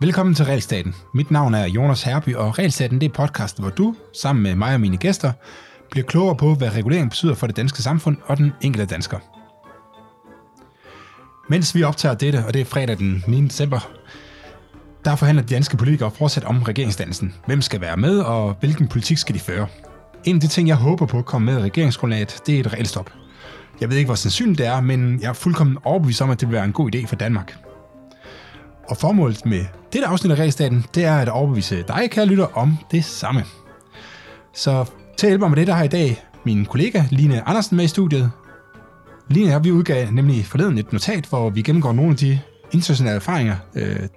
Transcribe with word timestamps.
Velkommen 0.00 0.34
til 0.34 0.44
Realstaten. 0.44 0.94
Mit 1.14 1.30
navn 1.30 1.54
er 1.54 1.66
Jonas 1.66 2.02
Herby, 2.02 2.34
og 2.34 2.58
Realstaten 2.58 3.00
det 3.00 3.08
er 3.08 3.12
podcasten, 3.12 3.64
hvor 3.64 3.70
du, 3.70 3.94
sammen 4.12 4.42
med 4.42 4.54
mig 4.54 4.74
og 4.74 4.80
mine 4.80 4.96
gæster, 4.96 5.32
bliver 5.90 6.06
klogere 6.06 6.36
på, 6.36 6.54
hvad 6.54 6.70
regulering 6.70 7.10
betyder 7.10 7.34
for 7.34 7.46
det 7.46 7.56
danske 7.56 7.82
samfund 7.82 8.16
og 8.26 8.36
den 8.36 8.52
enkelte 8.60 8.94
dansker. 8.94 9.18
Mens 11.48 11.74
vi 11.74 11.82
optager 11.82 12.14
dette, 12.14 12.44
og 12.46 12.54
det 12.54 12.60
er 12.60 12.64
fredag 12.64 12.98
den 12.98 13.24
9. 13.28 13.44
december, 13.44 13.90
der 15.04 15.16
forhandler 15.16 15.42
de 15.42 15.54
danske 15.54 15.76
politikere 15.76 16.10
fortsat 16.10 16.44
om 16.44 16.62
regeringsdannelsen. 16.62 17.34
Hvem 17.46 17.62
skal 17.62 17.80
være 17.80 17.96
med, 17.96 18.18
og 18.18 18.56
hvilken 18.60 18.88
politik 18.88 19.18
skal 19.18 19.34
de 19.34 19.40
føre? 19.40 19.66
En 20.24 20.34
af 20.34 20.40
de 20.40 20.48
ting, 20.48 20.68
jeg 20.68 20.76
håber 20.76 21.06
på 21.06 21.22
kommer 21.22 21.52
med 21.52 21.60
i 21.60 21.64
regeringsgrundlaget, 21.64 22.42
det 22.46 22.56
er 22.56 22.60
et 22.60 22.72
regelstop. 22.72 23.08
stop. 23.08 23.25
Jeg 23.80 23.90
ved 23.90 23.96
ikke, 23.96 24.08
hvor 24.08 24.14
sandsynligt 24.14 24.58
det 24.58 24.66
er, 24.66 24.80
men 24.80 25.20
jeg 25.20 25.28
er 25.28 25.32
fuldkommen 25.32 25.78
overbevist 25.84 26.22
om, 26.22 26.30
at 26.30 26.40
det 26.40 26.48
vil 26.48 26.54
være 26.54 26.64
en 26.64 26.72
god 26.72 26.94
idé 26.94 27.06
for 27.06 27.16
Danmark. 27.16 27.56
Og 28.88 28.96
formålet 28.96 29.46
med 29.46 29.64
dette 29.92 30.06
afsnit 30.06 30.32
af 30.32 30.36
Regelstaten, 30.36 30.84
det 30.94 31.04
er 31.04 31.16
at 31.16 31.28
overbevise 31.28 31.84
dig, 31.88 32.10
kære 32.10 32.26
lytter, 32.26 32.46
om 32.58 32.76
det 32.90 33.04
samme. 33.04 33.44
Så 34.54 34.84
til 35.16 35.26
at 35.26 35.30
hjælpe 35.30 35.42
mig 35.42 35.50
med 35.50 35.56
det, 35.56 35.66
der 35.66 35.72
har 35.72 35.84
i 35.84 35.88
dag 35.88 36.24
min 36.44 36.64
kollega 36.64 37.02
Line 37.10 37.48
Andersen 37.48 37.76
med 37.76 37.84
i 37.84 37.88
studiet. 37.88 38.30
Line 39.30 39.56
og 39.56 39.64
vi 39.64 39.72
udgav 39.72 40.10
nemlig 40.10 40.46
forleden 40.46 40.78
et 40.78 40.92
notat, 40.92 41.26
hvor 41.26 41.50
vi 41.50 41.62
gennemgår 41.62 41.92
nogle 41.92 42.10
af 42.10 42.16
de 42.16 42.40
internationale 42.72 43.16
erfaringer, 43.16 43.56
øh, 43.74 44.08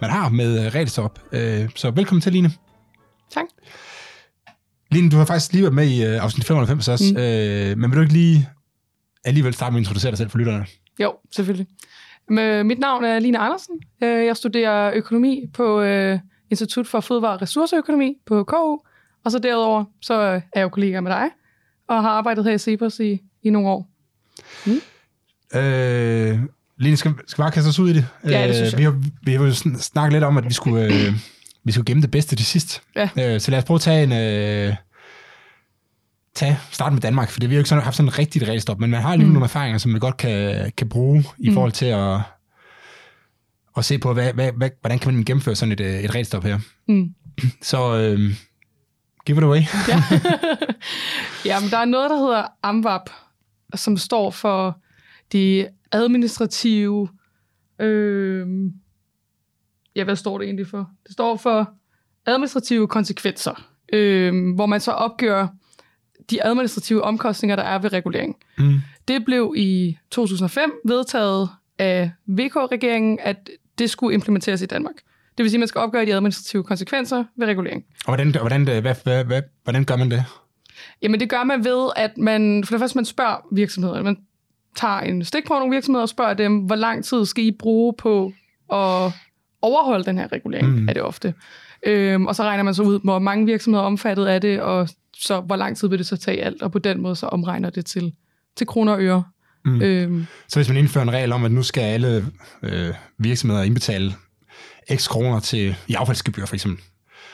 man 0.00 0.10
har 0.10 0.28
med 0.28 0.74
regelstop. 0.74 1.18
Øh, 1.32 1.68
så 1.74 1.90
velkommen 1.90 2.20
til, 2.20 2.32
Line. 2.32 2.52
Tak. 3.34 3.44
Line, 4.90 5.10
du 5.10 5.16
har 5.16 5.24
faktisk 5.24 5.52
lige 5.52 5.62
været 5.62 5.74
med 5.74 5.88
i 5.88 6.04
øh, 6.04 6.22
afsnit 6.22 6.46
95 6.46 6.88
også, 6.88 7.04
mm. 7.14 7.20
øh, 7.20 7.78
men 7.78 7.90
vil 7.90 7.96
du 7.96 8.02
ikke 8.02 8.12
lige 8.12 8.48
alligevel 9.24 9.54
starte 9.54 9.72
med 9.72 9.78
at 9.78 9.80
introducere 9.80 10.10
dig 10.10 10.18
selv 10.18 10.30
for 10.30 10.38
lytterne? 10.38 10.66
Jo, 11.00 11.14
selvfølgelig. 11.30 11.66
Mit 12.64 12.78
navn 12.78 13.04
er 13.04 13.18
Line 13.18 13.38
Andersen. 13.38 13.74
Øh, 14.02 14.26
jeg 14.26 14.36
studerer 14.36 14.92
økonomi 14.94 15.46
på 15.54 15.80
øh, 15.80 16.18
Institut 16.50 16.86
for 16.86 17.00
Fødevare 17.00 17.32
og 17.32 17.42
Ressourceøkonomi 17.42 18.14
på 18.26 18.44
KU, 18.44 18.78
og 19.24 19.30
så 19.30 19.38
derudover 19.38 19.84
så 20.00 20.14
er 20.14 20.40
jeg 20.54 20.62
jo 20.62 20.68
kollega 20.68 21.00
med 21.00 21.10
dig, 21.10 21.30
og 21.88 22.02
har 22.02 22.10
arbejdet 22.10 22.44
her 22.44 22.52
i 22.52 22.58
Cepos 22.58 23.00
i, 23.00 23.20
i 23.42 23.50
nogle 23.50 23.68
år. 23.68 23.88
Mm. 24.66 24.80
Øh, 25.58 26.38
Line, 26.78 26.96
skal, 26.96 27.14
skal 27.26 27.42
bare 27.42 27.50
kaste 27.50 27.68
os 27.68 27.78
ud 27.78 27.90
i 27.90 27.92
det? 27.92 28.06
Ja, 28.24 28.46
det 28.48 28.54
synes 28.54 28.72
jeg. 28.72 28.78
Vi 28.78 28.84
har, 28.84 29.02
vi 29.22 29.32
har 29.32 29.44
jo 29.44 29.52
snakket 29.78 30.12
lidt 30.12 30.24
om, 30.24 30.36
at 30.36 30.44
vi 30.44 30.52
skulle, 30.52 30.84
øh, 30.84 31.14
vi 31.64 31.72
skulle 31.72 31.84
gemme 31.84 32.02
det 32.02 32.10
bedste 32.10 32.36
til 32.36 32.46
sidst. 32.46 32.82
Ja. 32.96 33.08
Øh, 33.18 33.40
så 33.40 33.50
lad 33.50 33.58
os 33.58 33.64
prøve 33.64 33.76
at 33.76 33.80
tage 33.80 34.02
en... 34.02 34.12
Øh, 34.12 34.76
tage, 36.40 36.58
starte 36.70 36.94
med 36.94 37.02
Danmark, 37.02 37.30
for 37.30 37.40
det 37.40 37.48
vi 37.48 37.54
har 37.54 37.58
jo 37.58 37.60
ikke 37.60 37.68
sådan, 37.68 37.84
haft 37.84 37.96
sådan 37.96 38.08
en 38.08 38.18
rigtigt 38.18 38.44
regelstop, 38.44 38.80
men 38.80 38.90
man 38.90 39.02
har 39.02 39.16
lige 39.16 39.26
mm. 39.26 39.32
nogle 39.32 39.44
erfaringer, 39.44 39.78
som 39.78 39.90
man 39.90 40.00
godt 40.00 40.16
kan, 40.16 40.72
kan 40.76 40.88
bruge 40.88 41.24
i 41.38 41.48
mm. 41.48 41.54
forhold 41.54 41.72
til 41.72 41.86
at, 41.86 42.20
at 43.76 43.84
se 43.84 43.98
på, 43.98 44.12
hvad, 44.12 44.32
hvad, 44.32 44.52
hvad, 44.52 44.70
hvordan 44.80 44.98
kan 44.98 45.14
man 45.14 45.24
gennemføre 45.24 45.54
sådan 45.54 45.72
et, 45.72 45.80
et 45.80 46.14
regelstop 46.14 46.44
her. 46.44 46.58
Mm. 46.88 47.14
Så 47.62 47.96
øh, 47.96 48.34
give 49.26 49.38
it 49.38 49.44
away. 49.44 49.60
ja. 49.88 50.02
ja, 51.50 51.60
men 51.60 51.70
der 51.70 51.78
er 51.78 51.84
noget, 51.84 52.10
der 52.10 52.16
hedder 52.16 52.46
AMVAP, 52.62 53.10
som 53.74 53.96
står 53.96 54.30
for 54.30 54.78
de 55.32 55.68
administrative... 55.92 57.08
Øh, 57.78 58.46
ja, 59.96 60.04
hvad 60.04 60.16
står 60.16 60.38
det 60.38 60.44
egentlig 60.44 60.66
for? 60.66 60.90
Det 61.04 61.12
står 61.12 61.36
for 61.36 61.70
administrative 62.26 62.88
konsekvenser, 62.88 63.66
øh, 63.92 64.54
hvor 64.54 64.66
man 64.66 64.80
så 64.80 64.90
opgør 64.90 65.46
de 66.30 66.44
administrative 66.44 67.02
omkostninger, 67.02 67.56
der 67.56 67.62
er 67.62 67.78
ved 67.78 67.92
regulering. 67.92 68.36
Mm. 68.58 68.80
Det 69.08 69.24
blev 69.24 69.54
i 69.56 69.98
2005 70.10 70.72
vedtaget 70.84 71.48
af 71.78 72.10
VK-regeringen, 72.26 73.18
at 73.22 73.50
det 73.78 73.90
skulle 73.90 74.14
implementeres 74.14 74.62
i 74.62 74.66
Danmark. 74.66 74.94
Det 75.38 75.44
vil 75.44 75.50
sige, 75.50 75.58
at 75.58 75.60
man 75.60 75.68
skal 75.68 75.78
opgøre 75.78 76.06
de 76.06 76.14
administrative 76.14 76.64
konsekvenser 76.64 77.24
ved 77.36 77.46
regulering. 77.46 77.84
Og 78.06 78.14
hvordan, 78.14 78.30
hvordan, 78.40 78.64
hvad, 78.64 78.94
hvad, 79.04 79.24
hvad, 79.24 79.42
hvordan 79.64 79.84
gør 79.84 79.96
man 79.96 80.10
det? 80.10 80.24
Jamen 81.02 81.20
det 81.20 81.30
gør 81.30 81.44
man 81.44 81.64
ved, 81.64 81.90
at 81.96 82.18
man, 82.18 82.64
for 82.64 82.74
det 82.74 82.80
første 82.80 82.98
man 82.98 83.04
spørger 83.04 83.46
virksomheder, 83.52 84.02
man 84.02 84.16
tager 84.76 85.00
en 85.00 85.24
stik 85.24 85.46
på 85.46 85.54
nogle 85.54 85.74
virksomheder 85.74 86.02
og 86.02 86.08
spørger 86.08 86.34
dem, 86.34 86.58
hvor 86.58 86.76
lang 86.76 87.04
tid 87.04 87.26
skal 87.26 87.44
I 87.44 87.50
bruge 87.50 87.94
på 87.98 88.32
at 88.72 89.12
overholde 89.62 90.04
den 90.04 90.18
her 90.18 90.32
regulering, 90.32 90.68
mm. 90.68 90.88
er 90.88 90.92
det 90.92 91.02
ofte. 91.02 91.34
Øhm, 91.82 92.26
og 92.26 92.36
så 92.36 92.42
regner 92.42 92.62
man 92.62 92.74
så 92.74 92.82
ud, 92.82 93.00
hvor 93.04 93.18
mange 93.18 93.46
virksomheder 93.46 93.82
er 93.82 93.86
omfattet 93.86 94.26
af 94.26 94.40
det, 94.40 94.60
og 94.60 94.88
så 95.20 95.40
hvor 95.40 95.56
lang 95.56 95.76
tid 95.76 95.88
vil 95.88 95.98
det 95.98 96.06
så 96.06 96.16
tage 96.16 96.44
alt, 96.44 96.62
og 96.62 96.72
på 96.72 96.78
den 96.78 97.00
måde 97.00 97.16
så 97.16 97.26
omregner 97.26 97.70
det 97.70 97.86
til, 97.86 98.12
til 98.56 98.66
kroner 98.66 98.92
og 98.92 99.02
øre. 99.02 99.24
Mm. 99.64 99.82
Øhm. 99.82 100.26
Så 100.48 100.58
hvis 100.58 100.68
man 100.68 100.76
indfører 100.76 101.02
en 101.02 101.12
regel 101.12 101.32
om, 101.32 101.44
at 101.44 101.52
nu 101.52 101.62
skal 101.62 101.80
alle 101.80 102.26
øh, 102.62 102.94
virksomheder 103.18 103.62
indbetale 103.62 104.14
x 104.94 105.08
kroner 105.08 105.40
til 105.40 105.76
i 105.88 105.94
affaldsgebyr 105.94 106.46
for 106.46 106.54
eksempel, 106.54 106.84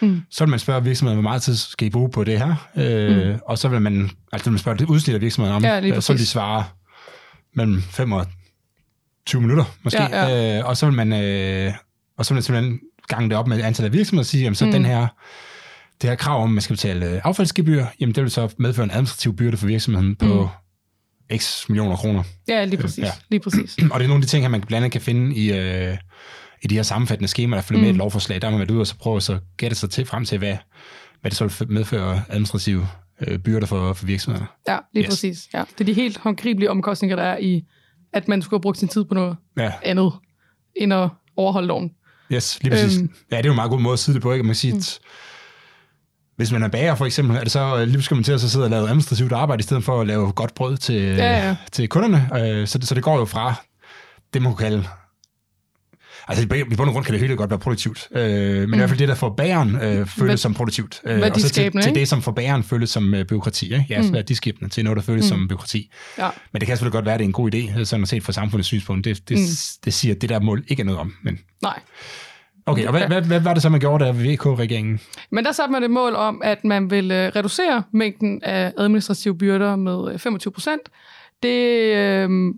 mm. 0.00 0.22
så 0.30 0.44
vil 0.44 0.50
man 0.50 0.58
spørge 0.58 0.84
virksomheden, 0.84 1.16
hvor 1.16 1.30
meget 1.30 1.42
tid 1.42 1.56
skal 1.56 1.86
I 1.86 1.90
bruge 1.90 2.10
på 2.10 2.24
det 2.24 2.38
her? 2.38 2.68
Øh, 2.76 3.32
mm. 3.32 3.38
Og 3.46 3.58
så 3.58 3.68
vil 3.68 3.82
man, 3.82 4.10
altså 4.32 4.50
man 4.50 4.58
spørger 4.58 4.78
det 4.78 4.88
udsnit 4.88 5.14
af 5.14 5.20
virksomheden 5.20 5.56
om, 5.56 5.64
ja, 5.64 6.00
så 6.00 6.12
vil 6.12 6.20
de 6.20 6.26
svare 6.26 6.64
mellem 7.54 7.82
5 7.82 8.12
og 8.12 8.26
20 9.26 9.40
minutter 9.40 9.64
måske, 9.82 10.02
ja, 10.02 10.26
ja. 10.26 10.58
Øh, 10.58 10.66
og 10.66 10.76
så 10.76 10.86
vil 10.86 10.94
man, 10.94 11.12
øh, 11.12 11.72
og 12.18 12.26
så 12.26 12.34
vil 12.34 12.36
man 12.36 12.42
simpelthen 12.42 12.80
gange 13.08 13.28
det 13.28 13.38
op 13.38 13.46
med 13.46 13.62
antallet 13.62 13.90
af 13.90 13.92
virksomheder 13.92 14.22
og 14.22 14.26
sige, 14.26 14.42
jamen 14.42 14.54
så 14.54 14.66
mm. 14.66 14.72
den 14.72 14.84
her 14.84 15.06
det 16.02 16.10
her 16.10 16.16
krav 16.16 16.42
om, 16.42 16.50
at 16.50 16.54
man 16.54 16.62
skal 16.62 16.76
betale 16.76 17.10
øh, 17.10 17.20
affaldsgebyr, 17.24 17.86
jamen 18.00 18.14
det 18.14 18.22
vil 18.22 18.30
så 18.30 18.54
medføre 18.58 18.84
en 18.84 18.90
administrativ 18.90 19.36
byrde 19.36 19.56
for 19.56 19.66
virksomheden 19.66 20.16
på 20.16 20.48
mm. 21.30 21.38
x 21.38 21.68
millioner 21.68 21.96
kroner. 21.96 22.22
Ja, 22.48 22.64
lige 22.64 22.80
præcis. 22.80 23.04
Ja. 23.04 23.10
lige 23.28 23.40
præcis. 23.40 23.76
Og 23.92 24.00
det 24.00 24.04
er 24.04 24.08
nogle 24.08 24.14
af 24.14 24.20
de 24.20 24.26
ting, 24.26 24.44
her, 24.44 24.48
man 24.48 24.60
blandt 24.60 24.76
andet 24.76 24.92
kan 24.92 25.00
finde 25.00 25.36
i, 25.36 25.52
øh, 25.52 25.96
i 26.62 26.66
de 26.66 26.74
her 26.74 26.82
sammenfattende 26.82 27.28
skemaer, 27.28 27.60
der 27.60 27.62
følger 27.62 27.80
mm. 27.80 27.84
med 27.84 27.90
et 27.90 27.96
lovforslag. 27.96 28.42
Der 28.42 28.50
må 28.50 28.50
man 28.50 28.58
været 28.58 28.70
ude 28.70 28.80
og 28.80 28.86
så 28.86 28.98
prøve 28.98 29.16
at 29.16 29.22
så 29.22 29.38
gætte 29.56 29.76
sig 29.76 29.90
til 29.90 30.06
frem 30.06 30.24
til, 30.24 30.38
hvad, 30.38 30.56
hvad 31.20 31.30
det 31.30 31.38
så 31.38 31.64
vil 31.64 31.72
medføre 31.72 32.22
administrative 32.28 32.88
øh, 33.26 33.38
byrder 33.38 33.66
for, 33.66 33.92
for 33.92 34.06
virksomhederne. 34.06 34.48
Ja, 34.68 34.78
lige 34.94 35.04
yes. 35.04 35.08
præcis. 35.08 35.48
Ja. 35.54 35.64
Det 35.72 35.80
er 35.80 35.84
de 35.84 35.92
helt 35.92 36.18
håndgribelige 36.18 36.70
omkostninger, 36.70 37.16
der 37.16 37.22
er 37.22 37.38
i, 37.38 37.64
at 38.12 38.28
man 38.28 38.42
skulle 38.42 38.58
have 38.58 38.62
brugt 38.62 38.78
sin 38.78 38.88
tid 38.88 39.04
på 39.04 39.14
noget 39.14 39.36
ja. 39.58 39.72
andet, 39.82 40.12
end 40.76 40.94
at 40.94 41.08
overholde 41.36 41.68
loven. 41.68 41.90
Yes, 42.32 42.62
lige 42.62 42.70
præcis. 42.70 42.98
Øhm, 42.98 43.10
ja, 43.30 43.36
det 43.36 43.44
er 43.44 43.48
jo 43.48 43.52
en 43.52 43.56
meget 43.56 43.70
god 43.70 43.80
måde 43.80 43.92
at 43.92 43.98
sige 43.98 44.14
det 44.14 44.22
på, 44.22 44.32
ikke? 44.32 44.42
Man 44.42 44.48
kan 44.48 44.54
sige, 44.54 44.74
mm. 44.74 44.80
Hvis 46.36 46.52
man 46.52 46.62
er 46.62 46.68
bager 46.68 46.94
for 46.94 47.06
eksempel, 47.06 47.36
er 47.36 47.42
det 47.42 47.52
så 47.52 47.84
lige 47.84 48.02
skal 48.02 48.14
man 48.14 48.24
til 48.24 48.32
at 48.32 48.40
så 48.40 48.50
sidde 48.50 48.64
og 48.64 48.70
lave 48.70 48.82
administrativt 48.82 49.32
arbejde, 49.32 49.60
i 49.60 49.62
stedet 49.62 49.84
for 49.84 50.00
at 50.00 50.06
lave 50.06 50.32
godt 50.32 50.54
brød 50.54 50.76
til, 50.76 51.02
ja, 51.02 51.46
ja. 51.46 51.56
til 51.72 51.88
kunderne. 51.88 52.30
Øh, 52.40 52.66
så, 52.66 52.78
det, 52.78 52.88
så 52.88 52.94
det 52.94 53.02
går 53.02 53.18
jo 53.18 53.24
fra 53.24 53.54
det, 54.34 54.42
man 54.42 54.52
kunne 54.52 54.68
kalde 54.68 54.84
Altså 56.28 56.44
i 56.44 56.46
bund 56.76 56.88
og 56.88 56.92
grund 56.92 57.04
kan 57.04 57.12
det 57.12 57.20
hele 57.20 57.36
godt 57.36 57.50
være 57.50 57.58
produktivt, 57.58 58.08
øh, 58.12 58.20
men 58.22 58.66
mm. 58.66 58.74
i 58.74 58.76
hvert 58.76 58.88
fald 58.88 58.98
det, 58.98 59.08
der 59.08 59.14
får 59.14 59.34
bageren 59.36 59.74
øh, 59.74 59.82
føles 59.82 60.18
Hvad, 60.18 60.36
som 60.36 60.54
produktivt. 60.54 61.00
Øh, 61.04 61.22
og 61.34 61.40
så 61.40 61.48
til, 61.48 61.72
til 61.82 61.94
det, 61.94 62.08
som 62.08 62.22
for 62.22 62.32
bageren 62.32 62.62
føles 62.62 62.90
som 62.90 63.14
øh, 63.14 63.24
byråkrati. 63.24 63.66
Ikke? 63.66 63.86
Ja, 63.88 63.98
mm. 63.98 64.06
så 64.06 64.12
værdiskibende 64.12 64.70
til 64.70 64.84
noget, 64.84 64.96
der 64.96 65.02
føles 65.02 65.24
mm. 65.24 65.28
som 65.28 65.48
byråkrati. 65.48 65.90
Ja. 66.18 66.30
Men 66.52 66.60
det 66.60 66.66
kan 66.66 66.76
selvfølgelig 66.76 66.92
godt 66.92 67.04
være, 67.04 67.14
at 67.14 67.18
det 67.18 67.24
er 67.24 67.28
en 67.28 67.32
god 67.32 67.54
idé, 67.54 67.84
sådan 67.84 68.02
at 68.02 68.08
se 68.08 68.20
fra 68.20 68.32
samfundets 68.32 68.66
synspunkt. 68.66 69.04
Det, 69.04 69.28
det, 69.28 69.38
mm. 69.38 69.44
det 69.84 69.94
siger, 69.94 70.14
at 70.14 70.20
det 70.20 70.28
der 70.28 70.40
mål 70.40 70.64
ikke 70.68 70.80
er 70.80 70.84
noget 70.84 71.00
om. 71.00 71.14
Men... 71.22 71.38
Nej. 71.62 71.80
Okay, 72.68 72.86
og 72.86 72.90
hvad, 72.90 73.06
hvad, 73.06 73.22
hvad 73.22 73.40
var 73.40 73.54
det 73.54 73.62
så, 73.62 73.68
man 73.68 73.80
gjorde 73.80 74.04
der 74.04 74.12
ved 74.12 74.32
VK-regeringen? 74.32 75.00
Men 75.30 75.44
der 75.44 75.52
satte 75.52 75.72
man 75.72 75.82
et 75.82 75.90
mål 75.90 76.14
om, 76.14 76.40
at 76.44 76.64
man 76.64 76.90
ville 76.90 77.30
reducere 77.30 77.82
mængden 77.92 78.42
af 78.42 78.72
administrative 78.76 79.38
byrder 79.38 79.76
med 79.76 80.18
25 80.18 80.52
procent. 80.52 80.80
Det 81.42 81.94
øh, 81.94 82.54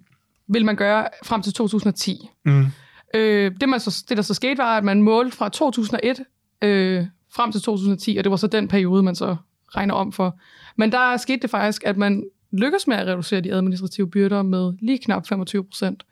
vil 0.48 0.64
man 0.64 0.76
gøre 0.76 1.08
frem 1.24 1.42
til 1.42 1.52
2010. 1.52 2.28
Mm. 2.44 2.66
Øh, 3.14 3.52
det, 3.60 3.68
man 3.68 3.80
så, 3.80 4.04
det, 4.08 4.16
der 4.16 4.22
så 4.22 4.34
skete, 4.34 4.58
var, 4.58 4.76
at 4.76 4.84
man 4.84 5.02
målte 5.02 5.36
fra 5.36 5.48
2001 5.48 6.20
øh, 6.62 7.06
frem 7.34 7.52
til 7.52 7.62
2010, 7.62 8.16
og 8.16 8.24
det 8.24 8.30
var 8.30 8.36
så 8.36 8.46
den 8.46 8.68
periode, 8.68 9.02
man 9.02 9.14
så 9.14 9.36
regner 9.68 9.94
om 9.94 10.12
for. 10.12 10.38
Men 10.76 10.92
der 10.92 11.16
skete 11.16 11.42
det 11.42 11.50
faktisk, 11.50 11.84
at 11.84 11.96
man 11.96 12.24
lykkedes 12.52 12.86
med 12.86 12.96
at 12.96 13.06
reducere 13.06 13.40
de 13.40 13.52
administrative 13.52 14.10
byrder 14.10 14.42
med 14.42 14.72
lige 14.80 14.98
knap 14.98 15.26
25 15.26 15.64
procent. 15.64 16.02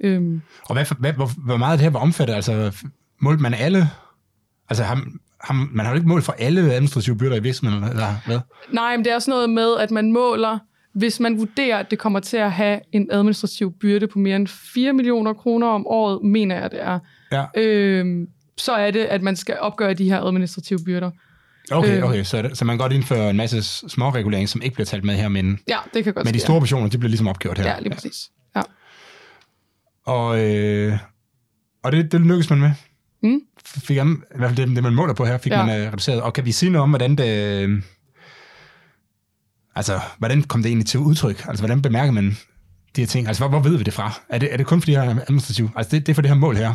Øhm. 0.00 0.42
Og 0.62 0.74
hvad, 0.74 0.98
hvad, 0.98 1.12
hvor, 1.12 1.30
hvor 1.46 1.56
meget 1.56 1.78
det 1.78 1.84
her 1.84 1.90
var 1.90 2.00
omfattet? 2.00 2.34
Altså, 2.34 2.84
målte 3.20 3.42
man 3.42 3.54
alle? 3.54 3.90
Altså, 4.68 4.84
har, 4.84 5.04
har, 5.40 5.68
man 5.72 5.86
har 5.86 5.92
jo 5.92 5.96
ikke 5.96 6.08
målt 6.08 6.24
for 6.24 6.34
alle 6.38 6.60
administrative 6.60 7.18
byrder 7.18 7.36
i 7.36 7.42
virksomheden, 7.42 7.84
eller 7.84 8.14
hvad? 8.26 8.40
Nej, 8.72 8.96
men 8.96 9.04
det 9.04 9.10
er 9.10 9.14
også 9.14 9.30
noget 9.30 9.50
med, 9.50 9.76
at 9.76 9.90
man 9.90 10.12
måler 10.12 10.58
hvis 10.98 11.20
man 11.20 11.38
vurderer, 11.38 11.78
at 11.78 11.90
det 11.90 11.98
kommer 11.98 12.20
til 12.20 12.36
at 12.36 12.52
have 12.52 12.80
en 12.92 13.08
administrativ 13.10 13.72
byrde 13.80 14.06
på 14.06 14.18
mere 14.18 14.36
end 14.36 14.46
4 14.46 14.92
millioner 14.92 15.34
kroner 15.34 15.66
om 15.66 15.86
året, 15.86 16.24
mener 16.24 16.60
jeg, 16.60 16.70
det 16.70 16.82
er, 16.82 16.98
ja. 17.32 17.44
øhm, 17.56 18.26
så 18.56 18.72
er 18.72 18.90
det, 18.90 19.00
at 19.00 19.22
man 19.22 19.36
skal 19.36 19.56
opgøre 19.60 19.94
de 19.94 20.10
her 20.10 20.20
administrative 20.20 20.78
byrder. 20.84 21.10
Okay, 21.70 21.96
øhm. 21.96 22.04
okay. 22.04 22.24
Så, 22.24 22.50
så 22.54 22.64
man 22.64 22.74
kan 22.74 22.78
godt 22.78 22.92
indføre 22.92 23.30
en 23.30 23.36
masse 23.36 23.62
små 23.88 24.10
reguleringer, 24.10 24.48
som 24.48 24.62
ikke 24.62 24.74
bliver 24.74 24.86
talt 24.86 25.04
med 25.04 25.14
her, 25.14 25.28
men, 25.28 25.58
ja, 25.68 25.76
det 25.94 26.04
kan 26.04 26.14
godt 26.14 26.24
men 26.24 26.34
de 26.34 26.40
store 26.40 26.60
portioner, 26.60 26.88
de 26.88 26.98
bliver 26.98 27.08
ligesom 27.08 27.28
opgjort 27.28 27.58
her. 27.58 27.66
Ja, 27.70 27.80
lige 27.80 27.94
præcis. 27.94 28.30
Ja. 28.56 28.62
Og, 30.04 30.44
øh, 30.44 30.98
og 31.82 31.92
det, 31.92 32.12
det 32.12 32.20
lykkedes 32.20 32.50
man 32.50 32.58
med? 32.58 32.70
Mm. 33.22 33.40
Fik 33.64 33.96
jeg, 33.96 34.06
I 34.06 34.16
hvert 34.36 34.50
fald 34.50 34.66
det, 34.66 34.76
det, 34.76 34.82
man 34.82 34.94
måler 34.94 35.14
på 35.14 35.24
her, 35.24 35.38
fik 35.38 35.52
ja. 35.52 35.66
man 35.66 35.80
uh, 35.80 35.86
reduceret. 35.86 36.22
Og 36.22 36.32
kan 36.32 36.44
vi 36.44 36.52
sige 36.52 36.70
noget 36.70 36.82
om, 36.82 36.90
hvordan 36.90 37.16
det 37.16 37.82
Altså, 39.78 40.00
hvordan 40.18 40.42
kom 40.42 40.62
det 40.62 40.68
egentlig 40.68 40.86
til 40.86 41.00
udtryk? 41.00 41.44
Altså, 41.48 41.62
hvordan 41.62 41.82
bemærker 41.82 42.12
man 42.12 42.36
de 42.96 43.00
her 43.00 43.06
ting? 43.06 43.26
Altså, 43.26 43.42
hvor, 43.42 43.48
hvor 43.48 43.70
ved 43.70 43.78
vi 43.78 43.84
det 43.84 43.94
fra? 43.94 44.20
Er 44.28 44.38
det, 44.38 44.52
er 44.52 44.56
det 44.56 44.66
kun 44.66 44.80
fordi, 44.80 44.92
jeg 44.92 45.06
er 45.06 45.10
administrativ? 45.10 45.70
Altså, 45.76 45.96
det, 45.96 46.06
det 46.06 46.12
er 46.12 46.14
for 46.14 46.22
det 46.22 46.30
her 46.30 46.38
mål 46.38 46.56
her. 46.56 46.74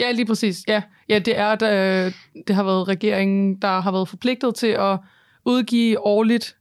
Ja, 0.00 0.10
lige 0.10 0.26
præcis. 0.26 0.64
Ja, 0.68 0.82
ja 1.08 1.18
det 1.18 1.38
er, 1.38 1.46
at 1.46 1.62
øh, 1.62 2.12
det 2.46 2.56
har 2.56 2.62
været 2.62 2.88
regeringen, 2.88 3.54
der 3.62 3.80
har 3.80 3.92
været 3.92 4.08
forpligtet 4.08 4.54
til 4.54 4.66
at 4.66 4.98
udgive 5.44 6.00
årligt 6.06 6.56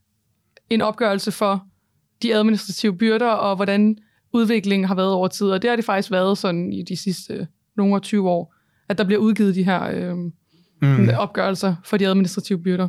en 0.69 0.81
opgørelse 0.81 1.31
for 1.31 1.65
de 2.21 2.35
administrative 2.35 2.97
byrder, 2.97 3.29
og 3.29 3.55
hvordan 3.55 3.97
udviklingen 4.33 4.87
har 4.87 4.95
været 4.95 5.11
over 5.11 5.27
tid. 5.27 5.47
Og 5.47 5.61
det 5.61 5.69
har 5.69 5.75
det 5.75 5.85
faktisk 5.85 6.11
været 6.11 6.37
sådan 6.37 6.73
i 6.73 6.83
de 6.83 6.97
sidste 6.97 7.33
øh, 7.33 7.45
nogle 7.77 7.95
af 7.95 8.01
20 8.01 8.29
år, 8.29 8.53
at 8.89 8.97
der 8.97 9.03
bliver 9.03 9.19
udgivet 9.19 9.55
de 9.55 9.63
her 9.63 9.83
øh, 9.93 10.15
mm. 10.81 11.09
opgørelser 11.17 11.75
for 11.85 11.97
de 11.97 12.07
administrative 12.07 12.63
byrder. 12.63 12.87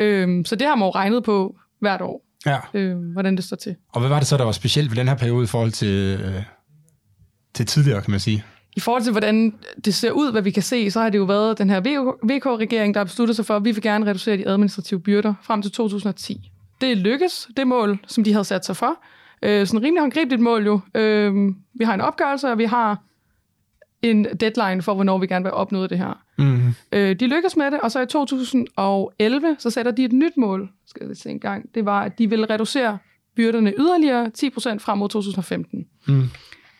Øh, 0.00 0.44
så 0.44 0.56
det 0.56 0.66
har 0.66 0.74
man 0.76 0.86
jo 0.86 0.90
regnet 0.90 1.24
på 1.24 1.56
hvert 1.80 2.00
år, 2.00 2.22
Ja. 2.46 2.58
øh, 2.74 2.96
hvordan 3.12 3.36
det 3.36 3.44
står 3.44 3.56
til. 3.56 3.76
Og 3.92 4.00
hvad 4.00 4.08
var 4.10 4.18
det 4.18 4.28
så, 4.28 4.36
der 4.36 4.44
var 4.44 4.52
specielt 4.52 4.90
ved 4.90 4.96
den 4.96 5.08
her 5.08 5.14
periode 5.16 5.44
i 5.44 5.46
forhold 5.46 5.70
til, 5.70 6.20
øh, 6.24 6.42
til 7.54 7.66
tidligere, 7.66 8.02
kan 8.02 8.10
man 8.10 8.20
sige? 8.20 8.44
I 8.76 8.80
forhold 8.80 9.02
til, 9.02 9.12
hvordan 9.12 9.54
det 9.84 9.94
ser 9.94 10.10
ud, 10.10 10.32
hvad 10.32 10.42
vi 10.42 10.50
kan 10.50 10.62
se, 10.62 10.90
så 10.90 11.00
har 11.00 11.10
det 11.10 11.18
jo 11.18 11.24
været 11.24 11.58
den 11.58 11.70
her 11.70 11.80
VK-regering, 12.24 12.94
der 12.94 13.00
har 13.00 13.04
besluttet 13.04 13.36
sig 13.36 13.46
for, 13.46 13.56
at 13.56 13.64
vi 13.64 13.72
vil 13.72 13.82
gerne 13.82 14.06
reducere 14.06 14.36
de 14.36 14.48
administrative 14.48 15.00
byrder 15.00 15.34
frem 15.42 15.62
til 15.62 15.72
2010. 15.72 16.50
Det 16.80 16.96
lykkes, 16.98 17.48
det 17.56 17.66
mål, 17.66 17.98
som 18.06 18.24
de 18.24 18.32
havde 18.32 18.44
sat 18.44 18.64
sig 18.66 18.76
for. 18.76 19.04
Øh, 19.42 19.66
sådan 19.66 19.82
rimelig 19.82 20.00
håndgribeligt 20.00 20.42
mål 20.42 20.66
jo. 20.66 20.80
Øh, 20.94 21.34
vi 21.78 21.84
har 21.84 21.94
en 21.94 22.00
opgørelse, 22.00 22.48
og 22.48 22.58
vi 22.58 22.64
har 22.64 23.02
en 24.02 24.26
deadline 24.40 24.82
for, 24.82 24.94
hvornår 24.94 25.18
vi 25.18 25.26
gerne 25.26 25.42
vil 25.42 25.52
opnå 25.52 25.86
det 25.86 25.98
her. 25.98 26.22
Mm. 26.38 26.74
Øh, 26.92 27.20
de 27.20 27.26
lykkes 27.26 27.56
med 27.56 27.70
det, 27.70 27.80
og 27.80 27.92
så 27.92 28.00
i 28.00 28.06
2011, 28.06 29.56
så 29.58 29.70
sætter 29.70 29.92
de 29.92 30.04
et 30.04 30.12
nyt 30.12 30.36
mål, 30.36 30.70
skal 30.86 31.06
jeg 31.06 31.16
se 31.16 31.30
en 31.30 31.40
gang. 31.40 31.74
Det 31.74 31.84
var, 31.84 32.02
at 32.02 32.18
de 32.18 32.30
ville 32.30 32.46
reducere 32.50 32.98
byrderne 33.36 33.72
yderligere 33.78 34.30
10% 34.38 34.78
frem 34.78 34.98
mod 34.98 35.08
2015. 35.08 35.86
Mm. 36.08 36.22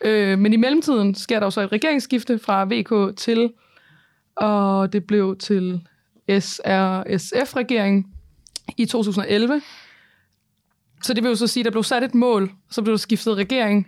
Øh, 0.05 0.39
men 0.39 0.53
i 0.53 0.57
mellemtiden 0.57 1.15
sker 1.15 1.39
der 1.39 1.47
jo 1.47 1.51
så 1.51 1.61
et 1.61 1.73
regeringsskifte 1.73 2.39
fra 2.39 2.65
VK 2.65 3.17
til, 3.17 3.53
og 4.37 4.93
det 4.93 5.05
blev 5.05 5.37
til 5.37 5.81
SRSF-regering 6.29 8.07
i 8.77 8.85
2011. 8.85 9.63
Så 11.03 11.15
det 11.15 11.23
vil 11.23 11.29
jo 11.29 11.35
så 11.35 11.47
sige, 11.47 11.63
at 11.63 11.65
der 11.65 11.71
blev 11.71 11.83
sat 11.83 12.03
et 12.03 12.15
mål, 12.15 12.51
så 12.71 12.83
blev 12.83 12.93
der 12.93 12.99
skiftet 12.99 13.37
regering, 13.37 13.87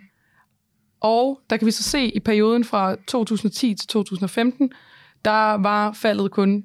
og 1.01 1.39
der 1.49 1.57
kan 1.57 1.65
vi 1.65 1.71
så 1.71 1.83
se 1.83 2.05
i 2.15 2.19
perioden 2.19 2.63
fra 2.65 2.95
2010 3.07 3.73
til 3.73 3.87
2015, 3.87 4.71
der 5.25 5.53
var 5.53 5.91
faldet 5.93 6.31
kun 6.31 6.63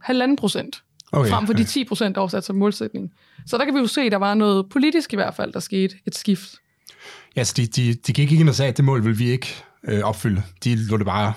halvanden 0.00 0.36
procent, 0.36 0.82
Okay. 1.12 1.30
frem 1.30 1.46
for 1.46 1.52
de 1.52 1.64
10 1.64 1.84
procent, 1.84 2.14
der 2.14 2.20
var 2.20 2.28
sat 2.28 2.44
som 2.44 2.56
målsætning. 2.56 3.10
Så 3.46 3.58
der 3.58 3.64
kan 3.64 3.74
vi 3.74 3.78
jo 3.80 3.86
se, 3.86 4.00
at 4.00 4.12
der 4.12 4.18
var 4.18 4.34
noget 4.34 4.68
politisk 4.68 5.12
i 5.12 5.16
hvert 5.16 5.34
fald, 5.34 5.52
der 5.52 5.60
skete 5.60 5.96
et 6.06 6.14
skift. 6.14 6.54
Ja, 7.36 7.44
så 7.44 7.54
de, 7.56 7.66
de, 7.66 7.94
de 7.94 8.12
gik 8.12 8.18
ikke 8.32 8.40
ind 8.40 8.48
og 8.48 8.54
sagde, 8.54 8.68
at 8.68 8.76
det 8.76 8.84
mål 8.84 9.04
vil 9.04 9.18
vi 9.18 9.30
ikke 9.30 9.54
øh, 9.88 10.00
opfylde. 10.00 10.42
De 10.64 10.76
lå 10.76 10.96
det 10.96 11.06
bare 11.06 11.32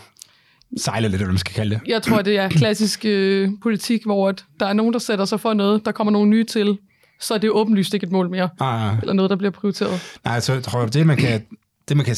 sejle 0.77 1.01
lidt, 1.07 1.13
eller 1.13 1.25
hvad 1.25 1.31
man 1.33 1.37
skal 1.37 1.53
kalde 1.53 1.75
det. 1.75 1.81
Jeg 1.87 2.01
tror, 2.01 2.21
det 2.21 2.37
er 2.37 2.49
klassisk 2.61 3.05
øh, 3.05 3.49
politik, 3.61 4.03
hvor 4.05 4.29
at 4.29 4.45
der 4.59 4.65
er 4.65 4.73
nogen, 4.73 4.93
der 4.93 4.99
sætter 4.99 5.25
sig 5.25 5.39
for 5.39 5.53
noget, 5.53 5.85
der 5.85 5.91
kommer 5.91 6.11
nogen 6.11 6.29
nye 6.29 6.43
til, 6.43 6.77
så 7.19 7.33
er 7.33 7.37
det 7.37 7.49
åbenlyst 7.49 7.93
ikke 7.93 8.03
et 8.05 8.11
mål 8.11 8.29
mere, 8.29 8.49
Ah, 8.59 8.97
eller 9.01 9.13
noget, 9.13 9.29
der 9.29 9.35
bliver 9.35 9.51
prioriteret. 9.51 10.19
nej, 10.25 10.39
så 10.39 10.53
jeg 10.53 10.63
tror, 10.63 10.85
det 10.85 11.07
man 11.07 11.17
kan, 11.17 11.45
det 11.91 11.97
man 11.97 12.05
kan 12.05 12.15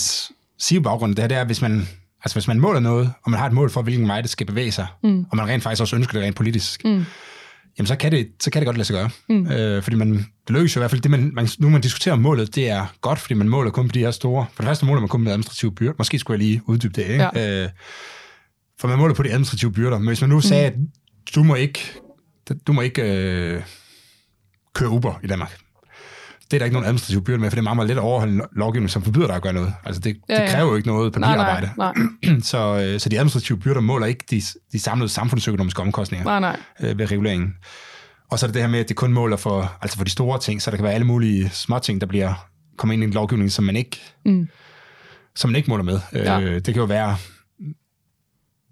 sige 0.59 0.79
på 0.79 0.83
baggrund 0.83 1.11
af 1.11 1.15
det 1.15 1.23
her, 1.23 1.27
det 1.27 1.37
er, 1.37 1.45
hvis 1.45 1.61
man, 1.61 1.87
altså 2.23 2.35
hvis 2.35 2.47
man 2.47 2.59
måler 2.59 2.79
noget, 2.79 3.13
og 3.23 3.31
man 3.31 3.39
har 3.39 3.47
et 3.47 3.53
mål 3.53 3.69
for, 3.69 3.81
hvilken 3.81 4.07
vej 4.07 4.21
det 4.21 4.29
skal 4.29 4.45
bevæge 4.47 4.71
sig, 4.71 4.87
mm. 5.03 5.25
og 5.31 5.37
man 5.37 5.47
rent 5.47 5.63
faktisk 5.63 5.81
også 5.81 5.95
ønsker 5.95 6.13
det 6.13 6.25
rent 6.25 6.35
politisk, 6.35 6.81
Mm. 6.85 7.05
jamen 7.77 7.87
så 7.87 7.95
kan, 7.95 8.11
det, 8.11 8.27
så 8.39 8.51
kan 8.51 8.61
det 8.61 8.65
godt 8.65 8.77
lade 8.77 8.85
sig 8.87 8.93
gøre. 8.93 9.09
Mm. 9.29 9.47
Øh, 9.51 9.83
fordi 9.83 9.95
man, 9.95 10.13
det 10.47 10.55
lykkes 10.55 10.75
jo 10.75 10.79
i 10.79 10.81
hvert 10.81 10.91
fald, 10.91 11.01
det 11.01 11.11
man, 11.11 11.31
man, 11.33 11.47
nu 11.59 11.69
man 11.69 11.81
diskuterer 11.81 12.15
målet, 12.15 12.55
det 12.55 12.69
er 12.69 12.85
godt, 13.01 13.19
fordi 13.19 13.33
man 13.33 13.49
måler 13.49 13.71
kun 13.71 13.87
på 13.87 13.91
de 13.91 13.99
her 13.99 14.11
store, 14.11 14.45
for 14.53 14.63
det 14.63 14.67
første 14.67 14.85
måler 14.85 14.99
man 15.01 15.09
kun 15.09 15.21
med 15.21 15.31
administrative 15.31 15.75
byrder, 15.75 15.93
måske 15.97 16.19
skulle 16.19 16.39
jeg 16.39 16.47
lige 16.47 16.61
uddybe 16.65 16.93
det, 17.01 17.07
ikke? 17.09 17.29
Ja. 17.39 17.63
Øh, 17.63 17.69
for 18.79 18.87
man 18.87 18.97
måler 18.97 19.13
på 19.15 19.23
de 19.23 19.29
administrative 19.29 19.71
byrder, 19.71 19.97
men 19.99 20.07
hvis 20.07 20.21
man 20.21 20.29
nu 20.29 20.41
sagde, 20.41 20.65
at 20.65 20.73
du 21.35 21.43
må 21.43 21.55
ikke, 21.55 21.79
du 22.67 22.73
må 22.73 22.81
ikke 22.81 23.01
øh, 23.01 23.61
køre 24.75 24.89
Uber 24.89 25.19
i 25.23 25.27
Danmark, 25.27 25.57
det 26.53 26.57
er 26.57 26.59
der 26.59 26.65
ikke 26.65 26.73
nogen 26.73 26.85
administrativ 26.85 27.23
byrde 27.23 27.37
med, 27.39 27.49
for 27.49 27.55
det 27.55 27.59
er 27.59 27.63
meget, 27.63 27.75
meget 27.75 27.87
let 27.89 27.95
at 27.97 28.01
overholde 28.01 28.37
lo- 28.37 28.45
lovgivning, 28.55 28.89
som 28.89 29.01
forbyder 29.03 29.27
dig 29.27 29.35
at 29.35 29.41
gøre 29.41 29.53
noget. 29.53 29.73
Altså 29.85 29.99
det, 30.01 30.17
Ja, 30.29 30.33
det 30.35 30.41
ja. 30.41 30.49
kræver 30.55 30.69
jo 30.69 30.75
ikke 30.75 30.87
noget 30.87 31.15
Nej, 31.17 31.29
papirarbejde. 31.37 31.69
nej, 31.77 31.93
nej, 32.23 32.39
så, 32.51 32.81
øh, 32.93 32.99
så 32.99 33.09
de 33.09 33.15
administrative 33.17 33.57
byrder 33.59 33.81
måler 33.81 34.05
ikke 34.05 34.23
de, 34.31 34.41
de 34.71 34.79
samlede 34.79 35.09
samfundsøkonomiske 35.09 35.81
omkostninger 35.81 36.25
nej, 36.25 36.39
nej. 36.39 36.59
øh, 36.79 36.97
ved 36.99 37.11
reguleringen. 37.11 37.53
Og 38.31 38.39
så 38.39 38.45
er 38.45 38.47
det 38.47 38.53
det 38.53 38.61
her 38.61 38.69
med, 38.69 38.79
at 38.79 38.89
det 38.89 38.95
kun 38.95 39.13
måler 39.13 39.37
for, 39.37 39.77
altså 39.81 39.97
for 39.97 40.03
de 40.03 40.09
store 40.11 40.39
ting, 40.39 40.61
så 40.61 40.71
der 40.71 40.77
kan 40.77 40.83
være 40.83 40.93
alle 40.93 41.07
mulige 41.07 41.49
små 41.49 41.79
ting, 41.79 42.01
der 42.01 42.07
bliver 42.07 42.47
kommer 42.77 42.93
ind 42.93 43.03
i 43.03 43.05
en 43.05 43.13
lovgivning, 43.13 43.51
som 43.51 43.65
man 43.65 43.75
ikke, 43.75 44.01
Mm. 44.25 44.47
som 45.35 45.49
man 45.49 45.55
ikke 45.55 45.69
måler 45.69 45.83
med. 45.83 45.99
Ja. 46.13 46.39
Øh, 46.39 46.55
det 46.55 46.63
kan 46.65 46.75
jo 46.75 46.83
være, 46.85 47.17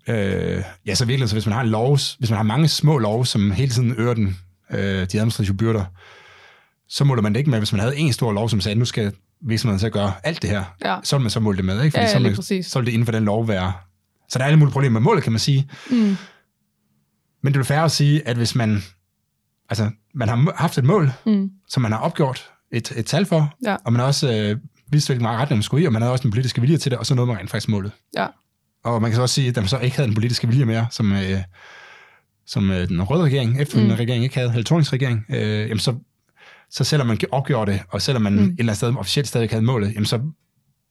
øh, 0.09 0.63
ja, 0.85 0.95
så 0.95 1.05
virkelig, 1.05 1.29
så 1.29 1.35
hvis 1.35 1.45
man 1.45 1.53
har 1.53 1.61
en 1.61 1.69
lov, 1.69 1.97
hvis 2.19 2.29
man 2.29 2.37
har 2.37 2.43
mange 2.43 2.67
små 2.67 2.97
love, 2.97 3.25
som 3.25 3.51
hele 3.51 3.71
tiden 3.71 3.95
øger 3.97 4.13
den, 4.13 4.37
øh, 4.71 4.79
de 4.79 5.17
administrative 5.19 5.57
byrder, 5.57 5.85
så 6.93 7.03
måler 7.03 7.21
man 7.21 7.33
det 7.33 7.39
ikke 7.39 7.49
med, 7.49 7.59
hvis 7.59 7.71
man 7.71 7.79
havde 7.81 7.97
en 7.97 8.13
stor 8.13 8.31
lov, 8.31 8.49
som 8.49 8.61
sagde, 8.61 8.79
nu 8.79 8.85
skal 8.85 9.11
virksomheden 9.41 9.79
så 9.79 9.89
gøre 9.89 10.13
alt 10.23 10.41
det 10.41 10.49
her, 10.49 10.63
Ja. 10.85 10.97
så 11.03 11.15
vil 11.17 11.21
man 11.21 11.29
så 11.29 11.39
måle 11.39 11.57
det 11.57 11.65
med, 11.65 11.83
ikke? 11.83 11.97
Ja, 11.97 12.03
ja, 12.03 12.09
så, 12.09 12.15
vil 12.15 12.21
lige 12.21 12.29
man, 12.31 12.35
præcis. 12.35 12.65
så 12.65 12.79
vil 12.79 12.85
det 12.85 12.91
inden 12.91 13.05
for 13.05 13.11
den 13.11 13.25
lov 13.25 13.47
være... 13.47 13.73
Så 14.29 14.39
der 14.39 14.43
er 14.43 14.47
alle 14.47 14.59
mulige 14.59 14.73
problemer 14.73 14.99
med 14.99 15.01
målet, 15.01 15.23
kan 15.23 15.31
man 15.31 15.39
sige. 15.39 15.69
Mm. 15.91 16.17
Men 17.43 17.53
det 17.53 17.59
er 17.59 17.63
fair 17.63 17.79
at 17.79 17.91
sige, 17.91 18.27
at 18.27 18.37
hvis 18.37 18.55
man, 18.55 18.83
altså, 19.69 19.89
man 20.13 20.27
har 20.29 20.53
haft 20.55 20.77
et 20.77 20.83
mål, 20.83 21.11
Mm. 21.25 21.49
som 21.69 21.81
man 21.81 21.91
har 21.91 21.99
opgjort 21.99 22.49
et, 22.71 22.91
et 22.95 23.05
tal 23.05 23.25
for, 23.25 23.53
Ja. 23.65 23.75
og 23.85 23.93
man 23.93 23.99
har 23.99 24.07
også 24.07 24.33
øh, 24.33 24.57
vidst, 24.91 25.07
hvilken 25.07 25.23
meget 25.23 25.39
retning 25.39 25.57
man 25.57 25.63
skulle 25.63 25.83
i, 25.83 25.85
og 25.87 25.93
man 25.93 26.01
havde 26.01 26.11
også 26.11 26.23
den 26.23 26.31
politiske 26.31 26.61
vilje 26.61 26.77
til 26.77 26.91
det, 26.91 26.99
og 26.99 27.05
så 27.05 27.15
nåede 27.15 27.27
man 27.27 27.37
rent 27.37 27.49
faktisk 27.49 27.69
målet. 27.69 27.91
Ja. 28.17 28.27
Og 28.83 29.01
man 29.01 29.11
kan 29.11 29.15
så 29.15 29.21
også 29.21 29.35
sige, 29.35 29.47
at 29.49 29.55
man 29.55 29.67
så 29.67 29.79
ikke 29.79 29.95
havde 29.95 30.07
den 30.07 30.15
politiske 30.15 30.47
vilje 30.47 30.65
mere, 30.65 30.87
som, 30.91 31.11
øh, 31.13 31.37
som 32.45 32.71
øh, 32.71 32.87
den 32.87 33.01
røde 33.03 33.23
regering, 33.23 33.61
efterfølgende 33.61 33.95
mm. 33.95 33.99
regering 33.99 34.23
ikke 34.23 34.35
havde, 34.35 34.51
elektronisk 34.53 34.93
regering, 34.93 35.25
øh, 35.29 35.39
jamen 35.59 35.79
så, 35.79 35.95
så 36.71 36.83
selvom 36.83 37.07
man 37.07 37.17
opgjorde 37.31 37.71
det, 37.71 37.81
og 37.89 38.01
selvom 38.01 38.21
man 38.21 38.33
mm. 38.33 38.39
et 38.39 38.45
eller 38.49 38.63
andet 38.63 38.77
sted 38.77 38.95
officielt 38.97 39.27
stadig 39.27 39.49
havde 39.49 39.63
målet, 39.63 39.93
jamen 39.93 40.05
så, 40.05 40.19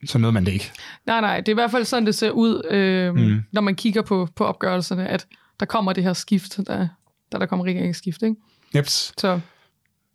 så 0.06 0.18
nåede 0.18 0.32
man 0.32 0.46
det 0.46 0.52
ikke. 0.52 0.70
Nej, 1.06 1.20
nej, 1.20 1.36
det 1.40 1.48
er 1.48 1.52
i 1.52 1.54
hvert 1.54 1.70
fald 1.70 1.84
sådan, 1.84 2.06
det 2.06 2.14
ser 2.14 2.30
ud, 2.30 2.62
øh, 2.70 3.14
Mm. 3.14 3.40
når 3.52 3.60
man 3.60 3.74
kigger 3.74 4.02
på, 4.02 4.28
på 4.36 4.44
opgørelserne, 4.44 5.08
at 5.08 5.26
der 5.60 5.66
kommer 5.66 5.92
det 5.92 6.04
her 6.04 6.12
skift, 6.12 6.56
der, 6.56 6.88
der, 7.32 7.38
der 7.38 7.46
kommer 7.46 7.64
regeringsskift, 7.64 8.22
ikke? 8.22 8.36
Jeps. 8.76 9.12
Så 9.18 9.32
det 9.34 9.40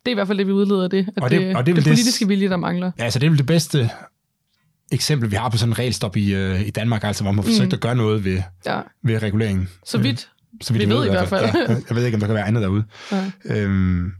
er 0.05 0.11
i 0.11 0.13
hvert 0.13 0.27
fald 0.27 0.37
det, 0.37 0.47
vi 0.47 0.51
udleder 0.51 0.87
det, 0.87 1.07
at 1.17 1.23
Og 1.23 1.29
det, 1.29 1.41
det- 1.41 1.55
og 1.55 1.65
det 1.65 1.75
det, 1.75 1.83
politiske 1.83 2.27
vilje, 2.27 2.49
der 2.49 2.57
mangler. 2.57 2.91
Ja, 2.99 3.03
altså 3.03 3.19
det 3.19 3.25
er 3.25 3.29
vel 3.29 3.37
det 3.37 3.45
bedste 3.45 3.89
eksempel, 4.91 5.31
vi 5.31 5.35
har 5.35 5.49
på 5.49 5.57
sådan 5.57 5.71
en 5.73 5.79
regelstop 5.79 6.17
i, 6.17 6.33
øh, 6.33 6.67
i 6.67 6.69
Danmark, 6.69 7.03
altså 7.03 7.23
hvor 7.23 7.31
man 7.31 7.43
har 7.43 7.51
forsøgt 7.51 7.69
Mm. 7.71 7.73
at 7.73 7.79
gøre 7.81 7.95
noget 7.95 8.25
ved, 8.25 8.41
Ja, 8.65 8.81
ved 9.03 9.21
reguleringen. 9.23 9.69
så 9.85 9.97
vidt. 9.97 10.29
Så 10.61 10.73
vidt 10.73 10.87
Vi 10.89 10.93
jeg 10.93 10.99
ved 10.99 11.05
i 11.07 11.09
hvert 11.09 11.27
fald. 11.27 11.45
Ja, 11.45 11.73
jeg 11.89 11.95
ved 11.95 12.05
ikke, 12.05 12.15
om 12.15 12.19
der 12.19 12.27
kan 12.27 12.35
være 12.35 12.47
andet 12.47 12.63
derude. 12.63 12.83
Ja. 13.11 13.31
Øhm, 13.45 14.11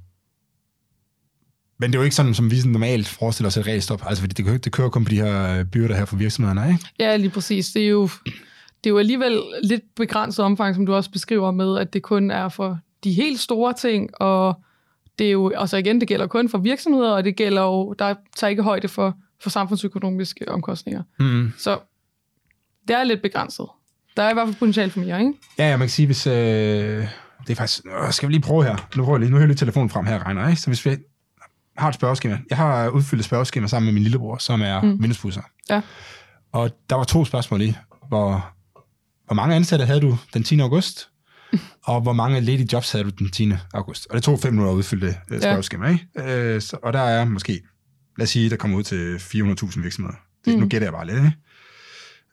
men 1.77 1.89
det 1.91 1.95
er 1.95 1.99
jo 1.99 2.03
ikke 2.03 2.15
sådan, 2.15 2.33
som 2.33 2.51
vi 2.51 2.55
sådan 2.57 2.71
normalt 2.71 3.07
forestiller 3.07 3.47
os 3.47 3.57
et 3.57 3.67
regelstop. 3.67 4.01
Altså, 4.05 4.21
fordi 4.21 4.33
det, 4.33 4.45
kører- 4.45 4.57
det 4.57 4.71
kører 4.71 4.89
kun 4.89 5.03
på 5.05 5.09
de 5.09 5.15
her 5.15 5.59
øh, 5.59 5.65
byrder 5.65 5.95
her 5.95 6.05
for 6.05 6.15
virksomhederne, 6.15 6.71
ikke? 6.73 6.85
Ja, 6.99 7.15
lige 7.15 7.29
præcis. 7.29 7.67
Det 7.71 7.83
er 7.83 7.87
jo, 7.89 8.09
det 8.83 8.85
er 8.85 8.89
jo 8.89 8.97
alligevel 8.97 9.41
lidt 9.63 9.81
begrænset 9.95 10.45
omfang, 10.45 10.75
som 10.75 10.85
du 10.85 10.93
også 10.93 11.11
beskriver 11.11 11.51
med, 11.51 11.77
at 11.77 11.93
det 11.93 12.01
kun 12.01 12.31
er 12.31 12.49
for 12.49 12.79
de 13.03 13.13
helt 13.13 13.39
store 13.39 13.73
ting, 13.73 14.21
og 14.21 14.55
det 15.19 15.27
er 15.27 15.31
jo, 15.31 15.51
altså 15.57 15.77
igen, 15.77 15.99
det 15.99 16.07
gælder 16.07 16.27
kun 16.27 16.49
for 16.49 16.57
virksomheder, 16.57 17.11
og 17.11 17.23
det 17.23 17.35
gælder 17.35 17.61
jo, 17.61 17.93
der 17.99 18.15
tager 18.35 18.49
ikke 18.49 18.63
højde 18.63 18.87
for, 18.87 19.17
for 19.41 19.49
samfundsøkonomiske 19.49 20.51
omkostninger. 20.51 21.03
Mm. 21.19 21.53
Så 21.57 21.79
det 22.87 22.95
er 22.95 23.03
lidt 23.03 23.21
begrænset. 23.21 23.65
Der 24.17 24.23
er 24.23 24.29
i 24.31 24.33
hvert 24.33 24.47
fald 24.47 24.55
potentiale 24.55 24.91
for 24.91 24.99
mere, 24.99 25.19
ikke? 25.19 25.33
Ja, 25.59 25.69
ja, 25.69 25.77
man 25.77 25.87
kan 25.87 25.89
sige, 25.89 26.05
hvis... 26.05 26.27
Øh, 26.27 26.33
det 26.33 27.51
er 27.51 27.55
faktisk... 27.55 27.81
Øh, 27.85 28.11
skal 28.11 28.29
vi 28.29 28.33
lige 28.33 28.41
prøve 28.41 28.63
her? 28.63 28.75
Nu 28.95 29.03
prøver 29.03 29.17
jeg 29.17 29.19
lige. 29.19 29.29
Nu 29.29 29.35
har 29.35 29.41
jeg 29.41 29.47
lige 29.47 29.57
telefonen 29.57 29.89
frem 29.89 30.05
her, 30.05 30.25
Regner, 30.25 30.49
ikke? 30.49 30.61
Så 30.61 30.67
hvis 30.69 30.85
vi 30.85 30.97
har 31.77 31.89
et 31.89 31.95
spørgeskema. 31.95 32.39
Jeg 32.49 32.57
har 32.57 32.89
udfyldt 32.89 33.19
et 33.21 33.25
spørgeskema 33.25 33.67
sammen 33.67 33.85
med 33.85 33.93
min 33.93 34.03
lillebror, 34.03 34.37
som 34.37 34.61
er 34.61 34.81
mm. 34.81 35.01
vinduespusser. 35.01 35.41
Ja. 35.69 35.81
Og 36.51 36.71
der 36.89 36.95
var 36.95 37.03
to 37.03 37.25
spørgsmål 37.25 37.61
i. 37.61 37.73
Hvor, 38.07 38.53
hvor 39.25 39.33
mange 39.33 39.55
ansatte 39.55 39.85
havde 39.85 40.01
du 40.01 40.17
den 40.33 40.43
10. 40.43 40.59
august? 40.59 41.09
og 41.83 42.01
hvor 42.01 42.13
mange 42.13 42.41
ledige 42.41 42.69
jobs 42.73 42.91
havde 42.91 43.03
du 43.03 43.09
den 43.09 43.31
10. 43.31 43.51
august? 43.73 44.07
Og 44.09 44.15
det 44.15 44.23
tog 44.23 44.39
fem 44.39 44.53
minutter 44.53 44.71
at 44.71 44.77
udfylde 44.77 45.07
det 45.07 45.17
øh, 45.31 45.41
spørgeskema, 45.41 45.87
ikke? 45.87 46.07
Øh, 46.15 46.61
så, 46.61 46.77
og 46.83 46.93
der 46.93 46.99
er 46.99 47.25
måske, 47.25 47.61
lad 48.17 48.23
os 48.23 48.29
sige, 48.29 48.49
der 48.49 48.55
kommer 48.55 48.77
ud 48.77 48.83
til 48.83 49.17
400.000 49.17 49.81
virksomheder. 49.81 50.17
Det, 50.45 50.53
mm. 50.53 50.59
Nu 50.59 50.67
gætter 50.67 50.85
jeg 50.85 50.93
bare 50.93 51.05
lidt, 51.05 51.17
ikke? 51.17 51.31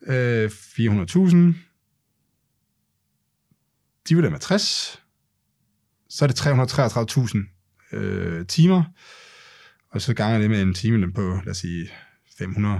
Øh, 0.07 0.49
400.000 0.49 1.53
divideret 4.09 4.31
med 4.31 4.39
60, 4.39 4.99
så 6.09 6.25
er 6.25 6.27
det 6.27 6.41
333.000 6.41 7.97
øh, 7.97 8.45
timer, 8.45 8.83
og 9.93 10.01
så 10.01 10.13
ganger 10.13 10.39
det 10.39 10.49
med 10.49 10.61
en 10.61 10.73
time 10.73 11.13
på, 11.13 11.21
lad 11.21 11.51
os 11.51 11.57
sige, 11.57 11.87
500. 12.37 12.79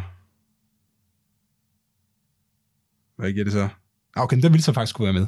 Hvad 3.17 3.31
giver 3.31 3.43
det 3.43 3.53
så? 3.53 3.61
Ah, 4.15 4.23
Okay, 4.23 4.41
den 4.41 4.43
ville 4.53 4.63
så 4.63 4.73
faktisk 4.73 4.95
kunne 4.95 5.05
være 5.05 5.13
med. 5.13 5.27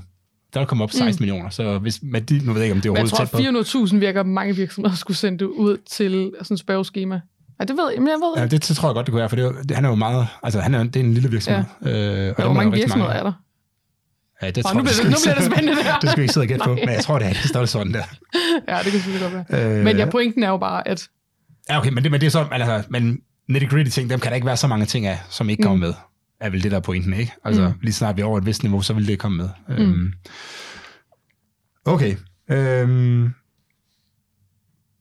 der 0.54 0.60
vil 0.60 0.68
komme 0.68 0.84
op 0.84 0.92
16 0.92 1.10
mm. 1.10 1.16
millioner. 1.20 1.50
Så 1.50 1.78
hvis, 1.80 2.00
med 2.04 2.22
de, 2.22 2.46
nu 2.46 2.54
ved 2.54 2.62
jeg 2.62 2.66
ikke, 2.66 2.76
om 2.76 2.82
det 2.82 2.90
er 2.90 2.92
Men 2.92 2.98
jeg 2.98 3.04
overhovedet 3.04 3.32
tror, 3.32 3.80
tæt 3.80 3.84
på. 3.84 3.88
400.000 3.90 3.98
virker 3.98 4.24
mange 4.24 4.56
virksomheder 4.56 4.96
skulle 4.96 5.18
sende 5.18 5.40
det 5.40 5.46
ud 5.46 5.78
til 5.78 6.32
sådan 6.42 6.56
et 6.56 6.60
spørgeskema. 6.60 7.22
Ja, 7.60 7.66
det 7.66 7.78
ved 7.78 7.90
jeg, 7.94 8.00
men 8.02 8.08
jeg 8.08 8.16
ved 8.18 8.34
Ja, 8.38 8.44
ikke. 8.44 8.56
det, 8.58 8.68
det 8.68 8.76
tror 8.78 8.90
jeg 8.90 8.94
godt, 8.96 9.06
det 9.06 9.12
kunne 9.12 9.20
være, 9.20 9.30
for 9.30 9.36
det 9.36 9.46
er, 9.46 9.48
jo- 9.52 9.62
det, 9.62 9.72
han 9.72 9.86
er 9.86 9.90
jo 9.90 9.96
meget, 9.96 10.28
altså 10.44 10.60
han 10.60 10.74
er, 10.74 10.84
det 10.84 10.96
er 10.96 11.00
en 11.00 11.14
lille 11.14 11.30
virksomhed. 11.32 11.64
Ja. 11.86 11.90
Øh, 11.90 11.96
og 11.96 12.26
Ja, 12.26 12.34
hvor 12.34 12.44
der 12.44 12.54
mange 12.54 12.72
virksomheder 12.74 13.14
er 13.14 13.24
der? 13.24 13.34
Ja, 14.42 14.48
det 14.52 14.58
Nå, 14.58 14.62
tror 14.64 14.74
nu 14.74 14.78
jeg, 14.80 14.84
bliver 14.84 14.94
skal 14.94 15.06
det- 15.06 15.12
nu 15.12 15.18
bliver 15.24 15.36
det 15.36 15.46
spændende, 15.46 15.76
det 15.76 15.84
her. 15.84 16.00
det 16.00 16.10
skal 16.10 16.18
vi 16.22 16.24
ikke 16.24 16.34
sidde 16.34 16.44
og 16.44 16.48
gætte 16.48 16.64
på, 16.64 16.74
men 16.76 16.90
jeg 16.90 17.04
tror, 17.04 17.20
det 17.20 17.28
er 17.28 17.34
det 17.34 17.50
størrelse 17.50 17.72
sådan 17.72 17.94
der. 17.94 18.04
Ja, 18.72 18.78
det 18.84 18.92
kan 18.92 19.00
selvfølgelig 19.02 19.22
godt 19.32 19.50
være. 19.50 19.78
Øh, 19.80 19.84
Men 19.84 19.98
ja, 19.98 20.10
pointen 20.10 20.44
er 20.44 20.50
jo 20.50 20.58
bare, 20.58 20.88
at 20.88 21.08
Ja, 21.70 21.80
okay, 21.80 21.90
men 21.90 22.04
det, 22.04 22.12
men 22.12 22.22
det 22.22 22.28
er 22.28 22.32
så, 22.32 22.48
altså, 22.52 22.84
men 22.90 23.22
nitty-gritty 23.52 23.90
ting, 23.90 24.10
dem 24.10 24.20
kan 24.20 24.30
der 24.30 24.36
ikke 24.36 24.48
være 24.48 24.58
så 24.58 24.68
mange 24.68 24.86
ting 24.86 25.06
af, 25.06 25.20
som 25.30 25.50
ikke 25.50 25.64
kommer 25.64 25.76
Mm. 25.76 25.80
med. 25.82 25.94
Er 26.40 26.50
vel 26.50 26.64
det, 26.64 26.72
der 26.72 26.78
er 26.78 26.82
pointen, 26.82 27.14
ikke? 27.14 27.32
Altså, 27.44 27.68
Mm. 27.68 27.74
lige 27.82 27.94
snart 27.94 28.16
vi 28.18 28.22
er 28.22 28.26
over 28.26 28.38
et 28.38 28.46
vist 28.46 28.64
niveau, 28.64 28.82
så 28.82 28.94
vil 28.94 29.08
det 29.08 29.20
komme 29.20 29.38
med. 29.38 29.50
Mm. 29.68 29.74
Øhm, 29.76 30.14
okay. 31.86 32.16
Øhm, 32.52 32.90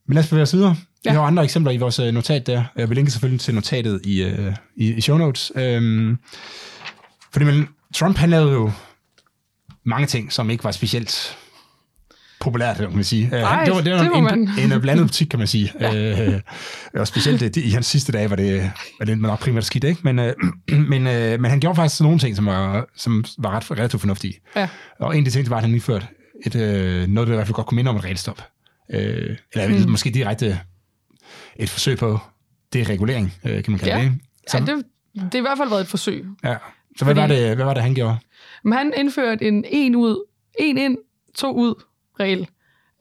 men 0.06 0.14
lad 0.14 0.22
os 0.22 0.28
bevæge 0.28 0.42
os 0.42 0.54
videre. 0.54 0.74
Vi 0.74 0.80
Ja. 1.04 1.10
har 1.12 1.20
jo 1.20 1.26
andre 1.26 1.44
eksempler 1.44 1.72
i 1.72 1.76
vores 1.76 1.98
øh, 1.98 2.14
notat 2.14 2.46
der. 2.46 2.64
Jeg 2.76 2.88
vil 2.88 2.94
linke 2.96 3.10
selvfølgelig 3.10 3.40
til 3.40 3.54
notatet 3.54 4.00
i, 4.04 4.22
øh, 4.22 4.54
i, 4.76 4.92
i 4.94 5.00
show 5.00 5.18
notes. 5.18 5.52
Øhm, 5.56 6.18
fordi 7.32 7.44
men, 7.44 7.68
Trump, 7.94 8.16
han 8.16 8.30
lavede 8.30 8.52
jo 8.52 8.72
mange 9.84 10.06
ting, 10.06 10.32
som 10.32 10.50
ikke 10.50 10.64
var 10.64 10.70
specielt 10.70 11.38
populært, 12.44 12.76
kan 12.76 12.94
man 12.94 13.04
sige. 13.04 13.26
Øh, 13.32 13.40
Ej, 13.42 13.64
det 13.64 13.74
var, 13.74 13.80
det 13.80 13.92
var 13.92 13.98
det 14.02 14.10
en, 14.16 14.24
man. 14.24 14.48
en, 14.58 14.72
en 14.72 14.80
blandet 14.80 15.06
butik, 15.06 15.26
kan 15.26 15.38
man 15.38 15.48
sige. 15.48 15.72
øh, 16.28 16.40
og 16.94 17.06
specielt 17.06 17.40
det, 17.40 17.56
i 17.56 17.70
hans 17.70 17.86
sidste 17.86 18.12
dage 18.12 18.30
var 18.30 18.36
det, 18.36 18.72
var 18.98 19.06
det 19.06 19.18
nok 19.18 19.40
primært 19.40 19.64
skidt, 19.64 19.84
ikke? 19.84 20.00
Men, 20.04 20.18
øh, 20.18 20.32
men, 20.90 21.06
øh, 21.06 21.40
men 21.40 21.50
han 21.50 21.60
gjorde 21.60 21.76
faktisk 21.76 22.00
nogle 22.00 22.18
ting, 22.18 22.36
som 22.36 22.46
var, 22.46 22.86
som 22.96 23.24
var 23.38 23.50
ret 23.50 23.70
relativt 23.70 24.00
fornuftige. 24.00 24.34
ja, 24.56 24.68
Og 25.00 25.12
en 25.16 25.18
af 25.18 25.24
de 25.24 25.30
ting, 25.30 25.44
det 25.44 25.50
var, 25.50 25.56
at 25.56 25.62
han 25.62 25.72
indførte 25.74 26.06
et, 26.46 26.54
øh, 26.56 27.06
noget, 27.08 27.26
der 27.28 27.34
i 27.34 27.36
hvert 27.36 27.46
fald 27.46 27.54
godt 27.54 27.66
kunne 27.66 27.76
minde 27.76 27.88
om 27.88 27.96
et 27.96 28.04
regelstop. 28.04 28.42
Øh, 28.94 29.36
eller 29.52 29.68
Mm. 29.84 29.90
måske 29.90 30.10
direkte 30.10 30.60
et 31.56 31.70
forsøg 31.70 31.98
på 31.98 32.18
deregulering, 32.72 33.34
øh, 33.44 33.62
kan 33.64 33.70
man 33.70 33.78
kalde 33.78 33.92
Ja. 33.94 33.98
det. 33.98 34.04
Ikke? 34.04 34.18
ja 34.54 34.58
det, 34.58 34.84
det 35.14 35.32
har 35.32 35.38
i 35.38 35.40
hvert 35.40 35.58
fald 35.58 35.68
været 35.68 35.80
et 35.80 35.86
forsøg. 35.88 36.24
ja. 36.44 36.54
Så 36.98 37.04
hvad, 37.04 37.14
Fordi- 37.14 37.20
var 37.20 37.26
det, 37.46 37.56
hvad 37.56 37.64
var 37.64 37.74
det, 37.74 37.82
han 37.82 37.94
gjorde? 37.94 38.16
Men 38.64 38.72
han 38.72 38.92
indførte 38.96 39.44
en 39.44 39.64
en 39.68 39.96
ud, 39.96 40.24
en 40.58 40.78
ind, 40.78 40.96
to 41.34 41.52
ud 41.56 41.82
regel. 42.20 42.48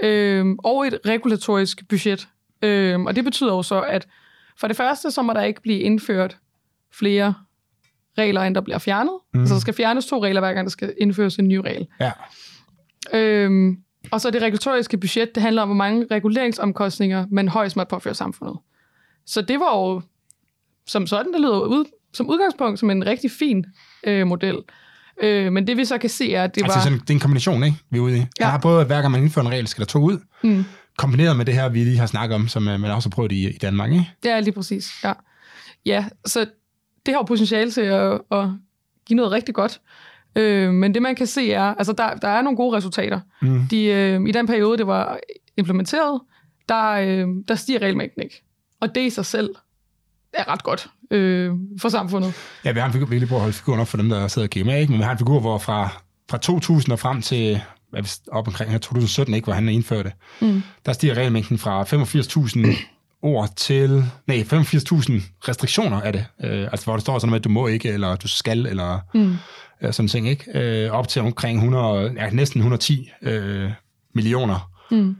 Øhm, 0.03 0.59
og 0.63 0.87
et 0.87 0.99
regulatorisk 1.05 1.87
budget. 1.89 2.27
Øhm, 2.61 3.05
og 3.05 3.15
det 3.15 3.23
betyder 3.23 3.53
jo 3.53 3.63
så, 3.63 3.81
at 3.81 4.07
for 4.59 4.67
det 4.67 4.77
første, 4.77 5.11
så 5.11 5.21
må 5.21 5.33
der 5.33 5.41
ikke 5.41 5.61
blive 5.61 5.79
indført 5.79 6.37
flere 6.93 7.33
regler, 8.17 8.41
end 8.41 8.55
der 8.55 8.61
bliver 8.61 8.77
fjernet. 8.77 9.13
Mm. 9.33 9.39
Altså 9.39 9.53
der 9.53 9.61
skal 9.61 9.73
fjernes 9.73 10.05
to 10.05 10.23
regler, 10.23 10.41
hver 10.41 10.53
gang 10.53 10.65
der 10.65 10.71
skal 10.71 10.93
indføres 10.97 11.35
en 11.35 11.47
ny 11.47 11.55
regel. 11.55 11.87
Ja. 11.99 12.11
Øhm, 13.13 13.77
og 14.11 14.21
så 14.21 14.31
det 14.31 14.41
regulatoriske 14.41 14.97
budget, 14.97 15.35
det 15.35 15.43
handler 15.43 15.61
om, 15.61 15.67
hvor 15.67 15.75
mange 15.75 16.07
reguleringsomkostninger 16.11 17.25
man 17.31 17.47
højst 17.47 17.75
måtte 17.75 17.89
påføre 17.89 18.13
samfundet. 18.13 18.57
Så 19.25 19.41
det 19.41 19.59
var 19.59 19.77
jo 19.77 20.01
som 20.87 21.07
sådan, 21.07 21.33
det 21.33 21.41
lyder 21.41 21.59
ud, 21.59 21.85
som 22.13 22.29
udgangspunkt 22.29 22.79
som 22.79 22.89
en 22.89 23.05
rigtig 23.05 23.31
fin 23.31 23.65
øh, 24.03 24.27
model. 24.27 24.57
Øh, 25.21 25.51
men 25.53 25.67
det 25.67 25.77
vi 25.77 25.85
så 25.85 25.97
kan 25.97 26.09
se 26.09 26.33
er, 26.33 26.43
at 26.43 26.55
det 26.55 26.63
Altså, 26.63 26.77
var... 26.77 26.83
sådan, 26.83 26.99
det 26.99 27.09
er 27.09 27.13
en 27.13 27.19
kombination, 27.19 27.63
ikke? 27.63 27.77
Vi 27.89 27.97
er 27.97 28.01
ude 28.01 28.17
i. 28.17 28.19
Ja. 28.19 28.25
Der 28.39 28.47
er 28.47 28.59
både, 28.59 28.81
at 28.81 28.87
hver 28.87 29.01
gang 29.01 29.11
man 29.11 29.21
indfører 29.21 29.45
en 29.45 29.51
regel, 29.51 29.67
skal 29.67 29.81
der 29.81 29.85
to 29.87 29.99
ud, 29.99 30.19
Mm. 30.43 30.65
kombineret 30.97 31.35
med 31.37 31.45
det 31.45 31.53
her, 31.53 31.69
vi 31.69 31.83
lige 31.83 31.97
har 31.97 32.05
snakket 32.05 32.35
om, 32.35 32.47
som 32.47 32.67
øh, 32.67 32.79
man 32.79 32.91
også 32.91 33.09
har 33.09 33.11
prøvet 33.11 33.31
i, 33.31 33.49
i 33.49 33.57
Danmark, 33.57 33.91
ikke? 33.91 34.09
Ja, 34.25 34.39
lige 34.39 34.53
præcis. 34.53 34.89
Ja, 35.03 35.13
ja 35.85 36.05
så 36.25 36.39
det 37.05 37.13
har 37.13 37.19
jo 37.19 37.23
potentiale 37.23 37.71
til 37.71 37.81
at, 37.81 38.11
at 38.31 38.47
give 39.05 39.17
noget 39.17 39.31
rigtig 39.31 39.55
godt. 39.55 39.81
Øh, 40.35 40.71
men 40.73 40.93
det 40.93 41.01
man 41.01 41.15
kan 41.15 41.27
se 41.27 41.51
er, 41.53 41.63
altså 41.63 41.93
der, 41.93 42.13
der 42.15 42.27
er 42.27 42.41
nogle 42.41 42.57
gode 42.57 42.77
resultater. 42.77 43.19
Mm. 43.41 43.67
De, 43.71 43.85
øh, 43.85 44.21
I 44.27 44.31
den 44.31 44.47
periode, 44.47 44.77
det 44.77 44.87
var 44.87 45.19
implementeret, 45.57 46.21
der, 46.69 46.89
øh, 46.91 47.27
der 47.47 47.55
stiger 47.55 47.79
regelmængden 47.79 48.23
ikke. 48.23 48.43
Og 48.79 48.95
det 48.95 49.01
i 49.01 49.09
sig 49.09 49.25
selv 49.25 49.49
er 50.33 50.47
ret 50.51 50.63
godt 50.63 50.87
øh, 51.11 51.51
for 51.81 51.89
samfundet. 51.89 52.33
Ja, 52.65 52.71
vi 52.71 52.79
har 52.79 52.87
en 52.87 52.93
figur, 52.93 53.05
vi 53.07 53.15
lige 53.19 53.27
prøver 53.27 53.39
at 53.39 53.43
holde 53.43 53.53
figuren 53.57 53.79
op 53.79 53.87
for 53.87 53.97
dem, 53.97 54.09
der 54.09 54.27
sidder 54.27 54.45
og 54.45 54.49
kigger 54.49 54.71
med, 54.71 54.81
ikke? 54.81 54.91
Men 54.91 54.99
vi 54.99 55.03
har 55.03 55.11
en 55.11 55.17
figur, 55.17 55.39
hvor 55.39 55.57
fra, 55.57 55.89
fra 56.29 56.37
2000 56.37 56.93
og 56.93 56.99
frem 56.99 57.21
til 57.21 57.61
hvad, 57.89 58.03
op 58.31 58.47
omkring 58.47 58.71
her 58.71 58.77
2017, 58.77 59.33
ikke, 59.35 59.45
hvor 59.45 59.53
han 59.53 59.69
indførte 59.69 60.03
det, 60.03 60.47
Mm. 60.49 60.63
der 60.85 60.93
stiger 60.93 61.13
regelmængden 61.13 61.57
fra 61.57 61.83
85.000 61.83 62.77
ord 63.21 63.49
til, 63.55 64.05
nej, 64.27 64.37
85.000 64.37 65.11
restriktioner 65.47 66.01
af 66.01 66.13
det. 66.13 66.25
Øh, 66.43 66.61
altså, 66.71 66.85
hvor 66.85 66.93
der 66.93 67.01
står 67.01 67.19
sådan 67.19 67.29
noget 67.29 67.39
at 67.39 67.43
du 67.43 67.49
må 67.49 67.67
ikke, 67.67 67.89
eller 67.89 68.15
du 68.15 68.27
skal, 68.27 68.65
eller 68.65 68.99
Mm. 69.13 69.35
øh, 69.81 69.93
sådan 69.93 70.09
ting, 70.09 70.29
ikke? 70.29 70.59
Øh, 70.85 70.91
op 70.91 71.07
til 71.07 71.21
omkring 71.21 71.57
100, 71.57 72.13
ja, 72.17 72.29
næsten 72.29 72.59
110 72.59 73.09
øh, 73.21 73.71
millioner. 74.15 74.69
Mm. 74.91 75.15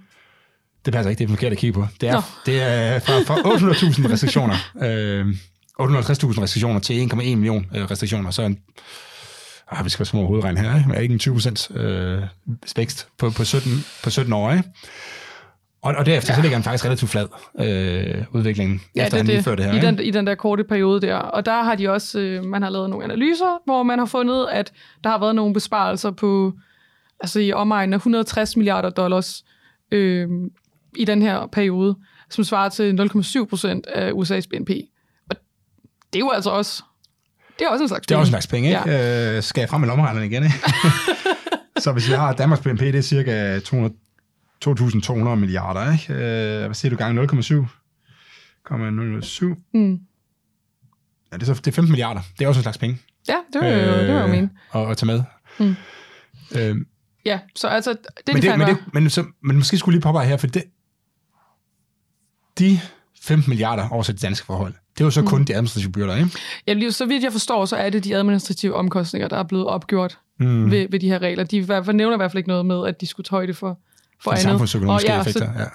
Det 0.86 0.94
passer 0.94 1.10
ikke, 1.10 1.20
det 1.20 1.26
er 1.26 1.30
forkert 1.30 1.52
at 1.52 1.58
kigge 1.58 1.74
på. 1.74 1.88
Det 2.02 2.10
er, 2.10 2.14
Nå. 2.14 2.22
det 2.46 2.62
er 2.62 3.00
fra, 3.00 3.14
fra 3.14 3.36
800.000 3.56 4.12
restriktioner, 4.12 4.56
øh, 4.82 5.28
850.000 5.82 6.42
restriktioner 6.42 6.80
til 6.80 7.10
1,1 7.14 7.16
million 7.16 7.66
øh, 7.76 7.92
restriktioner. 7.92 8.32
Så 8.32 8.42
en, 8.42 8.60
ah, 9.72 9.86
vi 9.86 9.90
skal 9.90 10.00
være 10.00 10.06
små 10.06 10.28
hovedregn 10.28 10.58
her, 10.58 10.76
ikke? 10.76 10.88
Men 10.88 10.98
er 10.98 11.02
ikke 11.02 11.14
en 11.14 11.20
20 11.20 11.34
procent 11.34 11.72
øh, 11.76 12.22
vækst 12.76 13.08
på, 13.18 13.30
på, 13.30 13.44
17, 13.44 13.72
på 14.04 14.10
17 14.10 14.34
år, 14.34 14.52
ikke? 14.52 14.64
Og, 15.82 15.96
og 15.98 16.06
derefter 16.06 16.34
ja. 16.34 16.36
så 16.36 16.42
ligger 16.42 16.58
han 16.58 16.64
faktisk 16.64 16.86
relativt 16.86 17.12
flad, 17.12 17.28
øh, 17.60 18.26
udviklingen, 18.32 18.82
ja, 18.96 19.06
efter 19.06 19.18
han 19.18 19.30
indførte 19.30 19.64
det 19.64 19.66
her. 19.66 19.74
I 19.74 19.76
ikke? 19.76 19.88
den, 19.88 20.00
I 20.00 20.12
den 20.12 20.28
der 20.28 20.36
korte 20.36 20.64
periode 20.64 21.02
der. 21.02 21.16
Og 21.16 21.46
der 21.46 21.64
har 21.64 21.76
de 21.76 21.90
også, 21.90 22.20
øh, 22.20 22.44
man 22.44 22.62
har 22.62 22.70
lavet 22.70 22.90
nogle 22.90 23.06
analyser, 23.06 23.62
hvor 23.66 23.84
man 23.84 24.00
har 24.00 24.06
fundet, 24.06 24.48
at 24.52 24.74
der 25.04 25.10
har 25.10 25.20
været 25.20 25.36
nogle 25.36 25.54
besparelser 25.54 26.12
på, 26.12 26.54
altså 27.20 27.40
i 27.40 27.54
omegnen 27.54 27.94
af 27.94 27.98
160 27.98 28.58
milliarder 28.58 28.90
dollars 28.90 29.44
øh, 29.92 30.30
i 30.98 31.06
den 31.06 31.22
her 31.22 31.48
periode, 31.52 31.96
som 32.30 32.44
svarer 32.44 32.70
til 32.70 32.98
0,7 33.16 33.46
procent 33.46 33.86
af 33.88 34.12
USA's 34.12 34.48
BNP. 34.50 34.70
Og 35.30 35.36
det 36.14 36.16
er 36.16 36.20
jo 36.20 36.30
altså 36.32 36.50
også, 36.50 36.84
det 37.60 37.66
er 37.66 37.70
også 37.70 37.84
en 37.84 37.88
slags 37.88 38.08
Det 38.08 38.16
er 38.16 38.20
også 38.20 38.30
en 38.30 38.32
penge. 38.34 38.42
slags 38.42 38.48
penge, 38.48 38.70
ikke? 38.70 38.90
Ja. 38.90 39.36
Øh, 39.38 39.44
skal 39.44 39.62
jeg 39.62 39.70
frem 39.70 39.82
med 39.82 39.88
lommeregneren 39.90 40.32
igen, 40.32 40.44
ikke? 40.44 40.56
så 41.84 41.92
hvis 41.92 42.10
vi 42.10 42.14
har 42.14 42.34
Danmarks 42.34 42.62
BNP, 42.62 42.80
det 42.80 42.96
er 42.96 43.02
cirka 43.02 43.60
200 43.60 43.94
2.200 44.68 45.36
milliarder, 45.36 45.94
ikke? 45.94 46.14
Øh, 46.14 46.66
hvad 46.66 46.74
siger 46.74 46.90
du 46.90 46.96
gange 46.96 47.24
0,7? 47.24 47.66
0,07. 48.72 49.46
Mm. 49.74 50.00
Ja, 51.32 51.38
det 51.38 51.42
er, 51.42 51.46
så, 51.46 51.54
det 51.54 51.68
er 51.68 51.72
15 51.72 51.92
milliarder. 51.92 52.22
Det 52.40 52.44
er 52.46 52.48
også 52.48 52.60
en 52.60 52.64
slags 52.64 52.78
penge. 52.78 52.98
Ja, 53.28 53.36
det 53.54 53.62
vil, 53.62 53.70
øh, 53.72 54.00
det 54.00 54.08
jeg 54.08 54.22
jo 54.22 54.28
mene. 54.28 54.50
At, 54.76 54.92
at 54.92 54.98
tage 54.98 55.06
med. 55.08 55.24
Mm. 55.60 55.76
Øh, 56.58 56.76
Ja, 57.26 57.40
så 57.56 57.68
altså, 57.68 57.92
det, 57.94 58.00
men, 58.28 58.36
de 58.36 58.42
det, 58.42 58.50
men, 58.52 58.60
var- 58.60 58.66
det, 58.74 58.78
men, 58.94 59.10
så, 59.10 59.26
men 59.44 59.56
måske 59.58 59.78
skulle 59.78 59.94
lige 59.96 60.02
påpege 60.02 60.28
her, 60.28 60.38
for 60.38 60.48
det, 60.48 60.64
de 62.60 62.80
15 63.22 63.50
milliarder 63.50 63.90
oversat 63.90 64.16
til 64.16 64.24
danske 64.28 64.46
forhold, 64.46 64.74
det 64.94 65.02
er 65.02 65.06
jo 65.06 65.12
så 65.12 65.22
Mm. 65.22 65.28
kun 65.28 65.44
de 65.44 65.54
administrative 65.54 65.92
byrder, 65.92 66.16
ikke? 66.16 66.30
Ja, 66.68 66.74
lige 66.74 66.92
så 66.92 67.06
vidt 67.06 67.24
jeg 67.24 67.32
forstår, 67.32 67.66
så 67.66 67.76
er 67.76 67.90
det 67.90 68.04
de 68.04 68.16
administrative 68.16 68.76
omkostninger, 68.76 69.28
der 69.28 69.38
er 69.38 69.44
blevet 69.44 69.68
opgjort 69.68 70.20
Mm. 70.40 70.46
mm. 70.46 70.72
ved, 70.72 70.88
ved 70.90 71.00
de 71.00 71.08
her 71.10 71.20
regler. 71.20 71.44
De 71.44 71.60
nævner 71.94 72.14
i 72.14 72.18
hvert 72.18 72.32
fald 72.32 72.38
ikke 72.38 72.48
noget 72.48 72.66
med, 72.66 72.88
at 72.88 73.02
de 73.02 73.08
skulle 73.08 73.26
tage 73.26 73.38
højde 73.38 73.54
for, 73.54 73.80
for 74.24 74.32
De 74.32 74.36
andet. 74.36 74.44
samfundsøkonomiske 74.44 75.08
Og 75.10 75.14
ja, 75.16 75.20
effekter. 75.22 75.52
Ja. 75.60 75.66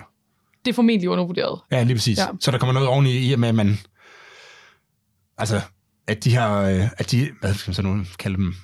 det 0.64 0.70
er 0.70 0.74
formentlig 0.74 1.08
undervurderet. 1.10 1.60
ja, 1.72 1.82
lige 1.82 1.94
præcis. 1.96 2.18
Ja. 2.18 2.26
Så 2.40 2.50
der 2.50 2.58
kommer 2.58 2.72
noget 2.72 2.88
oveni 2.88 3.18
i, 3.18 3.32
og 3.32 3.40
med, 3.40 3.48
at 3.48 3.54
man... 3.54 3.78
Altså, 5.38 5.60
at 6.06 6.24
de 6.24 6.30
her... 6.30 6.52
øh, 6.54 6.88
At 6.98 7.10
de, 7.10 7.28
hvad 7.40 7.54
skal 7.54 7.70
man 7.70 7.74
så 7.74 7.82
nu 7.82 8.04
kalde 8.18 8.36
dem? 8.36 8.54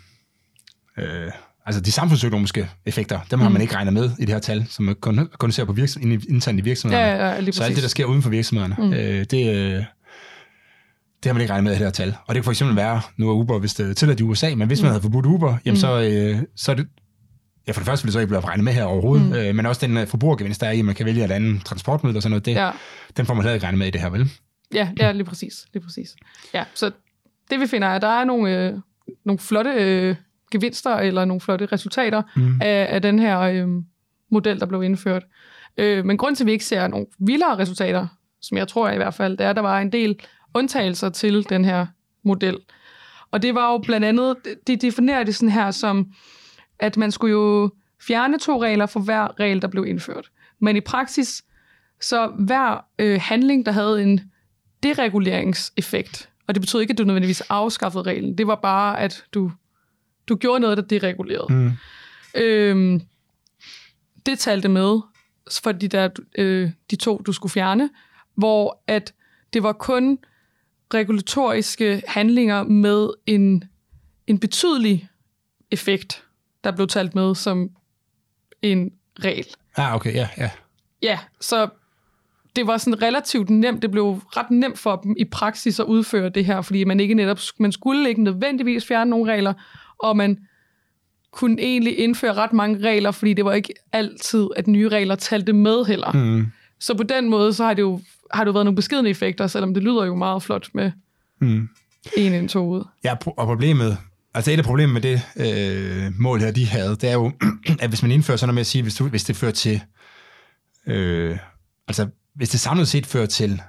Øh, 0.98 1.30
altså, 1.66 1.80
de 1.80 1.92
samfundsøkonomiske 1.92 2.70
effekter, 2.86 3.20
dem 3.30 3.40
har 3.40 3.48
Mm. 3.48 3.52
man 3.52 3.62
ikke 3.62 3.74
regnet 3.74 3.92
med 3.92 4.10
i 4.18 4.24
det 4.24 4.28
her 4.28 4.38
tal, 4.38 4.66
som 4.70 4.84
man 4.84 4.94
kun, 4.94 5.28
kun 5.38 5.52
ser 5.52 5.64
på 5.64 5.72
virksom, 5.72 6.02
internt 6.02 6.58
i 6.58 6.60
Ja, 6.60 6.64
virksomhederne. 6.64 7.08
ja, 7.24 7.32
ja 7.34 7.40
lige 7.40 7.52
Så 7.52 7.62
alt 7.64 7.74
det, 7.74 7.82
der 7.82 7.88
sker 7.88 8.04
uden 8.04 8.22
for 8.22 8.30
virksomhederne, 8.30 8.76
mm. 8.78 8.92
Øh, 8.92 9.24
det, 9.24 9.56
øh, 9.56 9.72
det 11.22 11.30
har 11.30 11.32
man 11.32 11.40
ikke 11.40 11.52
regnet 11.52 11.64
med 11.64 11.72
i 11.72 11.74
det 11.74 11.84
her 11.84 11.90
tal. 11.90 12.08
Og 12.26 12.34
det 12.34 12.34
kan 12.34 12.44
for 12.44 12.50
eksempel 12.50 12.76
være, 12.76 13.00
nu 13.16 13.28
er 13.30 13.34
Uber 13.34 13.58
hvis 13.58 13.74
det 13.74 13.90
er 13.90 13.94
tilladt 13.94 14.20
i 14.20 14.22
USA, 14.22 14.54
men 14.54 14.66
hvis 14.66 14.82
man 14.82 14.88
Mm. 14.88 14.92
havde 14.92 15.02
forbudt 15.02 15.26
Uber, 15.26 15.56
jamen 15.64 15.74
Mm. 15.74 15.80
så, 15.80 16.00
øh, 16.00 16.42
så 16.56 16.70
er 16.72 16.76
det, 16.76 16.86
ja 17.66 17.72
for 17.72 17.80
det 17.80 17.86
første 17.86 18.04
ville 18.04 18.08
det 18.08 18.12
så 18.12 18.18
ikke 18.18 18.28
blive 18.28 18.40
regnet 18.40 18.64
med 18.64 18.72
her 18.72 18.84
overhovedet, 18.84 19.26
mm. 19.26 19.32
Øh, 19.34 19.54
men 19.54 19.66
også 19.66 19.86
den 19.86 19.96
øh, 19.96 20.06
forbrugergevinst, 20.06 20.60
der 20.60 20.66
er 20.66 20.70
i, 20.72 20.78
at 20.78 20.84
man 20.84 20.94
kan 20.94 21.06
vælge 21.06 21.24
et 21.24 21.30
andet 21.30 21.64
transportmiddel 21.64 22.16
og 22.16 22.22
sådan 22.22 22.30
noget, 22.30 22.46
det, 22.46 22.52
ja. 22.54 22.64
Ja, 22.66 22.72
den 23.16 23.26
får 23.26 23.34
man 23.34 23.42
heller 23.42 23.54
ikke 23.54 23.64
regnet 23.66 23.78
med 23.78 23.86
i 23.86 23.90
det 23.90 24.00
her, 24.00 24.08
vel? 24.10 24.30
ja, 24.74 24.88
ja, 24.98 25.12
lige 25.12 25.24
præcis. 25.24 25.54
Lige 25.72 25.82
præcis. 25.82 26.16
Ja, 26.54 26.64
så 26.74 26.90
det 27.50 27.60
vi 27.60 27.66
finder 27.66 27.88
er, 27.88 27.96
at 27.96 28.02
der 28.02 28.08
er 28.20 28.24
nogle, 28.24 28.56
øh, 28.66 28.72
nogle 29.26 29.38
flotte 29.38 29.70
øh, 29.70 30.16
gevinster 30.54 30.96
eller 30.96 31.24
nogle 31.24 31.40
flotte 31.40 31.66
resultater 31.66 32.22
Mm. 32.36 32.60
af, 32.62 32.86
af 32.90 33.02
den 33.02 33.18
her 33.18 33.40
øh, 33.40 33.68
model, 34.30 34.60
der 34.60 34.66
blev 34.66 34.82
indført. 34.82 35.22
Øh, 35.76 36.04
men 36.04 36.16
grund 36.16 36.36
til, 36.36 36.44
at 36.44 36.46
vi 36.46 36.52
ikke 36.52 36.64
ser 36.64 36.88
nogle 36.88 37.06
vildere 37.18 37.58
resultater, 37.58 38.06
som 38.42 38.58
jeg 38.58 38.68
tror 38.68 38.90
i 38.90 38.96
hvert 38.96 39.14
fald, 39.14 39.36
det 39.36 39.46
er, 39.46 39.50
at 39.50 39.56
der 39.56 39.62
var 39.62 39.80
en 39.80 39.92
del 39.92 40.20
undtagelser 40.54 41.08
til 41.08 41.48
den 41.48 41.64
her 41.64 41.86
model. 42.24 42.58
Og 43.30 43.42
det 43.42 43.54
var 43.54 43.72
jo 43.72 43.78
blandt 43.78 44.06
andet, 44.06 44.36
de 44.66 44.76
definerer 44.76 45.22
det 45.24 45.34
sådan 45.34 45.48
her 45.48 45.70
som, 45.70 46.06
at 46.78 46.96
man 46.96 47.10
skulle 47.10 47.32
jo 47.32 47.70
fjerne 48.06 48.38
to 48.38 48.62
regler 48.62 48.86
for 48.86 49.00
hver 49.00 49.40
regel, 49.40 49.62
der 49.62 49.68
blev 49.68 49.86
indført. 49.86 50.30
Men 50.60 50.76
i 50.76 50.80
praksis, 50.80 51.42
så 52.00 52.26
hver 52.38 52.84
øh, 52.98 53.20
handling, 53.22 53.66
der 53.66 53.72
havde 53.72 54.02
en 54.02 54.20
dereguleringseffekt, 54.82 56.28
og 56.48 56.54
det 56.54 56.60
betød 56.60 56.80
ikke, 56.80 56.90
at 56.92 56.98
du 56.98 57.04
nødvendigvis 57.04 57.40
afskaffede 57.40 58.02
reglen, 58.04 58.38
det 58.38 58.46
var 58.46 58.54
bare, 58.62 59.00
at 59.00 59.24
du, 59.34 59.50
du 60.28 60.36
gjorde 60.36 60.60
noget, 60.60 60.76
der 60.76 60.82
deregulerede. 60.82 61.54
Mm. 61.54 61.72
Øhm, 62.34 63.00
det 64.26 64.38
talte 64.38 64.68
med 64.68 65.00
for 65.62 65.72
de, 65.72 65.88
der, 65.88 66.08
øh, 66.38 66.70
de 66.90 66.96
to, 66.96 67.22
du 67.26 67.32
skulle 67.32 67.52
fjerne, 67.52 67.90
hvor 68.34 68.82
at 68.86 69.14
det 69.52 69.62
var 69.62 69.72
kun 69.72 70.18
regulatoriske 70.94 72.02
handlinger 72.08 72.62
med 72.62 73.08
en, 73.26 73.64
en 74.26 74.38
betydelig 74.38 75.08
effekt, 75.70 76.24
der 76.64 76.70
blev 76.70 76.88
talt 76.88 77.14
med 77.14 77.34
som 77.34 77.70
en 78.62 78.92
regel. 79.24 79.46
Ah, 79.76 79.94
okay, 79.94 80.14
ja, 80.14 80.28
ja. 80.38 80.50
Ja, 81.02 81.18
så 81.40 81.68
det 82.56 82.66
var 82.66 82.76
sådan 82.76 83.02
relativt 83.02 83.50
nemt. 83.50 83.82
Det 83.82 83.90
blev 83.90 84.20
ret 84.36 84.50
nemt 84.50 84.78
for 84.78 84.96
dem 84.96 85.14
i 85.18 85.24
praksis 85.24 85.80
at 85.80 85.86
udføre 85.86 86.28
det 86.28 86.44
her, 86.44 86.62
fordi 86.62 86.84
man 86.84 87.00
ikke 87.00 87.14
netop 87.14 87.38
man 87.58 87.72
skulle 87.72 88.08
ikke 88.08 88.22
nødvendigvis 88.22 88.86
fjerne 88.86 89.10
nogle 89.10 89.32
regler, 89.32 89.52
og 89.98 90.16
man 90.16 90.38
kunne 91.32 91.62
egentlig 91.62 91.98
indføre 91.98 92.34
ret 92.34 92.52
mange 92.52 92.88
regler, 92.88 93.10
fordi 93.10 93.34
det 93.34 93.44
var 93.44 93.52
ikke 93.52 93.74
altid, 93.92 94.46
at 94.56 94.66
nye 94.66 94.88
regler 94.88 95.14
talte 95.14 95.52
med 95.52 95.84
heller. 95.84 96.12
Mm. 96.12 96.46
Så 96.80 96.94
på 96.94 97.02
den 97.02 97.30
måde, 97.30 97.52
så 97.52 97.64
har 97.64 97.74
det 97.74 97.82
jo 97.82 98.00
har 98.32 98.44
det 98.44 98.48
jo 98.48 98.52
været 98.52 98.64
nogle 98.66 98.76
beskedne 98.76 99.08
effekter, 99.08 99.46
selvom 99.46 99.74
det 99.74 99.82
lyder 99.82 100.04
jo 100.04 100.14
meget 100.14 100.42
flot 100.42 100.68
med 100.74 100.90
Mm. 101.40 101.68
en 102.16 102.32
ind, 102.34 102.48
to 102.48 102.68
ud. 102.68 102.84
Ja, 103.04 103.14
og 103.26 103.46
problemet, 103.46 103.98
altså 104.34 104.50
et 104.52 104.58
af 104.58 104.64
problemet 104.64 104.92
med 104.92 105.00
det 105.00 105.22
øh, 105.36 106.12
mål 106.18 106.40
her, 106.40 106.50
de 106.50 106.66
havde, 106.66 106.90
det 106.90 107.04
er 107.08 107.12
jo, 107.12 107.32
at 107.82 107.88
hvis 107.88 108.02
man 108.02 108.10
indfører 108.10 108.36
sådan 108.36 108.48
noget 108.48 108.54
med 108.54 108.60
at 108.60 108.66
sige, 108.66 108.82
hvis, 108.82 108.94
du, 108.94 109.08
hvis 109.08 109.24
det 109.24 109.36
fører 109.36 109.52
til, 109.52 109.80
øh, 110.86 111.38
altså 111.88 112.08
hvis 112.34 112.48
det 112.48 112.60
samlet 112.60 112.88
set 112.88 113.06
fører 113.06 113.26
til, 113.26 113.62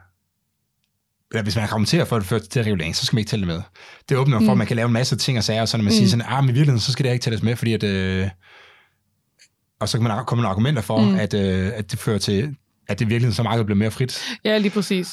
eller 1.32 1.44
hvis 1.44 1.56
man 1.56 1.64
argumenterer 1.64 2.06
for, 2.06 2.16
at 2.16 2.22
det 2.22 2.30
fører 2.30 2.40
til 2.40 2.64
regulering, 2.64 2.96
så 2.96 3.06
skal 3.06 3.16
man 3.16 3.20
ikke 3.20 3.30
tælle 3.30 3.48
det 3.48 3.56
med. 3.56 3.62
Det 4.10 4.18
åbner 4.18 4.40
for, 4.40 4.52
at 4.52 4.58
man 4.58 4.68
kan 4.68 4.76
lave 4.76 4.86
en 4.86 4.94
masse 4.94 5.16
ting 5.16 5.38
og 5.38 5.44
sager, 5.44 5.66
så 5.66 5.78
når 5.78 5.84
man 5.84 5.92
mm. 5.92 5.98
siger 5.98 6.10
sådan, 6.10 6.26
ah, 6.28 6.44
men 6.44 6.50
i 6.50 6.54
virkeligheden, 6.54 6.80
så 6.80 6.92
skal 6.92 7.06
det 7.06 7.12
ikke 7.12 7.24
tælles 7.24 7.44
med, 7.44 7.56
fordi 7.56 7.74
at, 7.74 7.84
øh, 7.84 8.30
og 9.80 9.90
så 9.90 9.98
kan 9.98 10.08
man 10.08 10.26
komme 10.26 10.42
nogle 10.42 10.50
argumenter 10.50 10.82
for, 10.82 11.02
mm. 11.02 11.16
at, 11.16 11.34
øh, 11.34 11.72
at 11.76 11.92
det 11.92 12.00
fører 12.00 12.18
til, 12.18 12.56
at 12.88 13.00
det 13.00 13.10
virkelig 13.10 13.36
så 13.36 13.44
meget 13.44 13.66
bliver 13.66 13.78
mere 13.78 13.92
frit. 13.92 14.24
Ja, 14.46 14.58
lige 14.58 14.72
præcis. 14.72 15.08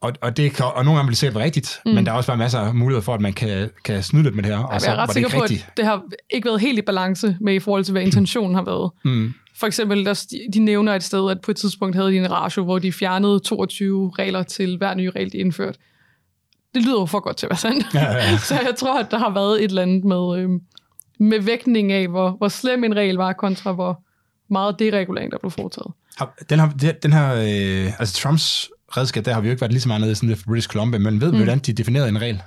Og, 0.00 0.12
og, 0.20 0.36
det 0.36 0.52
kan, 0.52 0.64
og 0.64 0.84
nogle 0.84 0.98
gange 0.98 1.06
bliver 1.06 1.10
det 1.10 1.18
sikkert 1.18 1.42
rigtigt, 1.42 1.80
mm. 1.86 1.92
men 1.92 2.06
der 2.06 2.12
er 2.12 2.16
også 2.16 2.26
bare 2.26 2.36
masser 2.36 2.58
af 2.58 2.74
muligheder 2.74 3.02
for, 3.02 3.14
at 3.14 3.20
man 3.20 3.32
kan, 3.32 3.70
kan 3.84 4.02
snyde 4.02 4.22
lidt 4.22 4.34
med 4.34 4.42
det 4.42 4.56
her. 4.56 4.64
Og 4.64 4.72
Jeg 4.72 4.80
så 4.80 4.90
er 4.90 4.94
var 4.94 5.02
ret 5.02 5.08
det 5.08 5.14
sikker 5.14 5.28
ikke 5.28 5.36
på, 5.36 5.42
rigtigt. 5.42 5.66
at 5.68 5.76
det 5.76 5.84
har 5.84 6.02
ikke 6.30 6.46
været 6.46 6.60
helt 6.60 6.78
i 6.78 6.82
balance 6.82 7.36
med 7.40 7.54
i 7.54 7.58
forhold 7.58 7.84
til, 7.84 7.92
hvad 7.92 8.02
intentionen 8.02 8.54
har 8.54 8.64
været. 8.64 8.90
Mm. 9.04 9.34
For 9.60 9.66
eksempel, 9.66 10.04
der, 10.04 10.26
de 10.52 10.58
nævner 10.58 10.94
et 10.94 11.02
sted, 11.02 11.30
at 11.30 11.40
på 11.40 11.50
et 11.50 11.56
tidspunkt 11.56 11.96
havde 11.96 12.10
de 12.10 12.16
en 12.16 12.30
ratio, 12.30 12.64
hvor 12.64 12.78
de 12.78 12.92
fjernede 12.92 13.40
22 13.40 14.12
regler 14.18 14.42
til 14.42 14.76
hver 14.78 14.94
ny 14.94 15.06
regel, 15.16 15.32
de 15.32 15.38
indførte. 15.38 15.78
Det 16.74 16.82
lyder 16.82 17.00
jo 17.00 17.06
for 17.06 17.20
godt 17.20 17.36
til 17.36 17.46
at 17.46 17.50
være 17.50 17.58
sandt. 17.58 17.86
Ja, 17.94 18.12
ja. 18.12 18.36
Så 18.48 18.54
jeg 18.54 18.74
tror, 18.78 18.98
at 19.00 19.10
der 19.10 19.18
har 19.18 19.30
været 19.34 19.64
et 19.64 19.68
eller 19.68 19.82
andet 19.82 20.04
med, 20.04 20.38
øhm, 20.38 20.60
med 21.20 21.40
vægtning 21.40 21.92
af, 21.92 22.08
hvor, 22.08 22.30
hvor 22.30 22.48
slem 22.48 22.84
en 22.84 22.96
regel 22.96 23.14
var, 23.14 23.32
kontra 23.32 23.72
hvor 23.72 24.02
meget 24.50 24.78
deregulering, 24.78 25.32
der 25.32 25.38
blev 25.38 25.50
foretaget. 25.50 25.92
Den, 26.50 26.58
det- 26.80 27.02
den 27.02 27.12
her, 27.12 27.34
øh, 27.34 28.00
altså 28.00 28.14
Trumps 28.14 28.70
redskab, 28.96 29.24
der 29.24 29.32
har 29.34 29.40
vi 29.40 29.48
jo 29.48 29.50
ikke 29.50 29.60
været 29.60 29.72
lige 29.72 29.80
så 29.82 29.88
meget 29.88 30.00
nede 30.22 30.32
i 30.32 30.36
British 30.46 30.68
Columbia, 30.68 30.98
men 30.98 31.20
ved 31.20 31.30
vi, 31.30 31.36
Mm. 31.36 31.42
hvordan 31.42 31.58
de 31.58 31.72
definerede 31.72 32.08
en 32.08 32.20
regel? 32.20 32.42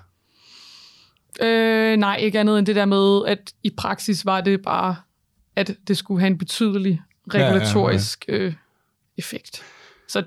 Øh, 1.41 1.97
nej, 1.97 2.15
ikke 2.15 2.39
andet 2.39 2.57
end 2.59 2.65
det 2.65 2.75
der 2.75 2.85
med, 2.85 3.21
at 3.27 3.51
i 3.63 3.69
praksis 3.77 4.25
var 4.25 4.41
det 4.41 4.61
bare, 4.61 4.95
at 5.55 5.75
det 5.87 5.97
skulle 5.97 6.19
have 6.19 6.27
en 6.27 6.37
betydelig 6.37 7.01
regulatorisk 7.33 8.25
Øh, 8.27 8.53
effekt. 9.17 9.63
Så 10.07 10.23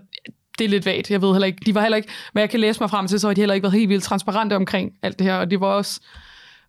det 0.59 0.65
er 0.65 0.69
lidt 0.69 0.87
vagt. 0.87 1.11
Jeg 1.11 1.23
ved 1.23 1.33
heller 1.33 1.47
ikke, 1.47 1.59
de 1.67 1.75
var 1.75 1.83
heller 1.83 1.97
ikke, 1.97 2.09
hvad 2.33 2.43
jeg 2.43 2.51
kan 2.51 2.61
læse 2.61 2.81
mig 2.81 2.91
frem 2.91 3.07
til, 3.09 3.21
så 3.21 3.27
har 3.27 3.35
de 3.35 3.41
heller 3.41 3.55
ikke 3.55 3.63
været 3.63 3.75
helt 3.75 3.89
vildt 3.89 4.05
transparente 4.05 4.57
omkring 4.57 4.93
alt 5.03 5.19
det 5.19 5.27
her, 5.27 5.35
og 5.35 5.51
det 5.51 5.61
var 5.61 5.67
også 5.67 6.01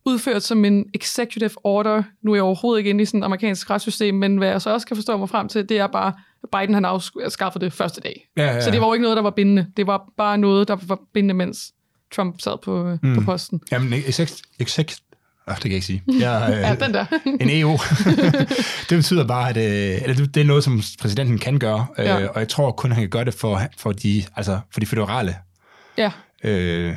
udført 0.06 0.44
som 0.44 0.66
en 0.66 0.86
executive 0.94 1.52
order. 1.64 2.04
Nu 2.22 2.32
er 2.32 2.36
jeg 2.36 2.44
overhovedet 2.44 2.80
ikke 2.80 2.90
inde 2.90 3.02
i 3.02 3.06
sådan 3.06 3.20
et 3.20 3.26
amerikansk 3.26 3.70
retssystem, 3.70 4.16
men 4.16 4.38
hvad 4.38 4.48
jeg 4.48 4.62
så 4.62 4.70
også 4.70 4.88
kan 4.88 4.96
forstå 4.98 5.18
mig 5.18 5.30
frem 5.30 5.48
til, 5.48 5.70
det 5.70 5.78
er 5.78 5.88
bare, 5.88 6.14
at 6.44 6.50
Biden 6.60 6.74
han 6.74 6.86
afskaffede 6.86 7.66
det 7.66 7.74
første 7.74 8.02
dag. 8.02 8.30
Ja, 8.38 8.44
ja, 8.44 8.62
Så 8.62 8.72
det 8.72 8.82
var 8.82 8.88
jo 8.88 8.94
ikke 8.94 9.04
noget, 9.04 9.16
der 9.18 9.24
var 9.24 9.30
bindende. 9.30 9.68
Det 9.78 9.88
var 9.88 10.10
bare 10.18 10.38
noget, 10.38 10.68
der 10.68 10.78
var 10.88 11.00
bindende, 11.14 11.34
mens 11.34 11.74
Trump 12.16 12.42
sad 12.42 12.58
på, 12.64 12.98
mm. 13.04 13.16
på 13.16 13.22
posten. 13.22 13.62
Jamen, 13.72 13.94
exec, 13.94 14.42
exec, 14.60 14.98
øh, 15.50 15.56
det 15.56 15.62
kan 15.62 15.72
jeg 15.72 15.76
ikke 15.76 15.86
sige. 15.88 16.04
Jeg, 16.20 16.50
øh, 16.54 16.60
Ja, 16.60 16.76
den 16.86 16.94
der. 16.94 17.06
en 17.42 17.50
EU. 17.62 17.78
det 18.90 18.98
betyder 18.98 19.28
bare, 19.28 19.50
at 19.50 19.58
øh, 19.58 20.02
eller 20.02 20.16
det, 20.16 20.36
det 20.36 20.42
er 20.42 20.46
noget, 20.46 20.64
som 20.64 20.82
præsidenten 21.02 21.38
kan 21.38 21.60
gøre, 21.60 21.88
øh, 22.00 22.06
Ja. 22.06 22.28
og 22.28 22.40
jeg 22.40 22.48
tror 22.50 22.72
kun, 22.72 22.92
han 22.92 23.02
kan 23.02 23.10
gøre 23.10 23.26
det 23.26 23.34
for, 23.34 23.62
for, 23.78 23.92
de, 23.92 24.24
altså, 24.36 24.60
for 24.74 24.80
de 24.80 24.86
federale, 24.86 25.36
ja, 25.98 26.12
øh, 26.44 26.96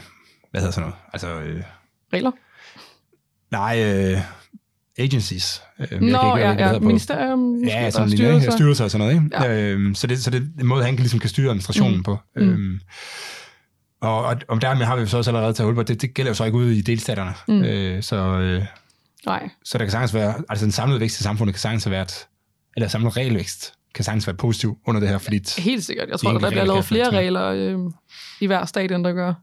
hvad 0.50 0.60
hedder 0.60 0.72
sådan 0.72 0.80
noget, 0.90 0.94
altså, 1.12 1.28
øh, 1.40 1.62
regler. 2.12 2.30
nej, 3.50 3.82
øh, 3.84 4.18
agencies. 4.98 5.62
Øh, 5.78 5.86
jeg 5.90 5.98
kan 5.98 6.02
Nå, 6.08 6.36
ikke 6.36 6.48
ja, 6.48 6.72
ja, 6.72 6.78
ministerium, 6.78 7.64
Ja, 7.64 7.86
og 7.86 7.92
sådan 7.92 8.08
styrelser. 8.10 8.50
styrelser. 8.50 8.50
styrelser 8.50 8.84
og 8.84 8.90
sådan 8.90 9.06
noget. 9.06 9.24
Ikke? 9.24 9.44
Ja. 9.44 9.52
Ja. 9.52 9.60
Øhm, 9.60 9.94
så, 9.94 10.06
det, 10.06 10.22
så 10.22 10.30
det 10.30 10.42
er 10.56 10.60
en 10.60 10.66
måde, 10.66 10.84
han 10.84 10.92
kan, 10.96 11.02
ligesom 11.02 11.18
kan 11.20 11.28
styre 11.30 11.48
administrationen 11.48 11.96
mm. 11.96 12.02
på. 12.02 12.18
Mm. 12.36 12.80
Og, 14.00 14.24
og, 14.24 14.36
og 14.48 14.62
dermed 14.62 14.86
har 14.86 14.96
vi 14.96 15.06
så 15.06 15.16
også 15.16 15.30
allerede 15.30 15.52
taget 15.52 15.66
hul 15.66 15.74
på, 15.74 15.82
det, 15.82 16.02
det 16.02 16.14
gælder 16.14 16.30
jo 16.30 16.34
så 16.34 16.44
ikke 16.44 16.58
ude 16.58 16.76
i 16.78 16.80
delstaterne. 16.80 17.34
Mm. 17.48 17.62
Øh, 17.64 18.02
så, 18.02 18.16
øh, 18.16 18.64
Nej, 19.26 19.48
så 19.64 19.78
der 19.78 19.84
kan 19.84 19.90
sagtens 19.92 20.14
være, 20.14 20.34
altså 20.48 20.64
den 20.64 20.72
samlede 20.72 21.00
vækst 21.00 21.20
i 21.20 21.22
samfundet 21.22 21.54
kan 21.54 21.60
sagtens 21.60 21.84
have 21.84 21.90
været, 21.92 22.26
eller 22.76 22.88
samlet 22.88 23.16
regelvækst 23.16 23.72
kan 23.94 24.04
sagtens 24.04 24.26
være 24.26 24.36
positiv 24.36 24.78
under 24.86 25.00
det 25.00 25.08
her, 25.08 25.18
fordi 25.18 25.40
t- 25.48 25.62
helt 25.62 25.84
sikkert. 25.84 26.08
Jeg 26.08 26.18
tror, 26.20 26.28
der 26.30 26.36
enkelte 26.36 26.50
bliver 26.50 26.64
lavet 26.64 26.84
flere 26.84 27.10
regler 27.10 27.46
øh, 27.46 27.78
i 28.40 28.46
hver 28.46 28.64
stat, 28.66 28.92
end 28.92 29.04
der 29.04 29.12
gør. 29.12 29.34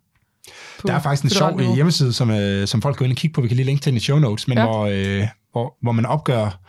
der 0.87 0.93
er 0.93 0.99
faktisk 1.01 1.23
en 1.23 1.29
sjov 1.29 1.57
niveau. 1.57 1.71
øh, 1.71 1.75
hjemmeside, 1.75 2.13
som, 2.13 2.31
øh, 2.31 2.67
som 2.67 2.81
folk 2.81 2.97
går 2.97 3.05
ind 3.05 3.13
og 3.13 3.17
kigge 3.17 3.33
på. 3.33 3.41
Vi 3.41 3.47
kan 3.47 3.57
lige 3.57 3.65
linke 3.65 3.81
til 3.81 3.91
den 3.91 3.97
i 3.97 3.99
show 3.99 4.19
notes, 4.19 4.47
men 4.47 4.57
Ja. 4.57 4.63
ja. 4.63 4.69
hvor, 4.69 4.85
øh, 5.21 5.27
hvor, 5.51 5.77
hvor 5.81 5.91
man 5.91 6.05
opgør, 6.05 6.59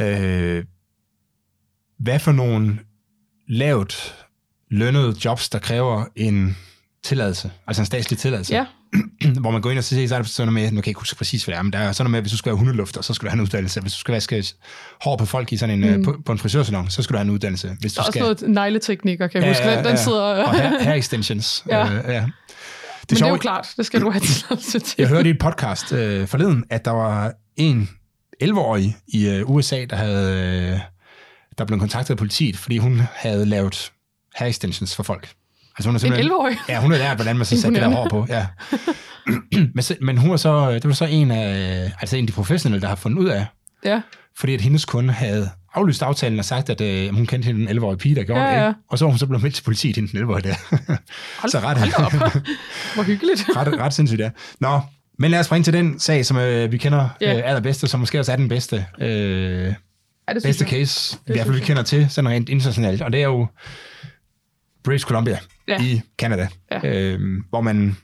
øh, 0.00 0.64
hvad 1.98 2.18
for 2.18 2.32
nogle 2.32 2.78
lavt 3.48 4.14
lønnede 4.70 5.16
jobs, 5.24 5.48
der 5.48 5.58
kræver 5.58 6.04
en 6.16 6.56
tilladelse, 7.04 7.50
altså 7.66 7.82
en 7.82 7.86
statslig 7.86 8.18
tilladelse. 8.18 8.54
Ja, 8.54 8.66
hvor 9.40 9.50
man 9.50 9.62
går 9.62 9.70
ind 9.70 9.78
og 9.78 9.84
siger, 9.84 10.08
så 10.08 10.14
er 10.14 10.18
der 10.18 10.28
sådan 10.28 10.52
noget 10.52 10.62
med, 10.62 10.70
nu 10.70 10.80
kan 10.80 10.86
jeg 10.86 10.88
ikke 10.88 11.00
huske 11.00 11.16
præcis, 11.16 11.44
hvad 11.44 11.54
det 11.54 11.58
er, 11.58 11.62
men 11.62 11.72
der 11.72 11.78
er 11.78 11.92
sådan 11.92 12.04
noget 12.04 12.10
med, 12.10 12.18
at 12.18 12.22
hvis 12.22 12.32
du 12.32 12.36
skal 12.36 12.50
være 12.50 12.56
hundelufter, 12.56 13.02
så 13.02 13.14
skal 13.14 13.26
du 13.26 13.30
have 13.30 13.38
en 13.38 13.42
uddannelse. 13.42 13.80
Hvis 13.80 13.92
du 13.92 13.98
skal 13.98 14.12
vaske 14.12 14.44
hår 15.02 15.16
på 15.16 15.26
folk 15.26 15.52
i 15.52 15.56
sådan 15.56 15.84
en, 15.84 15.96
mm. 15.96 16.04
på, 16.04 16.16
på 16.24 16.32
en 16.32 16.38
frisørsalon, 16.38 16.90
så 16.90 17.02
skal 17.02 17.14
du 17.14 17.18
have 17.18 17.24
en 17.24 17.30
uddannelse. 17.30 17.76
Hvis 17.80 17.92
der 17.92 18.02
du 18.02 18.02
er 18.02 18.06
også 18.06 18.36
skal, 18.38 18.48
noget 18.48 18.54
negleteknikker, 18.54 19.26
kan 19.26 19.42
jeg 19.42 19.50
huske. 19.50 19.76
Den, 19.76 19.84
den 19.84 19.98
sidder... 19.98 20.20
og 20.20 20.50
hair, 20.50 20.82
hair 20.84 20.94
extensions. 20.94 21.64
Ja. 21.68 21.84
Øh, 21.84 22.04
ja. 22.08 22.20
men 22.20 22.32
det 23.10 23.22
er 23.22 23.28
jo 23.28 23.36
klart, 23.36 23.68
det 23.76 23.86
skal 23.86 24.00
du 24.00 24.10
have 24.10 24.20
tilladelse 24.20 24.78
til. 24.78 24.94
Jeg 24.98 25.08
hørte 25.08 25.28
i 25.28 25.30
et 25.30 25.38
podcast 25.38 25.92
øh, 25.92 26.26
forleden, 26.26 26.64
at 26.70 26.84
der 26.84 26.90
var 26.90 27.32
en 27.56 27.90
11-årig 28.44 28.96
i 29.08 29.28
øh, 29.28 29.50
USA, 29.50 29.84
der 29.90 29.96
havde 29.96 30.72
øh, 30.72 30.80
der 31.58 31.64
blev 31.64 31.78
kontaktet 31.78 32.10
af 32.10 32.18
politiet, 32.18 32.56
fordi 32.56 32.78
hun 32.78 33.02
havde 33.14 33.46
lavet 33.46 33.92
hair 34.34 34.48
extensions 34.48 34.96
for 34.96 35.02
folk. 35.02 35.28
Altså 35.78 35.88
hun 35.88 35.94
er 35.94 35.98
En 35.98 36.00
simpelthen, 36.00 36.30
11-årig? 36.32 36.56
Ja, 36.68 36.80
hun 36.80 36.90
havde 36.90 37.02
lært, 37.04 37.16
hvordan 37.16 37.36
man 37.36 37.46
så 37.46 37.56
satte 37.60 37.74
det 37.80 37.82
der 37.82 37.96
hår 37.96 38.08
på. 38.08 38.26
Ja. 38.28 38.46
men, 39.74 39.82
så, 39.82 39.96
men 40.00 40.18
hun 40.18 40.30
var 40.30 40.36
så, 40.36 40.72
det 40.74 40.84
var 40.84 40.92
så 40.92 41.04
en 41.04 41.30
af, 41.30 41.92
altså 42.00 42.16
en 42.16 42.22
af 42.24 42.26
de 42.26 42.32
professionelle, 42.32 42.82
der 42.82 42.88
har 42.88 42.94
fundet 42.96 43.18
ud 43.18 43.28
af, 43.28 43.46
Ja, 43.84 44.00
fordi 44.38 44.54
at 44.54 44.60
hendes 44.60 44.84
kunde 44.84 45.12
havde 45.12 45.50
aflyst 45.74 46.02
aftalen 46.02 46.38
og 46.38 46.44
sagt, 46.44 46.70
at 46.70 46.80
øh, 46.80 47.14
hun 47.14 47.26
kendte 47.26 47.46
hende 47.46 47.66
den 47.66 47.78
11-årige 47.78 47.98
pige, 47.98 48.14
der 48.14 48.22
gjorde 48.24 48.40
Ja, 48.42 48.50
det. 48.56 48.62
ja. 48.62 48.68
Ikke? 48.68 48.80
Og 48.90 48.98
så 48.98 49.04
var 49.04 49.10
hun 49.10 49.18
så 49.18 49.26
blevet 49.26 49.42
meldt 49.42 49.56
til 49.56 49.62
politiet, 49.62 49.96
hende 49.96 50.12
den 50.12 50.24
11-årige 50.24 50.48
der. 50.48 50.54
hold, 51.40 51.50
så 51.50 51.58
ret, 51.60 51.78
hold 51.78 51.92
op. 52.06 52.12
Hvor 52.94 53.02
hyggeligt. 53.02 53.44
ret, 53.56 53.78
ret 53.80 53.94
sindssygt, 53.94 54.20
ja. 54.20 54.30
Nå, 54.60 54.80
men 55.18 55.30
lad 55.30 55.40
os 55.40 55.46
springe 55.46 55.64
til 55.64 55.72
den 55.72 55.98
sag, 56.00 56.26
som 56.26 56.36
øh, 56.36 56.72
vi 56.72 56.78
kender 56.78 57.08
Ja. 57.20 57.36
øh, 57.38 57.42
allerbedste, 57.44 57.86
som 57.88 58.00
måske 58.00 58.18
også 58.18 58.32
er 58.32 58.36
den 58.36 58.48
bedste, 58.48 58.86
øh, 59.00 59.08
Ja, 60.28 60.34
det 60.34 60.42
bedste 60.42 60.62
jeg. 60.64 60.70
case, 60.70 61.16
i 61.16 61.18
Det 61.26 61.36
hvert 61.36 61.46
fald 61.46 61.56
vi 61.58 61.64
kender 61.64 61.82
til, 61.82 62.06
sådan 62.10 62.30
rent 62.30 62.48
internationalt, 62.48 63.02
og 63.02 63.12
det 63.12 63.20
er 63.20 63.24
jo 63.24 63.46
British 64.82 65.06
Columbia 65.06 65.38
Ja. 65.68 65.82
i 65.82 66.00
Canada, 66.18 66.48
Ja. 66.70 66.80
øh, 67.12 67.20
hvor 67.48 67.60
man, 67.60 67.96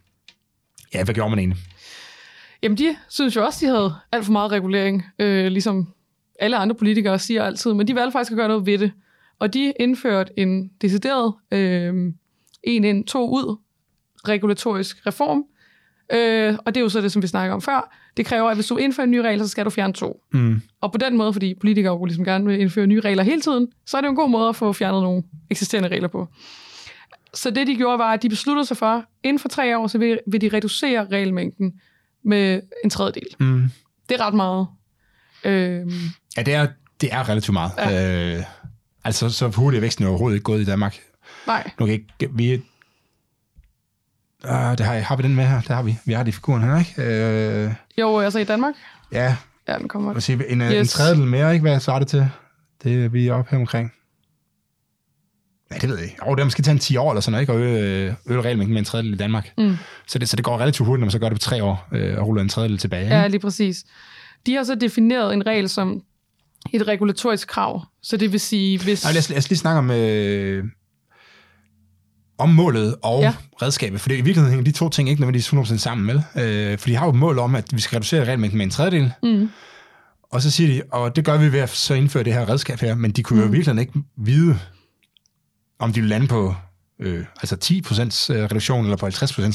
ja, 0.95 1.05
hvad 1.05 1.15
gjorde 1.15 1.31
man 1.31 1.39
egentlig? 1.39 1.59
Jamen, 2.63 2.79
de 2.79 2.97
synes 3.09 3.37
jo 3.37 3.45
også, 3.45 3.67
de 3.67 3.71
havde 3.71 3.95
alt 4.13 4.25
for 4.25 4.33
meget 4.33 4.53
regulering, 4.53 5.05
øh, 5.19 5.47
ligesom 5.47 5.93
alle 6.41 6.57
andre 6.57 6.75
politikere 6.77 7.19
siger 7.19 7.45
altid, 7.45 7.75
men 7.75 7.89
de 7.89 7.95
valgte 7.95 8.13
faktisk 8.13 8.33
at 8.33 8.37
gøre 8.37 8.49
noget 8.49 8.67
ved 8.67 8.79
det. 8.79 8.93
Og 9.39 9.55
de 9.55 9.73
indførte 9.81 10.33
en 10.37 10.69
decideret 10.83 11.35
øh, 11.53 12.13
en 12.63 12.85
ind, 12.85 13.05
to 13.05 13.29
ud 13.31 13.57
regulatorisk 14.29 15.07
reform. 15.07 15.45
Øh, 16.13 16.55
og 16.67 16.75
det 16.75 16.81
er 16.81 16.83
jo 16.83 16.89
så 16.89 17.01
det, 17.01 17.13
som 17.13 17.23
vi 17.23 17.27
snakker 17.27 17.55
om 17.55 17.63
før. 17.63 17.97
Det 18.17 18.27
kræver, 18.27 18.51
at 18.51 18.57
hvis 18.57 18.67
du 18.67 18.77
indfører 18.77 19.05
en 19.05 19.11
ny 19.11 19.17
regel, 19.19 19.41
så 19.41 19.49
skal 19.49 19.65
du 19.65 19.71
fjerne 19.71 19.93
to. 19.93 20.21
Mm. 20.33 20.61
Og 20.81 20.93
på 20.93 20.99
den 20.99 21.17
måde, 21.17 21.33
fordi 21.33 21.55
politikere 21.55 21.93
jo 21.93 22.05
ligesom 22.05 22.25
gerne 22.25 22.47
vil 22.47 22.61
indføre 22.61 22.87
nye 22.87 23.01
regler 23.01 23.23
hele 23.23 23.41
tiden, 23.41 23.69
så 23.87 23.97
er 23.97 24.01
det 24.01 24.07
jo 24.07 24.11
en 24.11 24.17
god 24.17 24.31
måde 24.31 24.49
at 24.49 24.57
få 24.57 24.73
fjernet 24.73 25.03
nogle 25.03 25.23
eksisterende 25.51 25.89
regler 25.89 26.09
på. 26.09 26.29
Så 27.37 27.51
det, 27.51 27.67
de 27.67 27.77
gjorde, 27.77 27.99
var, 27.99 28.13
at 28.13 28.23
de 28.23 28.29
besluttede 28.29 28.67
sig 28.67 28.77
for, 28.77 29.05
inden 29.23 29.39
for 29.39 29.49
tre 29.49 29.79
år, 29.79 29.87
så 29.87 29.99
vil, 29.99 30.19
vil 30.27 30.41
de 30.41 30.49
reducere 30.53 31.07
regelmængden 31.07 31.73
med 32.25 32.61
en 32.85 32.91
tredjedel. 32.91 33.27
Mm. 33.41 33.71
Det 34.09 34.21
er 34.21 34.27
ret 34.27 34.35
meget. 34.35 34.67
Øhm, 35.45 35.91
Ja, 36.37 36.43
det 36.43 36.55
er, 36.55 36.67
det 37.01 37.13
er 37.13 37.29
relativt 37.29 37.53
meget. 37.53 37.73
Ja. 37.79 38.37
Øh, 38.37 38.43
altså, 39.05 39.31
så 39.31 39.49
hurtigt 39.49 39.79
er 39.79 39.81
væksten 39.81 40.05
overhovedet 40.07 40.37
ikke 40.37 40.45
gået 40.45 40.61
i 40.61 40.65
Danmark. 40.65 40.99
nej, 41.47 41.71
Nu 41.79 41.87
kan 41.87 41.93
ikke, 41.95 42.29
vi, 42.33 42.55
uh, 42.55 42.61
det 44.51 44.81
har, 44.81 44.99
har 44.99 45.17
vi 45.17 45.23
den 45.23 45.35
med 45.35 45.45
her? 45.47 45.61
Det 45.61 45.69
har 45.69 45.83
vi. 45.83 45.99
Vi 46.05 46.13
har 46.13 46.23
det 46.23 46.29
i 46.29 46.33
figuren 46.33 46.63
her, 46.63 46.79
ikke? 46.79 47.03
Øh, 47.67 47.73
jo, 47.99 48.19
altså 48.19 48.39
i 48.39 48.45
Danmark. 48.45 48.75
ja, 49.13 49.37
Ja, 49.69 49.79
den 49.79 49.89
kommer. 49.89 50.21
Siger 50.21 50.37
vi? 50.37 50.45
En, 50.49 50.61
yes. 50.61 50.73
en 50.73 50.87
tredjedel 50.87 51.27
mere, 51.27 51.53
ikke? 51.53 51.63
Hvad 51.63 51.81
svarer 51.81 51.99
det 51.99 52.09
til? 52.09 52.31
Det 52.83 53.05
er 53.05 53.09
vi 53.09 53.29
er 53.29 53.35
oppe 53.35 53.51
her 53.51 53.59
omkring. 53.59 53.93
Ja, 55.73 55.77
det 55.79 55.89
ved 55.89 55.97
jeg 55.97 56.05
ikke. 56.07 56.17
Oh, 56.27 56.35
det 56.37 56.41
er 56.41 56.45
måske 56.45 56.63
tage 56.63 56.73
en 56.73 56.79
10 56.79 56.97
år 56.97 57.11
eller 57.11 57.21
sådan 57.21 57.33
noget, 57.33 57.43
ikke? 57.43 57.53
Og 57.53 57.61
øge, 57.61 58.17
øge 58.27 58.43
regelmængden 58.43 58.73
med 58.75 58.79
en 58.79 58.85
tredjedel 58.85 59.15
i 59.15 59.17
Danmark. 59.17 59.53
Mm. 59.59 59.77
Så, 60.07 60.19
det, 60.19 60.29
så 60.29 60.37
det 60.37 60.45
går 60.45 60.59
relativt 60.59 60.87
hurtigt, 60.87 61.01
når 61.01 61.07
man 61.07 61.11
så 61.11 61.19
gør 61.19 61.29
det 61.29 61.35
på 61.37 61.43
tre 61.43 61.63
år, 61.65 61.89
øh, 61.93 62.19
og 62.19 62.27
ruller 62.27 62.43
en 62.43 62.49
tredjedel 62.49 62.79
tilbage. 62.79 63.03
ikke? 63.05 63.17
Ja, 63.17 63.27
lige 63.27 63.41
præcis. 63.41 63.85
De 64.47 64.55
har 64.55 64.65
så 64.65 64.75
defineret 64.75 65.35
en 65.35 65.47
regel 65.47 65.69
som 65.69 66.01
et 66.73 66.89
regulatorisk 66.89 67.49
krav. 67.49 67.85
Så 68.03 68.17
det 68.17 68.33
vil 68.33 68.41
sige, 68.41 68.79
hvis... 68.83 69.05
Nej, 69.05 69.13
lad, 69.13 69.19
os, 69.19 69.29
lad 69.31 69.39
os 69.39 69.49
lige 69.49 69.59
snakke 69.59 69.79
om, 69.79 69.91
øh, 69.91 70.65
om 72.39 72.49
målet 72.49 72.95
og 73.03 73.21
ja. 73.21 73.27
Ja. 73.27 73.35
redskabet, 73.63 74.01
for 74.01 74.09
det, 74.09 74.15
i 74.15 74.21
virkeligheden 74.21 74.51
hænger 74.51 74.65
de 74.73 74.79
to 74.79 74.89
ting 74.89 75.09
ikke 75.09 75.21
nødvendigvis 75.21 75.53
100% 75.73 75.77
sammen 75.79 76.07
med. 76.07 76.21
Øh, 76.73 76.79
for 76.79 76.89
de 76.89 76.97
har 76.97 77.07
jo 77.07 77.11
et 77.11 77.19
mål 77.19 77.39
om, 77.39 77.55
at 77.55 77.65
vi 77.73 77.81
skal 77.81 77.97
reducere 77.97 78.25
regelmængden 78.25 78.59
med 78.59 78.65
en 78.67 78.71
tredjedel, 78.71 79.13
Mm. 79.23 79.49
og 80.31 80.43
så 80.43 80.51
siger 80.51 80.69
de, 80.75 80.83
og 80.93 81.17
det 81.17 81.25
gør 81.25 81.37
vi 81.39 81.53
ved 81.53 81.61
at 81.61 81.71
så 81.71 81.95
indføre 81.95 82.23
det 82.25 82.33
her 82.33 82.49
redskab 82.49 82.81
her, 82.81 82.95
men 82.95 83.11
de 83.11 83.23
kunne 83.23 83.41
jo 83.41 83.47
Mm. 83.47 83.53
virkelig 83.53 83.81
ikke 83.81 83.93
vide, 84.17 84.59
om 85.79 85.93
de 85.93 86.01
vil 86.01 86.09
lande 86.09 86.27
på 86.27 86.55
øh, 87.01 87.25
altså 87.43 87.57
10% 87.65 87.71
reduktion 88.31 88.85
eller 88.85 88.97
på 88.97 89.07
50% 89.07 89.11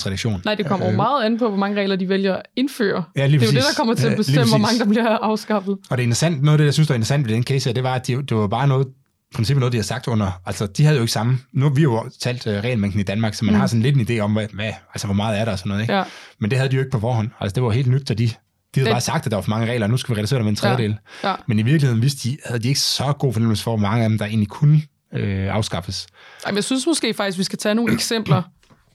reduktion. 0.05 0.41
Nej, 0.45 0.55
det 0.55 0.65
kommer 0.65 0.85
jo 0.85 0.91
Øh, 0.91 0.95
meget 0.95 1.25
an 1.25 1.37
på, 1.39 1.47
hvor 1.47 1.57
mange 1.57 1.81
regler 1.81 1.95
de 1.95 2.09
vælger 2.09 2.35
at 2.35 2.41
indføre. 2.55 3.03
Ja, 3.15 3.27
det 3.27 3.33
er 3.35 3.39
jo 3.45 3.51
det, 3.51 3.53
der 3.53 3.61
kommer 3.77 3.93
til 3.93 4.05
Ja, 4.05 4.11
at 4.11 4.17
bestemme, 4.17 4.47
hvor 4.49 4.57
præcis. 4.57 4.79
mange 4.79 4.79
der 4.79 4.85
bliver 5.01 5.17
afskaffet. 5.17 5.71
Og 5.89 5.97
det 5.97 6.03
er 6.03 6.03
interessant, 6.03 6.41
noget 6.43 6.53
af 6.53 6.57
det, 6.57 6.65
jeg 6.65 6.73
synes, 6.73 6.87
der 6.87 6.93
er 6.93 6.95
interessant 6.95 7.27
ved 7.27 7.33
den 7.35 7.43
case 7.43 7.69
her, 7.69 7.73
det 7.73 7.83
var, 7.83 7.93
at 7.95 8.07
de, 8.07 8.13
det 8.13 8.37
var 8.37 8.47
bare 8.47 8.67
noget, 8.67 8.87
princippet 9.35 9.59
noget, 9.59 9.71
de 9.73 9.77
har 9.77 9.83
sagt 9.83 10.07
under, 10.07 10.31
altså 10.45 10.65
de 10.65 10.83
havde 10.83 10.95
jo 10.97 11.03
ikke 11.03 11.11
samme, 11.13 11.39
nu 11.53 11.65
har 11.65 11.73
vi 11.73 11.81
jo 11.81 12.09
talt 12.21 12.47
uh, 12.47 12.53
regelmængden 12.53 12.99
i 12.99 13.03
Danmark, 13.03 13.33
så 13.33 13.45
man 13.45 13.53
mm. 13.53 13.59
Har 13.59 13.67
sådan 13.67 13.81
lidt 13.81 13.97
en 14.09 14.17
idé 14.17 14.19
om, 14.21 14.33
hvad, 14.33 14.47
hvad, 14.53 14.71
altså 14.93 15.07
hvor 15.07 15.13
meget 15.15 15.39
er 15.39 15.45
der 15.45 15.51
og 15.51 15.59
sådan 15.59 15.69
noget, 15.69 15.81
ikke? 15.81 15.93
Ja. 15.93 16.03
Men 16.39 16.49
det 16.49 16.57
havde 16.59 16.71
de 16.71 16.75
jo 16.75 16.81
ikke 16.81 16.91
på 16.91 16.99
forhånd, 16.99 17.29
altså 17.39 17.55
det 17.55 17.63
var 17.63 17.69
helt 17.71 17.87
nyt, 17.87 18.07
så 18.07 18.13
de, 18.13 18.23
de 18.27 18.33
havde 18.75 18.85
Det- 18.85 18.93
bare 18.93 19.01
sagt, 19.01 19.25
at 19.25 19.31
der 19.31 19.37
var 19.37 19.41
for 19.41 19.49
mange 19.49 19.71
regler, 19.71 19.85
og 19.85 19.89
nu 19.91 19.97
skal 19.97 20.15
vi 20.15 20.19
reducere 20.19 20.37
det 20.37 20.45
med 20.45 20.51
en 20.51 20.55
tredjedel. 20.55 20.97
Ja. 21.23 21.35
Men 21.47 21.59
i 21.59 21.61
virkeligheden 21.61 22.01
vidste 22.01 22.29
de, 22.29 22.37
havde 22.45 22.63
de 22.63 22.67
ikke 22.67 22.79
så 22.79 23.13
god 23.19 23.33
fornemmelse 23.33 23.63
for, 23.63 23.71
hvor 23.77 23.87
mange 23.87 24.03
af 24.03 24.09
dem, 24.09 24.17
der 24.17 24.25
egentlig 24.25 24.47
kunne 24.49 24.81
øh, 25.13 25.55
afskaffes. 25.55 26.07
Ej, 26.45 26.51
men 26.51 26.55
jeg 26.55 26.63
synes 26.63 26.87
måske 26.87 27.13
faktisk, 27.13 27.37
vi 27.37 27.43
skal 27.43 27.59
tage 27.59 27.75
nogle 27.75 27.93
eksempler. 27.93 28.41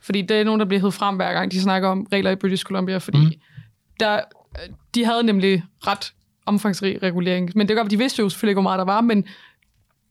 Fordi 0.00 0.22
det 0.22 0.36
er 0.40 0.44
nogen, 0.44 0.60
der 0.60 0.66
bliver 0.66 0.80
hævet 0.80 0.94
frem 0.94 1.16
hver 1.16 1.32
gang, 1.32 1.52
de 1.52 1.60
snakker 1.60 1.88
om 1.88 2.06
regler 2.12 2.30
i 2.30 2.36
British 2.36 2.64
Columbia. 2.64 2.98
Fordi 2.98 3.18
Mm. 3.18 3.32
der, 4.00 4.20
de 4.94 5.04
havde 5.04 5.22
nemlig 5.22 5.64
ret 5.86 6.12
omfangsrig 6.46 7.02
regulering. 7.02 7.50
Men 7.54 7.68
det 7.68 7.74
er 7.74 7.78
godt, 7.82 7.90
de 7.90 7.98
vidste 7.98 8.22
jo 8.22 8.28
selvfølgelig 8.28 8.50
ikke, 8.50 8.56
hvor 8.56 8.62
meget 8.62 8.78
der 8.78 8.84
var. 8.84 9.00
Men 9.00 9.24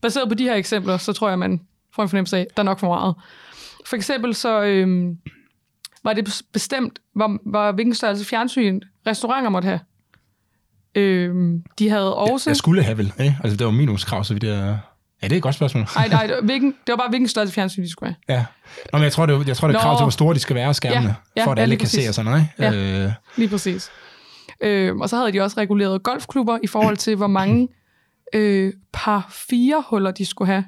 baseret 0.01 0.29
på 0.29 0.35
de 0.35 0.43
her 0.43 0.55
eksempler, 0.55 0.97
så 0.97 1.13
tror 1.13 1.29
jeg, 1.29 1.39
man 1.39 1.61
får 1.95 2.03
en 2.03 2.09
fornemmelse 2.09 2.37
af, 2.37 2.41
at 2.49 2.57
der 2.57 2.63
er 2.63 2.65
nok 2.65 2.79
for 2.79 2.87
meget. 2.87 3.15
For 3.85 3.95
eksempel 3.95 4.35
så 4.35 4.63
øhm, 4.63 5.17
var 6.03 6.13
det 6.13 6.29
bes- 6.29 6.49
bestemt, 6.53 6.99
hvor, 7.15 7.37
hvor, 7.49 7.71
hvilken 7.71 7.95
størrelse 7.95 8.25
fjernsyn 8.25 8.79
restauranter 9.07 9.49
måtte 9.49 9.65
have. 9.65 9.79
Øhm, 10.95 11.63
de 11.79 11.89
havde 11.89 12.15
også... 12.15 12.49
Jeg 12.49 12.57
skulle 12.57 12.83
have 12.83 12.97
vel, 12.97 13.13
ikke? 13.19 13.37
Altså 13.43 13.57
det 13.57 13.65
var 13.65 13.71
minimumskrav, 13.71 14.23
så 14.23 14.33
vidt 14.33 14.43
jeg... 14.43 14.79
Ja, 15.21 15.27
det 15.27 15.33
er 15.33 15.37
et 15.37 15.43
godt 15.43 15.55
spørgsmål. 15.55 15.85
Nej, 15.95 16.07
nej, 16.07 16.25
det 16.27 16.35
var, 16.35 16.41
hvilken, 16.41 16.71
det 16.71 16.91
var 16.91 16.95
bare, 16.95 17.09
hvilken 17.09 17.27
størrelse 17.27 17.53
fjernsyn 17.53 17.83
de 17.83 17.91
skulle 17.91 18.15
have. 18.29 18.37
Ja. 18.37 18.45
Nå, 18.93 18.97
men 18.97 19.03
jeg 19.03 19.11
tror, 19.11 19.25
det, 19.25 19.35
er- 19.35 19.43
jeg 19.47 19.57
tror, 19.57 19.67
det 19.67 19.75
er 19.75 19.79
krav 19.81 19.97
til, 19.97 20.03
hvor 20.03 20.09
store 20.09 20.33
de 20.33 20.39
skal 20.39 20.55
være, 20.55 20.73
skærmene, 20.73 21.07
Ja, 21.35 21.41
ja, 21.41 21.45
for 21.45 21.51
at 21.51 21.57
ja, 21.57 21.61
alle 21.61 21.71
lige 21.71 21.79
kan 21.79 21.87
se 21.87 21.97
præcis. 21.97 22.07
og 22.09 22.15
sådan 22.15 22.31
noget. 22.59 22.73
ikke? 22.73 23.03
Øh, 23.05 23.11
Lige 23.37 23.49
præcis. 23.49 23.89
Øh, 24.61 24.95
og 24.95 25.09
så 25.09 25.17
havde 25.17 25.31
de 25.31 25.41
også 25.41 25.57
reguleret 25.59 26.03
golfklubber 26.03 26.57
i 26.63 26.67
forhold 26.67 26.97
til, 26.97 27.15
hvor 27.15 27.27
mange 27.27 27.67
øh, 28.35 28.73
par 28.93 29.27
fire 29.49 29.83
huller 29.89 30.11
de 30.11 30.25
skulle 30.25 30.51
have. 30.51 30.65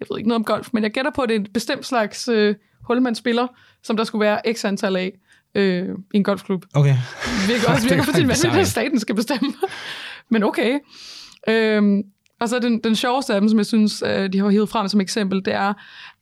Jeg 0.00 0.06
ved 0.10 0.18
ikke 0.18 0.28
noget 0.28 0.38
om 0.38 0.44
golf, 0.44 0.68
men 0.72 0.82
jeg 0.82 0.90
gætter 0.90 1.10
på, 1.14 1.22
at 1.22 1.28
det 1.28 1.36
er 1.36 1.40
et 1.40 1.52
bestemt 1.54 1.86
slags 1.86 2.28
øh, 2.28 2.54
hul, 2.84 3.02
man 3.02 3.14
spiller, 3.14 3.46
som 3.82 3.96
der 3.96 4.04
skulle 4.04 4.24
være 4.24 4.40
x 4.54 4.64
antal 4.64 4.96
af 4.96 5.12
øh, 5.54 5.88
i 6.14 6.16
en 6.16 6.24
golfklub. 6.24 6.64
okay. 6.74 6.94
Virker 7.48 7.68
også 7.68 7.82
Det 7.82 7.90
virker 7.90 8.02
er 8.02 8.04
for 8.26 8.34
sin 8.34 8.50
at 8.50 8.66
staten 8.68 9.00
skal 9.00 9.14
bestemme. 9.14 9.52
men 10.30 10.42
okay. 10.42 10.78
Øhm, 11.48 12.02
og 12.44 12.48
så 12.48 12.58
den, 12.58 12.80
den 12.84 12.96
sjoveste 12.96 13.34
af 13.34 13.40
dem, 13.40 13.48
som 13.48 13.58
jeg 13.58 13.66
synes, 13.66 14.02
øh, 14.06 14.32
de 14.32 14.38
har 14.38 14.48
hivet 14.48 14.68
frem 14.68 14.88
som 14.88 15.00
eksempel, 15.00 15.44
det 15.44 15.54
er, 15.54 15.74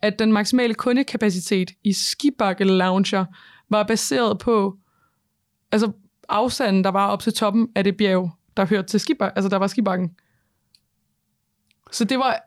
at 0.03 0.19
den 0.19 0.33
maksimale 0.33 0.75
kundekapacitet 0.75 1.71
i 1.85 1.93
skibakke 1.93 2.65
lounger 2.65 3.25
var 3.71 3.83
baseret 3.83 4.39
på 4.39 4.77
altså 5.73 5.93
afstanden, 6.29 6.85
der 6.85 6.91
var 6.91 7.07
op 7.09 7.23
til 7.23 7.33
toppen 7.33 7.69
af 7.77 7.85
det 7.85 7.97
bjerg, 7.97 8.31
der 8.57 8.67
hørte 8.67 8.89
til 8.89 9.01
skibakken, 9.01 9.39
altså 9.39 9.49
der 9.49 9.57
var 9.57 9.67
skibakken. 9.67 10.11
Så 11.93 12.05
det 12.05 12.19
var 12.19 12.39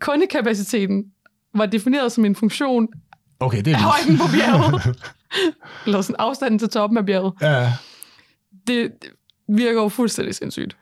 kundekapaciteten 0.00 1.04
var 1.54 1.66
defineret 1.66 2.12
som 2.12 2.24
en 2.24 2.36
funktion 2.36 2.88
Okay, 3.40 3.62
det 3.62 3.72
er 3.72 3.76
af 3.76 3.82
højden 3.82 4.18
på 4.18 4.24
bjerget. 4.34 4.96
Eller 5.86 6.00
sådan 6.00 6.16
afstanden 6.18 6.58
til 6.58 6.68
toppen 6.68 6.98
af 6.98 7.06
bjerget. 7.06 7.32
Ja, 7.40 7.72
Det 8.66 8.92
det 9.02 9.10
virker 9.48 9.82
jo 9.82 9.88
fuldstændig 9.88 10.34
sindssygt. 10.34 10.76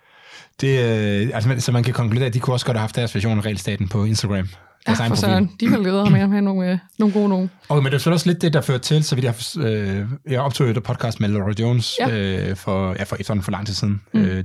Det, 0.60 0.84
øh, 1.24 1.30
altså, 1.34 1.48
man- 1.48 1.60
så 1.60 1.72
man 1.72 1.82
kan 1.82 1.94
konkludere, 1.94 2.26
at 2.26 2.34
de 2.34 2.40
kunne 2.40 2.54
også 2.54 2.66
godt 2.66 2.76
have 2.76 2.80
haft 2.80 2.96
deres 2.96 3.14
version 3.14 3.38
af 3.38 3.44
regelstaten 3.44 3.88
på 3.88 4.04
Instagram. 4.04 4.48
Ja, 4.88 4.92
for 5.08 5.14
søren. 5.14 5.50
De 5.60 5.68
vil 5.68 5.92
ham 5.94 6.12
med 6.12 6.20
at 6.20 6.28
have 6.28 6.42
nogle, 6.42 6.72
øh, 6.72 6.78
nogle 6.98 7.14
gode 7.14 7.28
nogen. 7.28 7.50
Okay, 7.68 7.82
men 7.82 7.92
det 7.92 8.06
er 8.06 8.10
også 8.10 8.26
lidt 8.28 8.42
det, 8.42 8.52
der 8.52 8.60
førte 8.60 8.84
til, 8.84 9.04
så 9.04 9.14
vidt 9.14 9.24
jeg, 9.24 9.32
har- 9.32 9.66
øh, 9.66 10.06
jeg 10.30 10.40
optog 10.40 10.68
et 10.70 10.82
podcast 10.82 11.20
med 11.20 11.28
Laura 11.28 11.52
Jones 11.60 11.96
Ja. 12.00 12.10
øh, 12.50 12.56
for, 12.56 12.94
ja, 12.98 13.02
for 13.02 13.16
efterhånden 13.20 13.44
for 13.44 13.50
lang 13.50 13.66
tid 13.66 13.74
siden. 13.74 14.00
Mm. 14.14 14.20
Øh, 14.20 14.44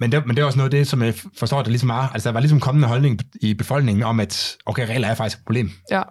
men, 0.00 0.12
det, 0.12 0.26
men 0.26 0.36
det 0.36 0.42
er 0.42 0.46
også 0.46 0.58
noget 0.58 0.74
af 0.74 0.78
det, 0.78 0.86
som 0.88 1.02
jeg 1.02 1.14
forstår, 1.38 1.62
der 1.62 1.68
ligesom 1.70 1.90
er, 1.90 1.94
altså 2.12 2.28
der 2.28 2.32
var 2.32 2.40
ligesom 2.40 2.60
kommende 2.60 2.88
holdning 2.88 3.20
i 3.42 3.54
befolkningen 3.54 4.02
om, 4.02 4.20
at 4.20 4.56
okay, 4.66 4.86
regler 4.88 5.08
er 5.08 5.14
faktisk 5.14 5.38
et 5.38 5.44
problem, 5.44 5.70
Ja. 5.90 6.02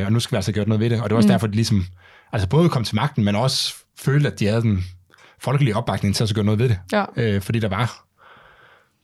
øh, 0.00 0.06
og 0.06 0.12
nu 0.12 0.20
skal 0.20 0.32
vi 0.32 0.36
altså 0.36 0.52
gøre 0.52 0.68
noget 0.68 0.80
ved 0.80 0.90
det. 0.90 0.98
Og 1.02 1.04
det 1.04 1.10
var 1.10 1.16
også. 1.16 1.26
Mm. 1.26 1.30
derfor, 1.32 1.46
at 1.46 1.50
de 1.52 1.56
ligesom, 1.56 1.84
altså 2.32 2.48
både 2.48 2.68
kom 2.68 2.84
til 2.84 2.94
magten, 2.96 3.24
men 3.24 3.36
også 3.36 3.74
følte, 3.98 4.30
at 4.32 4.40
de 4.40 4.46
havde 4.46 4.62
den 4.62 4.84
folkelige 5.42 5.76
opbakning 5.76 6.14
til 6.14 6.22
at 6.22 6.28
så 6.28 6.34
gøre 6.34 6.44
noget 6.44 6.60
ved 6.60 6.68
det. 6.68 6.78
Ja. 6.92 7.04
Øh, 7.16 7.40
fordi 7.40 7.58
der 7.58 7.68
var, 7.68 8.06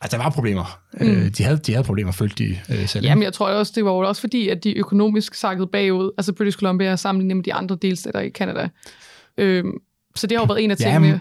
altså 0.00 0.16
der 0.16 0.22
var 0.22 0.30
problemer. 0.30 0.80
Mm. 0.92 1.06
Mm. 1.06 1.12
Øh, 1.12 1.28
de, 1.28 1.42
havde, 1.44 1.58
de 1.58 1.72
havde 1.72 1.84
problemer, 1.84 2.12
følte 2.12 2.44
de 2.44 2.58
øh, 2.70 2.88
selv. 2.88 3.04
Jamen, 3.04 3.22
jeg 3.22 3.32
tror 3.32 3.48
også, 3.48 3.72
det 3.76 3.84
var 3.84 3.90
også 3.90 4.20
fordi, 4.20 4.48
at 4.48 4.64
de 4.64 4.78
økonomisk 4.78 5.34
sakkede 5.34 5.66
bagud. 5.66 6.10
Altså 6.18 6.32
British 6.32 6.58
Columbia 6.58 6.96
sammenlignet 6.96 7.36
med 7.36 7.44
de 7.44 7.54
andre 7.54 7.78
delstater 7.82 8.20
i 8.20 8.30
Canada. 8.30 8.68
Øhm, 9.38 9.72
så 10.14 10.26
det 10.26 10.36
har 10.36 10.44
jo 10.44 10.46
været 10.46 10.64
en 10.64 10.70
af 10.70 10.76
tingene. 10.76 11.06
Jamen, 11.06 11.20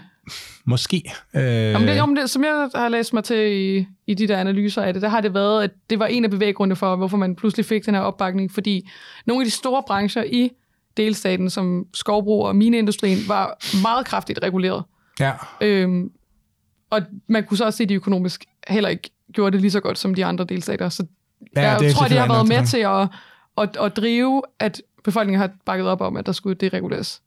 Måske. 0.64 1.12
Øh, 1.34 1.42
Jamen, 1.42 1.88
det, 1.88 1.94
jamen 1.94 2.16
det, 2.16 2.30
som 2.30 2.44
jeg 2.44 2.70
har 2.74 2.88
læst 2.88 3.12
mig 3.12 3.24
til 3.24 3.52
i, 3.52 3.86
i 4.06 4.14
de 4.14 4.28
der 4.28 4.38
analyser 4.38 4.82
af 4.82 4.92
det, 4.92 5.02
der 5.02 5.08
har 5.08 5.20
det 5.20 5.34
været, 5.34 5.62
at 5.64 5.70
det 5.90 5.98
var 5.98 6.06
en 6.06 6.24
af 6.24 6.30
bevæggrundene 6.30 6.76
for, 6.76 6.96
hvorfor 6.96 7.16
man 7.16 7.36
pludselig 7.36 7.66
fik 7.66 7.86
den 7.86 7.94
her 7.94 8.00
opbakning, 8.00 8.52
fordi 8.52 8.88
nogle 9.26 9.42
af 9.42 9.44
de 9.44 9.50
store 9.50 9.82
brancher 9.86 10.22
i 10.22 10.50
delstaten, 10.96 11.50
som 11.50 11.86
skovbrug 11.94 12.46
og 12.46 12.56
mineindustrien, 12.56 13.18
var 13.28 13.58
meget 13.82 14.06
kraftigt 14.06 14.38
reguleret. 14.42 14.84
Ja. 15.20 15.32
Øhm, 15.60 16.10
og 16.90 17.02
man 17.26 17.44
kunne 17.44 17.56
så 17.58 17.64
også 17.64 17.76
se, 17.76 17.82
at 17.82 17.88
de 17.88 17.94
økonomisk 17.94 18.44
heller 18.68 18.88
ikke 18.90 19.10
gjorde 19.32 19.52
det 19.52 19.60
lige 19.60 19.70
så 19.70 19.80
godt 19.80 19.98
som 19.98 20.14
de 20.14 20.24
andre 20.24 20.44
delstater. 20.44 20.88
Så 20.88 21.06
Ja, 21.56 21.70
jeg 21.70 21.80
det 21.80 21.92
tror, 21.94 22.08
de 22.08 22.14
har 22.16 22.28
været 22.28 22.48
med 22.48 22.66
til 22.66 22.78
at, 22.78 23.08
at, 23.58 23.84
at 23.86 23.96
drive, 23.96 24.42
at 24.58 24.82
befolkningen 25.04 25.40
har 25.40 25.50
bakket 25.66 25.86
op 25.86 26.00
om, 26.00 26.16
at 26.16 26.26
der 26.26 26.32
skulle 26.32 26.54
dereguleres. 26.54 27.22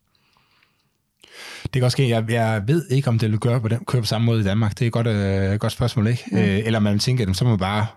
Det 1.63 1.71
kan 1.73 1.84
også 1.84 1.95
ske. 1.95 2.10
Jeg, 2.10 2.25
jeg 2.30 2.63
ved 2.67 2.88
ikke, 2.89 3.08
om 3.08 3.19
det 3.19 3.32
vil 3.32 3.39
gøre 3.39 3.62
på 3.62 3.67
den, 3.67 3.86
køre 3.86 4.02
på 4.02 4.06
samme 4.06 4.25
måde 4.25 4.41
i 4.41 4.43
Danmark. 4.43 4.71
Det 4.71 4.82
er 4.82 4.86
et 4.88 4.93
godt, 4.93 5.08
øh, 5.08 5.60
godt 5.60 5.71
spørgsmål, 5.71 6.08
ikke? 6.08 6.23
Mm. 6.32 6.38
Øh, 6.38 6.45
eller 6.65 6.80
man 6.80 6.99
tænker, 6.99 7.30
at 7.30 7.36
så 7.36 7.43
må 7.43 7.49
man 7.49 7.60
bare... 7.60 7.88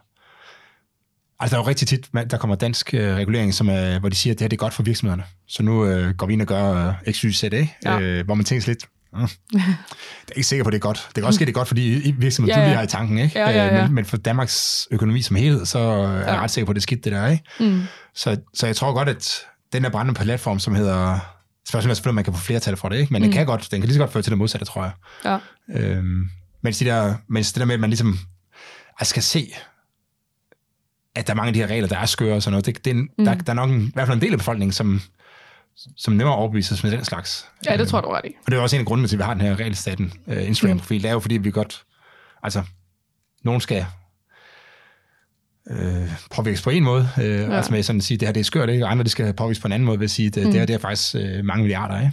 Altså, 1.40 1.56
der 1.56 1.60
er 1.62 1.64
jo 1.64 1.68
rigtig 1.68 1.88
tit, 1.88 2.08
man- 2.14 2.28
der 2.28 2.36
kommer 2.36 2.56
dansk 2.56 2.94
øh, 2.94 3.14
regulering, 3.14 3.54
som 3.54 3.68
er, 3.68 3.98
hvor 3.98 4.08
de 4.08 4.14
siger, 4.14 4.34
at 4.34 4.38
det 4.38 4.44
her 4.44 4.48
det 4.48 4.56
er 4.56 4.58
godt 4.58 4.74
for 4.74 4.82
virksomhederne. 4.82 5.24
Så 5.46 5.62
nu 5.62 5.86
øh, 5.86 6.14
går 6.14 6.26
vi 6.26 6.32
ind 6.32 6.40
og 6.40 6.46
gør 6.48 6.94
øh, 7.06 7.12
X, 7.12 7.18
Y, 7.20 7.30
Z, 7.32 7.42
ikke? 7.42 7.76
Ja. 7.84 8.00
Øh, 8.00 8.24
hvor 8.24 8.34
man 8.34 8.44
tænker 8.44 8.68
lidt, 8.68 8.88
mm, 9.12 9.28
det 9.52 9.60
er 10.28 10.32
ikke 10.36 10.46
sikker 10.48 10.64
på, 10.64 10.68
at 10.68 10.72
det 10.72 10.78
er 10.78 10.82
godt. 10.82 11.06
Det 11.08 11.14
kan 11.14 11.24
også 11.24 11.36
ske, 11.36 11.44
det 11.44 11.50
er 11.50 11.54
godt, 11.54 11.68
fordi 11.68 12.02
i- 12.08 12.14
virksomheden 12.18 12.60
Ja, 12.60 12.68
ja, 12.68 12.74
har 12.76 12.82
i 12.82 12.86
tanken, 12.86 13.18
ikke? 13.18 13.38
Ja, 13.38 13.50
ja, 13.50 13.66
Øh, 13.68 13.74
ja. 13.74 13.82
Men, 13.86 13.94
men 13.94 14.04
for 14.04 14.16
Danmarks 14.16 14.88
økonomi 14.90 15.22
som 15.22 15.36
helhed, 15.36 15.66
så 15.66 15.78
er 15.78 16.12
jeg 16.12 16.24
Ja. 16.26 16.40
ret 16.42 16.50
sikker 16.50 16.66
på, 16.66 16.70
at 16.70 16.74
det 16.76 16.80
er 16.80 16.82
skidt, 16.82 17.04
det 17.04 17.12
der, 17.12 17.28
ikke? 17.28 17.44
Mm. 17.60 17.82
Så, 18.14 18.36
så 18.54 18.66
jeg 18.66 18.76
tror 18.76 18.92
godt, 18.92 19.08
at 19.08 19.34
den 19.72 19.84
der 19.84 19.90
brændende 19.90 20.20
platform, 20.20 20.58
som 20.58 20.74
hedder... 20.74 21.18
Spørgsmålet 21.68 21.90
er 21.90 21.94
selvfølgelig, 21.94 22.10
om 22.12 22.14
man 22.14 22.24
kan 22.24 22.34
få 22.34 22.40
flertal 22.40 22.76
for 22.76 22.88
det, 22.88 22.96
ikke? 22.98 23.12
Men 23.12 23.22
mm. 23.22 23.24
den, 23.24 23.32
kan 23.32 23.46
godt, 23.46 23.68
den 23.70 23.80
kan 23.80 23.86
lige 23.88 23.94
så 23.94 24.00
godt 24.00 24.12
føre 24.12 24.22
til 24.22 24.30
det 24.30 24.38
modsatte, 24.38 24.66
tror 24.66 24.82
jeg. 24.82 24.92
Ja. 25.74 25.80
Øhm, 25.80 26.28
mens, 26.62 26.78
de 26.78 26.84
der, 26.84 27.14
mens 27.28 27.52
det 27.52 27.60
der 27.60 27.66
med, 27.66 27.74
at 27.74 27.80
man 27.80 27.90
ligesom 27.90 28.18
altså 28.98 29.10
skal 29.10 29.22
se, 29.22 29.52
at 31.16 31.26
der 31.26 31.32
er 31.32 31.36
mange 31.36 31.48
af 31.48 31.54
de 31.54 31.60
her 31.60 31.66
regler, 31.66 31.88
der 31.88 31.98
er 31.98 32.06
skøre 32.06 32.34
og 32.36 32.42
sådan 32.42 32.52
noget, 32.52 32.66
det, 32.66 32.84
det 32.84 32.90
er, 32.90 32.94
en, 32.94 33.08
mm. 33.18 33.24
der, 33.24 33.34
der 33.34 33.50
er 33.52 33.54
nok 33.54 33.70
en, 33.70 33.82
i 33.82 33.90
hvert 33.94 34.06
fald 34.06 34.16
en 34.18 34.22
del 34.22 34.32
af 34.32 34.38
befolkningen, 34.38 34.72
som, 34.72 35.00
som 35.96 36.14
nemmere 36.14 36.36
overbevises 36.36 36.82
med 36.84 36.90
den 36.92 37.04
slags. 37.04 37.48
ja, 37.66 37.76
det 37.76 37.88
tror 37.88 37.98
jeg, 37.98 38.02
du 38.04 38.08
ret 38.08 38.24
i. 38.24 38.34
Og 38.46 38.52
det 38.52 38.58
er 38.58 38.62
også 38.62 38.76
en 38.76 38.80
af 38.80 38.86
grundene 38.86 39.08
til, 39.08 39.16
at 39.16 39.18
vi 39.18 39.22
har 39.24 39.34
den 39.34 39.42
her 39.42 39.56
regelstaten 39.60 40.12
uh, 40.26 40.46
Instagram-profil. 40.48 41.02
Det 41.02 41.08
er 41.08 41.12
jo, 41.12 41.20
fordi 41.20 41.36
vi 41.36 41.50
godt... 41.50 41.82
Altså, 42.42 42.62
nogen 43.44 43.60
skal 43.60 43.86
øh, 45.70 46.08
påvirkes 46.30 46.62
på 46.62 46.70
en 46.70 46.84
måde. 46.84 47.08
Øh, 47.18 47.24
ja. 47.24 47.40
Ja. 47.46 47.56
Altså 47.56 47.72
med 47.72 47.82
sådan 47.82 47.98
at 47.98 48.04
sige, 48.04 48.18
det 48.18 48.28
her 48.28 48.32
det 48.32 48.40
er 48.40 48.44
skørt, 48.44 48.70
ikke? 48.70 48.84
og 48.84 48.90
andre 48.90 49.04
de 49.04 49.08
skal 49.08 49.34
påvirkes 49.34 49.60
på 49.60 49.66
en 49.68 49.72
anden 49.72 49.86
måde 49.86 49.98
ved 49.98 50.04
at 50.04 50.10
sige, 50.10 50.30
det, 50.30 50.44
mm. 50.46 50.50
det 50.50 50.60
her 50.60 50.66
det 50.66 50.74
er 50.74 50.78
faktisk 50.78 51.14
øh, 51.14 51.44
mange 51.44 51.62
milliarder. 51.62 52.00
Ikke? 52.00 52.12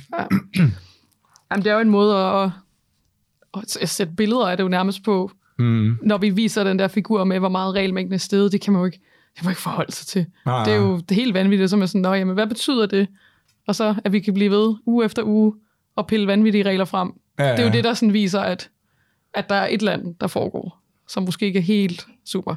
Jamen, 1.52 1.64
det 1.64 1.68
er 1.70 1.74
jo 1.74 1.80
en 1.80 1.90
måde 1.90 2.16
at, 2.18 2.52
at, 3.58 3.78
at 3.82 3.90
sætte 3.90 4.14
billeder 4.14 4.48
af 4.48 4.58
det 4.58 4.64
jo 4.64 4.70
nærmest 4.70 5.04
på, 5.04 5.32
Mm. 5.60 5.98
når 6.04 6.18
vi 6.18 6.30
viser 6.30 6.64
den 6.64 6.80
der 6.80 6.88
figur 6.88 7.24
med, 7.24 7.40
hvor 7.40 7.50
meget 7.50 7.76
regelmængden 7.76 8.14
er 8.14 8.18
steget. 8.18 8.52
Det 8.52 8.62
kan 8.62 8.74
man 8.74 8.80
jo 8.80 8.86
ikke, 8.86 8.98
det 8.98 9.38
kan 9.38 9.46
man 9.46 9.52
ikke 9.52 9.62
forholde 9.62 9.92
sig 9.92 10.08
til. 10.08 10.26
Ah, 10.46 10.66
Det 10.66 10.74
er 10.74 10.78
jo 10.78 11.00
det 11.00 11.16
helt 11.18 11.34
vanvittigt, 11.34 11.70
som 11.70 11.82
er 11.82 11.86
sådan, 11.86 12.02
Nå, 12.02 12.14
jamen, 12.14 12.34
hvad 12.34 12.48
betyder 12.48 12.86
det? 12.86 13.08
Og 13.70 13.76
så, 13.76 13.96
at 14.06 14.12
vi 14.12 14.20
kan 14.20 14.34
blive 14.34 14.52
ved 14.52 14.76
uge 14.86 15.06
efter 15.06 15.24
uge 15.24 15.54
og 15.96 16.08
pille 16.08 16.28
vanvittige 16.28 16.64
regler 16.64 16.86
frem. 16.86 17.12
ja, 17.40 17.52
Det 17.52 17.60
er 17.60 17.64
jo 17.64 17.72
det, 17.72 17.84
der 17.84 17.94
sådan 17.94 18.14
viser, 18.14 18.42
at 18.42 18.70
at 19.34 19.50
der 19.50 19.56
er 19.56 19.68
et 19.72 19.82
land, 19.82 20.16
der 20.22 20.28
foregår, 20.28 20.80
som 21.08 21.24
måske 21.24 21.46
ikke 21.46 21.60
er 21.60 21.64
helt 21.64 22.08
super. 22.26 22.56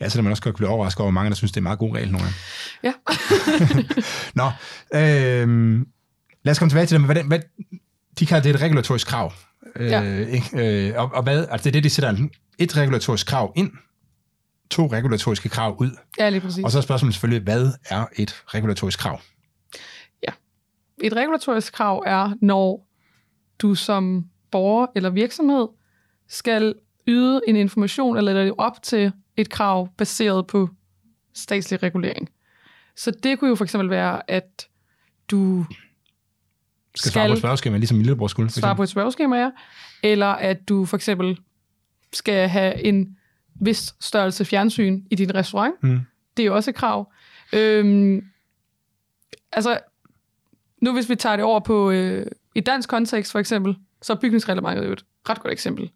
Ja, 0.00 0.08
så 0.08 0.22
man 0.22 0.30
også 0.30 0.42
godt 0.42 0.56
blive 0.56 0.68
overrasket 0.68 1.00
over 1.00 1.10
mange, 1.10 1.30
der 1.30 1.36
synes, 1.36 1.52
det 1.52 1.56
er 1.56 1.60
en 1.60 1.62
meget 1.62 1.78
god 1.78 1.94
regel 1.96 2.12
nogle 2.12 2.26
gange. 2.26 2.36
Ja. 2.82 2.92
Nå, 4.40 4.44
øh, 4.94 5.80
lad 6.42 6.50
os 6.50 6.58
komme 6.58 6.70
tilbage 6.70 6.86
til 6.86 6.98
det. 6.98 7.06
Hvad, 7.06 7.24
hvad, 7.24 7.40
de 8.18 8.26
kalder 8.26 8.42
det 8.42 8.54
et 8.54 8.60
regulatorisk 8.62 9.06
krav. 9.06 9.32
Øh, 9.76 9.90
Ja. 9.90 10.24
Øh, 10.54 10.92
og, 10.96 11.10
og 11.14 11.22
hvad, 11.22 11.46
altså 11.50 11.64
det 11.64 11.70
er 11.70 11.72
det, 11.72 11.84
de 11.84 11.90
sætter 11.90 12.10
en, 12.10 12.30
et 12.58 12.76
regulatorisk 12.76 13.26
krav 13.26 13.52
ind, 13.56 13.70
to 14.70 14.86
regulatoriske 14.86 15.48
krav 15.48 15.76
ud. 15.80 15.90
ja, 16.18 16.28
lige 16.30 16.40
præcis. 16.40 16.64
Og 16.64 16.70
så 16.70 16.78
er 16.78 16.82
spørgsmålet 16.82 17.14
selvfølgelig, 17.14 17.42
hvad 17.42 17.72
er 17.88 18.06
et 18.16 18.42
regulatorisk 18.46 18.98
krav? 18.98 19.20
Et 21.00 21.16
regulatorisk 21.16 21.72
krav 21.72 22.02
er, 22.06 22.34
når 22.40 22.88
du 23.58 23.74
som 23.74 24.24
borger 24.50 24.86
eller 24.94 25.10
virksomhed 25.10 25.68
skal 26.28 26.74
yde 27.06 27.40
en 27.48 27.56
information 27.56 28.16
eller 28.16 28.32
leve 28.32 28.60
op 28.60 28.82
til 28.82 29.12
et 29.36 29.50
krav 29.50 29.88
baseret 29.96 30.46
på 30.46 30.68
statslig 31.34 31.82
regulering. 31.82 32.28
Så 32.96 33.10
det 33.10 33.38
kunne 33.38 33.48
jo 33.48 33.54
for 33.54 33.64
eksempel 33.64 33.90
være, 33.90 34.30
at 34.30 34.68
du 35.30 35.66
Skal, 36.94 37.10
skal 37.10 37.12
svare 37.12 37.28
på 37.28 37.32
et 37.32 37.38
spørgeskema, 37.38 37.76
ligesom 37.76 37.98
lillebror 37.98 38.26
skulle. 38.26 38.50
svare 38.50 38.76
på 38.76 38.82
et 38.82 38.88
spørgeskema, 38.88 39.36
ja. 39.36 39.50
Eller 40.02 40.26
at 40.26 40.68
du 40.68 40.84
for 40.84 40.96
eksempel 40.96 41.38
skal 42.12 42.48
have 42.48 42.84
en 42.84 43.16
vis 43.60 43.94
størrelse 44.00 44.44
fjernsyn 44.44 45.02
i 45.10 45.14
din 45.14 45.34
restaurant. 45.34 45.74
Mm. 45.82 46.00
Det 46.36 46.42
er 46.42 46.46
jo 46.46 46.54
også 46.54 46.70
et 46.70 46.74
krav. 46.76 47.12
Øhm, 47.52 48.24
altså, 49.52 49.78
nu 50.82 50.92
hvis 50.92 51.08
vi 51.08 51.14
tager 51.14 51.36
det 51.36 51.44
over 51.44 51.60
på 51.60 51.90
øh, 51.90 52.26
i 52.54 52.60
dansk 52.60 52.88
kontekst 52.88 53.32
for 53.32 53.38
eksempel, 53.38 53.76
så 54.02 54.12
er 54.12 54.16
bygningsreglementet 54.16 54.86
jo 54.86 54.92
et 54.92 55.04
ret 55.28 55.40
godt 55.40 55.52
eksempel. 55.52 55.90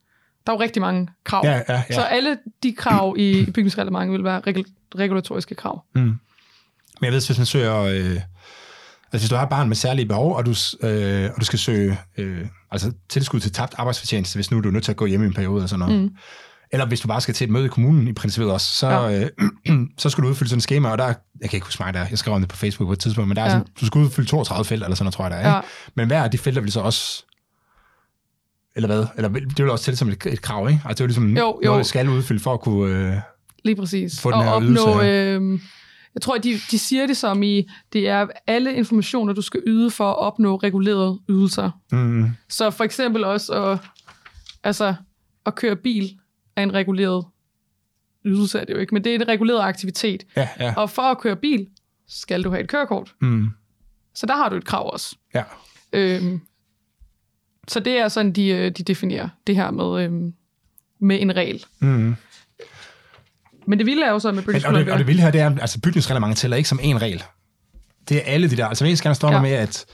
Der 0.47 0.53
er 0.53 0.57
jo 0.57 0.61
rigtig 0.61 0.83
mange 0.83 1.09
krav. 1.25 1.43
Ja, 1.45 1.61
ja, 1.69 1.83
ja. 1.91 1.95
Så 1.95 2.01
alle 2.01 2.39
de 2.63 2.73
krav 2.73 3.15
i 3.19 3.51
bygningsreglementet 3.55 4.13
vil 4.13 4.25
være 4.25 4.41
regul- 4.47 4.99
regulatoriske 4.99 5.55
krav. 5.55 5.85
Mm. 5.95 6.01
Men 6.01 6.19
jeg 7.03 7.13
ved, 7.13 7.27
hvis 7.27 7.39
man 7.39 7.47
søger... 7.47 7.79
Øh, 7.79 8.21
altså 9.13 9.23
hvis 9.23 9.29
du 9.29 9.35
har 9.35 9.43
et 9.43 9.49
barn 9.49 9.69
med 9.69 9.77
særlige 9.77 10.07
behov, 10.07 10.37
og 10.37 10.47
du, 10.47 10.55
øh, 10.83 11.31
og 11.35 11.41
du 11.41 11.45
skal 11.45 11.59
søge 11.59 11.99
øh, 12.19 12.47
altså 12.71 12.93
tilskud 13.09 13.41
til 13.41 13.53
tabt 13.53 13.75
arbejdsfortjenteste, 13.79 14.37
hvis 14.37 14.51
nu 14.51 14.61
du 14.61 14.69
er 14.69 14.73
nødt 14.73 14.85
til 14.85 14.93
at 14.93 14.97
gå 14.97 15.07
hjem 15.07 15.23
i 15.23 15.27
en 15.27 15.35
periode 15.35 15.63
og 15.63 15.69
sådan 15.69 15.87
noget. 15.87 16.03
Mm. 16.03 16.17
Eller 16.73 16.87
hvis 16.87 17.01
du 17.01 17.09
bare 17.09 17.21
skal 17.21 17.35
til 17.35 17.45
et 17.45 17.51
møde 17.51 17.65
i 17.65 17.69
kommunen 17.69 18.09
i 18.09 18.13
princippet 18.13 18.53
også, 18.53 18.67
så, 18.77 18.89
Ja. 18.89 19.07
ja. 19.09 19.29
øh, 19.69 19.81
så 19.99 20.11
skal 20.11 20.25
du 20.25 20.29
udfylde 20.29 20.49
sådan 20.51 20.59
et 20.59 20.63
schema, 20.63 20.89
og 20.91 20.99
der, 20.99 21.05
er- 21.05 21.15
jeg 21.41 21.51
kan 21.51 21.57
ikke 21.57 21.67
huske 21.67 21.83
mig 21.83 21.95
der, 21.95 22.07
jeg 22.11 22.19
skrev 22.19 22.35
om 22.35 22.41
det 22.41 22.49
på 22.49 22.57
Facebook 22.57 22.89
på 22.89 22.93
et 22.93 22.99
tidspunkt, 22.99 23.29
men 23.29 23.37
der 23.37 23.43
er 23.43 23.47
Ja. 23.47 23.51
sådan, 23.53 23.67
du 23.81 23.87
skal 23.87 23.99
udfylde 24.01 24.29
32 24.29 24.65
felter, 24.65 24.87
eller 24.87 24.97
sådan 24.97 25.05
noget, 25.05 25.15
tror 25.15 25.25
jeg, 25.25 25.31
der 25.31 25.37
er. 25.37 25.55
Ja. 25.55 25.61
Men 25.95 26.07
hver 26.07 26.23
af 26.25 26.31
de 26.31 26.39
felter 26.39 26.61
vil 26.61 26.73
så 26.73 26.81
også 26.81 27.25
eller 28.77 28.87
hvad? 28.87 29.07
Eller 29.17 29.29
det 29.29 29.59
vil 29.59 29.71
også 29.71 29.85
tælle 29.85 29.97
som 29.99 30.09
et, 30.09 30.27
et 30.27 30.43
krav, 30.43 30.69
ikke? 30.69 30.81
Altså 30.85 30.95
det 30.95 31.01
er 31.01 31.05
jo 31.05 31.07
ligesom 31.07 31.37
Jo, 31.37 31.61
jo. 31.65 31.71
noget, 31.71 31.85
du 31.85 31.89
skal 31.89 32.09
udfylde 32.09 32.41
for 32.41 32.55
at 32.55 32.61
kunne... 32.61 32.95
Øh, 33.15 33.17
Lige 33.65 33.77
præcis. 33.77 34.21
Få 34.21 34.31
den 34.31 34.39
og 34.39 34.45
her 34.45 34.51
opnå, 34.51 34.69
ydelse 34.69 35.09
øh, 35.09 35.61
jeg 36.15 36.23
tror, 36.23 36.39
de, 36.39 36.61
de 36.71 36.79
siger 36.79 37.07
det 37.07 37.17
som 37.17 37.43
i, 37.43 37.69
det 37.93 38.09
er 38.09 38.27
alle 38.47 38.75
informationer, 38.75 39.33
du 39.33 39.43
skal 39.43 39.61
yde 39.67 39.91
for 39.91 40.11
at 40.11 40.19
opnå 40.19 40.57
regulerede 40.57 41.19
ydelser. 41.29 41.71
mm, 41.93 42.31
Så 42.49 42.71
for 42.71 42.85
eksempel 42.85 43.25
også 43.25 43.53
at, 43.53 43.79
altså, 44.65 44.95
at 45.47 45.55
køre 45.55 45.77
bil 45.77 46.11
er 46.57 46.63
en 46.63 46.75
reguleret 46.75 47.27
ydelse, 48.25 48.61
er 48.61 48.65
det 48.65 48.75
jo 48.75 48.79
ikke, 48.79 48.95
men 48.95 49.05
det 49.05 49.11
er 49.15 49.19
en 49.19 49.29
reguleret 49.29 49.61
aktivitet. 49.63 50.25
ja, 50.37 50.49
ja. 50.61 50.75
Og 50.77 50.91
for 50.91 51.03
at 51.03 51.19
køre 51.19 51.37
bil, 51.37 51.67
skal 52.09 52.43
du 52.45 52.51
have 52.51 52.63
et 52.63 52.69
kørekort. 52.69 53.15
Mm, 53.21 53.49
Så 54.15 54.27
der 54.27 54.37
har 54.37 54.49
du 54.49 54.57
et 54.57 54.65
krav 54.65 54.93
også. 54.93 55.17
ja. 55.35 55.43
Øhm, 55.93 56.41
så 57.69 57.81
det 57.81 57.93
er 57.99 58.09
sådan, 58.09 58.33
de, 58.33 58.49
øh, 58.49 58.71
de 58.71 58.83
definerer 58.83 59.29
det 59.47 59.57
her 59.57 59.71
med, 59.71 60.05
øhm, 60.05 60.35
med 61.01 61.21
en 61.23 61.37
regel. 61.37 61.65
Mm. 61.81 62.17
Men 63.67 63.79
det 63.79 63.87
vilde 63.87 64.05
er 64.05 64.11
jo 64.11 64.19
så 64.19 64.29
med 64.29 64.35
Men, 64.37 64.45
British 64.45 64.67
og, 64.69 64.75
det, 64.75 64.89
og 64.89 64.99
det 64.99 65.07
vilde 65.07 65.23
her, 65.23 65.31
det 65.31 65.41
er, 65.41 65.59
altså 65.61 65.81
bygningsreglementet 65.81 66.39
tæller 66.39 66.57
ikke 66.57 66.69
som 66.69 66.79
en 66.83 67.03
regel. 67.03 67.23
Det 68.09 68.17
er 68.17 68.21
alle 68.33 68.51
de 68.51 68.57
der. 68.57 68.67
Altså 68.67 68.85
eneste 68.85 69.03
gang 69.03 69.17
står 69.17 69.29
der 69.29 69.37
Ja. 69.37 69.43
med, 69.43 69.51
at 69.53 69.85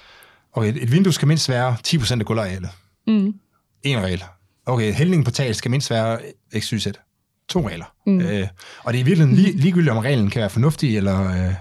okay, 0.52 0.82
et 0.82 0.92
vindue 0.92 1.12
skal 1.12 1.28
mindst 1.28 1.48
være 1.48 1.76
10% 1.86 2.20
af 2.20 2.26
gulvarealet. 2.26 2.70
Mm. 3.06 3.34
En 3.82 3.98
regel. 4.02 4.24
Okay, 4.68 4.92
hældningen 4.94 5.24
på 5.24 5.30
taget 5.30 5.56
skal 5.56 5.70
mindst 5.70 5.90
være 5.90 6.18
x, 6.58 6.68
y, 6.68 6.78
z. 6.78 6.86
To 7.48 7.68
regler. 7.68 7.84
Mm. 8.06 8.20
Øh, 8.20 8.46
og 8.84 8.92
det 8.92 8.98
er 8.98 9.02
i 9.02 9.04
virkeligheden 9.04 9.36
lige, 9.36 9.56
ligegyldigt, 9.56 9.90
om 9.90 9.98
reglen 9.98 10.30
kan 10.30 10.40
være 10.40 10.50
fornuftig, 10.50 10.96
eller, 10.96 11.28
øh, 11.28 11.34
eller 11.36 11.54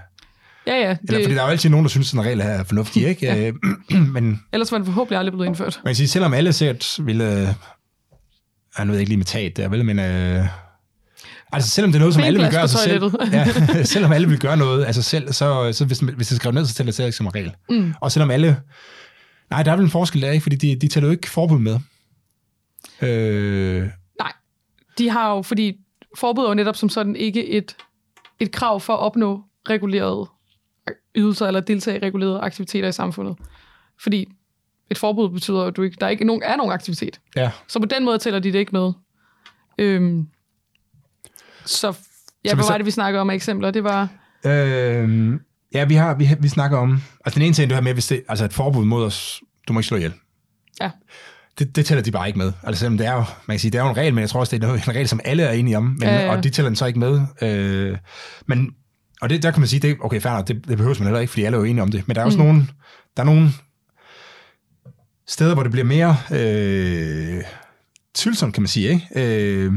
Ja, 0.68 0.76
ja. 0.76 0.92
fordi 1.10 1.24
Det, 1.24 1.30
der 1.30 1.42
er 1.42 1.46
jo 1.46 1.52
altid 1.52 1.70
nogen, 1.70 1.84
der 1.84 1.90
synes, 1.90 2.10
at 2.10 2.14
en 2.14 2.26
regel 2.26 2.40
er 2.40 2.64
fornuftig, 2.64 3.08
ikke? 3.10 3.48
Øh, 3.48 3.54
men 4.14 4.44
ellers 4.54 4.72
var 4.72 4.78
den 4.78 4.86
forhåbentlig 4.86 5.20
aldrig 5.20 5.32
blevet 5.34 5.46
indført. 5.46 5.80
man 5.84 5.90
kan 5.90 5.96
sige, 5.96 6.08
selvom 6.08 6.34
alle 6.34 6.54
sikkert 6.54 7.00
ville... 7.04 7.24
Øh, 7.34 7.48
jeg 8.78 8.88
ved 8.88 8.94
jeg 8.94 9.00
ikke 9.00 9.10
lige 9.10 9.18
med 9.18 9.26
taget 9.26 9.58
der, 9.58 9.68
vel, 9.68 9.86
men... 9.86 10.00
Øh, 10.00 10.46
altså 11.52 11.70
selvom 11.70 11.92
det 11.92 11.98
er 11.98 12.00
noget, 12.00 12.14
som 12.14 12.24
alle 12.24 12.40
vil 12.40 12.52
gøre 12.52 12.68
sig 12.68 12.80
selv... 12.80 13.12
ja, 13.34 13.48
selvom 13.94 14.12
alle 14.12 14.28
vil 14.28 14.40
gøre 14.40 14.58
noget 14.58 14.84
af 14.84 14.94
sig 14.94 15.04
selv, 15.04 15.34
så, 15.34 15.74
så 15.74 15.86
hvis, 15.86 16.00
hvis 16.00 16.28
det 16.28 16.38
skrevet 16.38 16.56
ned, 16.56 16.66
så 16.66 16.74
tæller 16.74 16.92
det 16.94 17.06
ikke 17.06 17.18
som 17.18 17.26
en 17.26 17.36
regel. 17.36 17.52
Mm. 17.70 17.94
Og 18.02 18.12
selvom 18.12 18.32
alle... 18.32 18.58
Nej, 19.50 19.64
der 19.64 19.72
er 19.72 19.76
vel 19.76 19.86
en 19.86 19.92
forskel 19.92 20.22
der, 20.22 20.32
ikke? 20.32 20.44
Fordi 20.44 20.56
de, 20.56 20.76
de 20.76 20.88
tæller 20.88 21.08
jo 21.08 21.12
ikke 21.12 21.30
forbud 21.30 21.60
med. 21.60 21.80
Øh, 23.02 23.88
Nej, 24.20 24.34
de 24.98 25.10
har 25.10 25.36
jo, 25.36 25.42
fordi 25.42 25.78
forbud 26.18 26.44
er 26.44 26.48
jo 26.48 26.54
netop 26.54 26.76
som 26.76 26.90
sådan 26.90 27.16
ikke 27.16 27.48
et, 27.48 27.76
et 28.40 28.52
krav 28.52 28.80
for 28.80 28.94
at 28.94 29.00
opnå 29.00 29.44
regulerede 29.70 30.30
ydelser 31.16 31.48
eller 31.48 31.60
deltage 31.60 31.98
i 31.98 32.00
regulerede 32.06 32.40
aktiviteter 32.40 32.88
i 32.88 32.92
samfundet. 32.92 33.38
Fordi 34.02 34.26
et 34.92 34.98
forbud 34.98 35.30
betyder, 35.30 35.64
at 35.64 35.76
du 35.78 35.82
ikke, 35.82 35.98
der 36.02 36.08
ikke 36.08 36.26
nogen, 36.26 36.44
er 36.44 36.56
nogen 36.56 36.72
aktivitet. 36.72 37.20
ja. 37.36 37.52
Så 37.68 37.80
på 37.80 37.86
den 37.86 38.06
måde 38.06 38.18
tæller 38.18 38.40
de 38.40 38.52
det 38.54 38.60
ikke 38.60 38.72
med. 38.72 38.92
Øhm, 39.78 40.28
så 41.66 41.88
ja, 42.46 42.50
Så 42.50 42.56
hvad 42.56 42.66
var 42.70 42.78
det, 42.78 42.86
vi 42.86 42.92
snakkede 42.92 43.22
om 43.22 43.30
af 43.30 43.34
eksempler? 43.36 43.72
Det 43.72 43.84
var... 43.84 44.10
Øh, 44.46 45.34
ja, 45.74 45.86
vi, 45.86 45.94
har, 45.96 46.14
vi, 46.16 46.26
har- 46.26 46.36
vi 46.36 46.48
snakker 46.48 46.78
om... 46.78 47.02
Altså 47.26 47.40
den 47.40 47.46
ene 47.46 47.54
ting, 47.54 47.70
det 47.70 47.76
her 47.78 47.84
med, 47.84 47.94
hvis 47.94 48.08
det, 48.08 48.24
altså 48.30 48.46
et 48.46 48.54
forbud 48.54 48.86
mod 48.86 49.04
os, 49.04 49.42
du 49.68 49.74
må 49.74 49.80
ikke 49.80 49.88
slå 49.88 49.98
ihjel. 49.98 50.14
Ja, 50.82 50.92
Det, 51.60 51.76
det 51.76 51.86
tæller 51.86 52.04
de 52.04 52.12
bare 52.12 52.28
ikke 52.28 52.40
med. 52.40 52.52
Altså 52.64 52.80
selvom 52.80 52.98
det 52.98 53.08
er 53.08 53.14
jo, 53.14 53.18
man 53.48 53.54
kan 53.56 53.60
sige, 53.60 53.72
det 53.72 53.78
er 53.80 53.84
jo 53.84 53.90
en 53.90 53.98
regel, 53.98 54.14
men 54.14 54.22
jeg 54.22 54.30
tror 54.30 54.40
også, 54.40 54.58
det 54.58 54.64
er 54.64 54.74
en 54.74 54.88
regel, 54.96 55.08
som 55.08 55.20
alle 55.26 55.44
er 55.44 55.52
enige 55.52 55.78
om, 55.78 55.84
men, 55.84 56.02
Ja, 56.02 56.26
ja. 56.26 56.36
og 56.38 56.44
de 56.44 56.50
tæller 56.50 56.70
den 56.70 56.76
så 56.76 56.86
ikke 56.86 57.00
med. 57.00 57.22
Øh, 57.42 57.98
men, 58.46 58.70
og 59.22 59.30
det, 59.30 59.44
der 59.44 59.52
kan 59.52 59.60
man 59.62 59.68
sige, 59.68 59.80
det, 59.80 59.98
okay, 60.02 60.22
fair 60.22 60.32
nok, 60.34 60.48
det, 60.48 60.68
det 60.68 60.78
behøver 60.78 60.96
man 61.00 61.08
heller 61.08 61.20
ikke, 61.20 61.32
fordi 61.32 61.44
alle 61.44 61.56
er 61.56 61.60
jo 61.60 61.66
enige 61.66 61.82
om 61.84 61.92
det. 61.92 62.08
Men 62.08 62.16
der 62.16 62.22
er 62.22 62.26
også 62.26 62.38
mm. 62.38 62.44
nogle, 62.46 62.68
der 63.18 63.24
er 63.24 63.26
nogle 63.26 63.50
steder, 65.28 65.54
hvor 65.54 65.64
det 65.64 65.72
bliver 65.72 65.86
mere 65.86 66.18
øh, 66.32 67.44
tvivlsomt, 68.16 68.54
kan 68.54 68.62
man 68.64 68.68
sige, 68.68 68.90
ikke? 68.90 69.08
Øh, 69.16 69.74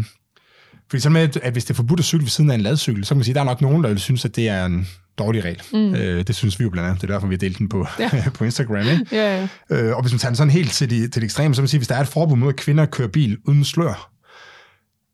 fordi 0.90 1.00
sådan 1.00 1.12
med, 1.12 1.20
at- 1.22 1.36
at 1.36 1.52
hvis 1.52 1.64
det 1.64 1.70
er 1.70 1.74
forbudt 1.74 2.00
at 2.00 2.04
cykle 2.06 2.22
ved 2.24 2.30
siden 2.30 2.50
af 2.50 2.54
en 2.54 2.60
ladcykel, 2.60 3.04
så 3.04 3.08
kan 3.08 3.16
man 3.16 3.24
sige, 3.24 3.32
at 3.32 3.34
der 3.34 3.40
er 3.40 3.44
nok 3.44 3.60
nogen, 3.60 3.82
der 3.84 3.88
vil 3.90 3.98
synes, 4.00 4.24
at 4.24 4.36
det 4.36 4.48
er 4.48 4.64
en 4.66 4.88
dårlig 5.20 5.44
regel. 5.44 5.62
Mm. 5.72 5.94
Øh, 5.94 6.26
det 6.26 6.36
synes 6.36 6.58
vi 6.58 6.62
jo 6.64 6.70
blandt 6.70 6.88
andet. 6.88 7.02
Det 7.02 7.10
er 7.10 7.14
derfor, 7.14 7.26
vi 7.28 7.34
har 7.34 7.38
delt 7.38 7.58
den 7.58 7.68
på, 7.68 7.86
ja. 7.98 8.10
på 8.38 8.44
Instagram. 8.44 8.76
Ikke? 8.78 9.06
ja, 9.12 9.48
ja. 9.70 9.76
Øh, 9.76 9.96
og 9.96 10.02
hvis 10.02 10.12
man 10.12 10.18
tager 10.18 10.30
den 10.30 10.36
sådan 10.36 10.50
helt 10.50 10.72
til, 10.72 10.90
de, 10.90 11.00
til 11.00 11.14
det 11.14 11.24
ekstreme, 11.24 11.54
så 11.54 11.58
kan 11.58 11.62
man 11.62 11.68
sige, 11.68 11.78
hvis 11.78 11.88
der 11.88 11.94
er 11.94 12.00
et 12.00 12.08
forbud 12.08 12.36
mod, 12.36 12.48
at 12.48 12.56
kvinder 12.56 12.86
kører 12.86 13.08
bil 13.08 13.38
uden 13.44 13.64
slør, 13.64 14.10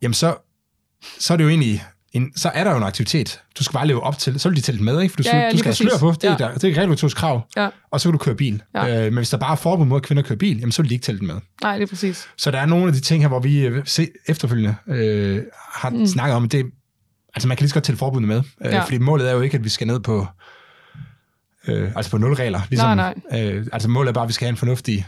jamen 0.02 0.14
så, 0.14 0.34
så 1.18 1.32
er 1.32 1.36
det 1.36 1.44
jo 1.44 1.48
egentlig, 1.48 1.84
en, 2.12 2.32
så 2.36 2.48
er 2.54 2.64
der 2.64 2.70
jo 2.70 2.76
en 2.76 2.82
aktivitet, 2.82 3.40
du 3.58 3.64
skal 3.64 3.72
bare 3.72 3.86
leve 3.86 4.02
op 4.02 4.18
til. 4.18 4.40
Så 4.40 4.48
vil 4.48 4.56
de 4.56 4.62
tælle 4.62 4.82
med, 4.82 5.00
ikke? 5.02 5.12
For 5.12 5.22
du, 5.22 5.28
Ja, 5.32 5.38
ja, 5.38 5.50
du 5.52 5.58
skal 5.58 5.64
have 5.68 5.74
slør 5.74 5.88
præcis. 5.88 6.00
på, 6.00 6.12
det 6.12 6.24
er, 6.24 6.30
Ja. 6.30 6.36
der, 6.38 6.54
det 6.54 6.64
er 6.64 6.68
et 6.72 6.78
regulatorisk 6.78 7.16
krav, 7.16 7.46
ja. 7.56 7.68
og 7.90 8.00
så 8.00 8.08
kan 8.08 8.12
du 8.12 8.18
køre 8.18 8.34
bil. 8.34 8.62
Ja. 8.74 8.96
Øh, 8.98 9.04
men 9.04 9.14
hvis 9.16 9.30
der 9.30 9.36
bare 9.36 9.52
er 9.52 9.56
forbud 9.56 9.86
mod, 9.86 9.96
at 9.96 10.02
kvinder 10.02 10.22
kører 10.22 10.38
bil, 10.38 10.58
jamen 10.58 10.72
så 10.72 10.82
vil 10.82 10.88
de 10.88 10.94
ikke 10.94 11.04
tælle 11.04 11.18
den 11.18 11.26
med. 11.26 11.36
Nej, 11.62 11.74
det 11.76 11.82
er 11.82 11.86
præcis. 11.86 12.28
Så 12.36 12.50
der 12.50 12.58
er 12.58 12.66
nogle 12.66 12.86
af 12.86 12.92
de 12.92 13.00
ting 13.00 13.22
her, 13.22 13.28
hvor 13.28 13.40
vi 13.40 13.66
øh, 13.66 13.82
se, 13.84 14.08
efterfølgende 14.28 14.74
øh, 14.88 15.42
har 15.74 15.90
mm. 15.90 16.06
snakket 16.06 16.36
om, 16.36 16.48
det, 16.48 16.66
altså 17.36 17.48
man 17.48 17.56
kan 17.56 17.62
lige 17.62 17.68
så 17.68 17.74
godt 17.74 17.84
tælle 17.84 17.98
forbudene 17.98 18.26
med, 18.26 18.42
øh, 18.64 18.72
Ja. 18.72 18.82
fordi 18.84 18.98
målet 18.98 19.28
er 19.30 19.32
jo 19.34 19.40
ikke, 19.40 19.56
at 19.56 19.64
vi 19.64 19.68
skal 19.68 19.86
ned 19.86 20.00
på, 20.00 20.26
øh, 21.68 21.92
altså 21.96 22.10
på 22.10 22.18
nul 22.18 22.32
regler. 22.34 22.60
Ligesom, 22.70 22.96
Nej, 22.96 23.14
Øh, 23.32 23.66
altså 23.72 23.88
målet 23.88 24.08
er 24.08 24.12
bare, 24.12 24.24
at 24.24 24.28
vi 24.28 24.32
skal 24.32 24.44
have 24.46 24.50
en 24.50 24.56
fornuftig 24.56 25.06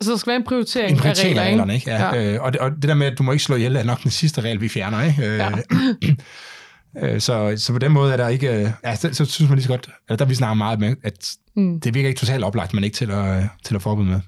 Så 0.00 0.10
der 0.10 0.16
skal 0.16 0.30
være 0.30 0.36
en 0.36 0.44
prioritering, 0.44 0.92
en 0.92 0.98
prioritering 0.98 1.38
af 1.38 1.42
af 1.42 1.46
reglerne, 1.48 1.74
ikke? 1.74 1.90
Ja, 1.90 2.14
Ja. 2.14 2.32
Øh, 2.34 2.42
og, 2.42 2.52
det, 2.52 2.60
og 2.60 2.70
det 2.70 2.82
der 2.82 2.94
med, 2.94 3.06
at 3.06 3.18
du 3.18 3.22
må 3.22 3.32
ikke 3.32 3.44
slå 3.44 3.56
ihjel, 3.56 3.76
er 3.76 3.82
nok 3.82 4.02
den 4.02 4.10
sidste 4.10 4.40
regel, 4.40 4.60
vi 4.60 4.68
fjerner, 4.68 5.02
ikke? 5.02 5.26
Øh, 5.26 5.38
Ja. 5.38 5.50
øh, 7.14 7.20
så, 7.20 7.54
så 7.56 7.72
på 7.72 7.78
den 7.78 7.92
måde 7.92 8.12
er 8.12 8.16
der 8.16 8.28
ikke... 8.28 8.52
Øh, 8.60 8.70
ja, 8.84 8.96
så, 8.96 9.14
så 9.14 9.24
synes 9.24 9.48
man 9.48 9.56
lige 9.56 9.62
så 9.64 9.68
godt... 9.68 9.88
Eller 10.08 10.16
der 10.16 10.24
vi 10.24 10.34
snakker 10.34 10.54
meget 10.54 10.80
med, 10.80 10.96
at 11.02 11.28
Mm. 11.58 11.80
det 11.80 11.94
virker 11.94 12.08
ikke 12.08 12.18
totalt 12.18 12.44
oplagt, 12.44 12.74
men 12.74 12.84
ikke 12.84 12.94
til 12.96 13.10
at, 13.10 13.44
til 13.64 13.74
at 13.74 13.82
forbud 13.82 14.04
med. 14.04 14.20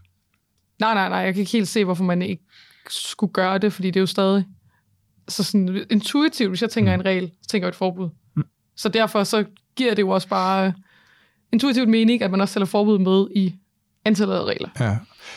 Nej, 0.81 0.95
nej, 0.95 1.09
nej. 1.09 1.19
Jeg 1.19 1.35
kan 1.35 1.41
ikke 1.41 1.53
helt 1.53 1.69
se, 1.69 1.85
hvorfor 1.85 2.05
man 2.05 2.23
ikke 2.23 2.43
skulle 2.91 3.33
gøre 3.33 3.59
det, 3.59 3.73
fordi 3.73 3.89
det 3.89 3.97
er 3.97 4.01
jo 4.01 4.07
stadig... 4.07 4.45
Så 5.29 5.43
sådan 5.43 5.85
intuitivt, 5.91 6.51
hvis 6.51 6.63
jeg 6.63 6.71
tænker 6.71 6.97
Mm. 6.97 7.01
en 7.01 7.07
regel, 7.07 7.31
så 7.43 7.49
tænker 7.49 7.67
jeg 7.67 7.71
et 7.71 7.77
forbud. 7.77 8.09
Så 8.77 8.89
derfor 8.89 9.25
så 9.25 9.45
giver 9.77 9.95
det 9.95 10.03
jo 10.03 10.09
også 10.09 10.29
bare 10.29 10.67
øh, 10.67 10.73
intuitivt 11.53 11.89
mening, 11.89 12.23
at 12.23 12.31
man 12.31 12.41
også 12.41 12.55
tæller 12.55 12.67
forbud 12.67 12.99
med 12.99 13.27
i 13.37 13.55
antallet 14.05 14.35
af 14.35 14.45
regler. 14.45 14.69
Ja. 14.81 14.97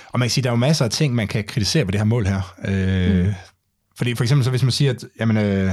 Og 0.10 0.20
man 0.20 0.26
kan 0.26 0.30
sige, 0.30 0.44
der 0.44 0.50
er 0.50 0.54
jo 0.54 0.58
masser 0.58 0.86
af 0.86 0.92
ting, 0.92 1.16
man 1.16 1.28
kan 1.28 1.44
kritisere 1.44 1.86
ved 1.86 1.92
det 1.92 2.00
her 2.00 2.06
mål 2.06 2.26
her. 2.26 2.56
Øh, 2.68 3.26
mm. 3.26 3.34
Fordi 3.98 4.16
for 4.16 4.24
eksempel 4.24 4.44
så 4.44 4.50
hvis 4.50 4.64
man 4.64 4.72
siger, 4.72 4.92
at 4.92 5.06
jamen, 5.20 5.38
øh, 5.38 5.72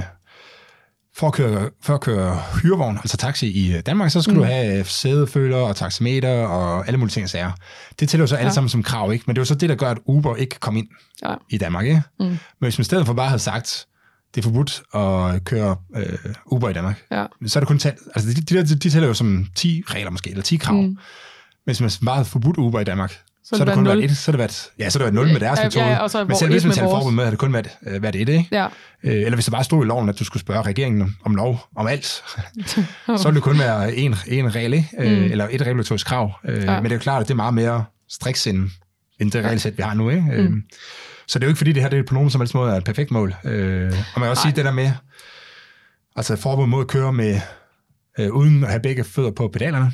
for 1.16 1.26
at 1.26 1.32
køre, 1.32 1.70
for 1.82 1.94
at 1.94 2.00
køre 2.00 2.42
hyrevogn, 2.62 2.96
altså 2.96 3.16
taxi 3.16 3.46
i 3.46 3.76
øh, 3.76 3.82
Danmark, 3.86 4.10
så 4.10 4.22
skal 4.22 4.34
mm. 4.34 4.38
du 4.38 4.44
have 4.44 4.84
sædeføler 4.84 5.56
og 5.56 5.76
taxameter 5.76 6.46
og 6.46 6.86
alle 6.86 6.98
mulige 6.98 7.12
ting 7.12 7.28
sager. 7.28 7.52
Det 8.00 8.08
tæller 8.08 8.22
jo 8.22 8.26
så 8.26 8.36
alle 8.36 8.48
ja. 8.48 8.52
sammen 8.52 8.68
som 8.68 8.82
krav, 8.82 9.12
ikke? 9.12 9.24
Men 9.26 9.36
det 9.36 9.40
er 9.40 9.42
jo 9.42 9.46
så 9.46 9.54
det, 9.54 9.68
der 9.68 9.74
gør, 9.74 9.90
at 9.90 9.98
Uber 10.06 10.36
ikke 10.36 10.50
kan 10.50 10.60
komme 10.60 10.78
ind 10.78 10.88
ja. 11.22 11.34
i 11.50 11.58
Danmark, 11.58 11.86
ikke? 11.86 12.02
Mm. 12.20 12.26
Men 12.26 12.38
hvis 12.60 12.78
man 12.78 12.82
i 12.82 12.84
stedet 12.84 13.06
for 13.06 13.12
bare 13.12 13.28
havde 13.28 13.42
sagt, 13.42 13.86
det 14.34 14.40
er 14.40 14.42
forbudt 14.42 14.82
at 14.94 15.44
køre 15.44 15.76
øh, 15.96 16.34
Uber 16.46 16.68
i 16.68 16.72
Danmark, 16.72 17.02
ja. 17.10 17.26
så 17.46 17.58
er 17.58 17.60
det 17.60 17.68
kun 17.68 17.78
talt, 17.78 17.98
altså 18.14 18.30
de, 18.30 18.34
de, 18.34 18.62
de, 18.62 18.76
de 18.76 18.90
tæller 18.90 19.08
jo 19.08 19.14
som 19.14 19.46
10 19.54 19.82
regler 19.86 20.10
måske, 20.10 20.30
eller 20.30 20.42
10 20.42 20.56
krav. 20.56 20.74
Mm. 20.74 20.82
Men 20.82 20.96
hvis 21.66 21.80
man 21.80 21.90
bare 22.04 22.24
forbudt 22.24 22.56
Uber 22.56 22.80
i 22.80 22.84
Danmark, 22.84 23.20
så, 23.44 23.56
så 23.56 23.62
er 23.62 23.64
det 23.64 23.74
kun 23.74 23.84
været 23.84 24.04
et, 24.04 24.16
så 24.16 24.32
det 24.32 24.38
været, 24.38 24.70
ja, 24.78 24.90
så 24.90 24.98
det 24.98 25.04
været 25.04 25.14
0 25.14 25.26
med 25.26 25.40
deres 25.40 25.60
metode. 25.64 25.84
Ja, 25.84 25.90
ja, 25.90 25.98
og 25.98 26.10
så 26.10 26.24
men 26.24 26.36
selv 26.36 26.50
hvis 26.50 26.64
man 26.64 26.74
tager 26.74 26.90
forbud 26.90 27.12
med, 27.12 27.24
har 27.24 27.30
det 27.30 27.38
kun 27.38 27.52
været, 27.52 27.68
øh, 27.86 28.02
været 28.02 28.16
et, 28.16 28.28
ikke? 28.28 28.48
Ja. 28.50 28.66
Øh, 29.02 29.14
eller 29.14 29.34
hvis 29.34 29.44
der 29.44 29.50
bare 29.50 29.64
stod 29.64 29.84
i 29.84 29.86
loven, 29.86 30.08
at 30.08 30.18
du 30.18 30.24
skulle 30.24 30.40
spørge 30.40 30.62
regeringen 30.62 31.16
om 31.24 31.34
lov, 31.34 31.60
om 31.76 31.86
alt, 31.86 32.06
så 33.06 33.22
ville 33.24 33.34
det 33.34 33.42
kun 33.42 33.58
være 33.58 33.94
en, 33.94 34.14
en 34.26 34.54
regel, 34.54 34.72
ikke? 34.72 34.88
Øh, 34.98 35.18
mm. 35.18 35.24
eller 35.24 35.48
et 35.50 35.62
regulatorisk 35.62 36.06
krav. 36.06 36.32
Øh, 36.44 36.64
ja. 36.64 36.74
Men 36.74 36.84
det 36.84 36.92
er 36.92 36.96
jo 36.96 37.00
klart, 37.00 37.20
at 37.20 37.28
det 37.28 37.34
er 37.34 37.36
meget 37.36 37.54
mere 37.54 37.84
striks 38.08 38.46
end, 38.46 38.70
end 39.20 39.32
det 39.32 39.44
regelsæt, 39.44 39.78
vi 39.78 39.82
har 39.82 39.94
nu, 39.94 40.10
ikke? 40.10 40.24
Øh, 40.32 40.50
mm. 40.50 40.62
Så 41.28 41.38
det 41.38 41.44
er 41.44 41.46
jo 41.46 41.50
ikke 41.50 41.58
fordi, 41.58 41.72
det 41.72 41.82
her 41.82 41.90
det 41.90 42.06
på 42.06 42.14
nogen 42.14 42.30
som 42.30 42.40
helst 42.40 42.54
måde 42.54 42.72
er 42.72 42.76
et 42.76 42.84
perfekt 42.84 43.10
mål. 43.10 43.34
Øh, 43.44 43.86
og 44.14 44.20
man 44.20 44.24
kan 44.24 44.30
også 44.30 44.40
Ej. 44.40 44.50
sige, 44.50 44.56
det 44.56 44.64
der 44.64 44.72
med, 44.72 44.92
altså 46.16 46.36
forbud 46.36 46.66
mod 46.66 46.80
at 46.80 46.88
køre 46.88 47.12
med, 47.12 47.40
øh, 48.18 48.32
uden 48.32 48.64
at 48.64 48.70
have 48.70 48.82
begge 48.82 49.04
fødder 49.04 49.30
på 49.30 49.48
pedalerne, 49.48 49.92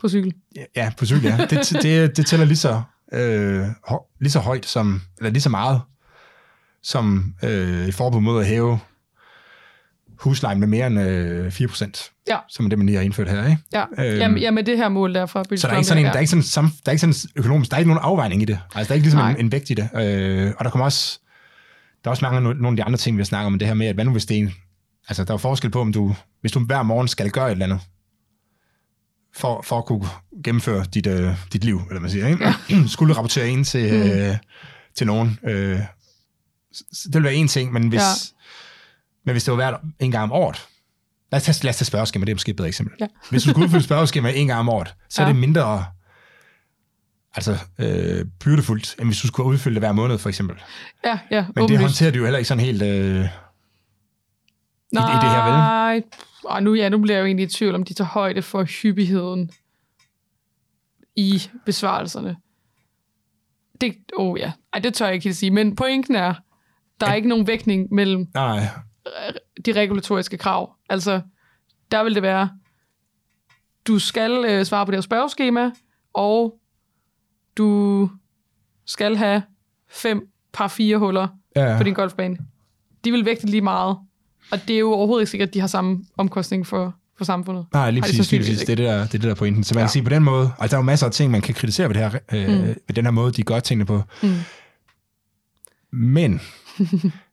på 0.00 0.08
cykel? 0.08 0.34
Ja, 0.76 0.92
på 0.98 1.06
cykel, 1.06 1.24
ja. 1.24 1.46
Det, 1.50 1.82
det, 1.82 2.16
det 2.16 2.26
tæller 2.26 2.46
lige 2.46 2.56
så, 2.56 2.82
øh, 3.12 3.66
lige 4.20 4.30
så 4.30 4.38
højt, 4.38 4.66
som, 4.66 5.02
eller 5.18 5.30
lige 5.30 5.42
så 5.42 5.48
meget, 5.48 5.80
som 6.82 7.34
øh, 7.44 7.88
et 7.88 7.94
forbud 7.94 8.20
mod 8.20 8.40
at 8.40 8.46
hæve 8.46 8.78
huslejen 10.20 10.60
med 10.60 10.68
mere 10.68 10.86
end 10.86 11.00
øh, 11.00 11.46
4%, 11.46 12.24
ja. 12.28 12.36
som 12.48 12.64
er 12.64 12.68
det, 12.68 12.78
man 12.78 12.86
lige 12.86 12.96
har 12.96 13.04
indført 13.04 13.30
her, 13.30 13.46
ikke? 13.46 13.62
Ja, 13.72 13.84
øhm, 13.98 14.18
Jamen, 14.18 14.38
ja 14.38 14.50
med 14.50 14.64
det 14.64 14.76
her 14.76 14.88
mål 14.88 15.14
derfra. 15.14 15.44
Så 15.44 15.66
der 15.66 15.72
er, 15.72 15.76
ikke 15.76 15.88
sådan 15.88 16.04
en, 16.04 16.06
der, 16.06 16.16
er 16.16 16.20
ikke 16.20 16.42
sådan, 16.42 16.64
der 16.64 16.70
er 16.86 16.90
ikke 16.90 17.00
sådan 17.00 17.14
økonomisk, 17.36 17.70
der 17.70 17.76
er 17.76 17.78
ikke 17.78 17.88
nogen 17.88 18.04
afvejning 18.04 18.42
i 18.42 18.44
det. 18.44 18.58
Altså, 18.74 18.88
der 18.88 18.92
er 18.92 18.94
ikke 18.94 19.06
ligesom 19.06 19.30
en, 19.30 19.36
en 19.36 19.52
vægt 19.52 19.70
i 19.70 19.74
det. 19.74 19.88
Øh, 19.94 20.52
og 20.58 20.64
der 20.64 20.70
kommer 20.70 20.84
også, 20.84 21.20
der 22.04 22.08
er 22.08 22.10
også 22.10 22.24
mange 22.24 22.40
nogle 22.40 22.68
af 22.68 22.76
de 22.76 22.84
andre 22.84 22.98
ting, 22.98 23.16
vi 23.16 23.20
har 23.20 23.24
snakket 23.24 23.46
om, 23.46 23.58
det 23.58 23.68
her 23.68 23.74
med, 23.74 23.86
at 23.86 23.94
hvad 23.94 24.04
nu 24.04 24.12
hvis 24.12 24.26
det 24.26 24.36
er 24.36 24.40
en, 24.40 24.52
altså 25.08 25.24
der 25.24 25.34
er 25.34 25.38
forskel 25.38 25.70
på, 25.70 25.80
om 25.80 25.92
du, 25.92 26.14
hvis 26.40 26.52
du 26.52 26.60
hver 26.60 26.82
morgen 26.82 27.08
skal 27.08 27.30
gøre 27.30 27.46
et 27.46 27.52
eller 27.52 27.64
andet, 27.64 27.80
for, 29.36 29.62
for 29.62 29.78
at 29.78 29.84
kunne 29.84 30.08
gennemføre 30.44 30.84
dit, 30.94 31.06
øh, 31.06 31.34
dit 31.52 31.64
liv, 31.64 31.80
eller 31.88 32.00
man 32.00 32.10
siger, 32.10 32.28
ikke? 32.28 32.44
Ja. 32.44 32.54
Skulle 32.86 33.14
rapportere 33.14 33.48
ind 33.48 33.64
til, 33.64 33.92
mm. 33.92 34.10
øh, 34.10 34.36
til 34.94 35.06
nogen. 35.06 35.38
Øh, 35.44 35.78
det 37.04 37.14
ville 37.14 37.24
være 37.24 37.34
en 37.34 37.48
ting, 37.48 37.72
men 37.72 37.88
hvis, 37.88 38.00
ja. 38.00 38.04
Men 39.28 39.34
hvis 39.34 39.44
det 39.44 39.52
var 39.52 39.56
hvert 39.56 39.80
en 39.98 40.10
gang 40.10 40.22
om 40.22 40.32
året, 40.32 40.68
lad 41.32 41.40
os 41.40 41.42
tage, 41.42 41.64
lad 41.64 41.70
os 41.70 41.76
tage 41.76 41.86
spørgeskema, 41.86 42.24
det 42.24 42.30
er 42.30 42.34
måske 42.34 42.50
et 42.50 42.56
bedre 42.56 42.68
eksempel. 42.68 42.96
Ja. 43.00 43.06
hvis 43.30 43.42
du 43.42 43.50
skulle 43.50 43.64
udfylde 43.64 43.84
spørgeskema 43.84 44.30
en 44.30 44.46
gang 44.46 44.60
om 44.60 44.68
året, 44.68 44.94
så 45.08 45.22
ja. 45.22 45.28
er 45.28 45.32
det 45.32 45.40
mindre 45.40 45.84
altså, 47.34 47.58
øh, 47.78 48.24
byrdefuldt, 48.44 48.96
end 48.98 49.08
hvis 49.08 49.20
du 49.20 49.26
skulle 49.26 49.48
udfylde 49.48 49.74
det 49.74 49.82
hver 49.82 49.92
måned, 49.92 50.18
for 50.18 50.28
eksempel. 50.28 50.56
Ja, 51.04 51.18
ja. 51.30 51.40
Men 51.40 51.50
åbenlyst. 51.50 51.68
det 51.68 51.80
håndterer 51.80 52.10
du 52.10 52.18
jo 52.18 52.24
heller 52.24 52.38
ikke 52.38 52.48
sådan 52.48 52.64
helt... 52.64 52.82
Øh, 52.82 53.24
Nej, 54.92 55.12
i, 55.12 55.16
i 55.16 55.20
det 55.20 55.30
her, 55.30 55.44
vel? 55.44 55.52
Nej, 55.52 56.02
og 56.44 56.62
nu, 56.62 56.74
ja, 56.74 56.88
nu 56.88 56.98
bliver 56.98 57.16
jeg 57.16 57.22
jo 57.22 57.26
egentlig 57.26 57.44
i 57.44 57.48
tvivl, 57.48 57.74
om 57.74 57.84
de 57.84 57.94
tager 57.94 58.08
højde 58.08 58.42
for 58.42 58.62
hyppigheden 58.82 59.50
i 61.16 61.42
besvarelserne. 61.66 62.36
Det, 63.80 63.96
oh 64.16 64.38
ja, 64.38 64.52
Ej, 64.72 64.80
det 64.80 64.94
tør 64.94 65.06
jeg 65.06 65.14
ikke 65.14 65.24
helt 65.24 65.36
sige, 65.36 65.50
men 65.50 65.76
pointen 65.76 66.14
er, 66.14 66.34
der 67.00 67.06
er 67.06 67.14
ikke 67.14 67.28
nogen 67.28 67.46
vægtning 67.46 67.94
mellem 67.94 68.26
Nej. 68.34 68.68
De 69.66 69.72
regulatoriske 69.72 70.38
krav. 70.38 70.74
Altså, 70.88 71.20
der 71.90 72.04
vil 72.04 72.14
det 72.14 72.22
være, 72.22 72.50
du 73.86 73.98
skal 73.98 74.44
øh, 74.48 74.64
svare 74.64 74.86
på 74.86 74.90
det 74.90 74.96
her 74.96 75.02
spørgeskema, 75.02 75.70
og 76.14 76.54
du 77.56 78.10
skal 78.86 79.16
have 79.16 79.42
fem 79.90 80.28
par 80.52 80.68
fire 80.68 80.98
huller 80.98 81.28
ja, 81.56 81.72
ja. 81.72 81.76
på 81.76 81.82
din 81.82 81.94
golfbane. 81.94 82.36
De 83.04 83.12
vil 83.12 83.24
vægte 83.24 83.46
lige 83.46 83.60
meget. 83.60 83.96
Og 84.52 84.58
det 84.68 84.74
er 84.74 84.78
jo 84.78 84.92
overhovedet 84.92 85.22
ikke 85.22 85.30
sikkert, 85.30 85.48
at 85.48 85.54
de 85.54 85.60
har 85.60 85.66
samme 85.66 86.04
omkostning 86.16 86.66
for, 86.66 86.94
for 87.18 87.24
samfundet. 87.24 87.66
Nej, 87.72 87.90
lige 87.90 88.02
præcis. 88.02 88.30
Lige 88.30 88.40
præcis. 88.40 88.58
Det, 88.58 88.68
er 88.68 88.76
det, 88.76 88.86
der, 88.86 88.96
det 88.98 89.14
er 89.14 89.18
det 89.18 89.22
der 89.22 89.34
pointen. 89.34 89.64
Så 89.64 89.74
man 89.74 89.80
ja. 89.80 89.86
kan 89.86 89.90
sige 89.90 90.02
på 90.02 90.10
den 90.10 90.22
måde, 90.22 90.50
altså 90.58 90.76
der 90.76 90.76
er 90.76 90.82
jo 90.82 90.86
masser 90.86 91.06
af 91.06 91.12
ting, 91.12 91.30
man 91.30 91.42
kan 91.42 91.54
kritisere 91.54 91.88
ved, 91.88 91.94
det 91.94 92.10
her, 92.10 92.18
øh, 92.32 92.60
mm. 92.60 92.66
ved 92.66 92.94
den 92.94 93.04
her 93.04 93.10
måde, 93.10 93.32
de 93.32 93.42
gør 93.42 93.60
tingene 93.60 93.86
på. 93.86 94.02
Mm. 94.22 94.34
Men 95.92 96.40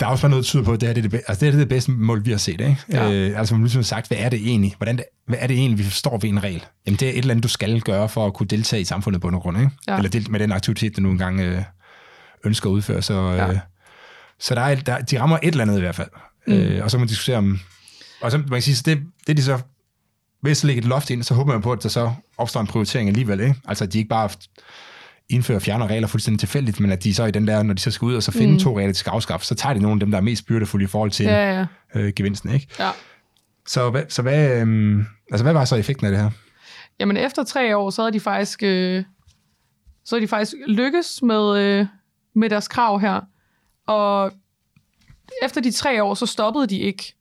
der 0.00 0.06
er 0.06 0.10
også 0.10 0.22
bare 0.22 0.30
noget, 0.30 0.44
der 0.44 0.46
tyder 0.46 0.64
på, 0.64 0.72
at 0.72 0.80
det, 0.80 0.88
her, 0.88 0.94
det, 0.94 1.04
er 1.04 1.08
det, 1.08 1.20
altså, 1.28 1.46
det 1.46 1.54
er 1.54 1.58
det 1.58 1.68
bedste 1.68 1.90
mål, 1.90 2.24
vi 2.24 2.30
har 2.30 2.38
set. 2.38 2.60
Ikke? 2.60 2.76
Ja. 2.92 3.12
Øh, 3.12 3.38
altså, 3.38 3.54
man 3.54 3.62
ligesom 3.62 3.78
har 3.78 3.84
sagt, 3.84 4.08
hvad 4.08 4.18
er 4.18 4.28
det 4.28 4.38
egentlig? 4.38 4.74
Hvordan 4.76 4.96
det, 4.96 5.04
hvad 5.26 5.38
er 5.40 5.46
det 5.46 5.56
egentlig, 5.56 5.78
vi 5.78 5.84
forstår 5.84 6.18
ved 6.18 6.28
en 6.28 6.42
regel? 6.42 6.64
Jamen, 6.86 6.98
det 7.00 7.08
er 7.08 7.12
et 7.12 7.18
eller 7.18 7.30
andet, 7.30 7.42
du 7.42 7.48
skal 7.48 7.80
gøre 7.80 8.08
for 8.08 8.26
at 8.26 8.34
kunne 8.34 8.46
deltage 8.46 8.80
i 8.80 8.84
samfundet 8.84 9.22
på 9.22 9.30
grund. 9.30 9.58
Ikke? 9.58 9.70
Ja. 9.86 9.96
Eller 9.96 10.10
del, 10.10 10.30
med 10.30 10.40
den 10.40 10.52
aktivitet, 10.52 10.96
du 10.96 11.02
nu 11.02 11.10
engang 11.10 11.40
øh, 11.40 11.62
ønsker 12.44 12.70
at 12.70 12.72
udføre. 12.72 13.02
Så, 13.02 13.14
øh, 13.14 13.36
ja. 13.36 13.58
så 14.40 14.54
der 14.54 14.60
er, 14.60 14.74
der, 14.74 14.98
de 14.98 15.20
rammer 15.20 15.38
et 15.42 15.48
eller 15.48 15.62
andet 15.62 15.76
i 15.76 15.80
hvert 15.80 15.94
fald. 15.94 16.10
Mm. 16.46 16.52
Øh, 16.52 16.84
og 16.84 16.90
så 16.90 16.96
kan 16.96 17.00
man 17.00 17.08
diskutere 17.08 17.36
om... 17.36 17.60
Og 18.20 18.30
så 18.30 18.38
man 18.38 18.48
kan 18.48 18.62
sige, 18.62 18.76
så 18.76 18.82
det, 18.86 18.98
det 19.26 19.36
de 19.36 19.42
så... 19.42 19.58
Hvis 20.40 20.60
der 20.60 20.66
ligger 20.66 20.82
et 20.82 20.88
loft 20.88 21.10
ind, 21.10 21.22
så 21.22 21.34
håber 21.34 21.52
man 21.52 21.62
på, 21.62 21.72
at 21.72 21.82
der 21.82 21.88
så 21.88 22.12
opstår 22.38 22.60
en 22.60 22.66
prioritering 22.66 23.08
alligevel. 23.08 23.40
Ikke? 23.40 23.54
Altså, 23.64 23.84
at 23.84 23.92
de 23.92 23.98
ikke 23.98 24.08
bare 24.08 24.28
indfører 25.28 25.58
fjerner 25.58 25.86
regler 25.86 26.08
fuldstændig 26.08 26.40
tilfældigt, 26.40 26.80
men 26.80 26.92
at 26.92 27.04
de 27.04 27.14
så 27.14 27.24
i 27.24 27.30
den 27.30 27.46
der, 27.46 27.62
når 27.62 27.74
de 27.74 27.80
så 27.80 27.90
skal 27.90 28.06
ud 28.06 28.14
og 28.14 28.22
så 28.22 28.32
finde 28.32 28.52
mm. 28.52 28.58
to 28.58 28.78
regler, 28.78 28.92
de 28.92 28.98
skal 28.98 29.10
afskaffe, 29.10 29.46
så 29.46 29.54
tager 29.54 29.74
de 29.74 29.80
nogle 29.80 29.94
af 29.94 30.00
dem, 30.00 30.10
der 30.10 30.18
er 30.18 30.22
mest 30.22 30.46
byrdefulde 30.46 30.84
i 30.84 30.86
forhold 30.86 31.10
til 31.10 31.26
ja, 31.26 31.58
ja. 31.58 31.66
Øh, 31.94 32.12
gevinsten. 32.16 32.50
Ikke? 32.50 32.68
Ja. 32.78 32.90
Så, 33.66 33.90
hvad, 33.90 34.02
så 34.08 34.22
hvad, 34.22 34.66
øh, 34.66 34.98
altså, 35.30 35.44
hvad 35.44 35.52
var 35.52 35.64
så 35.64 35.76
effekten 35.76 36.06
af 36.06 36.12
det 36.12 36.20
her? 36.20 36.30
Jamen 37.00 37.16
efter 37.16 37.44
tre 37.44 37.76
år, 37.76 37.90
så 37.90 38.02
havde 38.02 38.12
de 38.12 38.20
faktisk, 38.20 38.62
øh, 38.62 39.04
så 40.04 40.16
havde 40.16 40.22
de 40.22 40.28
faktisk 40.28 40.54
lykkes 40.66 41.22
med, 41.22 41.58
øh, 41.58 41.86
med 42.34 42.50
deres 42.50 42.68
krav 42.68 43.00
her. 43.00 43.20
Og 43.86 44.32
efter 45.42 45.60
de 45.60 45.70
tre 45.70 46.02
år, 46.02 46.14
så 46.14 46.26
stoppede 46.26 46.66
de 46.66 46.78
ikke 46.78 47.14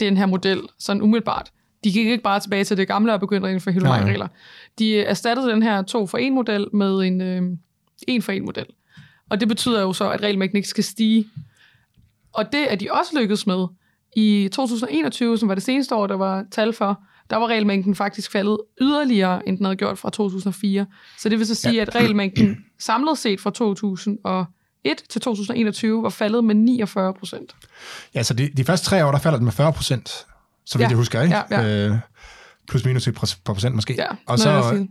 den 0.00 0.16
her 0.16 0.26
model 0.26 0.60
sådan 0.78 1.02
umiddelbart. 1.02 1.52
De 1.84 1.92
gik 1.92 2.06
ikke 2.06 2.22
bare 2.22 2.40
tilbage 2.40 2.64
til 2.64 2.76
det 2.76 2.88
gamle 2.88 3.12
og 3.12 3.20
begyndte 3.20 3.48
at 3.48 3.52
indføre 3.52 3.72
hele 3.72 3.88
mange 3.88 4.06
regler. 4.06 4.28
De 4.78 5.00
erstattede 5.00 5.50
den 5.50 5.62
her 5.62 5.82
to 5.82 6.06
for 6.06 6.18
en 6.18 6.34
model 6.34 6.66
med 6.72 6.98
en 6.98 7.20
øh, 7.20 7.42
en 8.08 8.22
for 8.22 8.32
en 8.32 8.44
model. 8.44 8.66
Og 9.30 9.40
det 9.40 9.48
betyder 9.48 9.80
jo 9.80 9.92
så, 9.92 10.10
at 10.10 10.22
regelmængden 10.22 10.56
ikke 10.56 10.68
skal 10.68 10.84
stige. 10.84 11.26
Og 12.32 12.52
det 12.52 12.72
er 12.72 12.76
de 12.76 12.88
også 12.90 13.18
lykkedes 13.20 13.46
med. 13.46 13.66
I 14.16 14.48
2021, 14.52 15.38
som 15.38 15.48
var 15.48 15.54
det 15.54 15.64
seneste 15.64 15.94
år, 15.94 16.06
der 16.06 16.14
var 16.14 16.44
tal 16.50 16.72
for, 16.72 17.00
der 17.30 17.36
var 17.36 17.46
regelmængden 17.46 17.94
faktisk 17.94 18.32
faldet 18.32 18.58
yderligere, 18.80 19.48
end 19.48 19.56
den 19.56 19.66
havde 19.66 19.76
gjort 19.76 19.98
fra 19.98 20.10
2004. 20.10 20.86
Så 21.18 21.28
det 21.28 21.38
vil 21.38 21.46
så 21.46 21.54
sige, 21.54 21.74
ja. 21.74 21.82
at 21.82 21.94
regelmængden 21.94 22.64
samlet 22.78 23.18
set 23.18 23.40
fra 23.40 23.50
2000 23.50 24.18
og 24.24 24.46
2001 24.84 25.08
til 25.08 25.20
2021 25.20 26.02
var 26.02 26.08
faldet 26.08 26.44
med 26.44 26.54
49 26.54 27.14
procent. 27.14 27.56
Ja, 28.14 28.22
så 28.22 28.34
de, 28.34 28.50
de 28.56 28.64
første 28.64 28.86
tre 28.86 29.04
år, 29.06 29.10
der 29.10 29.18
falder 29.18 29.38
den 29.38 29.44
med 29.44 29.52
40 29.52 29.72
procent, 29.72 30.26
så 30.68 30.78
vidt 30.78 30.84
ja. 30.84 30.88
jeg 30.88 30.96
husker, 30.96 31.22
ikke? 31.22 31.36
Ja, 31.50 31.62
ja. 31.62 31.88
Øh, 31.88 31.96
plus 32.68 32.84
minus 32.84 33.08
et 33.08 33.14
par 33.14 33.52
procent 33.54 33.74
måske. 33.74 33.94
Ja, 33.98 34.06
og 34.26 34.38
så, 34.38 34.86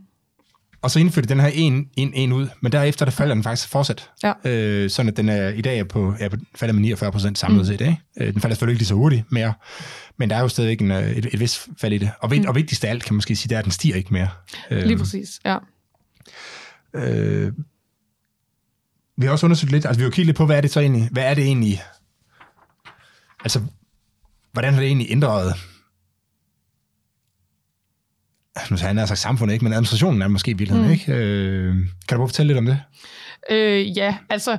og 0.81 0.91
så 0.91 0.99
indførte 0.99 1.29
den 1.29 1.39
her 1.39 1.47
en, 1.47 1.89
en, 1.97 2.13
en 2.13 2.33
ud, 2.33 2.47
men 2.61 2.71
derefter 2.71 3.05
der 3.05 3.11
falder 3.11 3.33
den 3.33 3.43
faktisk 3.43 3.69
fortsat. 3.69 4.09
Ja. 4.23 4.33
Øh, 4.45 4.89
sådan 4.89 5.09
at 5.09 5.17
den 5.17 5.29
er, 5.29 5.49
i 5.49 5.61
dag 5.61 5.79
er 5.79 5.83
på, 5.83 6.13
er 6.19 6.29
på, 6.29 6.37
falder 6.55 6.73
med 6.73 6.81
49 6.81 7.11
procent 7.11 7.37
samlet 7.37 7.59
mm. 7.59 7.65
set. 7.65 7.81
Ikke? 7.81 7.97
Øh, 8.19 8.33
den 8.33 8.41
falder 8.41 8.53
selvfølgelig 8.53 8.73
ikke 8.73 8.79
lige 8.79 8.87
så 8.87 8.93
hurtigt 8.93 9.31
mere, 9.31 9.53
men 10.17 10.29
der 10.29 10.35
er 10.35 10.41
jo 10.41 10.47
stadig 10.47 10.81
en, 10.81 10.91
øh, 10.91 11.11
et, 11.11 11.25
et 11.33 11.39
vis 11.39 11.67
fald 11.81 11.93
i 11.93 11.97
det. 11.97 12.11
Og, 12.19 12.29
mm. 12.35 12.45
og 12.47 12.55
vigtigst 12.55 12.85
af 12.85 12.89
alt, 12.89 13.03
kan 13.03 13.13
man 13.13 13.17
måske 13.17 13.35
sige, 13.35 13.49
det 13.49 13.55
er, 13.55 13.59
at 13.59 13.65
den 13.65 13.71
stiger 13.71 13.95
ikke 13.95 14.13
mere. 14.13 14.29
Øh, 14.71 14.83
lige 14.83 14.97
præcis, 14.97 15.39
ja. 15.45 15.57
Øh, 16.93 17.51
vi 19.17 19.25
har 19.25 19.31
også 19.31 19.45
undersøgt 19.45 19.71
lidt, 19.71 19.85
altså 19.85 19.99
vi 19.99 20.03
har 20.03 20.09
kigget 20.09 20.25
lidt 20.25 20.37
på, 20.37 20.45
hvad 20.45 20.57
er 20.57 20.61
det 20.61 20.71
så 20.71 20.79
egentlig, 20.79 21.09
hvad 21.11 21.23
er 21.23 21.33
det 21.33 21.43
egentlig, 21.43 21.81
altså, 23.43 23.61
hvordan 24.57 24.73
har 24.73 24.81
det 24.81 24.87
egentlig 24.87 25.07
ændret, 25.11 25.53
nu 28.71 28.77
sagde 28.77 28.95
han 28.95 29.07
sagt 29.07 29.19
samfundet 29.19 29.53
ikke, 29.53 29.65
men 29.65 29.73
administrationen 29.73 30.21
er 30.21 30.27
måske 30.27 30.51
i 30.51 30.53
virkeligheden, 30.53 30.87
mm. 30.87 30.93
ikke? 30.93 31.13
Øh, 31.13 31.73
kan 31.73 31.85
du 32.09 32.15
prøve 32.15 32.23
at 32.23 32.29
fortælle 32.29 32.47
lidt 32.47 32.57
om 32.57 32.65
det? 32.65 32.79
Øh, 33.49 33.97
ja, 33.97 34.17
altså, 34.29 34.57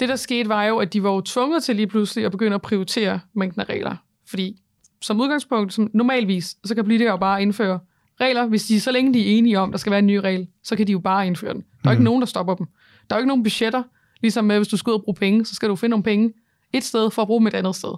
det 0.00 0.08
der 0.08 0.16
skete 0.16 0.48
var 0.48 0.64
jo, 0.64 0.78
at 0.78 0.92
de 0.92 1.02
var 1.02 1.10
jo 1.10 1.20
tvunget 1.20 1.64
til 1.64 1.76
lige 1.76 1.86
pludselig 1.86 2.24
at 2.24 2.32
begynde 2.32 2.54
at 2.54 2.62
prioritere 2.62 3.20
mængden 3.34 3.60
af 3.60 3.64
regler. 3.68 3.96
Fordi 4.28 4.56
som 5.02 5.20
udgangspunkt, 5.20 5.74
som 5.74 5.90
normalvis, 5.94 6.56
så 6.64 6.74
kan 6.74 6.84
politikere 6.84 7.12
jo 7.12 7.18
bare 7.18 7.42
indføre 7.42 7.80
regler, 8.20 8.46
hvis 8.46 8.64
de 8.64 8.80
så 8.80 8.92
længe 8.92 9.14
de 9.14 9.20
er 9.20 9.38
enige 9.38 9.58
om, 9.58 9.70
der 9.70 9.78
skal 9.78 9.90
være 9.90 9.98
en 9.98 10.06
ny 10.06 10.16
regel, 10.16 10.46
så 10.62 10.76
kan 10.76 10.86
de 10.86 10.92
jo 10.92 10.98
bare 10.98 11.26
indføre 11.26 11.54
den. 11.54 11.64
Der 11.84 11.90
er 11.90 11.92
mm. 11.92 11.96
ikke 11.96 12.04
nogen, 12.04 12.22
der 12.22 12.26
stopper 12.26 12.54
dem. 12.54 12.66
Der 13.10 13.16
er 13.16 13.18
jo 13.18 13.20
ikke 13.20 13.28
nogen 13.28 13.42
budgetter, 13.42 13.82
Ligesom 14.24 14.44
med, 14.44 14.56
hvis 14.56 14.68
du 14.68 14.76
skal 14.76 14.90
ud 14.90 14.94
og 14.94 15.02
bruge 15.04 15.14
penge, 15.14 15.44
så 15.44 15.54
skal 15.54 15.68
du 15.68 15.76
finde 15.76 15.90
nogle 15.90 16.02
penge 16.02 16.32
et 16.72 16.84
sted 16.84 17.10
for 17.10 17.22
at 17.22 17.28
bruge 17.28 17.40
dem 17.40 17.46
et 17.46 17.54
andet 17.54 17.76
sted. 17.76 17.94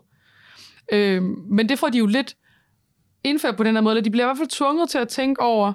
Øh, 0.92 1.22
men 1.50 1.68
det 1.68 1.78
får 1.78 1.88
de 1.88 1.98
jo 1.98 2.06
lidt 2.06 2.36
indført 3.24 3.56
på 3.56 3.62
den 3.62 3.74
her 3.74 3.82
måde, 3.82 4.00
de 4.00 4.10
bliver 4.10 4.24
i 4.24 4.28
hvert 4.28 4.38
fald 4.38 4.48
tvunget 4.48 4.88
til 4.88 4.98
at 4.98 5.08
tænke 5.08 5.42
over, 5.42 5.72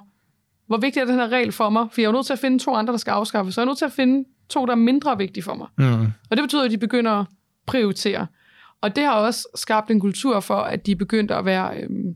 hvor 0.66 0.76
vigtig 0.76 1.00
er 1.00 1.04
den 1.04 1.14
her 1.14 1.28
regel 1.28 1.52
for 1.52 1.70
mig, 1.70 1.88
for 1.92 2.00
jeg 2.00 2.06
er 2.06 2.08
jo 2.08 2.12
nødt 2.12 2.26
til 2.26 2.32
at 2.32 2.38
finde 2.38 2.58
to 2.58 2.74
andre, 2.74 2.92
der 2.92 2.98
skal 2.98 3.10
afskaffes, 3.10 3.54
så 3.54 3.60
jeg 3.60 3.64
er 3.64 3.68
nødt 3.68 3.78
til 3.78 3.84
at 3.84 3.92
finde 3.92 4.28
to, 4.48 4.66
der 4.66 4.72
er 4.72 4.76
mindre 4.76 5.18
vigtige 5.18 5.44
for 5.44 5.54
mig. 5.54 5.68
Mm. 5.78 6.06
Og 6.30 6.36
det 6.36 6.42
betyder, 6.42 6.64
at 6.64 6.70
de 6.70 6.78
begynder 6.78 7.12
at 7.12 7.26
prioritere. 7.66 8.26
Og 8.80 8.96
det 8.96 9.04
har 9.04 9.12
også 9.12 9.48
skabt 9.54 9.90
en 9.90 10.00
kultur 10.00 10.40
for, 10.40 10.56
at 10.56 10.86
de 10.86 10.92
er 10.92 10.96
begyndt 10.96 11.30
at 11.30 11.44
være, 11.44 11.80
øhm, 11.80 12.14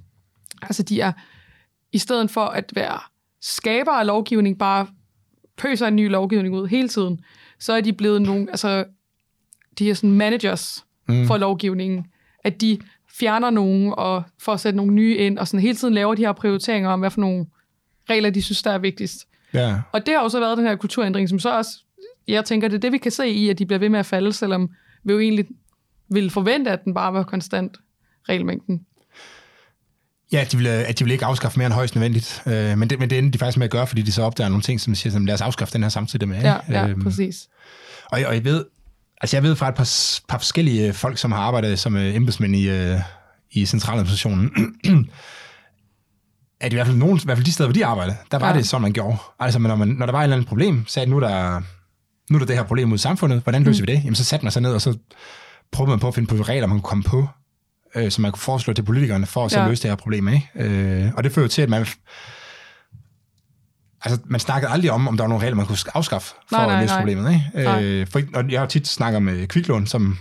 altså 0.62 0.82
de 0.82 1.00
er, 1.00 1.12
i 1.92 1.98
stedet 1.98 2.30
for 2.30 2.44
at 2.44 2.72
være 2.74 2.98
skaber 3.40 3.92
af 3.92 4.06
lovgivning, 4.06 4.58
bare 4.58 4.86
pøser 5.56 5.86
en 5.86 5.96
ny 5.96 6.10
lovgivning 6.10 6.54
ud 6.54 6.66
hele 6.66 6.88
tiden, 6.88 7.20
så 7.58 7.72
er 7.72 7.80
de 7.80 7.92
blevet 7.92 8.22
nogle, 8.22 8.50
altså 8.50 8.84
de 9.78 9.90
er 9.90 9.94
sådan 9.94 10.12
managers 10.12 10.84
mm. 11.08 11.26
for 11.26 11.36
lovgivningen, 11.36 12.06
at 12.46 12.60
de 12.60 12.78
fjerner 13.18 13.50
nogen 13.50 13.94
og 13.96 14.22
får 14.38 14.52
at 14.52 14.60
sætte 14.60 14.76
nogle 14.76 14.92
nye 14.92 15.16
ind, 15.16 15.38
og 15.38 15.48
sådan 15.48 15.60
hele 15.60 15.76
tiden 15.76 15.94
laver 15.94 16.14
de 16.14 16.22
her 16.22 16.32
prioriteringer 16.32 16.90
om, 16.90 17.00
hvad 17.00 17.10
for 17.10 17.20
nogle 17.20 17.46
regler, 18.10 18.30
de 18.30 18.42
synes, 18.42 18.62
der 18.62 18.70
er 18.70 18.78
vigtigst. 18.78 19.26
Ja. 19.54 19.80
Og 19.92 20.06
det 20.06 20.14
har 20.14 20.22
jo 20.22 20.28
så 20.28 20.40
været 20.40 20.58
den 20.58 20.66
her 20.66 20.76
kulturændring, 20.76 21.28
som 21.28 21.38
så 21.38 21.56
også, 21.56 21.70
jeg 22.28 22.44
tænker, 22.44 22.68
det 22.68 22.76
er 22.76 22.80
det, 22.80 22.92
vi 22.92 22.98
kan 22.98 23.12
se 23.12 23.28
i, 23.28 23.48
at 23.48 23.58
de 23.58 23.66
bliver 23.66 23.78
ved 23.78 23.88
med 23.88 23.98
at 23.98 24.06
falde, 24.06 24.32
selvom 24.32 24.70
vi 25.04 25.12
jo 25.12 25.18
egentlig 25.18 25.46
ville 26.08 26.30
forvente, 26.30 26.70
at 26.70 26.84
den 26.84 26.94
bare 26.94 27.12
var 27.12 27.22
konstant 27.22 27.76
regelmængden. 28.28 28.80
Ja, 30.32 30.46
de 30.52 30.56
vil, 30.56 30.66
at 30.66 30.98
de 30.98 31.04
vil 31.04 31.12
ikke 31.12 31.24
afskaffe 31.24 31.58
mere 31.58 31.66
end 31.66 31.74
højst 31.74 31.94
nødvendigt. 31.94 32.42
Øh, 32.46 32.78
men, 32.78 32.90
det, 32.90 32.98
men 32.98 33.10
det 33.10 33.18
ender 33.18 33.30
de 33.30 33.38
faktisk 33.38 33.58
med 33.58 33.64
at 33.64 33.70
gøre, 33.70 33.86
fordi 33.86 34.02
de 34.02 34.12
så 34.12 34.22
opdager 34.22 34.48
nogle 34.48 34.62
ting, 34.62 34.80
som 34.80 34.94
siger, 34.94 35.12
som 35.12 35.26
lad 35.26 35.34
os 35.34 35.40
afskaffe 35.40 35.72
den 35.72 35.82
her 35.82 35.88
samtidig 35.88 36.28
med. 36.28 36.40
Ja, 36.40 36.56
ja 36.68 36.88
Øhm, 36.88 37.02
præcis. 37.02 37.48
Og, 38.04 38.20
og 38.26 38.34
jeg 38.34 38.44
ved, 38.44 38.64
altså 39.20 39.36
jeg 39.36 39.42
ved 39.42 39.56
fra 39.56 39.68
et 39.68 39.74
par, 39.74 39.90
par 40.28 40.38
forskellige 40.38 40.92
folk, 40.92 41.18
som 41.18 41.32
har 41.32 41.38
arbejdet 41.40 41.78
som 41.78 41.96
øh, 41.96 42.14
embedsmænd 42.16 42.56
i, 42.56 42.68
øh, 42.68 42.98
i 43.50 43.66
centraladministrationen, 43.66 44.50
at 46.60 46.72
i 46.72 46.76
hvert 46.76 46.86
fald, 46.86 46.96
nogen, 46.98 47.16
i 47.16 47.24
hvert 47.24 47.36
fald 47.38 47.44
de 47.46 47.52
steder, 47.52 47.68
hvor 47.68 47.72
de 47.74 47.86
arbejdede, 47.86 48.16
der 48.30 48.38
var 48.38 48.48
Ja. 48.50 48.56
det 48.56 48.68
sådan, 48.68 48.82
man 48.82 48.92
gjorde. 48.92 49.16
Altså, 49.40 49.58
når, 49.58 49.76
man, 49.76 49.88
når 49.88 50.06
der 50.06 50.12
var 50.12 50.20
et 50.20 50.24
eller 50.24 50.36
andet 50.36 50.48
problem, 50.48 50.84
sagde 50.86 51.10
nu 51.10 51.16
er 51.16 51.20
der, 51.28 51.60
nu 52.30 52.36
er 52.36 52.38
der 52.38 52.46
det 52.46 52.56
her 52.56 52.62
problem 52.64 52.94
i 52.94 52.98
samfundet, 52.98 53.42
hvordan 53.42 53.64
løser 53.64 53.82
Mm. 53.82 53.86
vi 53.86 53.92
det? 53.94 54.00
Jamen, 54.04 54.14
så 54.14 54.24
satte 54.24 54.44
man 54.44 54.52
sig 54.52 54.62
ned, 54.62 54.74
og 54.74 54.80
så 54.80 54.98
prøvede 55.72 55.90
man 55.90 55.98
på 55.98 56.08
at 56.08 56.14
finde 56.14 56.28
på 56.28 56.34
regler, 56.34 56.66
man 56.66 56.76
kunne 56.80 56.88
komme 56.88 57.04
på, 57.04 57.28
øh, 57.94 58.10
som 58.10 58.22
man 58.22 58.32
kunne 58.32 58.40
foreslå 58.40 58.72
til 58.72 58.82
politikerne, 58.82 59.26
for 59.26 59.44
at 59.44 59.50
så 59.50 59.60
Ja. 59.60 59.68
løse 59.68 59.82
det 59.82 59.90
her 59.90 59.96
problem. 59.96 60.28
Ikke? 60.28 60.48
Øh, 60.54 61.12
og 61.16 61.24
det 61.24 61.32
fører 61.32 61.44
jo 61.44 61.48
til, 61.48 61.62
at 61.62 61.68
man... 61.68 61.86
Altså, 64.06 64.20
man 64.26 64.40
snakkede 64.40 64.72
aldrig 64.72 64.90
om, 64.90 65.08
om 65.08 65.16
der 65.16 65.24
var 65.24 65.28
nogle 65.28 65.44
regler, 65.44 65.56
man 65.56 65.66
kunne 65.66 65.78
afskaffe 65.94 66.28
for 66.48 66.56
Nej, 66.56 66.66
nej, 66.66 66.74
at 66.74 66.80
løse 66.82 66.94
nej. 66.94 67.00
problemet. 67.00 67.30
Ikke? 67.32 67.44
Nej. 67.70 67.84
Øh, 67.84 68.06
for, 68.06 68.20
og 68.34 68.50
jeg 68.50 68.60
har 68.60 68.66
tit 68.66 68.88
snakket 68.88 69.22
med 69.22 69.46
kviklån, 69.46 69.86
som 69.86 70.18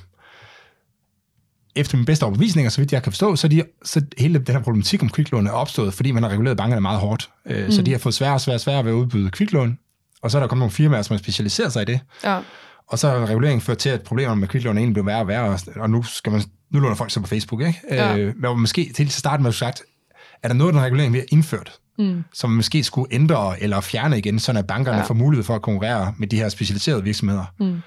efter 1.76 1.98
min 1.98 2.06
bedste 2.06 2.24
overbevisning, 2.24 2.66
og 2.68 2.72
så 2.72 2.82
vidt 2.82 2.94
jeg 2.94 3.04
kan 3.04 3.12
forstå, 3.12 3.36
så, 3.36 3.48
de, 3.48 3.64
så 3.84 4.02
hele 4.18 4.40
den 4.40 4.56
her 4.56 4.62
problematik 4.62 5.02
om 5.04 5.10
kviklån 5.10 5.48
er 5.48 5.52
opstået, 5.52 5.94
fordi 5.94 6.12
man 6.12 6.24
har 6.24 6.30
reguleret 6.30 6.58
bankerne 6.58 6.82
meget 6.82 7.00
hårdt. 7.00 7.30
Øh, 7.50 7.66
mm. 7.66 7.72
Så 7.72 7.82
de 7.82 7.92
har 7.92 7.98
fået 8.00 8.16
sværere 8.16 8.34
og 8.34 8.42
sværere, 8.42 8.60
sværere 8.60 8.86
ved 8.86 8.92
at 8.92 8.96
udbyde 8.96 9.30
kviklån, 9.32 9.78
og 10.22 10.32
så 10.32 10.38
er 10.38 10.40
der 10.42 10.48
kommet 10.48 10.62
nogle 10.62 10.72
firmaer, 10.72 11.02
som 11.02 11.14
har 11.14 11.18
specialiseret 11.18 11.74
sig 11.74 11.82
i 11.82 11.86
det. 11.86 12.00
Ja, 12.24 12.40
Og 12.88 13.00
så 13.00 13.10
har 13.10 13.26
reguleringen 13.26 13.62
ført 13.62 13.78
til, 13.78 13.90
at 13.90 14.02
problemerne 14.02 14.40
med 14.40 14.48
kviklån 14.48 14.78
egentlig 14.78 14.94
blev 14.94 15.06
værre 15.06 15.20
og 15.22 15.28
værre, 15.28 15.58
og- 15.76 15.90
nu, 15.90 16.04
skal 16.04 16.32
man, 16.32 16.42
nu 16.72 16.80
låner 16.80 16.96
folk 16.96 17.12
sig 17.12 17.22
på 17.22 17.28
Facebook. 17.28 17.62
Ikke? 17.62 17.82
Ja. 17.92 18.18
Øh, 18.18 18.34
men 18.38 18.60
måske 18.60 18.92
til 18.96 19.04
at 19.06 19.12
starte 19.12 19.44
med 19.44 19.52
sagt, 19.52 19.82
er 20.44 20.48
der 20.48 20.56
noget 20.56 20.70
af 20.70 20.74
den 20.74 20.82
regulering, 20.82 21.14
vi 21.14 21.18
har 21.18 21.26
indført, 21.30 21.72
mm. 22.00 22.24
som 22.34 22.50
måske 22.50 22.84
skulle 22.84 23.08
ændre 23.14 23.64
eller 23.64 23.82
fjerne 23.82 24.18
igen, 24.18 24.40
så 24.40 24.52
at 24.52 24.68
bankerne 24.68 24.98
Ja. 24.98 25.04
får 25.04 25.14
mulighed 25.14 25.44
for 25.44 25.56
at 25.56 25.62
konkurrere 25.62 26.14
med 26.18 26.28
de 26.28 26.38
her 26.38 26.50
specialiserede 26.50 27.04
virksomheder. 27.04 27.46
Mm. 27.60 27.80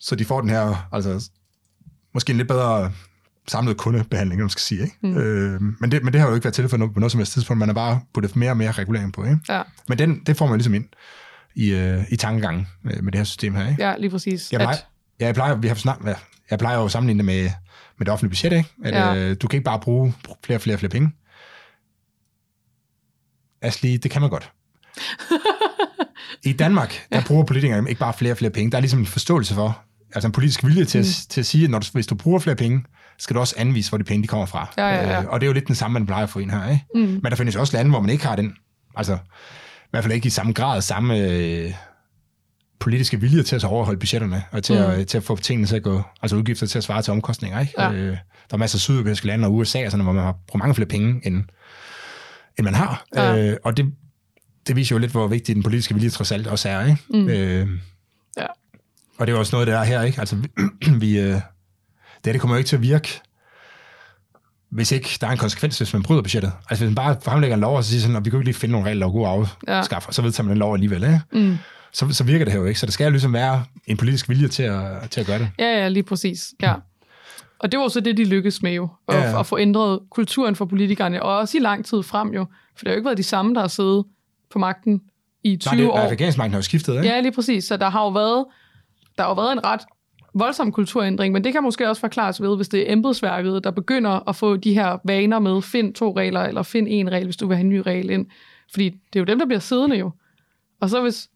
Så 0.00 0.14
de 0.16 0.24
får 0.24 0.40
den 0.40 0.50
her, 0.50 0.88
altså 0.92 1.30
måske 2.14 2.30
en 2.30 2.36
lidt 2.36 2.48
bedre 2.48 2.92
samlet 3.48 3.76
kundebehandling, 3.76 4.40
man 4.40 4.50
skal 4.50 4.60
sige. 4.60 4.82
Ikke? 4.82 4.96
Mm. 5.02 5.16
Øh, 5.16 5.60
men, 5.80 5.92
det, 5.92 6.02
men 6.04 6.12
det 6.12 6.20
har 6.20 6.28
jo 6.28 6.34
ikke 6.34 6.44
været 6.44 6.54
tilfældet 6.54 6.94
på 6.94 7.00
noget 7.00 7.12
som 7.12 7.18
helst 7.18 7.32
tidspunkt. 7.32 7.58
Man 7.58 7.68
har 7.68 7.74
bare 7.74 8.00
puttet 8.14 8.36
mere 8.36 8.50
og 8.50 8.56
mere 8.56 8.70
regulering 8.72 9.12
på. 9.12 9.24
Ikke? 9.24 9.38
ja, 9.48 9.62
Men 9.88 9.98
den, 9.98 10.20
det 10.26 10.36
får 10.36 10.46
man 10.46 10.58
ligesom 10.58 10.74
ind 10.74 10.84
i, 11.54 11.70
øh, 11.72 12.02
i 12.10 12.16
tankegangen 12.16 12.66
med, 12.82 13.02
med 13.02 13.12
det 13.12 13.18
her 13.18 13.24
system 13.24 13.54
her. 13.54 13.68
Ikke? 13.70 13.88
ja, 13.88 13.96
lige 13.96 14.10
præcis. 14.10 14.52
Jeg 14.52 14.60
plejer, 14.60 14.76
ja, 15.20 15.26
jeg 15.26 15.34
plejer, 15.34 15.54
vi 15.54 15.68
har 15.68 15.74
snak, 15.74 15.98
ja, 16.06 16.14
jeg 16.50 16.58
plejer 16.58 16.78
jo 16.78 16.84
at 16.84 16.90
sammenligne 16.90 17.18
det 17.18 17.24
med, 17.24 17.42
med 17.98 18.06
det 18.06 18.08
offentlige 18.08 18.30
budget, 18.30 18.56
ikke? 18.58 18.70
At, 18.84 18.94
Ja. 19.18 19.30
øh, 19.30 19.36
du 19.42 19.48
kan 19.48 19.56
ikke 19.56 19.64
bare 19.64 19.80
bruge 19.80 20.14
flere 20.44 20.56
og 20.58 20.62
flere 20.62 20.78
flere 20.78 20.90
penge. 20.90 21.12
Asli, 23.62 23.96
det 23.96 24.10
kan 24.10 24.20
man 24.20 24.30
godt. 24.30 24.52
I 26.44 26.52
Danmark, 26.52 27.06
der 27.12 27.22
bruger 27.26 27.44
politikerne 27.44 27.88
ikke 27.88 27.98
bare 27.98 28.12
flere 28.12 28.32
og 28.32 28.38
flere 28.38 28.50
penge. 28.50 28.70
Der 28.70 28.76
er 28.76 28.80
ligesom 28.80 29.00
en 29.00 29.06
forståelse 29.06 29.54
for, 29.54 29.82
altså 30.14 30.28
en 30.28 30.32
politisk 30.32 30.64
vilje 30.64 30.84
til, 30.84 30.98
mm. 30.98 31.06
at, 31.06 31.26
til 31.28 31.40
at 31.40 31.46
sige, 31.46 31.64
at 31.64 31.70
når 31.70 31.78
du, 31.78 31.86
hvis 31.92 32.06
du 32.06 32.14
bruger 32.14 32.38
flere 32.38 32.56
penge, 32.56 32.84
skal 33.18 33.34
du 33.34 33.40
også 33.40 33.54
anvise, 33.58 33.90
hvor 33.90 33.98
de 33.98 34.04
penge 34.04 34.22
de 34.22 34.28
kommer 34.28 34.46
fra. 34.46 34.72
Ja, 34.78 34.88
ja, 34.88 35.10
ja. 35.10 35.22
Øh, 35.22 35.28
og 35.28 35.40
det 35.40 35.46
er 35.46 35.48
jo 35.48 35.52
lidt 35.52 35.66
den 35.66 35.74
samme, 35.74 35.92
man 35.92 36.06
plejer 36.06 36.22
at 36.22 36.30
få 36.30 36.38
ind 36.38 36.50
her. 36.50 36.70
Ikke? 36.70 36.84
Mm. 36.94 37.00
Men 37.00 37.24
der 37.24 37.34
findes 37.34 37.56
også 37.56 37.76
lande, 37.76 37.90
hvor 37.90 38.00
man 38.00 38.10
ikke 38.10 38.26
har 38.26 38.36
den. 38.36 38.54
Altså, 38.96 39.14
i 39.14 39.90
hvert 39.90 40.04
fald 40.04 40.14
ikke 40.14 40.26
i 40.26 40.30
samme 40.30 40.52
grad, 40.52 40.82
samme 40.82 41.18
øh, 41.18 41.72
politiske 42.80 43.20
vilje 43.20 43.42
til 43.42 43.56
at 43.56 43.64
overholde 43.64 43.98
budgetterne, 43.98 44.42
og 44.50 44.64
til, 44.64 44.74
mm. 44.74 44.82
at, 44.82 45.06
til 45.06 45.16
at 45.16 45.24
få 45.24 45.36
tingene 45.36 45.66
til 45.66 45.76
at 45.76 45.82
gå, 45.82 46.02
altså 46.22 46.36
udgifter 46.36 46.66
til 46.66 46.78
at 46.78 46.84
svare 46.84 47.02
til 47.02 47.12
omkostninger. 47.12 47.60
Ikke? 47.60 47.72
Ja. 47.78 47.92
Øh, 47.92 48.16
der 48.50 48.54
er 48.54 48.56
masser 48.56 48.76
af 48.76 48.80
sydeuropæiske 48.80 49.26
lande 49.26 49.46
og 49.46 49.54
USA, 49.54 49.84
og 49.84 49.90
sådan, 49.90 50.04
hvor 50.04 50.12
man 50.12 50.24
har 50.24 50.34
brugt 50.48 50.58
mange 50.58 50.74
flere 50.74 50.88
penge, 50.88 51.20
end, 51.26 51.44
end 52.60 52.64
man 52.64 52.74
har. 52.74 53.04
Ja. 53.14 53.50
Øh, 53.50 53.56
og 53.64 53.76
det, 53.76 53.92
det 54.66 54.76
viser 54.76 54.94
jo 54.96 54.98
lidt, 54.98 55.10
hvor 55.12 55.26
vigtig 55.26 55.54
den 55.54 55.62
politiske 55.62 55.94
vilje 55.94 56.10
trods 56.10 56.32
alt 56.32 56.46
også 56.46 56.68
er. 56.68 56.86
Ikke? 56.86 56.98
Mm. 57.10 57.28
Øh, 57.28 57.68
Ja. 58.36 58.46
og 59.18 59.26
det 59.26 59.28
er 59.28 59.32
jo 59.32 59.38
også 59.38 59.54
noget, 59.56 59.66
der 59.68 59.78
er 59.78 59.84
her. 59.84 60.02
Ikke? 60.02 60.20
Altså, 60.20 60.36
vi, 61.00 61.18
øh, 61.18 61.24
det 61.26 61.42
her, 62.24 62.32
det 62.32 62.40
kommer 62.40 62.56
jo 62.56 62.58
ikke 62.58 62.68
til 62.68 62.76
at 62.76 62.82
virke, 62.82 63.20
hvis 64.70 64.92
ikke 64.92 65.08
der 65.20 65.26
er 65.26 65.30
en 65.30 65.38
konsekvens, 65.38 65.78
hvis 65.78 65.92
man 65.92 66.02
bryder 66.02 66.22
budgettet. 66.22 66.52
Altså 66.70 66.84
hvis 66.84 66.88
man 66.90 66.94
bare 66.94 67.16
fremlægger 67.22 67.54
en 67.54 67.60
lov, 67.60 67.76
og 67.76 67.84
så 67.84 67.90
siger 67.90 68.00
sådan, 68.00 68.16
at 68.16 68.24
vi 68.24 68.30
kan 68.30 68.38
ikke 68.38 68.44
lige 68.44 68.54
finde 68.54 68.72
nogle 68.72 68.86
regler, 68.88 69.06
der 69.06 69.12
er 69.12 69.12
gode 69.12 69.28
at 69.68 69.74
afskaffe, 69.76 70.08
og 70.08 70.14
så 70.14 70.22
vedtager 70.22 70.44
man 70.44 70.50
den 70.50 70.58
lov 70.58 70.74
alligevel. 70.74 71.02
Ikke? 71.04 71.20
Mm. 71.32 71.56
Så, 71.92 72.12
så 72.12 72.24
virker 72.24 72.44
det 72.44 72.52
her 72.52 72.60
jo 72.60 72.66
ikke. 72.66 72.80
Så 72.80 72.86
der 72.86 72.92
skal 72.92 73.04
jo 73.04 73.10
ligesom 73.10 73.32
være 73.32 73.64
en 73.86 73.96
politisk 73.96 74.28
vilje 74.28 74.48
til 74.48 74.62
at, 74.62 75.10
til 75.10 75.20
at 75.20 75.26
gøre 75.26 75.38
det. 75.38 75.50
Ja, 75.58 75.64
ja, 75.78 75.88
lige 75.88 76.02
præcis. 76.02 76.48
Ja. 76.62 76.74
Og 77.60 77.72
det 77.72 77.80
var 77.80 77.88
så 77.88 78.00
det, 78.00 78.16
de 78.16 78.24
lykkedes 78.24 78.62
med 78.62 78.72
jo, 78.72 78.88
at, 79.08 79.14
Ja, 79.14 79.20
ja. 79.30 79.40
at 79.40 79.46
få 79.46 79.58
ændret 79.58 80.00
kulturen 80.10 80.56
for 80.56 80.64
politikerne, 80.64 81.22
og 81.22 81.36
også 81.38 81.58
i 81.58 81.60
lang 81.60 81.84
tid 81.84 82.02
frem 82.02 82.28
jo, 82.34 82.44
for 82.76 82.84
det 82.84 82.86
har 82.88 82.92
jo 82.92 82.96
ikke 82.96 83.04
været 83.06 83.18
de 83.18 83.22
samme, 83.22 83.54
der 83.54 83.60
har 83.60 83.68
siddet 83.68 84.04
på 84.50 84.58
magten 84.58 85.00
i 85.44 85.56
20 85.56 85.70
Nej, 85.72 85.80
det, 85.80 85.90
år. 85.90 85.96
nej, 85.96 86.06
regeringsmagten 86.08 86.52
har 86.52 86.58
jo 86.58 86.62
skiftet, 86.62 86.94
ikke? 86.96 87.06
Ja, 87.08 87.20
lige 87.20 87.32
præcis. 87.32 87.64
Så 87.64 87.76
der 87.76 87.90
har 87.90 88.02
jo 88.02 88.08
været, 88.08 88.44
der 89.16 89.22
har 89.22 89.30
jo 89.30 89.34
været 89.34 89.52
en 89.52 89.64
ret 89.64 89.80
voldsom 90.34 90.72
kulturændring, 90.72 91.32
men 91.32 91.44
det 91.44 91.52
kan 91.52 91.62
måske 91.62 91.88
også 91.88 92.00
forklares 92.00 92.42
ved, 92.42 92.56
hvis 92.56 92.68
det 92.68 92.88
er 92.88 92.92
embedsværket, 92.92 93.64
der 93.64 93.70
begynder 93.70 94.28
at 94.28 94.36
få 94.36 94.56
de 94.56 94.74
her 94.74 94.98
vaner 95.04 95.38
med, 95.38 95.62
find 95.62 95.94
to 95.94 96.16
regler, 96.16 96.40
eller 96.40 96.62
find 96.62 96.86
en 96.90 97.12
regel, 97.12 97.24
hvis 97.24 97.36
du 97.36 97.46
vil 97.46 97.56
have 97.56 97.64
en 97.64 97.68
ny 97.68 97.78
regel 97.86 98.10
ind. 98.10 98.26
Fordi 98.72 98.84
det 98.84 99.16
er 99.16 99.20
jo 99.20 99.24
dem, 99.24 99.38
der 99.38 99.46
bliver 99.46 99.60
siddende 99.60 99.96
jo. 99.96 100.10
Og 100.80 100.90
så 100.90 101.02
hvis 101.02 101.28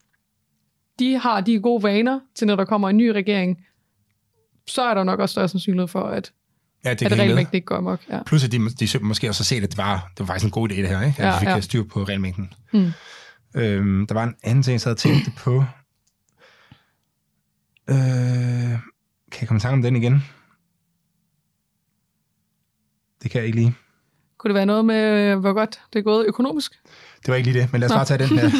de 0.98 1.18
har 1.18 1.40
de 1.40 1.58
gode 1.60 1.82
vaner 1.82 2.20
til, 2.34 2.46
når 2.46 2.56
der 2.56 2.64
kommer 2.64 2.88
en 2.88 2.96
ny 2.96 3.08
regering, 3.08 3.58
så 4.66 4.82
er 4.82 4.94
der 4.94 5.04
nok 5.04 5.20
også 5.20 5.32
større 5.32 5.48
sandsynlighed 5.48 5.88
for, 5.88 6.00
at, 6.02 6.32
ja 6.84 6.94
det 6.94 7.06
at 7.12 7.18
regelmængden 7.18 7.54
ikke 7.56 7.64
går 7.66 7.76
amok. 7.76 8.00
Ja. 8.10 8.22
Plus 8.26 8.44
at 8.44 8.52
de, 8.52 8.58
de 8.70 8.98
måske 9.00 9.28
også 9.28 9.40
har 9.40 9.44
set, 9.44 9.62
at 9.64 9.70
det 9.70 9.78
var, 9.78 10.10
det 10.10 10.20
var 10.20 10.26
faktisk 10.26 10.44
en 10.44 10.50
god 10.50 10.70
idé, 10.70 10.74
det 10.74 10.88
her, 10.88 11.02
ikke? 11.02 11.22
At 11.22 11.26
Ja, 11.26 11.32
vi 11.32 11.38
fik 11.38 11.48
ja. 11.48 11.60
styr 11.60 11.82
på 11.82 12.02
regelmængden. 12.04 12.52
Mm. 12.72 12.92
Øhm, 13.56 14.06
der 14.06 14.14
var 14.14 14.24
en 14.24 14.34
anden 14.44 14.62
ting, 14.62 14.72
jeg 14.72 14.80
sad 14.80 14.92
og 14.92 14.98
tænkte 14.98 15.30
på. 15.36 15.64
Øh, 17.90 17.96
kan 19.32 19.40
jeg 19.40 19.48
komme 19.48 19.58
i 19.58 19.60
tanke 19.60 19.72
om 19.74 19.82
den 19.82 19.96
igen? 19.96 20.24
Det 23.22 23.30
kan 23.30 23.38
jeg 23.38 23.46
ikke 23.46 23.58
lige. 23.58 23.74
Kunne 24.38 24.48
det 24.48 24.54
være 24.54 24.66
noget 24.66 24.84
med, 24.84 25.30
øh, 25.32 25.38
hvor 25.38 25.52
godt 25.52 25.80
det 25.92 25.98
er 25.98 26.02
gået 26.02 26.26
økonomisk? 26.26 26.72
Det 27.18 27.28
var 27.28 27.34
ikke 27.34 27.52
lige 27.52 27.62
det, 27.62 27.72
men 27.72 27.80
lad 27.80 27.88
os 27.88 27.90
Nå. 27.90 27.96
bare 27.96 28.04
tage 28.04 28.18
den 28.28 28.38
her. 28.38 28.50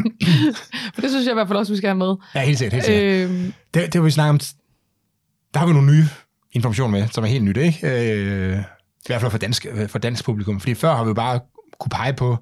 For 0.94 1.00
det 1.00 1.10
synes 1.10 1.24
jeg 1.26 1.30
i 1.32 1.34
hvert 1.34 1.48
fald 1.48 1.58
også, 1.58 1.72
vi 1.72 1.76
skal 1.76 1.88
have 1.88 1.98
med. 1.98 2.14
ja, 2.34 2.44
helt 2.44 2.58
sikkert, 2.58 2.72
helt 2.72 2.84
sikkert. 2.84 3.30
Øhm, 3.30 3.52
Det, 3.74 3.92
det 3.92 4.00
var 4.00 4.04
vi 4.04 4.10
snakke 4.10 4.30
om. 4.30 4.40
Der 5.54 5.60
har 5.60 5.66
vi 5.66 5.72
nogle 5.72 5.92
nye 5.92 6.04
informationer 6.52 6.98
med, 6.98 7.08
som 7.08 7.24
er 7.24 7.28
helt 7.28 7.44
nyt, 7.44 7.56
ikke? 7.56 7.78
Øh, 7.82 8.58
I 8.58 8.62
hvert 9.06 9.20
fald 9.20 9.30
for 9.30 9.38
dansk, 9.38 9.66
for 9.88 9.98
dansk 9.98 10.24
publikum. 10.24 10.60
Fordi 10.60 10.74
før 10.74 10.94
har 10.94 11.04
vi 11.04 11.08
jo 11.08 11.14
bare 11.14 11.40
kunne 11.80 11.90
pege 11.90 12.12
på, 12.12 12.32
at 12.32 12.38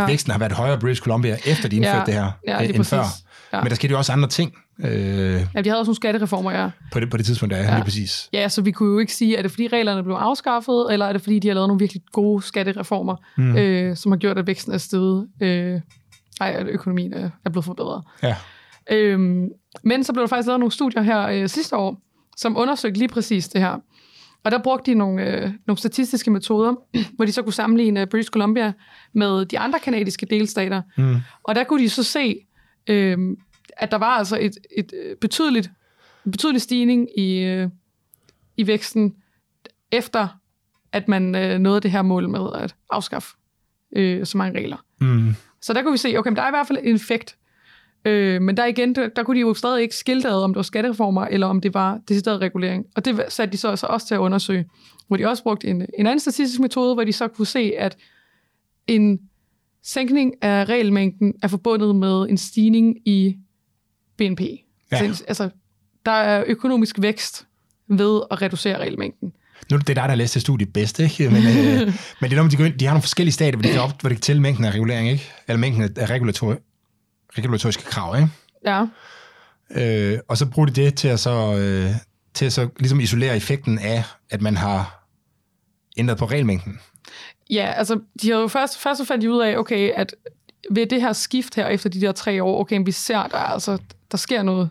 Ja. 0.00 0.06
væksten 0.06 0.32
har 0.32 0.38
været 0.38 0.52
højere 0.52 0.74
i 0.76 0.78
British 0.78 1.02
Columbia, 1.02 1.36
efter 1.46 1.68
de 1.68 1.76
indførte 1.76 1.98
Ja, 1.98 2.04
det 2.04 2.14
her, 2.14 2.30
ja, 2.46 2.54
øh, 2.54 2.60
lige 2.60 2.68
end 2.68 2.76
præcis. 2.76 2.90
før. 2.90 3.04
Ja. 3.52 3.60
Men 3.60 3.68
der 3.70 3.74
skete 3.74 3.90
jo 3.92 3.98
også 3.98 4.12
andre 4.12 4.28
ting 4.28 4.52
øh, 4.84 4.90
ja, 4.90 5.60
de 5.62 5.68
havde 5.68 5.78
også 5.78 5.88
nogle 5.88 5.94
skattereformer, 5.96 6.52
ja. 6.52 6.70
på, 6.92 7.00
det, 7.00 7.10
på 7.10 7.16
det 7.16 7.26
tidspunkt, 7.26 7.50
der 7.54 7.58
er 7.58 7.62
Ja. 7.64 7.68
ja. 7.70 7.74
lige 7.76 7.84
præcis. 7.84 8.28
Ja, 8.32 8.48
så 8.48 8.62
vi 8.62 8.70
kunne 8.70 8.92
jo 8.92 8.98
ikke 8.98 9.14
sige, 9.14 9.36
er 9.36 9.42
det 9.42 9.50
fordi 9.50 9.68
reglerne 9.68 10.02
blev 10.02 10.14
afskaffet, 10.14 10.86
eller 10.92 11.06
er 11.06 11.12
det 11.12 11.22
fordi, 11.22 11.38
de 11.38 11.48
har 11.48 11.54
lavet 11.54 11.68
nogle 11.68 11.78
virkelig 11.80 12.02
gode 12.12 12.42
skattereformer, 12.42 13.16
mm. 13.36 13.56
øh, 13.56 13.96
som 13.96 14.12
har 14.12 14.16
gjort, 14.18 14.38
at 14.38 14.46
væksten 14.46 14.72
er 14.72 14.78
steget. 14.78 15.28
Øh, 15.42 15.80
ej, 16.40 16.50
at 16.58 16.66
økonomien 16.66 17.12
er, 17.14 17.30
er 17.44 17.50
blevet 17.50 17.64
forbedret. 17.64 18.02
Ja. 18.22 18.36
Øhm, 18.90 19.48
men 19.84 20.04
så 20.04 20.12
blev 20.12 20.20
der 20.22 20.28
faktisk 20.28 20.46
lavet 20.46 20.60
nogle 20.60 20.72
studier 20.72 21.02
her 21.02 21.26
øh, 21.26 21.48
sidste 21.48 21.76
år, 21.76 21.96
som 22.36 22.56
undersøgte 22.56 22.98
lige 22.98 23.08
præcis 23.08 23.48
det 23.48 23.60
her. 23.60 23.78
Og 24.44 24.50
der 24.50 24.58
brugte 24.62 24.90
de 24.90 24.98
nogle, 24.98 25.26
øh, 25.26 25.50
nogle 25.66 25.78
statistiske 25.78 26.30
metoder, 26.30 26.74
hvor 27.16 27.24
de 27.24 27.32
så 27.32 27.42
kunne 27.42 27.52
sammenligne 27.52 28.06
British 28.06 28.30
Columbia 28.30 28.72
med 29.12 29.46
de 29.46 29.58
andre 29.58 29.78
kanadiske 29.78 30.26
delstater. 30.26 30.82
Mm. 30.98 31.16
Og 31.42 31.54
der 31.54 31.64
kunne 31.64 31.82
de 31.82 31.88
så 31.88 32.02
se, 32.02 32.36
øh, 32.86 33.18
at 33.76 33.90
der 33.90 33.98
var 33.98 34.18
altså 34.18 34.38
et, 34.40 34.58
et 34.76 34.92
øh, 35.04 35.16
betydeligt, 35.16 35.70
en 36.26 36.32
betydelig 36.32 36.62
stigning 36.62 37.18
i, 37.18 37.38
øh, 37.38 37.68
i 38.56 38.66
væksten, 38.66 39.14
efter 39.92 40.28
at 40.92 41.08
man 41.08 41.34
øh, 41.34 41.58
nåede 41.58 41.80
det 41.80 41.90
her 41.90 42.02
mål 42.02 42.28
med 42.28 42.48
at 42.54 42.74
afskaffe 42.90 43.36
øh, 43.96 44.26
så 44.26 44.38
mange 44.38 44.58
regler. 44.58 44.76
Mm. 45.00 45.34
Så 45.60 45.72
der 45.72 45.82
kunne 45.82 45.92
vi 45.92 45.98
se, 45.98 46.16
okay, 46.18 46.28
men 46.28 46.36
der 46.36 46.42
er 46.42 46.48
i 46.48 46.52
hvert 46.52 46.66
fald 46.66 46.78
en 46.82 46.96
effekt. 46.96 47.36
Øh, 48.04 48.42
men 48.42 48.56
der 48.56 48.66
igen, 48.66 48.94
der, 48.94 49.08
der 49.16 49.22
kunne 49.22 49.36
de 49.36 49.40
jo 49.40 49.54
stadig 49.54 49.82
ikke 49.82 49.96
skilte 49.96 50.28
ad, 50.28 50.44
om 50.44 50.50
det 50.50 50.56
var 50.56 50.62
skattereformer, 50.62 51.24
eller 51.24 51.46
om 51.46 51.60
det 51.60 51.74
var 51.74 52.00
decideret 52.08 52.40
regulering. 52.40 52.86
Og 52.96 53.04
det 53.04 53.24
satte 53.28 53.52
de 53.52 53.56
så 53.56 53.68
altså 53.68 53.86
også 53.86 54.06
til 54.06 54.14
at 54.14 54.18
undersøge, 54.18 54.64
hvor 55.08 55.16
de 55.16 55.26
også 55.26 55.42
brugte 55.42 55.68
en, 55.68 55.86
en 55.98 56.06
anden 56.06 56.20
statistisk 56.20 56.60
metode, 56.60 56.94
hvor 56.94 57.04
de 57.04 57.12
så 57.12 57.28
kunne 57.28 57.46
se, 57.46 57.72
at 57.78 57.96
en 58.86 59.20
sænkning 59.82 60.34
af 60.42 60.64
regelmængden 60.64 61.34
er 61.42 61.48
forbundet 61.48 61.96
med 61.96 62.26
en 62.30 62.38
stigning 62.38 63.08
i 63.08 63.36
BNP. 64.18 64.40
Ja. 64.92 65.12
Så, 65.12 65.24
altså, 65.28 65.48
der 66.06 66.12
er 66.12 66.44
økonomisk 66.46 66.96
vækst 67.02 67.46
ved 67.88 68.20
at 68.30 68.42
reducere 68.42 68.78
regelmængden. 68.78 69.32
Nu 69.70 69.76
er 69.76 69.78
det 69.78 69.86
dig, 69.86 69.96
der 69.96 70.02
har 70.02 70.14
læst 70.14 70.34
det 70.34 70.42
studie 70.42 70.66
bedst, 70.66 71.00
ikke? 71.00 71.30
Men, 71.30 71.36
øh, 71.36 71.46
men 72.20 72.30
det 72.30 72.32
er 72.32 72.36
noget, 72.36 72.52
de, 72.52 72.56
går 72.56 72.64
ind, 72.64 72.78
de 72.78 72.84
har 72.84 72.92
nogle 72.92 73.02
forskellige 73.02 73.32
stadier, 73.32 73.56
hvor 73.56 73.62
de 73.62 73.68
kan, 73.68 73.80
op, 73.80 74.00
hvor 74.00 74.08
de 74.08 74.14
kan 74.14 74.22
tælle 74.22 74.42
mængden 74.42 74.64
af 74.64 74.70
regulering, 74.70 75.10
ikke? 75.10 75.30
Eller 75.48 75.58
mængden 75.58 75.82
af 75.96 76.10
regulator, 76.10 76.58
regulatoriske 77.38 77.82
krav, 77.82 78.16
ikke? 78.16 78.28
Ja, 78.64 78.86
Øh, 79.74 80.18
og 80.28 80.36
så 80.36 80.46
bruger 80.46 80.66
de 80.66 80.84
det 80.84 80.94
til 80.94 81.08
at 81.08 81.20
så, 81.20 81.54
øh, 81.56 81.90
til 82.34 82.44
at 82.44 82.52
så 82.52 82.68
ligesom 82.78 83.00
isolere 83.00 83.36
effekten 83.36 83.78
af, 83.78 84.04
at 84.30 84.40
man 84.40 84.56
har 84.56 85.06
ændret 85.96 86.18
på 86.18 86.24
regelmængden. 86.24 86.80
ja 87.50 87.72
altså, 87.76 88.00
de 88.22 88.30
har 88.30 88.38
jo 88.38 88.48
først, 88.48 88.78
først 88.78 88.98
så 88.98 89.04
fandt 89.04 89.22
de 89.22 89.32
ud 89.32 89.40
af, 89.40 89.56
okay, 89.56 89.92
at 89.94 90.14
ved 90.70 90.86
det 90.86 91.00
her 91.00 91.12
skift 91.12 91.54
her, 91.54 91.66
efter 91.66 91.90
de 91.90 92.00
der 92.00 92.12
tre 92.12 92.42
år, 92.42 92.60
okay, 92.60 92.80
vi 92.84 92.92
ser, 92.92 93.26
der, 93.26 93.38
er 93.38 93.52
altså, 93.52 93.78
der 94.10 94.18
sker 94.18 94.42
noget, 94.42 94.70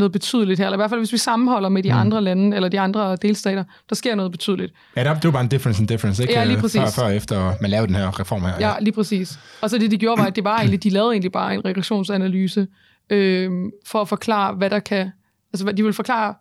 noget 0.00 0.12
betydeligt 0.12 0.58
her, 0.60 0.66
eller 0.66 0.76
i 0.76 0.80
hvert 0.80 0.90
fald 0.90 1.00
hvis 1.00 1.12
vi 1.12 1.18
sammenholder 1.18 1.68
med 1.68 1.82
de 1.82 1.92
mm. 1.92 1.98
andre 1.98 2.20
lande, 2.20 2.56
eller 2.56 2.68
de 2.68 2.80
andre 2.80 3.16
delstater, 3.16 3.64
der 3.88 3.94
sker 3.94 4.14
noget 4.14 4.32
betydeligt. 4.32 4.72
Ja, 4.96 5.00
det 5.14 5.24
var 5.24 5.30
bare 5.30 5.42
en 5.42 5.48
difference 5.48 5.82
in 5.82 5.86
difference, 5.86 6.22
ikke? 6.22 6.34
Ja, 6.34 6.44
lige 6.44 6.56
Øh, 6.56 6.60
præcis. 6.60 6.80
Før, 6.80 6.86
før 6.88 7.02
og 7.02 7.16
efter 7.16 7.54
man 7.60 7.70
lavede 7.70 7.86
den 7.86 7.96
her 7.96 8.20
reform 8.20 8.42
her. 8.42 8.52
Ja, 8.60 8.72
lige 8.80 8.92
præcis. 8.92 9.38
Og 9.60 9.70
så 9.70 9.78
det, 9.78 9.90
de 9.90 9.98
gjorde, 9.98 10.20
var, 10.20 10.26
at 10.26 10.36
det 10.36 10.44
var 10.44 10.58
egentlig, 10.58 10.82
de 10.82 10.90
lavede 10.90 11.12
egentlig 11.12 11.32
bare 11.32 11.54
en 11.54 11.64
regressionsanalyse, 11.64 12.66
øh, 13.10 13.50
for 13.86 14.00
at 14.00 14.08
forklare, 14.08 14.54
hvad 14.54 14.70
der 14.70 14.78
kan... 14.78 15.10
Altså, 15.52 15.72
de 15.72 15.84
vil 15.84 15.92
forklare 15.92 16.34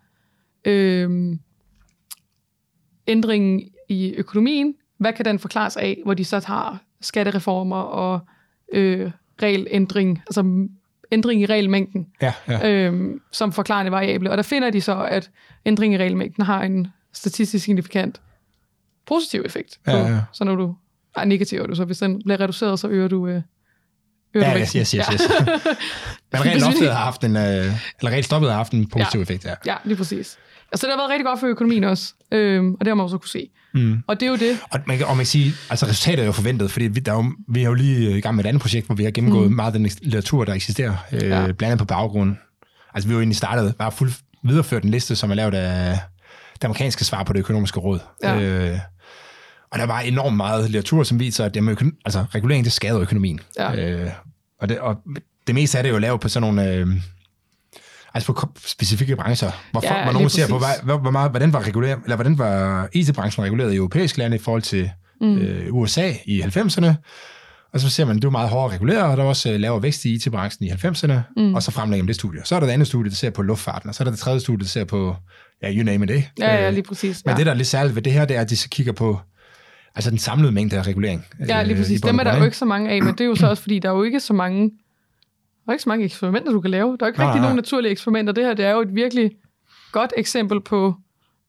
øh, 0.66 1.38
ændringen 3.08 3.62
i 3.90 4.14
økonomien, 4.18 4.74
hvad 4.98 5.14
kan 5.14 5.26
den 5.26 5.40
forklares 5.40 5.78
af, 5.78 6.02
hvor 6.06 6.14
de 6.14 6.26
så 6.26 6.44
har 6.46 6.78
skattereformer 7.02 7.82
og 7.82 8.20
øh, 8.74 9.12
regelændring, 9.42 10.22
altså 10.28 10.68
ændring 11.12 11.42
i 11.42 11.46
regelmængden, 11.46 12.08
ja, 12.22 12.34
ja. 12.48 12.70
øh, 12.72 13.10
som 13.32 13.52
forklarende 13.52 13.92
variable. 13.92 14.32
Og 14.32 14.38
der 14.38 14.44
finder 14.44 14.70
de 14.70 14.82
så, 14.82 15.04
at 15.04 15.30
ændring 15.66 15.94
i 15.94 15.98
regelmængden 15.98 16.46
har 16.46 16.62
en 16.64 16.88
statistisk 17.14 17.66
signifikant 17.66 18.22
positiv 19.08 19.42
effekt. 19.46 19.80
På, 19.86 19.92
Ja, 19.92 19.98
ja. 20.08 20.20
Så 20.34 20.44
når 20.44 20.56
du... 20.56 20.76
Nej, 21.16 21.26
negativ 21.26 21.60
er 21.62 21.68
du 21.68 21.76
så. 21.76 21.86
Hvis 21.86 21.98
den 21.98 22.22
bliver 22.24 22.40
reduceret, 22.40 22.80
så 22.80 22.88
øger 22.88 23.08
du, 23.08 23.28
øh, 23.28 23.42
øger 24.34 24.48
Ja, 24.48 24.54
du 24.54 24.60
yes, 24.60 24.72
yes, 24.72 24.92
yes, 24.92 25.06
yes. 25.14 25.22
Men 26.32 26.46
rent 26.46 26.62
loftet 26.62 26.92
har 26.92 27.04
haft 27.04 27.24
en, 27.24 27.36
øh, 27.36 27.42
eller 27.44 28.12
rent 28.12 28.26
stoppet 28.26 28.50
har 28.50 28.58
haft 28.58 28.72
en 28.74 28.88
positiv 28.90 29.20
Ja. 29.20 29.22
effekt, 29.22 29.46
ja. 29.46 29.54
ja, 29.66 29.76
lige 29.84 29.98
præcis. 29.98 30.38
Altså, 30.72 30.88
det 30.88 30.94
har 30.94 31.00
været 31.02 31.10
rigtig 31.10 31.26
godt 31.26 31.40
for 31.40 31.48
økonomien 31.48 31.84
også. 31.84 32.14
Øhm, 32.32 32.74
og 32.74 32.80
det 32.80 32.88
har 32.88 32.96
man 32.96 33.04
også 33.04 33.18
kunne 33.18 33.30
se. 33.30 33.50
Mm. 33.74 33.98
Og 34.08 34.20
det 34.20 34.26
er 34.26 34.30
jo 34.30 34.36
det. 34.38 34.58
Og 34.72 34.80
man, 34.88 34.98
kan- 34.98 35.08
og 35.08 35.16
man 35.16 35.20
kan 35.20 35.26
sige, 35.26 35.54
altså 35.70 35.86
resultatet 35.86 36.22
er 36.22 36.26
jo 36.26 36.32
forventet, 36.32 36.72
fordi 36.72 36.86
vi, 36.88 37.00
der 37.00 37.12
er 37.12 37.16
jo, 37.16 37.32
vi 37.50 37.60
er 37.62 37.66
jo 37.66 37.74
lige 37.74 38.18
i 38.18 38.22
gang 38.22 38.36
med 38.36 38.44
et 38.46 38.48
andet 38.48 38.62
projekt, 38.62 38.86
hvor 38.86 38.96
vi 38.96 39.04
har 39.04 39.12
gennemgået 39.12 39.50
mm. 39.50 39.56
meget 39.56 39.74
af 39.74 39.80
den 39.80 39.90
litteratur, 40.02 40.46
der 40.46 40.54
eksisterer, 40.54 40.96
øh, 41.12 41.22
Ja. 41.24 41.28
ja. 41.40 41.46
blandt 41.46 41.64
andet 41.64 41.80
på 41.80 41.86
baggrund. 41.86 42.36
Altså 42.94 43.08
vi 43.08 43.12
har 43.14 43.16
jo 43.18 43.22
egentlig 43.22 43.38
startet, 43.38 43.76
bare 43.76 43.92
fuld 43.92 44.12
videreført 44.44 44.84
en 44.84 44.90
liste, 44.90 45.16
som 45.16 45.32
er 45.32 45.36
lavet 45.36 45.54
af 45.54 45.98
det 46.54 46.64
amerikanske 46.64 47.06
svar 47.06 47.24
på 47.24 47.34
det 47.34 47.40
økonomiske 47.40 47.80
råd. 47.80 48.00
Ja. 48.24 48.40
Øh, 48.40 48.78
og 49.72 49.80
der 49.80 49.86
var 49.86 50.00
enormt 50.00 50.38
meget 50.38 50.64
litteratur, 50.64 51.04
som 51.04 51.20
viser, 51.20 51.46
at 51.46 51.56
jamen, 51.56 51.70
økonom, 51.72 51.94
altså, 52.06 52.26
regulering 52.36 52.66
det 52.66 52.74
skader 52.74 53.00
økonomien. 53.00 53.40
Ja. 53.60 53.76
Øh, 53.76 54.10
og, 54.62 54.70
det, 54.70 54.80
og 54.80 54.96
det 55.48 55.56
meste 55.56 55.78
af 55.78 55.84
det 55.84 55.90
er 55.90 55.94
jo 55.94 56.00
lavet 56.00 56.22
på 56.22 56.30
sådan 56.30 56.54
nogle... 56.54 56.74
Øh, 56.74 56.88
Altså 58.14 58.34
på 58.34 58.48
specifikke 58.66 59.16
brancher, 59.16 59.52
hvor, 59.72 59.82
Ja, 59.84 60.04
hvor 60.04 60.14
nogen 60.14 60.30
ser 60.30 60.48
på, 60.48 60.58
hvad, 60.58 60.68
hvor, 60.84 60.98
hvor 60.98 61.12
meget, 61.12 61.32
hvordan 61.32 61.54
var 61.54 61.68
reguleret, 61.68 62.00
eller 62.04 62.16
hvordan 62.16 62.38
var 62.38 62.90
IT-branchen 62.94 63.46
reguleret 63.46 63.74
i 63.74 63.76
europæiske 63.76 64.18
lande 64.18 64.36
i 64.36 64.40
forhold 64.40 64.62
til 64.62 64.90
mm. 65.22 65.38
øh, 65.38 65.76
USA 65.76 66.12
i 66.26 66.42
90'erne. 66.42 66.94
Og 67.74 67.80
så 67.80 67.90
ser 67.90 68.06
man, 68.06 68.16
at 68.16 68.22
det 68.22 68.28
var 68.28 68.32
meget 68.32 68.50
hårdere 68.50 68.74
reguleret, 68.74 69.04
og 69.04 69.18
der 69.18 69.24
var 69.24 69.30
også 69.30 69.52
øh, 69.52 69.60
lavere 69.60 69.84
vækst 69.84 70.06
i 70.06 70.14
IT-branchen 70.14 70.68
i 70.68 70.72
90'erne, 70.72 71.14
mm. 71.38 71.56
og 71.56 71.64
så 71.64 71.72
fremlægger 71.72 72.04
man 72.04 72.08
det 72.08 72.16
studie. 72.16 72.42
Så 72.46 72.56
er 72.56 72.60
der 72.60 72.68
det 72.68 72.74
andet 72.74 72.88
studie, 72.88 73.10
der 73.10 73.16
ser 73.16 73.30
på 73.30 73.42
luftfarten, 73.42 73.90
og 73.90 73.96
så 73.96 74.04
er 74.04 74.06
der 74.06 74.12
det 74.12 74.20
tredje 74.20 74.40
studie, 74.40 74.60
der 74.60 74.70
ser 74.70 74.84
på, 74.84 75.16
ja, 75.64 75.72
you 75.74 75.84
name 75.84 76.06
it? 76.06 76.10
Ja, 76.40 76.56
ja, 76.56 76.68
Øh, 76.68 76.74
lige 76.74 76.84
præcis. 76.84 77.22
Men 77.26 77.32
ja. 77.32 77.38
det, 77.38 77.46
der 77.46 77.52
er 77.52 77.56
lidt 77.56 77.68
særligt 77.68 77.96
ved 77.96 78.02
det 78.02 78.14
her, 78.14 78.26
det 78.26 78.38
er, 78.38 78.42
at 78.42 78.50
de 78.50 78.58
så 78.58 78.70
kigger 78.70 78.94
på 78.94 79.20
altså 79.96 80.10
den 80.10 80.20
samlede 80.20 80.52
mængde 80.52 80.78
af 80.78 80.88
regulering. 80.88 81.26
Ja, 81.48 81.64
lige 81.64 81.74
øh, 81.74 81.82
præcis. 81.82 82.02
Dem 82.02 82.20
er 82.20 82.24
der 82.24 82.38
jo 82.38 82.44
ikke 82.44 82.58
så 82.58 82.66
mange 82.66 82.90
af, 82.90 83.04
men 83.04 83.14
det 83.14 83.22
er 83.22 83.26
jo 83.26 83.36
så 83.36 83.50
også, 83.50 83.64
fordi 83.64 83.80
der 83.80 83.90
er 83.90 83.94
jo 83.94 84.04
ikke 84.04 84.20
så 84.20 84.34
mange, 84.34 84.72
der 85.70 85.72
er 85.72 85.76
ikke 85.76 85.84
så 85.84 85.90
mange 85.90 86.06
eksperimenter, 86.06 86.52
du 86.52 86.62
kan 86.62 86.72
lave. 86.72 86.98
Der 87.00 87.06
er 87.06 87.08
ikke 87.08 87.20
Nej, 87.20 87.28
rigtig 87.28 87.40
nej. 87.40 87.50
nogen 87.50 87.56
naturlige 87.56 87.92
eksperimenter. 87.92 88.34
Det 88.34 88.44
her 88.44 88.54
det 88.54 88.66
er 88.66 88.72
jo 88.72 88.82
et 88.82 88.96
virkelig 88.96 89.32
godt 89.92 90.14
eksempel 90.18 90.62
på 90.62 90.94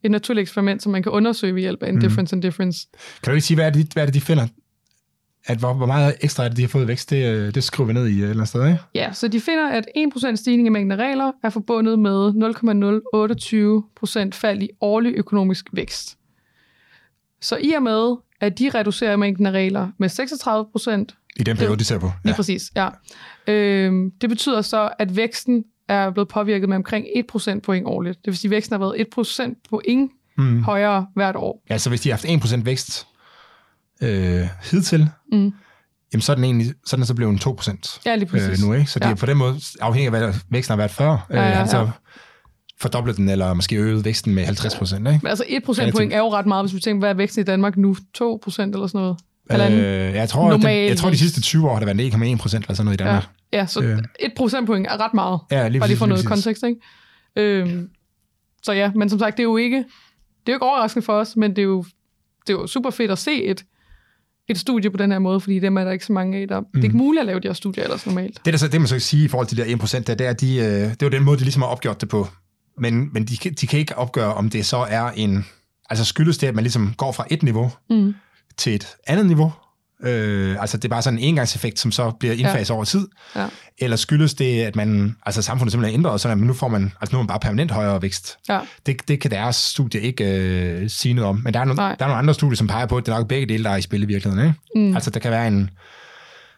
et 0.03 0.11
naturligt 0.11 0.43
eksperiment, 0.43 0.83
som 0.83 0.93
man 0.93 1.03
kan 1.03 1.12
undersøge 1.12 1.55
ved 1.55 1.61
hjælp 1.62 1.83
af 1.83 1.89
en 1.89 1.95
Mhm. 1.95 2.01
difference 2.03 2.37
in 2.37 2.41
difference. 2.41 2.87
Kan 3.23 3.31
du 3.31 3.35
ikke 3.35 3.47
sige, 3.47 3.55
hvad 3.55 3.66
er 3.66 3.71
det, 3.71 3.93
hvad 3.93 4.03
er 4.03 4.07
det 4.07 4.14
de 4.14 4.21
finder? 4.21 4.47
At 5.47 5.59
hvor, 5.59 5.75
hvor 5.75 5.87
meget 5.87 6.14
ekstra 6.21 6.45
er 6.45 6.49
det, 6.49 6.57
de 6.57 6.62
har 6.62 6.68
fået 6.68 6.89
vækst, 6.89 7.11
det, 7.11 7.27
øh, 7.35 7.55
det 7.55 7.64
skriver 7.64 7.87
vi 7.87 7.93
ned 7.93 8.07
i 8.07 8.11
et 8.12 8.16
eller 8.18 8.31
andet 8.31 8.49
sted, 8.49 8.66
ikke? 8.66 8.79
Ja, 8.95 9.12
så 9.12 9.29
de 9.29 9.41
finder, 9.41 9.68
at 9.71 9.85
1% 9.97 10.37
stigning 10.37 10.66
i 10.66 10.71
mængden 10.71 11.01
af 11.01 11.05
regler 11.05 11.33
er 11.43 11.51
forbundet 11.51 11.99
med 11.99 12.33
0,028% 12.33 14.35
fald 14.35 14.62
i 14.62 14.68
årlig 14.81 15.12
økonomisk 15.16 15.66
vækst. 15.73 16.16
Så 17.41 17.57
i 17.57 17.71
og 17.73 17.83
med, 17.83 18.16
at 18.41 18.59
de 18.59 18.71
reducerer 18.75 19.16
mængden 19.16 19.47
af 19.47 19.51
regler 19.51 19.89
med 19.99 20.09
36% 20.11 21.16
I 21.37 21.43
den 21.43 21.57
periode, 21.57 21.79
de 21.79 21.85
ser 21.85 21.99
på. 21.99 22.07
Lige 22.25 22.31
Ja. 22.33 22.37
præcis, 22.37 22.71
ja. 22.77 22.89
Øhm, 23.51 24.11
det 24.20 24.28
betyder 24.30 24.62
så, 24.62 24.88
at 24.98 25.16
væksten 25.16 25.64
er 25.88 26.11
blevet 26.11 26.28
påvirket 26.28 26.68
med 26.68 26.76
omkring 26.76 27.07
1 27.16 27.26
procentpoint 27.26 27.86
årligt. 27.86 28.16
Det 28.18 28.26
vil 28.26 28.36
sige, 28.36 28.48
at 28.48 28.51
væksten 28.51 28.74
har 28.74 28.78
været 28.78 29.01
1 29.01 29.07
procentpoint 29.14 30.11
Mm. 30.38 30.62
højere 30.62 31.07
hvert 31.14 31.36
år. 31.36 31.62
Ja, 31.70 31.78
så 31.78 31.88
hvis 31.88 32.01
de 32.01 32.09
har 32.09 32.16
haft 32.16 32.24
1% 32.24 32.64
vækst 32.64 33.07
øh, 34.03 34.46
hidtil, 34.70 35.09
Mm. 35.32 35.53
jamen 36.12 36.20
så 36.22 36.32
er 36.32 36.36
den 36.36 36.44
egentlig 36.44 36.66
så 36.86 36.96
er 36.96 36.98
den 36.98 37.07
så 37.07 37.14
blevet 37.14 37.32
en 37.32 37.38
2% 37.38 38.01
Ja, 38.07 38.14
lige 38.16 38.28
præcis. 38.28 38.62
øh, 38.62 38.68
nu, 38.68 38.74
ikke? 38.74 38.90
Så 38.90 38.98
det 38.98 39.05
Ja. 39.07 39.11
er 39.11 39.14
på 39.14 39.26
den 39.26 39.36
måde, 39.36 39.61
afhængig 39.80 40.14
af 40.14 40.20
hvad 40.20 40.34
væksten 40.51 40.72
har 40.72 40.76
været 40.76 40.90
før, 40.90 41.26
Ja, 41.30 41.40
ja, 41.42 41.46
øh, 41.51 41.57
ja. 41.57 41.66
så 41.66 41.90
fordoblet 42.80 43.16
den, 43.16 43.28
eller 43.28 43.55
måske 43.55 43.76
øget 43.76 44.05
væksten 44.05 44.34
med 44.34 44.44
50%, 44.44 44.96
ikke? 44.96 45.20
Men 45.22 45.26
altså 45.26 45.44
1 45.48 45.62
procentpoint 45.62 46.12
er 46.12 46.18
jo 46.18 46.28
ret 46.32 46.46
meget, 46.46 46.64
hvis 46.64 46.74
vi 46.74 46.80
tænker, 46.80 46.98
hvad 46.98 47.11
er 47.11 47.14
væksten 47.14 47.40
i 47.40 47.44
Danmark 47.44 47.76
nu? 47.76 47.96
2 48.14 48.40
procent 48.42 48.74
eller 48.74 48.86
sådan 48.86 49.01
noget? 49.01 49.16
Halvanden? 49.51 49.80
Øh, 49.80 50.14
jeg, 50.14 50.28
tror, 50.28 50.51
det, 50.57 50.64
jeg 50.88 50.96
tror, 50.96 51.11
de 51.11 51.18
sidste 51.18 51.40
20 51.40 51.68
år 51.70 51.72
har 51.74 51.84
der 51.84 51.94
været 51.94 52.34
1,1 52.34 52.36
procent 52.38 52.64
eller 52.64 52.74
sådan 52.74 52.84
noget 52.84 53.01
i. 53.01 53.03
Danmark. 53.05 53.26
Ja, 53.53 53.66
så 53.66 53.82
Øh. 53.82 53.98
1 54.20 54.32
procentpoint 54.36 54.86
er 54.86 55.01
ret 55.05 55.14
meget. 55.14 55.40
Ja, 55.51 55.68
lige 55.68 55.80
Bare 55.80 55.88
lige 55.88 55.98
for 55.98 56.07
noget 56.07 56.24
præcis. 56.26 56.44
kontekst, 56.44 56.64
ikke? 56.66 56.80
Øhm, 57.36 57.90
så 58.62 58.72
ja, 58.72 58.92
men 58.94 59.09
som 59.11 59.18
sagt, 59.18 59.36
det 59.36 59.42
er 59.42 59.44
jo 59.44 59.57
ikke, 59.57 59.76
det 59.76 59.84
er 60.46 60.53
jo 60.53 60.55
ikke 60.55 60.66
overraskende 60.66 61.05
for 61.05 61.12
os, 61.12 61.36
men 61.36 61.51
det 61.51 61.59
er 61.59 61.62
jo, 61.66 61.84
det 62.46 62.53
er 62.53 62.59
jo 62.59 62.66
super 62.66 62.90
fedt 62.90 63.11
at 63.11 63.18
se 63.18 63.44
et, 63.44 63.64
et 64.48 64.59
studie 64.59 64.90
på 64.90 64.96
den 64.96 65.12
her 65.12 65.18
måde, 65.18 65.40
fordi 65.40 65.59
dem 65.59 65.76
er 65.76 65.84
der 65.84 65.90
ikke 65.90 66.05
så 66.05 66.12
mange 66.12 66.38
af. 66.38 66.48
Der, 66.48 66.61
mm. 66.61 66.66
Det 66.74 66.78
er 66.80 66.84
ikke 66.84 66.96
muligt 66.96 67.20
at 67.20 67.26
lave 67.26 67.40
de 67.40 67.48
her 67.48 67.53
studier 67.53 67.84
ellers 67.84 68.07
normalt. 68.07 68.40
Det, 68.44 68.53
der 68.53 68.59
så, 68.59 68.68
det 68.68 68.80
man 68.80 68.88
så 68.88 68.94
kan 68.94 69.01
sige 69.01 69.24
i 69.24 69.28
forhold 69.28 69.46
til 69.48 69.57
de 69.57 69.62
der 69.64 69.76
1%, 69.76 69.98
der, 70.01 70.14
det 70.14 70.26
er, 70.26 70.32
de, 70.32 70.57
øh, 70.57 70.64
det 70.64 70.90
er 71.03 71.07
jo 71.07 71.09
den 71.09 71.22
måde, 71.24 71.38
de 71.38 71.42
ligesom 71.44 71.62
har 71.62 71.68
opgjort 71.68 72.01
det 72.01 72.09
på. 72.09 72.26
Men, 72.78 73.12
men 73.12 73.24
de, 73.24 73.36
kan- 73.36 73.55
de 73.55 73.66
kan 73.66 73.78
ikke 73.78 73.98
opgøre, 73.98 74.34
om 74.34 74.51
det 74.51 74.66
så 74.66 74.76
er 74.76 75.11
en... 75.11 75.44
Altså 75.90 76.05
skyldes 76.05 76.38
det, 76.38 76.46
at 76.46 76.55
man 76.55 76.64
ligesom 76.64 76.94
går 76.96 77.12
fra 77.12 77.24
et 77.30 77.42
niveau 77.42 77.70
Mm. 77.90 78.14
til 78.57 78.74
et 78.74 78.86
andet 79.07 79.26
niveau. 79.26 79.53
Øh, 80.05 80.57
altså 80.61 80.76
det 80.76 80.84
er 80.84 80.88
bare 80.88 81.03
sådan 81.03 81.18
en 81.18 81.24
engangseffekt, 81.24 81.78
som 81.78 81.92
så 81.92 82.11
bliver 82.11 82.34
indfaset 82.34 82.70
ja. 82.70 82.74
over 82.74 82.84
tid. 82.84 83.09
Ja. 83.36 83.46
Eller 83.78 83.96
skyldes 83.96 84.34
det, 84.34 84.62
at 84.62 84.76
man, 84.76 85.16
altså 85.26 85.42
samfundet 85.42 85.72
simpelthen 85.72 85.94
er 86.05 86.11
ændret, 86.11 86.26
at 86.26 86.38
nu 86.38 86.53
får 86.53 86.68
man, 86.68 86.92
altså 87.01 87.16
nu 87.16 87.18
er 87.18 87.22
man 87.22 87.26
bare 87.26 87.40
permanent 87.40 87.70
højere 87.70 88.03
vækst. 88.03 88.36
Ja. 88.48 88.61
Det, 88.86 89.09
det 89.09 89.20
kan 89.20 89.30
deres 89.30 89.57
studie 89.57 90.01
ikke 90.01 90.24
øh, 90.24 90.90
sige 90.90 91.14
noget 91.14 91.28
om. 91.28 91.40
Men 91.44 91.55
der 91.55 91.61
er, 91.61 91.64
no, 91.64 91.74
Nej. 91.74 91.94
der 91.98 92.05
er 92.05 92.09
nogle 92.09 92.18
andre 92.18 92.34
studier, 92.34 92.57
som 92.57 92.66
peger 92.66 92.86
på, 92.86 92.96
at 92.96 93.07
det 93.07 93.12
er 93.12 93.18
nok 93.18 93.28
begge 93.28 93.46
dele, 93.46 93.64
der 93.64 93.70
er 93.70 93.76
i 93.76 93.82
spil 93.82 94.03
i 94.03 94.07
virkeligheden. 94.07 94.46
Ikke? 94.74 94.88
Mm. 94.88 94.94
Altså 94.94 95.11
der 95.11 95.20
kan 95.20 95.30
være 95.30 95.46
en, 95.48 95.70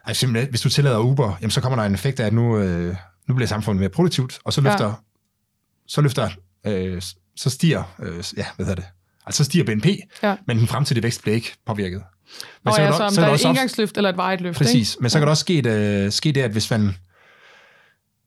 altså 0.04 0.20
simpelthen, 0.20 0.50
hvis 0.50 0.60
du 0.60 0.68
tillader 0.68 0.98
Uber, 0.98 1.36
jamen, 1.40 1.50
så 1.50 1.60
kommer 1.60 1.76
der 1.76 1.84
en 1.84 1.94
effekt 1.94 2.20
af, 2.20 2.26
at 2.26 2.32
nu, 2.32 2.58
øh, 2.58 2.94
nu 3.28 3.34
bliver 3.34 3.48
samfundet 3.48 3.80
mere 3.80 3.90
produktivt, 3.90 4.38
og 4.44 4.52
så 4.52 4.60
Ja. 4.60 4.68
løfter, 4.68 5.02
så 5.88 6.00
løfter, 6.00 6.28
øh, 6.66 7.02
så 7.36 7.50
stiger, 7.50 7.82
øh, 8.02 8.24
ja, 8.36 8.46
hvad 8.56 8.66
hedder 8.66 8.82
det, 8.82 8.84
altså 9.26 9.44
så 9.44 9.44
stiger 9.44 9.64
BNP, 9.64 9.86
Ja. 10.22 10.36
men 10.46 10.58
den 10.58 10.66
fremtidige 10.66 11.02
vækst 11.02 11.22
bliver 11.22 11.34
ikke 11.34 11.54
påvirket. 11.66 12.02
Og 12.64 12.74
kan 12.74 12.84
ja, 12.84 12.90
der- 12.90 12.96
så, 12.96 13.02
om 13.04 13.12
kan 13.14 13.22
der 13.22 13.28
er 13.28 13.34
et 13.34 13.44
engangsløft 13.46 13.96
eller 13.96 14.10
et 14.10 14.16
vejet 14.16 14.40
løft. 14.40 14.58
Præcis, 14.58 14.92
Ikke? 14.94 15.02
men 15.02 15.10
så 15.10 15.18
kan 15.18 15.26
der 15.26 15.30
også 15.30 15.40
ske, 15.40 15.62
det, 15.62 16.12
ske 16.12 16.32
det, 16.32 16.40
at 16.40 16.50
hvis 16.50 16.70
man 16.70 16.96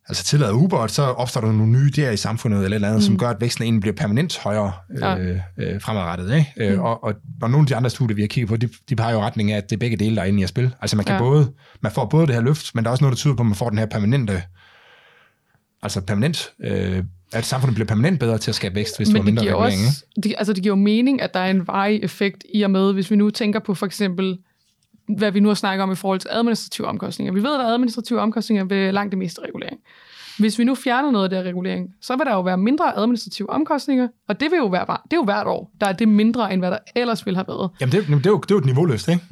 altså 0.08 0.24
tillader 0.24 0.54
Uber, 0.54 0.88
så 0.88 1.02
opstår 1.02 1.41
der 1.41 1.52
nogle 1.52 1.72
nye 1.72 1.91
idéer 1.98 2.10
i 2.10 2.18
samfundet, 2.18 2.58
eller 2.58 2.70
et 2.70 2.76
eller 2.76 2.88
andet, 2.88 3.02
mm. 3.02 3.06
som 3.06 3.18
gør, 3.18 3.30
at 3.30 3.41
væksten 3.41 3.64
egentlig 3.64 3.82
bliver 3.82 3.96
permanent 3.96 4.38
højere 4.38 4.72
Ja. 5.02 5.18
øh, 5.18 5.39
øh, 5.60 5.82
fremadrettet. 5.82 6.36
Ikke? 6.36 6.54
Øh, 6.58 6.74
Mm. 6.74 6.80
og, 6.84 7.04
og, 7.04 7.14
og 7.41 7.50
nogle 7.52 7.64
af 7.64 7.68
de 7.68 7.76
andre 7.76 7.89
studier, 7.89 8.16
vi 8.16 8.22
har 8.22 8.28
kigget 8.28 8.50
på, 8.50 8.58
de, 8.58 8.70
de 8.89 8.96
peger 8.96 9.14
jo 9.14 9.22
retning 9.22 9.52
af, 9.52 9.58
at 9.58 9.70
det 9.70 9.76
er 9.76 9.80
begge 9.80 9.98
dele, 9.98 10.16
der 10.16 10.22
er 10.22 10.26
inde 10.26 10.39
i 10.39 10.43
at 10.43 10.50
spille. 10.50 10.72
Altså 10.82 10.96
man 10.96 11.06
kan 11.06 11.16
Ja. 11.16 11.24
ja. 11.24 11.30
både, 11.30 11.52
man 11.82 11.91
får 11.91 12.06
både 12.06 12.28
det 12.28 12.36
her 12.36 12.41
løft, 12.41 12.76
men 12.76 12.84
der 12.84 12.89
er 12.89 12.91
også 12.91 13.04
noget, 13.04 13.12
der 13.12 13.18
tyder 13.18 13.36
på, 13.36 13.41
at 13.41 13.46
man 13.48 13.56
får 13.56 13.70
den 13.70 13.78
her 13.80 13.86
permanente, 13.86 14.43
altså 15.86 16.02
permanent, 16.02 16.54
øh, 16.64 17.04
at 17.34 17.46
samfundet 17.46 17.76
bliver 17.76 17.88
permanent 17.88 18.20
bedre 18.20 18.38
til 18.38 18.52
at 18.52 18.56
skabe 18.56 18.76
vækst, 18.76 18.98
hvis 18.98 19.08
du 19.08 19.12
har 19.12 19.24
Men 19.24 19.26
det 19.26 19.34
mindre 19.34 19.44
giver, 19.44 19.54
regulering. 19.54 19.82
Ikke? 19.82 19.88
også, 19.88 20.06
det, 20.24 20.36
altså 20.38 20.54
det 20.54 20.64
giver 20.64 20.76
jo 20.76 20.82
mening, 20.82 21.22
at 21.22 21.34
der 21.34 21.40
er 21.40 21.50
en 21.50 21.68
varig 21.68 22.04
effekt 22.04 22.44
i 22.54 22.62
og 22.62 22.72
med, 22.72 22.94
hvis 22.94 23.12
vi 23.12 23.16
nu 23.16 23.30
tænker 23.30 23.60
på 23.60 23.74
for 23.74 23.86
eksempel 23.86 24.38
hvad 25.18 25.32
vi 25.32 25.40
nu 25.40 25.48
har 25.48 25.56
snakket 25.56 25.84
om 25.84 25.92
i 25.92 25.96
forhold 25.96 26.20
til 26.20 26.30
administrative 26.32 26.88
omkostninger. 26.88 27.34
Vi 27.34 27.44
ved, 27.44 27.54
at 27.54 27.60
der 27.60 27.66
er 27.66 27.74
administrative 27.74 28.22
omkostninger 28.22 28.66
ved 28.66 28.92
langt 28.92 29.12
det 29.12 29.20
meste 29.20 29.42
regulering. 29.42 29.78
Hvis 30.40 30.60
vi 30.60 30.64
nu 30.64 30.76
fjerner 30.76 31.12
noget 31.12 31.24
af 31.24 31.30
det 31.30 31.40
her 31.40 31.46
regulering, 31.46 31.90
så 32.02 32.16
vil 32.18 32.26
der 32.26 32.34
jo 32.34 32.42
være 32.42 32.58
mindre 32.58 32.98
administrative 32.98 33.50
omkostninger, 33.50 34.08
og 34.28 34.40
det 34.40 34.52
vil 34.52 34.58
jo 34.58 34.66
være, 34.66 34.86
det 35.04 35.14
er 35.14 35.18
jo 35.18 35.24
hvert 35.24 35.48
år, 35.48 35.72
der 35.82 35.88
er 35.88 35.94
det 35.94 36.08
mindre, 36.08 36.54
end 36.54 36.62
hvad 36.62 36.72
der 36.72 36.78
ellers 36.96 37.26
ville 37.26 37.38
have 37.38 37.46
været. 37.48 37.70
Jamen, 37.80 37.92
det, 37.92 38.08
det, 38.08 38.26
er, 38.26 38.30
jo, 38.30 38.38
det 38.38 38.52
er 38.52 38.56
jo 38.56 38.58
et 38.58 38.66
niveauløft, 38.66 39.08
ikke? 39.08 39.24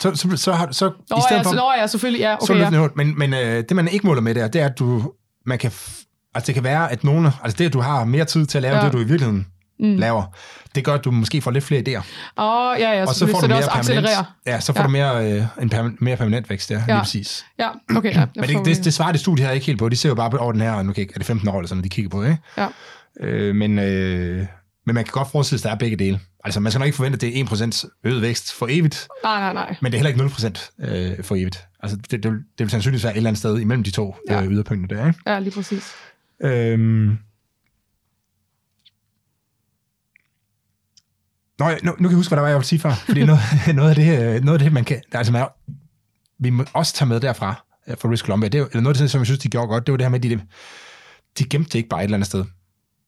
Så, 0.00 0.14
så, 0.14 0.36
så, 0.36 0.52
har, 0.52 0.68
så 0.72 0.84
Nå, 0.84 1.16
i 1.16 1.20
stedet 1.20 1.36
ja, 1.36 1.38
for... 1.38 1.50
så, 1.50 1.56
nå, 1.56 1.72
ja, 1.78 1.86
selvfølgelig, 1.86 2.20
ja, 2.20 2.36
så 2.40 2.52
okay, 2.52 2.60
løfter 2.60 2.80
ja. 2.80 2.88
Men, 2.94 3.18
men 3.18 3.34
øh, 3.34 3.64
det, 3.68 3.76
man 3.76 3.88
ikke 3.88 4.06
måler 4.06 4.20
med 4.20 4.34
der, 4.34 4.48
det 4.48 4.60
er, 4.60 4.66
at 4.66 4.78
du, 4.78 5.12
man 5.48 5.58
kan, 5.58 5.70
altså 6.34 6.46
det 6.46 6.54
kan 6.54 6.64
være, 6.64 6.92
at 6.92 7.04
nogle, 7.04 7.32
altså 7.42 7.56
det, 7.58 7.64
at 7.66 7.72
du 7.72 7.80
har 7.80 8.04
mere 8.04 8.24
tid 8.24 8.46
til 8.46 8.58
at 8.58 8.62
lave 8.62 8.76
Ja. 8.76 8.84
det, 8.84 8.92
du 8.92 8.98
i 8.98 9.04
virkeligheden 9.04 9.46
mm. 9.80 9.96
laver, 9.96 10.22
det 10.74 10.84
gør, 10.84 10.94
at 10.94 11.04
du 11.04 11.10
måske 11.10 11.40
får 11.42 11.50
lidt 11.50 11.64
flere 11.64 11.82
idéer. 11.88 12.02
Åh, 12.42 12.76
ja, 12.80 12.92
ja, 12.92 13.06
og 13.06 13.14
så 13.14 13.26
får 13.26 13.40
så 13.40 13.46
du 13.46 13.54
mere 13.54 13.62
permanent, 13.72 14.08
ja, 14.46 14.60
så 14.60 14.72
får 14.72 14.80
Ja. 14.80 14.86
du 14.86 14.90
mere, 14.90 15.32
øh, 15.32 15.44
en 15.62 15.72
perma- 15.74 15.96
mere 16.00 16.16
permanent 16.16 16.50
vækst, 16.50 16.70
ja, 16.70 16.76
ja. 16.88 16.94
Lige 16.94 16.98
præcis. 17.02 17.44
Ja, 17.58 17.68
okay, 17.96 18.14
ja. 18.14 18.26
Men 18.36 18.48
det, 18.48 18.64
det, 18.64 18.84
det 18.84 18.94
svarer 18.94 19.12
det 19.12 19.20
studie 19.20 19.44
her 19.44 19.52
ikke 19.52 19.66
helt 19.66 19.78
på. 19.78 19.88
De 19.88 19.96
ser 19.96 20.08
jo 20.08 20.14
bare 20.14 20.30
på 20.30 20.36
over 20.36 20.52
den 20.52 20.60
her, 20.60 20.82
nu 20.82 20.92
kan 20.92 21.00
ikke, 21.00 21.12
er 21.14 21.18
det 21.18 21.26
15 21.26 21.48
år 21.48 21.58
eller 21.58 21.68
sådan, 21.68 21.84
de 21.84 21.88
kigger 21.88 22.08
på, 22.10 22.22
ikke? 22.22 22.38
Ja. 22.58 22.66
Øh, 23.20 23.54
men, 23.54 23.78
øh, 23.78 24.46
men 24.86 24.94
man 24.94 25.04
kan 25.04 25.12
godt 25.12 25.30
forestille 25.32 25.60
sig, 25.60 25.68
at 25.70 25.70
der 25.80 25.86
er 25.86 25.88
begge 25.90 26.04
dele. 26.04 26.20
Altså, 26.44 26.60
man 26.60 26.72
skal 26.72 26.78
nok 26.78 26.86
ikke 26.86 26.96
forvente, 26.96 27.16
at 27.16 27.20
det 27.20 27.40
er 27.40 27.44
1% 27.44 27.84
øget 28.04 28.22
vækst 28.22 28.52
for 28.52 28.66
evigt, 28.70 29.08
Nej, 29.24 29.40
nej, 29.40 29.52
nej. 29.52 29.76
men 29.82 29.92
det 29.92 29.98
er 29.98 30.04
heller 30.04 30.24
ikke 30.24 30.36
0% 30.36 30.84
øh, 31.18 31.24
for 31.24 31.34
evigt. 31.34 31.64
Altså, 31.80 31.96
det, 31.96 32.22
det, 32.22 32.32
vil, 32.32 32.38
det 32.38 32.58
vil 32.58 32.70
sandsynligvis 32.70 33.04
være 33.04 33.12
et 33.12 33.16
eller 33.16 33.30
andet 33.30 33.38
sted 33.38 33.58
imellem 33.58 33.84
de 33.84 33.90
to 33.90 34.16
Ja. 34.28 34.42
øh, 34.42 34.52
yderpunkter 34.52 34.96
der, 34.96 35.06
ikke? 35.06 35.20
Ja, 35.26 35.38
lige 35.38 35.52
præcis. 35.54 35.92
Øhm. 36.40 37.18
Nå, 41.58 41.68
nu, 41.68 41.76
nu 41.84 41.92
kan 41.94 42.10
jeg 42.10 42.16
huske, 42.16 42.30
hvad 42.30 42.36
der 42.36 42.42
var, 42.42 42.48
jeg 42.48 42.56
ville 42.56 42.66
sige 42.66 42.78
før. 42.78 42.94
Fordi 42.94 43.24
noget, 43.24 43.40
noget, 43.74 43.88
af 43.90 43.94
det, 43.96 44.44
noget 44.44 44.58
af 44.58 44.64
det, 44.64 44.72
man 44.72 44.84
kan... 44.84 45.00
Altså, 45.12 45.32
man, 45.32 45.46
vi 46.38 46.50
må 46.50 46.64
også 46.72 46.94
tage 46.94 47.08
med 47.08 47.20
derfra, 47.20 47.64
øh, 47.88 47.96
fra 47.98 48.10
Risk 48.10 48.24
Columbia, 48.24 48.48
det 48.48 48.60
er, 48.60 48.64
eller 48.66 48.80
noget 48.80 48.96
af 48.96 49.00
det, 49.02 49.10
som 49.10 49.18
jeg 49.18 49.26
synes, 49.26 49.40
de 49.40 49.48
gjorde 49.48 49.68
godt, 49.68 49.86
det 49.86 49.92
var 49.92 49.96
det 49.96 50.04
her 50.04 50.10
med, 50.10 50.24
at 50.24 50.30
de, 50.30 50.40
de 51.38 51.44
gemte 51.48 51.68
det 51.68 51.74
ikke 51.74 51.88
bare 51.88 52.00
et 52.00 52.04
eller 52.04 52.16
andet 52.16 52.26
sted. 52.26 52.44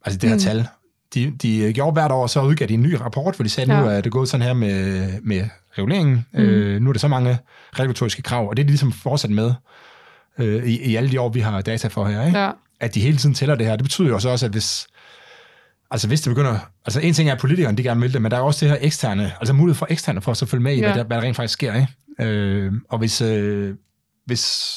Altså 0.04 0.18
det 0.18 0.28
her 0.28 0.36
mm. 0.36 0.40
tal. 0.42 0.68
De, 1.14 1.30
de 1.42 1.72
gjorde 1.72 1.92
hvert 1.92 2.12
år, 2.12 2.26
så 2.26 2.42
udgav 2.42 2.68
de 2.68 2.74
en 2.74 2.82
ny 2.82 2.94
rapport, 2.94 3.36
hvor 3.36 3.42
de 3.42 3.48
sagde, 3.48 3.72
at 3.72 3.78
nu 3.82 3.88
Ja. 3.90 3.96
er 3.96 4.00
det 4.00 4.12
gået 4.12 4.28
sådan 4.28 4.46
her 4.46 4.54
med, 4.54 5.08
med 5.22 5.44
reguleringen. 5.78 6.26
Mm. 6.32 6.38
Øh, 6.40 6.80
nu 6.82 6.88
er 6.88 6.92
der 6.92 7.00
så 7.00 7.08
mange 7.08 7.38
regulatoriske 7.72 8.22
krav, 8.22 8.48
og 8.48 8.56
det 8.56 8.62
er 8.62 8.64
de 8.66 8.70
ligesom 8.70 8.92
fortsat 8.92 9.30
med 9.30 9.52
øh, 10.38 10.64
i, 10.64 10.80
i 10.90 10.96
alle 10.96 11.10
de 11.10 11.20
år, 11.20 11.28
vi 11.28 11.40
har 11.40 11.60
data 11.60 11.88
for 11.88 12.04
her. 12.04 12.26
Ikke? 12.26 12.38
Ja, 12.38 12.50
at 12.80 12.94
de 12.94 13.00
hele 13.00 13.16
tiden 13.16 13.34
tæller 13.34 13.54
det 13.54 13.66
her. 13.66 13.76
Det 13.76 13.84
betyder 13.84 14.08
jo 14.08 14.18
så 14.18 14.28
også, 14.28 14.46
at 14.46 14.52
hvis, 14.52 14.86
altså 15.90 16.08
hvis 16.08 16.20
det 16.20 16.30
begynder, 16.30 16.58
altså 16.86 17.00
en 17.00 17.14
ting 17.14 17.28
er, 17.28 17.34
at 17.34 17.40
politikerne 17.40 17.76
de 17.76 17.82
gerne 17.82 18.00
vil 18.00 18.12
det, 18.12 18.22
men 18.22 18.30
der 18.30 18.36
er 18.36 18.40
også 18.40 18.64
det 18.66 18.72
her 18.72 18.78
eksterne, 18.80 19.32
altså 19.40 19.52
mulighed 19.54 19.76
for 19.78 19.86
eksterne 19.90 20.20
for 20.20 20.30
at 20.30 20.36
så 20.36 20.46
følge 20.46 20.62
med 20.62 20.72
i, 20.74 20.76
Ja. 20.80 20.86
hvad, 20.86 20.94
der, 20.94 21.04
hvad 21.04 21.16
der 21.16 21.22
rent 21.22 21.36
faktisk 21.36 21.52
sker. 21.52 21.74
Ikke? 21.74 22.30
Øh, 22.32 22.72
og 22.90 22.98
hvis, 22.98 23.20
øh, 23.20 23.74
hvis, 24.26 24.76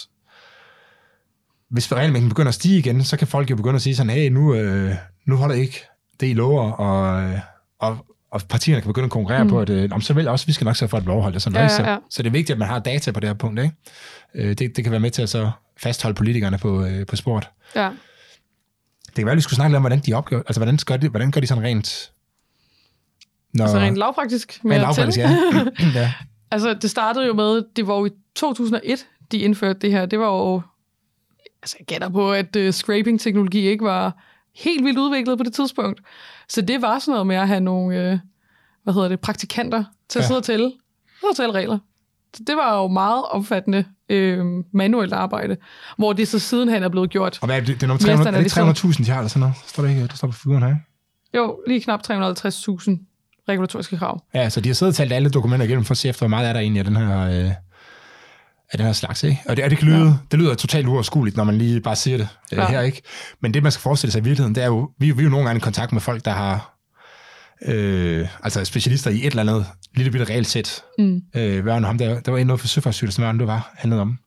hvis 1.69 1.91
regelmængden 1.91 2.29
begynder 2.29 2.47
at 2.49 2.53
stige 2.55 2.77
igen, 2.79 3.03
så 3.03 3.17
kan 3.17 3.27
folk 3.27 3.49
jo 3.51 3.55
begynde 3.55 3.75
at 3.75 3.81
sige 3.81 3.95
sådan, 3.95 4.09
hey, 4.09 4.29
nu, 4.29 4.55
øh, 4.55 4.95
nu 5.25 5.35
holder 5.35 5.55
I 5.55 5.59
ikke 5.59 5.85
det, 6.23 6.29
I 6.29 6.33
lover, 6.33 6.71
og, 6.71 7.23
øh, 7.23 7.39
og, 7.79 8.05
og 8.31 8.41
partierne 8.49 8.81
kan 8.81 8.89
begynde 8.89 9.05
at 9.05 9.11
konkurrere 9.11 9.43
mm. 9.43 9.49
på, 9.49 9.59
at 9.61 9.69
øh, 9.69 9.89
"Nå, 9.89 9.95
men 9.95 10.01
så 10.01 10.13
vil 10.13 10.27
også, 10.27 10.45
vi 10.45 10.51
skal 10.53 10.65
nok 10.65 10.75
sørge 10.75 10.89
for, 10.89 10.97
at 10.97 11.05
vi 11.05 11.11
overholder 11.11 11.33
det. 11.33 11.41
Sådan, 11.41 11.55
Ja, 11.55 11.67
noget, 11.67 11.79
ja. 11.91 11.95
Så, 11.95 12.01
så 12.15 12.23
det 12.23 12.27
er 12.29 12.31
vigtigt, 12.31 12.51
at 12.51 12.57
man 12.59 12.67
har 12.67 12.79
data 12.79 13.11
på 13.11 13.19
det 13.19 13.29
her 13.29 13.33
punkt. 13.33 13.59
Ikke? 13.59 13.75
Øh, 14.35 14.49
det, 14.49 14.59
det 14.59 14.83
kan 14.83 14.91
være 14.91 14.99
med 14.99 15.11
til 15.11 15.21
at 15.21 15.29
så 15.29 15.51
fastholde 15.77 16.15
politikerne 16.15 16.57
på, 16.57 16.85
øh, 16.85 17.05
på 17.05 17.15
sport. 17.15 17.49
ja. 17.75 17.89
Det 19.05 19.15
kan 19.15 19.25
være, 19.25 19.31
at 19.31 19.37
vi 19.37 19.41
skulle 19.41 19.55
snakke 19.55 19.69
lidt 19.71 19.75
om, 19.77 19.81
hvordan 19.81 19.99
de 19.99 20.13
opgør, 20.13 20.37
altså 20.39 20.59
hvordan 20.59 20.77
gør 20.85 20.97
de, 20.97 21.09
hvordan 21.09 21.31
gør 21.31 21.41
de 21.41 21.47
sådan 21.47 21.63
rent... 21.63 22.11
Når, 23.53 23.63
Altså 23.65 23.77
rent 23.79 23.97
lavpraktisk 23.97 24.59
med 24.63 24.71
rent 24.71 24.81
lavpraktisk, 24.81 25.17
ja. 25.19 25.29
ja. 26.01 26.13
Altså, 26.51 26.73
det 26.73 26.89
startede 26.89 27.25
jo 27.27 27.33
med, 27.33 27.63
det 27.75 27.87
var 27.87 27.95
jo 27.97 28.05
i 28.05 28.09
2001, 28.35 29.05
de 29.31 29.37
indførte 29.37 29.79
det 29.79 29.91
her. 29.91 30.05
Det 30.05 30.19
var 30.19 30.25
jo, 30.27 30.61
altså 31.61 31.75
jeg 31.79 31.85
gætter 31.87 32.09
på, 32.09 32.31
at 32.33 32.55
uh, 32.55 32.69
scraping-teknologi 32.69 33.67
ikke 33.67 33.85
var 33.85 34.23
helt 34.55 34.85
vildt 34.85 34.99
udviklet 34.99 35.37
på 35.37 35.43
det 35.43 35.53
tidspunkt. 35.53 36.01
Så 36.49 36.61
det 36.61 36.81
var 36.81 36.99
sådan 36.99 37.11
noget 37.11 37.27
med 37.27 37.35
at 37.35 37.47
have 37.47 37.59
nogle, 37.59 38.11
uh, 38.13 38.19
hvad 38.83 38.93
hedder 38.93 39.07
det, 39.07 39.19
praktikanter 39.19 39.83
til 40.09 40.19
at 40.19 40.23
Ja. 40.23 40.27
sidde 40.27 40.37
og 40.37 40.43
tælle, 40.43 40.71
sidde 41.21 41.31
og 41.31 41.35
tælle 41.35 41.53
regler. 41.53 41.77
Så 42.35 42.43
det 42.47 42.55
var 42.55 42.77
jo 42.81 42.87
meget 42.87 43.23
omfattende 43.31 43.85
øh, 44.09 44.45
manuelt 44.73 45.13
arbejde, 45.13 45.57
hvor 45.97 46.13
det 46.13 46.27
så 46.27 46.39
sidenhen 46.39 46.83
er 46.83 46.89
blevet 46.89 47.09
gjort. 47.09 47.39
Og 47.41 47.45
hvad 47.47 47.55
er 47.55 47.59
det? 47.59 47.67
Det 47.67 47.83
er, 47.83 47.87
nummer 47.87 48.07
Mere 48.07 48.15
300, 48.17 48.37
er 48.37 48.41
det 48.41 48.51
standardiseret. 48.51 48.95
300.000, 48.97 49.05
de 49.05 49.11
har, 49.11 49.17
eller 49.19 49.29
sådan 49.29 49.39
noget? 49.39 49.55
Står 49.65 49.83
det 49.83 49.89
ikke? 49.89 50.01
Det 50.03 50.17
står 50.17 50.27
på 50.27 50.33
figuren 50.33 50.63
her? 50.63 50.75
Jo, 51.35 51.59
lige 51.67 51.81
knap 51.81 51.99
350.000 51.99 52.11
regulatoriske 53.49 53.97
krav. 53.97 54.23
Ja, 54.33 54.49
så 54.49 54.61
de 54.61 54.69
har 54.69 54.73
siddet 54.73 54.91
og 54.91 54.95
talt 54.95 55.13
alle 55.13 55.29
dokumenter 55.29 55.65
igennem 55.65 55.85
for 55.85 55.91
at 55.91 55.97
se 55.97 56.09
efter, 56.09 56.21
hvor 56.21 56.27
meget 56.27 56.49
er 56.49 56.53
der 56.53 56.59
egentlig 56.59 56.79
af 56.79 56.85
den 56.85 56.95
her, 56.95 57.19
øh, 57.45 57.51
af 58.73 58.77
den 58.77 58.85
her 58.85 58.93
slags, 58.93 59.23
ikke? 59.23 59.41
Og 59.49 59.55
det, 59.57 59.63
og 59.65 59.69
det, 59.69 59.77
kan 59.79 59.87
lyde, 59.87 60.05
ja. 60.07 60.13
det 60.31 60.39
lyder 60.39 60.55
totalt 60.55 60.87
uoverskueligt, 60.87 61.37
når 61.37 61.43
man 61.43 61.57
lige 61.57 61.81
bare 61.81 61.95
siger 61.95 62.17
det 62.17 62.27
øh, 62.53 62.57
Ja. 62.57 62.67
her, 62.67 62.81
ikke? 62.81 63.01
Men 63.41 63.53
det, 63.53 63.63
man 63.63 63.71
skal 63.71 63.81
forestille 63.81 64.11
sig 64.11 64.19
i 64.19 64.23
virkeligheden, 64.23 64.55
det 64.55 64.63
er 64.63 64.67
jo, 64.67 64.89
vi, 64.99 65.11
vi 65.11 65.21
er 65.21 65.23
jo 65.23 65.29
nogle 65.29 65.45
gange 65.45 65.57
i 65.57 65.61
kontakt 65.61 65.91
med 65.91 66.01
folk, 66.01 66.25
der 66.25 66.31
har 66.31 66.79
øh, 67.65 68.27
altså 68.43 68.65
specialister 68.65 69.11
i 69.11 69.15
et 69.17 69.25
eller 69.25 69.41
andet 69.41 69.65
lille 69.95 70.11
bitte 70.11 70.25
regelsæt. 70.25 70.81
Mm. 70.99 71.21
Øh, 71.35 71.65
var 71.65 71.79
nu 71.79 71.85
ham 71.87 71.97
der, 71.97 72.19
der 72.19 72.31
var 72.31 72.43
noget 72.43 72.59
for 72.59 72.67
Søfartsstyrelsen, 72.67 73.23
det, 73.23 73.39
det 73.39 73.47
var, 73.47 73.71
handlede 73.75 74.01
om. 74.01 74.17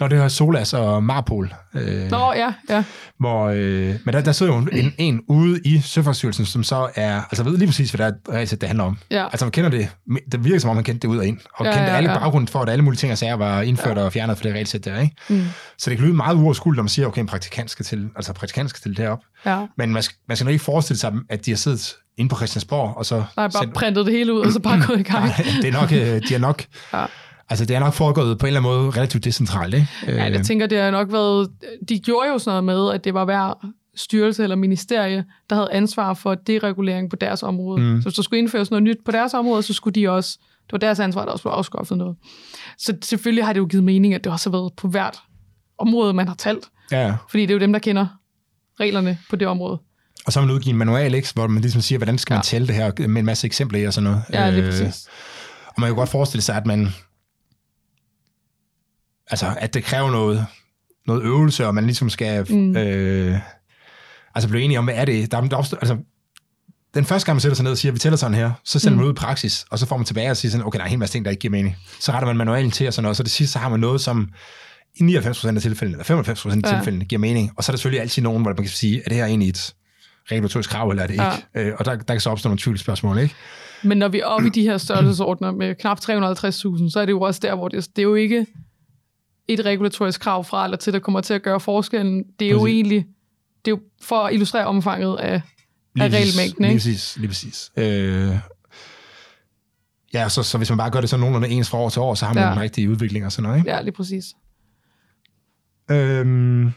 Når 0.00 0.08
det 0.08 0.18
her 0.18 0.28
Solas 0.28 0.74
og 0.74 1.04
Marpol, 1.04 1.54
øh, 1.74 2.10
Nå, 2.10 2.32
ja, 2.32 2.52
ja. 2.70 2.84
hvor, 3.18 3.44
øh, 3.48 3.94
men 4.04 4.14
der, 4.14 4.20
der 4.20 4.32
sidder 4.32 4.52
jo 4.52 4.58
en, 4.72 4.92
en 4.98 5.20
ude 5.28 5.60
i 5.64 5.80
Søfartsstyrelsen, 5.80 6.46
som 6.46 6.62
så 6.64 6.88
er, 6.94 7.16
altså 7.22 7.42
ved 7.42 7.56
lige 7.58 7.68
præcis, 7.68 7.90
hvad 7.92 8.12
det 8.12 8.52
er, 8.52 8.56
det 8.56 8.68
handler 8.68 8.84
om. 8.84 8.98
Ja. 9.10 9.24
Altså 9.24 9.44
man 9.46 9.52
kender 9.52 9.70
det, 9.70 9.88
det 10.32 10.44
virker 10.44 10.58
som 10.58 10.70
om, 10.70 10.76
man 10.76 10.84
kendte 10.84 11.08
det 11.08 11.12
ud 11.14 11.18
og 11.18 11.26
ind, 11.26 11.38
og 11.54 11.64
Ja, 11.64 11.70
ja, 11.70 11.76
kendte 11.76 11.90
ja, 11.92 11.96
alle 11.96 12.10
ja. 12.12 12.18
baggrunden 12.18 12.48
for, 12.48 12.60
at 12.62 12.68
alle 12.68 12.84
mulige 12.84 12.98
ting 12.98 13.12
og 13.12 13.18
sager 13.18 13.34
var 13.34 13.62
indført 13.62 13.96
ja. 13.98 14.02
og 14.04 14.12
fjernet 14.12 14.36
for 14.36 14.42
det 14.44 14.52
regelsæt 14.54 14.84
der, 14.84 15.00
ikke? 15.00 15.16
Mm. 15.28 15.44
Så 15.78 15.90
det 15.90 15.98
kan 15.98 16.06
lyde 16.06 16.16
meget 16.16 16.36
uoverskueligt, 16.36 16.76
når 16.76 16.82
man 16.82 16.88
siger, 16.88 17.06
okay, 17.08 17.20
en 17.20 17.26
praktikant 17.26 17.70
skal 17.70 17.84
til, 17.84 18.08
altså 18.16 18.32
praktikant 18.32 18.70
skal 18.70 18.80
til 18.82 18.96
derop. 18.96 19.18
ja. 19.46 19.66
Men 19.78 19.92
man 19.92 20.02
skal, 20.02 20.16
man 20.28 20.36
skal 20.36 20.44
nok 20.44 20.52
ikke 20.52 20.64
forestille 20.64 20.98
sig, 20.98 21.12
at 21.30 21.46
de 21.46 21.50
har 21.50 21.56
siddet 21.56 21.94
inde 22.18 22.28
på 22.28 22.36
Christiansborg, 22.36 22.96
og 22.96 23.06
så... 23.06 23.16
Nej, 23.16 23.24
bare 23.36 23.50
sendt- 23.50 23.74
printet 23.74 24.06
det 24.06 24.14
hele 24.14 24.34
ud, 24.34 24.40
og 24.40 24.52
så 24.52 24.60
bare 24.60 24.80
gået 24.86 25.00
i 25.00 25.02
gang. 25.02 25.24
Nej, 25.24 25.44
det 25.62 25.68
er 25.68 25.72
nok, 25.80 25.92
øh, 25.92 25.98
de 26.28 26.34
er 26.34 26.38
nok, 26.38 26.64
Ja. 26.94 27.04
Altså 27.50 27.64
det 27.64 27.76
er 27.76 27.80
nok 27.80 27.92
foregået 27.94 28.38
på 28.38 28.46
en 28.46 28.48
eller 28.56 28.60
anden 28.60 28.72
måde 28.82 28.90
relativt 28.90 29.24
decentralt, 29.24 29.74
ikke? 29.74 29.88
Ja, 30.06 30.26
Øh, 30.26 30.32
jeg 30.32 30.42
tænker, 30.46 30.66
det 30.66 30.78
har 30.78 30.90
nok 30.90 31.12
været... 31.12 31.50
De 31.88 31.98
gjorde 31.98 32.28
jo 32.28 32.38
sådan 32.38 32.64
noget 32.64 32.64
med, 32.88 32.94
at 32.94 33.04
det 33.04 33.14
var 33.14 33.24
hver 33.24 33.66
styrelse 33.96 34.42
eller 34.42 34.56
ministerie, 34.56 35.24
der 35.50 35.56
havde 35.56 35.68
ansvar 35.72 36.14
for 36.14 36.34
deregulering 36.34 37.10
på 37.10 37.16
deres 37.16 37.42
område. 37.42 37.82
Mm. 37.82 38.00
Så 38.00 38.08
hvis 38.08 38.14
der 38.14 38.22
skulle 38.22 38.38
indføres 38.38 38.70
noget 38.70 38.82
nyt 38.82 38.96
på 39.04 39.10
deres 39.10 39.34
område, 39.34 39.62
så 39.62 39.72
skulle 39.74 39.94
de 40.00 40.08
også... 40.10 40.38
Det 40.66 40.72
var 40.72 40.78
deres 40.78 41.00
ansvar, 41.00 41.24
der 41.24 41.32
også 41.32 41.42
blev 41.42 41.52
afskaffet 41.52 41.98
noget. 41.98 42.16
Så 42.78 42.96
selvfølgelig 43.02 43.44
har 43.44 43.52
det 43.52 43.60
jo 43.60 43.66
givet 43.70 43.84
mening, 43.84 44.14
at 44.14 44.24
det 44.24 44.32
også 44.32 44.50
har 44.50 44.58
været 44.58 44.72
på 44.76 44.88
hvert 44.88 45.16
område, 45.78 46.14
man 46.14 46.28
har 46.28 46.34
talt. 46.34 46.64
ja, 46.92 47.14
Fordi 47.30 47.42
det 47.42 47.50
er 47.50 47.54
jo 47.54 47.60
dem, 47.60 47.72
der 47.72 47.78
kender 47.80 48.06
reglerne 48.80 49.18
på 49.30 49.36
det 49.36 49.48
område. 49.48 49.78
og 50.26 50.32
så 50.32 50.40
har 50.40 50.46
man 50.46 50.54
udgivet 50.54 50.72
en 50.72 50.78
manual, 50.78 51.14
ikke? 51.14 51.28
hvor 51.34 51.46
man 51.46 51.60
ligesom 51.62 51.80
siger, 51.80 51.98
hvordan 51.98 52.18
skal 52.18 52.34
man 52.34 52.38
Ja. 52.38 52.42
tælle 52.42 52.66
det 52.68 52.74
her, 52.74 53.08
med 53.08 53.18
en 53.20 53.24
masse 53.26 53.46
eksempler 53.46 53.80
i 53.80 53.84
og 53.84 53.92
sådan 53.92 54.10
noget. 54.10 54.22
Ja, 54.32 54.50
det 54.50 54.58
er 54.58 54.64
Øh, 54.64 54.70
præcis. 54.70 55.06
Og 55.66 55.80
man 55.80 55.88
kan 55.88 55.96
godt 55.96 56.08
forestille 56.08 56.42
sig, 56.42 56.56
at 56.56 56.66
man... 56.66 56.94
Altså, 59.34 59.54
at 59.58 59.74
det 59.74 59.84
kræver 59.84 60.10
noget, 60.10 60.46
noget 61.06 61.22
øvelse, 61.22 61.66
og 61.66 61.74
man 61.74 61.84
ligesom 61.84 62.10
skal... 62.10 62.46
Mm. 62.52 62.76
Øh, 62.76 63.38
altså 64.34 64.48
blive 64.48 64.62
enige 64.64 64.78
om, 64.78 64.84
hvad 64.84 64.94
er 64.94 65.04
det? 65.04 65.30
Der, 65.32 65.38
er- 65.38 65.48
der 65.48 65.56
opstår, 65.56 65.76
altså, 65.78 65.96
den 66.94 67.04
første 67.04 67.26
gang, 67.26 67.34
man 67.36 67.40
sætter 67.40 67.56
sig 67.56 67.64
ned 67.64 67.72
og 67.72 67.78
siger, 67.78 67.92
at 67.92 67.94
vi 67.94 67.98
tæller 67.98 68.16
sådan 68.16 68.34
her, 68.34 68.52
så 68.64 68.78
sender 68.78 68.94
mm. 68.94 68.98
man 68.98 69.06
ud 69.06 69.12
i 69.12 69.14
praksis, 69.14 69.66
og 69.70 69.78
så 69.78 69.86
får 69.86 69.96
man 69.96 70.06
tilbage 70.06 70.30
og 70.30 70.36
siger 70.36 70.50
sådan, 70.52 70.66
okay, 70.66 70.76
der 70.76 70.82
er 70.82 70.86
en 70.86 70.90
hel 70.90 70.98
masse 70.98 71.12
ting, 71.14 71.24
der 71.24 71.30
ikke 71.30 71.40
giver 71.40 71.50
mening. 71.52 71.76
Så 72.00 72.12
retter 72.12 72.26
man 72.26 72.36
manualen 72.36 72.70
til 72.70 72.86
og 72.86 72.92
sådan 72.94 73.02
noget, 73.02 73.16
så 73.16 73.22
det 73.22 73.30
sidste, 73.32 73.52
så 73.52 73.58
har 73.58 73.68
man 73.68 73.80
noget, 73.80 74.00
som 74.00 74.28
i 74.96 75.02
99% 75.16 75.48
af 75.56 75.62
tilfældene, 75.62 76.04
eller 76.08 76.22
95% 76.22 76.50
af 76.50 76.72
Ja. 76.72 76.76
tilfældene, 76.76 77.04
giver 77.04 77.18
mening. 77.20 77.52
Og 77.56 77.64
så 77.64 77.72
er 77.72 77.74
der 77.74 77.78
selvfølgelig 77.78 78.00
altid 78.00 78.22
nogen, 78.22 78.42
hvor 78.42 78.50
man 78.50 78.56
kan 78.56 78.68
sige, 78.68 78.98
er 79.04 79.08
det 79.08 79.16
her 79.18 79.24
egentlig 79.26 79.48
et 79.48 79.74
regulatorisk 80.32 80.70
krav, 80.70 80.88
eller 80.90 81.02
er 81.02 81.06
det 81.06 81.14
ikke? 81.14 81.24
Ja. 81.54 81.62
Øh, 81.68 81.74
og 81.78 81.84
der, 81.84 81.96
der 81.96 82.14
kan 82.14 82.20
så 82.20 82.30
opstå 82.30 82.48
nogle 82.48 82.58
tvivlsspørgsmål, 82.58 83.18
ikke? 83.18 83.34
Men 83.82 83.98
når 83.98 84.08
vi 84.08 84.20
er 84.20 84.24
oppe 84.26 84.46
i 84.46 84.50
de 84.50 84.62
her 84.62 84.78
størrelsesordner 84.78 85.52
med 85.52 85.74
knap 85.74 85.98
350.000, 85.98 86.90
så 86.90 86.98
er 87.00 87.04
det 87.04 87.12
jo 87.12 87.20
også 87.20 87.40
der, 87.42 87.54
hvor 87.54 87.68
det, 87.68 87.88
det 87.96 88.02
er 88.02 88.06
jo 88.06 88.14
ikke 88.14 88.46
et 89.48 89.64
regulatorisk 89.64 90.20
krav 90.20 90.44
fra 90.44 90.64
eller 90.64 90.76
til, 90.76 90.92
der 90.92 90.98
kommer 90.98 91.20
til 91.20 91.34
at 91.34 91.42
gøre 91.42 91.60
forskellen. 91.60 92.24
Det 92.38 92.46
er 92.46 92.50
jo 92.50 92.58
Præcis. 92.58 92.74
egentlig 92.74 93.06
det 93.64 93.70
er 93.70 93.76
jo 93.76 93.80
for 94.02 94.16
at 94.22 94.32
illustrere 94.34 94.66
omfanget 94.66 95.16
af, 95.18 95.42
af 96.00 96.08
regelmængden. 96.08 96.64
Lige 96.64 96.68
Ikke? 96.72 96.78
præcis, 96.78 97.16
lige 97.16 97.28
præcis. 97.28 97.72
Øh, 97.76 98.36
ja, 100.14 100.28
så, 100.28 100.42
så 100.42 100.58
hvis 100.58 100.68
man 100.70 100.78
bare 100.78 100.90
gør 100.90 101.00
det 101.00 101.10
så 101.10 101.16
nogenlunde 101.16 101.48
ens 101.48 101.70
fra 101.70 101.78
år 101.78 101.88
til 101.88 102.02
år, 102.02 102.14
så 102.14 102.26
har 102.26 102.34
man 102.34 102.42
Ja. 102.42 102.48
ja. 102.48 102.54
en 102.54 102.60
rigtig 102.60 102.90
udvikling 102.90 103.26
og 103.26 103.32
sådan 103.32 103.42
noget, 103.48 103.58
ikke? 103.58 103.70
Ja, 103.70 103.80
lige 103.82 103.92
præcis. 103.92 104.24
Øhm, 105.90 106.70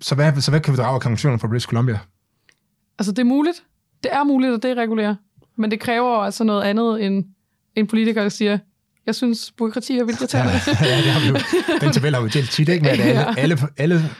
så, 0.00 0.14
hvad, 0.14 0.40
så 0.40 0.50
hvad 0.50 0.60
kan 0.60 0.72
vi 0.72 0.76
drage 0.76 0.94
af 0.94 1.00
konklusionen 1.00 1.38
fra 1.38 1.48
British 1.48 1.68
Columbia? 1.68 1.98
Altså, 2.98 3.12
det 3.12 3.18
er 3.18 3.24
muligt. 3.24 3.64
Det 4.02 4.12
er 4.14 4.24
muligt 4.24 4.54
at 4.54 4.62
deregulere. 4.62 5.16
Men 5.56 5.70
det 5.70 5.80
kræver 5.80 6.10
jo 6.18 6.22
altså 6.22 6.44
noget 6.44 6.62
andet 6.62 7.06
end 7.06 7.24
en 7.74 7.86
politiker, 7.86 8.22
der 8.22 8.28
siger, 8.28 8.58
jeg 9.08 9.14
synes, 9.14 9.52
byråkrati 9.58 9.98
er 9.98 10.04
vildt 10.04 10.20
irriterende. 10.20 10.52
ja, 10.66 10.96
det 10.96 11.04
har 11.12 11.20
vi 11.20 11.26
jo. 11.28 11.36
Den 11.80 11.92
tabel 11.92 12.14
har 12.14 12.20
vi 12.22 12.28
delt 12.28 12.50
tit, 12.50 12.68
ikke? 12.68 12.82
Med 12.82 12.90
at 12.90 13.00
alle, 13.00 13.20
Ja. 13.20 13.34
alle, 13.38 13.58
alle, 13.76 14.10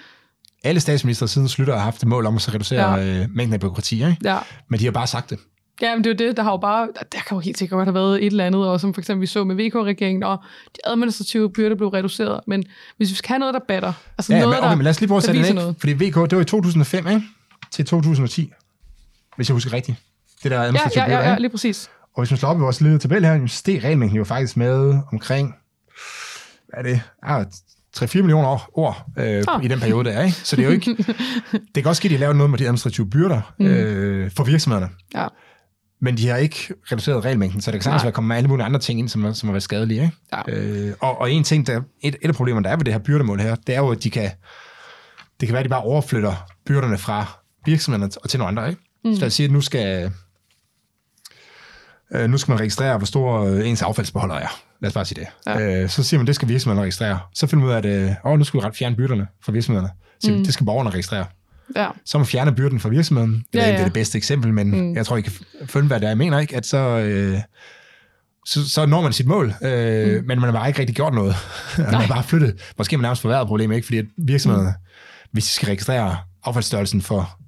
alle 0.65 0.81
statsminister 0.81 1.27
siden 1.27 1.49
slutter 1.49 1.75
har 1.77 1.83
haft 1.85 2.03
et 2.03 2.09
mål 2.09 2.27
om 2.27 2.37
at 2.37 2.55
reducere 2.55 2.95
Ja. 2.95 3.05
ja. 3.05 3.21
øh, 3.23 3.27
mængden 3.31 3.55
af 3.55 3.61
byråkrati, 3.61 3.95
ikke? 3.95 4.17
ja, 4.25 4.39
Men 4.69 4.81
de 4.81 4.85
har 4.85 4.93
bare 4.93 5.07
sagt 5.07 5.31
det. 5.31 5.39
Ja, 5.83 5.95
men 5.95 6.05
det 6.05 6.11
er 6.21 6.25
jo 6.25 6.29
det, 6.29 6.37
der 6.37 6.43
har 6.43 6.51
jo 6.51 6.57
bare, 6.57 6.89
der 7.13 7.19
kan 7.29 7.35
jo 7.35 7.39
helt 7.39 7.59
sikkert 7.59 7.77
godt 7.77 7.87
have 7.87 7.95
været 7.95 8.19
et 8.23 8.27
eller 8.27 8.45
andet, 8.47 8.67
og 8.69 8.81
som 8.81 8.95
for 8.95 9.01
eksempel 9.01 9.21
vi 9.21 9.27
så 9.27 9.45
med 9.45 9.57
VK-regeringen, 9.57 10.23
og 10.23 10.39
de 10.77 10.81
administrative 10.85 11.53
byrder 11.53 11.77
blev 11.77 11.89
reduceret, 11.89 12.41
men 12.47 12.65
hvis 12.97 13.11
vi 13.11 13.15
skal 13.15 13.29
have 13.29 13.39
noget, 13.39 13.55
der 13.55 13.61
batter, 13.69 13.93
altså 14.19 14.33
Ja, 14.33 14.41
noget, 14.41 14.57
men, 14.57 14.65
okay, 14.65 14.77
men 14.77 14.85
lad 14.85 14.91
os 14.91 15.01
lige 15.01 15.09
prøve 15.09 15.17
at 15.19 15.23
der 15.27 15.33
sætte 15.45 15.49
den 15.61 15.69
ikke. 15.69 15.81
Fordi 15.81 15.93
VK, 15.93 16.15
det 16.31 16.37
var 16.37 16.41
i 16.41 16.45
2005, 16.45 17.07
ikke? 17.09 17.23
Til 17.71 17.85
2010, 17.87 18.53
hvis 19.37 19.49
jeg 19.49 19.53
husker 19.55 19.73
rigtigt. 19.73 19.97
Det 20.43 20.51
der 20.51 20.57
Ja, 20.57 20.63
administrative 20.65 21.05
ja, 21.05 21.11
ja, 21.11 21.25
ja, 21.25 21.31
ikke? 21.31 21.41
lige 21.43 21.51
præcis. 21.51 21.91
Og 22.19 22.23
hvis 22.23 22.31
man 22.31 22.39
slår 22.39 22.49
op 22.49 22.57
i 22.57 22.61
vores 22.61 22.81
lille 22.81 22.99
tabel 22.99 23.25
her, 23.25 23.47
så 23.47 23.57
steg 23.57 23.85
regelmængden 23.85 24.17
jo 24.19 24.25
faktisk 24.25 24.57
med 24.57 24.99
omkring, 25.13 25.55
hvad 26.69 26.79
er 26.79 26.83
det, 26.83 27.01
ah, 27.23 27.47
3-4 27.97 28.17
millioner 28.23 28.49
år, 28.49 28.71
ord 28.75 29.07
øh, 29.19 29.45
Ah. 29.49 29.65
i 29.65 29.69
den 29.69 29.81
periode 29.81 30.05
der, 30.11 30.23
ikke? 30.23 30.37
Så 30.37 30.57
det 30.57 30.63
er 30.63 30.67
jo 30.67 30.73
ikke... 30.73 30.97
det 31.75 31.83
kan 31.83 31.87
også 31.87 32.01
ske, 32.01 32.07
at 32.07 32.11
de 32.11 32.17
har 32.17 32.21
lavet 32.21 32.37
noget 32.37 32.51
med 32.51 32.59
de 32.59 32.65
administrative 32.65 33.11
byrder 33.11 33.55
Mm. 33.59 33.67
øh, 33.67 34.31
for 34.37 34.45
virksomhederne. 34.45 34.89
Ja. 35.15 35.27
Men 36.01 36.17
de 36.17 36.29
har 36.29 36.37
ikke 36.37 36.75
reduceret 36.93 37.25
regelmængden, 37.25 37.61
så 37.61 37.71
det 37.71 37.79
kan 37.81 37.85
sagtens 37.85 38.03
være 38.03 38.13
kommet 38.13 38.29
med 38.29 38.37
alle 38.37 38.49
mulige 38.49 38.65
andre 38.67 38.81
ting 38.81 38.99
ind, 38.99 39.09
som, 39.09 39.25
er- 39.25 39.33
som 39.33 39.49
har 39.49 39.53
været 39.53 39.63
skadelige. 39.63 40.03
Ikke? 40.03 40.17
Ja. 40.33 40.43
Øh, 40.89 40.95
og, 41.01 41.21
og 41.21 41.31
en 41.33 41.45
ting, 41.45 41.67
der, 41.67 41.81
et, 42.03 42.17
et 42.23 42.29
af 42.29 42.35
problemerne, 42.35 42.65
der 42.65 42.71
er 42.71 42.77
ved 42.77 42.85
det 42.85 42.95
her 42.95 43.01
byrdemål 43.01 43.41
her, 43.41 43.55
det 43.55 43.75
er 43.75 43.79
jo, 43.79 43.89
at 43.91 44.03
de 44.05 44.11
kan, 44.11 44.31
det 45.41 45.49
kan 45.49 45.53
være, 45.53 45.61
at 45.61 45.65
de 45.65 45.69
bare 45.71 45.83
overflytter 45.83 46.35
byrderne 46.67 46.99
fra 46.99 47.27
virksomhederne 47.67 48.11
og 48.23 48.29
til 48.31 48.39
nogle 48.39 48.49
andre. 48.61 48.69
Ikke? 48.71 48.83
Mm. 49.05 49.15
Så 49.15 49.21
lad 49.21 49.27
os 49.27 49.35
sige, 49.35 49.45
at 49.45 49.53
nu 49.53 49.61
skal, 49.61 50.13
øh, 52.15 52.31
nu 52.31 52.39
skal 52.39 52.53
man 52.53 52.61
registrere, 52.61 52.97
hvor 52.97 53.07
stor 53.07 53.45
øh, 53.45 53.69
ens 53.69 53.83
affaldsbeholder 53.83 54.35
er. 54.35 54.61
Lad 54.81 54.89
os 54.89 54.95
bare 54.95 55.05
sige 55.05 55.21
det. 55.21 55.29
Ja. 55.47 55.83
Øh, 55.83 55.89
så 55.89 56.03
siger 56.03 56.19
man, 56.19 56.27
det 56.27 56.35
skal 56.35 56.49
virksomhederne 56.49 56.83
registrere. 56.83 57.19
Så 57.35 57.47
finder 57.47 57.65
man 57.65 57.71
ud 57.71 57.91
af, 57.91 57.97
at 58.01 58.09
øh, 58.09 58.33
åh, 58.33 58.39
nu 58.39 58.45
skal 58.45 58.61
vi 58.61 58.67
ret 58.67 58.77
fjerne 58.77 58.97
byrderne 58.97 59.27
fra 59.45 59.53
virksomhederne. 59.53 59.91
Så 60.21 60.31
mm. 60.31 60.45
det 60.45 60.55
skal 60.55 60.67
borgerne 60.67 60.91
registrere. 60.91 61.27
Ja. 61.77 61.89
Så 62.05 62.19
man 62.19 62.27
fjerner 62.27 62.53
byrden 62.53 62.81
fra 62.81 62.89
virksomheden. 62.89 63.45
Det 63.53 63.61
er, 63.61 63.65
Ja, 63.65 63.71
ja, 63.71 63.73
det 63.73 63.81
er 63.81 63.85
det 63.85 63.93
bedste 63.93 64.19
eksempel, 64.19 64.53
men 64.53 64.71
mm. 64.71 64.95
jeg 64.95 65.07
tror, 65.07 65.17
I 65.17 65.21
kan 65.21 65.33
følge, 65.67 65.87
hvad 65.87 66.01
det 66.01 66.07
er. 66.07 66.11
Jeg 66.11 66.19
mener 66.19 66.39
ikke, 66.39 66.57
at 66.57 66.67
så, 66.67 66.79
øh, 66.79 67.39
så, 68.47 68.71
så 68.71 68.87
når 68.87 69.01
man 69.01 69.13
sit 69.13 69.27
mål, 69.27 69.55
øh, 69.63 70.21
mm. 70.21 70.27
men 70.27 70.41
man 70.41 70.41
har 70.41 70.53
bare 70.53 70.69
ikke 70.69 70.81
rigtig 70.81 70.97
gjort 70.97 71.15
noget. 71.15 71.37
man 71.79 71.95
har 71.95 72.07
bare 72.07 72.23
flyttet. 72.23 72.73
Måske 72.79 72.95
har 72.95 72.99
man 72.99 73.03
nærmest 73.03 73.23
forværret 73.23 73.47
problemet, 73.47 73.77
ikke? 73.77 73.87
Fordi 73.87 73.99
at 73.99 74.07
virksomhederne, 74.19 74.71
mm. 74.71 75.29
hvis 75.33 75.45
de 75.45 75.51
skal 75.51 75.67
registrere 75.67 76.17
affaldsstørrelsen 76.45 77.03
for, 77.03 77.39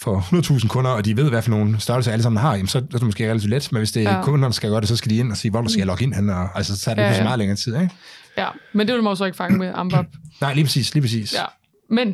for 0.00 0.18
100.000 0.60 0.68
kunder, 0.68 0.90
og 0.90 1.04
de 1.04 1.16
ved, 1.16 1.28
hvad 1.30 1.42
for 1.42 1.50
nogle 1.50 1.80
størrelser 1.80 2.12
alle 2.12 2.22
sammen 2.22 2.40
har, 2.40 2.52
jamen, 2.52 2.66
så, 2.66 2.72
så 2.72 2.78
er 2.78 2.98
det 2.98 3.02
måske 3.02 3.30
relativt 3.30 3.50
let. 3.50 3.72
Men 3.72 3.78
hvis 3.80 3.92
det 3.92 4.02
er 4.06 4.16
Ja. 4.16 4.22
kunderne, 4.22 4.44
der 4.44 4.50
skal 4.50 4.70
gøre 4.70 4.80
det, 4.80 4.88
så 4.88 4.96
skal 4.96 5.10
de 5.10 5.16
ind 5.16 5.30
og 5.30 5.36
sige, 5.36 5.50
hvor 5.50 5.68
skal 5.68 5.78
jeg 5.78 5.86
logge 5.86 6.04
ind 6.04 6.14
hen, 6.14 6.30
og 6.30 6.48
altså, 6.56 6.78
så 6.80 6.90
er 6.90 6.94
det 6.94 7.02
Ja, 7.02 7.12
ja, 7.12 7.22
meget 7.22 7.38
længere 7.38 7.56
tid. 7.56 7.74
Ikke? 7.74 7.90
ja, 8.38 8.46
men 8.72 8.86
det 8.86 8.94
vil 8.94 9.02
man 9.02 9.10
jo 9.10 9.14
så 9.14 9.24
ikke 9.24 9.36
fange 9.36 9.58
med 9.58 9.72
AMBAP. 9.74 10.06
Nej, 10.40 10.54
lige 10.54 10.64
præcis, 10.64 10.94
lige 10.94 11.02
præcis. 11.02 11.34
Ja. 11.34 11.44
Men 11.90 12.08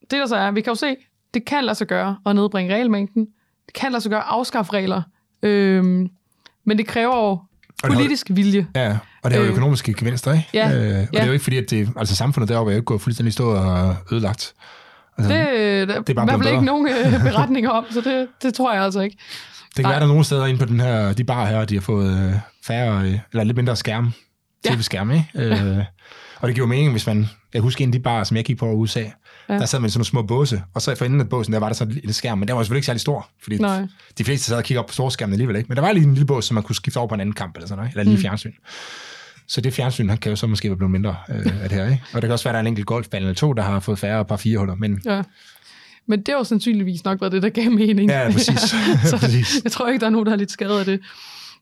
det 0.00 0.10
der 0.10 0.26
så 0.26 0.36
er, 0.36 0.50
vi 0.50 0.60
kan 0.60 0.70
jo 0.70 0.74
se, 0.74 0.96
det 1.34 1.44
kan 1.44 1.64
lade 1.64 1.74
sig 1.74 1.86
gøre 1.86 2.16
at 2.26 2.34
nedbringe 2.36 2.74
regelmængden. 2.74 3.26
Det 3.66 3.74
kan 3.74 3.92
lade 3.92 4.00
sig 4.02 4.10
gøre 4.10 4.20
at 4.20 4.26
afskaffe 4.28 4.72
regler. 4.72 5.02
Øhm, 5.42 6.08
men 6.66 6.78
det 6.78 6.86
kræver 6.86 7.16
jo 7.28 7.40
har- 7.84 7.94
politisk 7.94 8.26
vilje. 8.30 8.66
Ja, 8.76 8.98
og 9.22 9.30
det 9.30 9.36
er 9.36 9.40
jo 9.40 9.46
Øh, 9.46 9.52
økonomiske 9.52 9.94
gevinster, 9.94 10.32
ikke? 10.32 10.48
ja, 10.54 10.72
Øh, 10.72 10.80
og 10.80 10.84
ja. 10.84 11.00
det 11.00 11.20
er 11.20 11.26
jo 11.26 11.32
ikke 11.32 11.42
fordi, 11.42 11.56
at 11.58 11.70
det, 11.70 11.88
altså 11.96 12.16
samfundet 12.16 12.48
deroppe 12.48 12.72
er 12.72 12.74
jo 12.74 12.78
ikke 12.78 12.84
gået 12.86 13.00
fuldstændig 13.00 13.32
stå 13.32 13.50
og 13.50 13.96
ødelagt. 14.12 14.54
Altså, 15.18 15.32
Det, 15.34 15.46
det, 15.48 15.88
der, 15.88 15.94
er 15.94 16.02
det 16.02 16.16
bare 16.16 16.24
i 16.24 16.28
hvert 16.28 16.42
fald 16.44 16.54
ikke 16.54 16.64
nogen 16.64 16.88
øh, 16.88 17.22
beretninger 17.30 17.70
om, 17.70 17.84
så 17.90 18.00
det, 18.00 18.28
det 18.42 18.54
tror 18.54 18.72
jeg 18.74 18.82
altså 18.84 19.00
ikke. 19.00 19.16
det 19.66 19.74
kan 19.74 19.82
nej. 19.84 19.90
være, 19.90 20.00
der 20.00 20.06
er 20.06 20.08
nogle 20.08 20.24
steder 20.24 20.46
inde 20.46 20.58
på 20.60 20.64
den 20.66 20.80
her, 20.80 21.12
de 21.12 21.24
bar 21.24 21.46
her, 21.46 21.64
de 21.64 21.74
har 21.74 21.80
fået 21.80 22.26
øh, 22.28 22.34
færre, 22.66 23.02
øh, 23.08 23.18
eller 23.32 23.44
lidt 23.44 23.56
mindre 23.56 23.76
skærm, 23.76 24.12
Ja. 24.64 24.70
tv-skærm, 24.74 25.10
ikke? 25.10 25.26
Øh, 25.34 25.78
og 26.40 26.48
det 26.48 26.54
giver 26.54 26.66
mening, 26.66 26.90
hvis 26.92 27.06
man, 27.06 27.26
jeg 27.54 27.62
husker 27.62 27.82
en 27.84 27.88
af 27.88 27.92
de 27.92 28.00
bar, 28.00 28.24
som 28.24 28.36
jeg 28.36 28.44
gik 28.44 28.58
på 28.58 28.66
i 28.70 28.74
USA, 28.74 29.04
Ja. 29.48 29.54
der 29.54 29.66
sad 29.66 29.80
man 29.80 29.86
i 29.86 29.90
sådan 29.90 29.98
nogle 29.98 30.06
små 30.06 30.22
båse, 30.22 30.62
og 30.74 30.82
så 30.82 30.94
for 30.94 31.04
enden 31.04 31.20
af 31.20 31.28
båsen, 31.28 31.52
der 31.52 31.58
var 31.60 31.66
der 31.68 31.74
sådan 31.74 31.92
en 31.92 31.94
lille 31.94 32.12
skærm, 32.12 32.38
men 32.38 32.48
den 32.48 32.56
var 32.56 32.62
selvfølgelig 32.62 32.78
ikke 32.78 32.86
særlig 32.86 33.00
stor, 33.00 33.28
fordi 33.42 33.58
Nej. 33.58 33.86
de 34.18 34.24
fleste 34.24 34.46
sad 34.46 34.56
og 34.56 34.64
kiggede 34.64 34.82
op 34.82 34.86
på 34.86 34.92
storskærmen 34.92 35.32
alligevel, 35.32 35.56
ikke? 35.56 35.68
Men 35.68 35.76
der 35.76 35.82
var 35.82 35.92
lige 35.92 36.04
en 36.04 36.14
lille 36.14 36.26
bås, 36.26 36.44
som 36.44 36.54
man 36.54 36.62
kunne 36.62 36.76
skifte 36.76 36.96
over 36.98 37.08
på 37.08 37.14
en 37.14 37.20
anden 37.20 37.34
kamp, 37.34 37.54
eller 37.56 37.68
sådan 37.68 37.78
noget, 37.78 37.90
eller 37.92 38.02
lille 38.04 38.16
Mm. 38.16 38.22
fjernsyn. 38.22 38.52
Så 39.54 39.60
det 39.60 39.72
fjernsyn, 39.74 40.08
han 40.08 40.18
kan 40.18 40.30
jo 40.30 40.36
så 40.36 40.46
måske 40.46 40.68
være 40.68 40.76
blevet 40.76 40.90
mindre 40.90 41.16
øh, 41.28 41.62
af 41.62 41.68
det 41.68 41.78
her, 41.78 41.84
ikke? 41.84 42.02
Og 42.14 42.22
det 42.22 42.28
kan 42.28 42.32
også 42.32 42.44
være, 42.44 42.50
at 42.50 42.54
der 42.54 42.58
er 42.58 42.60
en 42.60 42.66
enkelt 42.66 42.86
golfbane 42.86 43.22
eller 43.24 43.34
to, 43.34 43.52
der 43.52 43.62
har 43.62 43.80
fået 43.80 43.98
færre 43.98 44.24
par 44.24 44.36
fire 44.36 44.58
huller, 44.58 44.74
men 44.74 45.00
Ja. 45.04 45.22
Men 46.06 46.18
det 46.18 46.28
har 46.28 46.38
jo 46.38 46.44
sandsynligvis 46.44 47.04
nok 47.04 47.20
været 47.20 47.32
det, 47.32 47.42
der 47.42 47.48
gav 47.48 47.70
mening. 47.70 48.10
Ja, 48.10 48.30
præcis. 48.32 48.60
så 49.10 49.16
Præcis. 49.20 49.64
jeg 49.64 49.72
tror 49.72 49.88
ikke, 49.88 50.00
der 50.00 50.06
er 50.06 50.10
nogen, 50.10 50.26
der 50.26 50.30
har 50.32 50.36
lidt 50.36 50.50
skadet 50.50 50.78
af 50.78 50.84
det. 50.84 51.00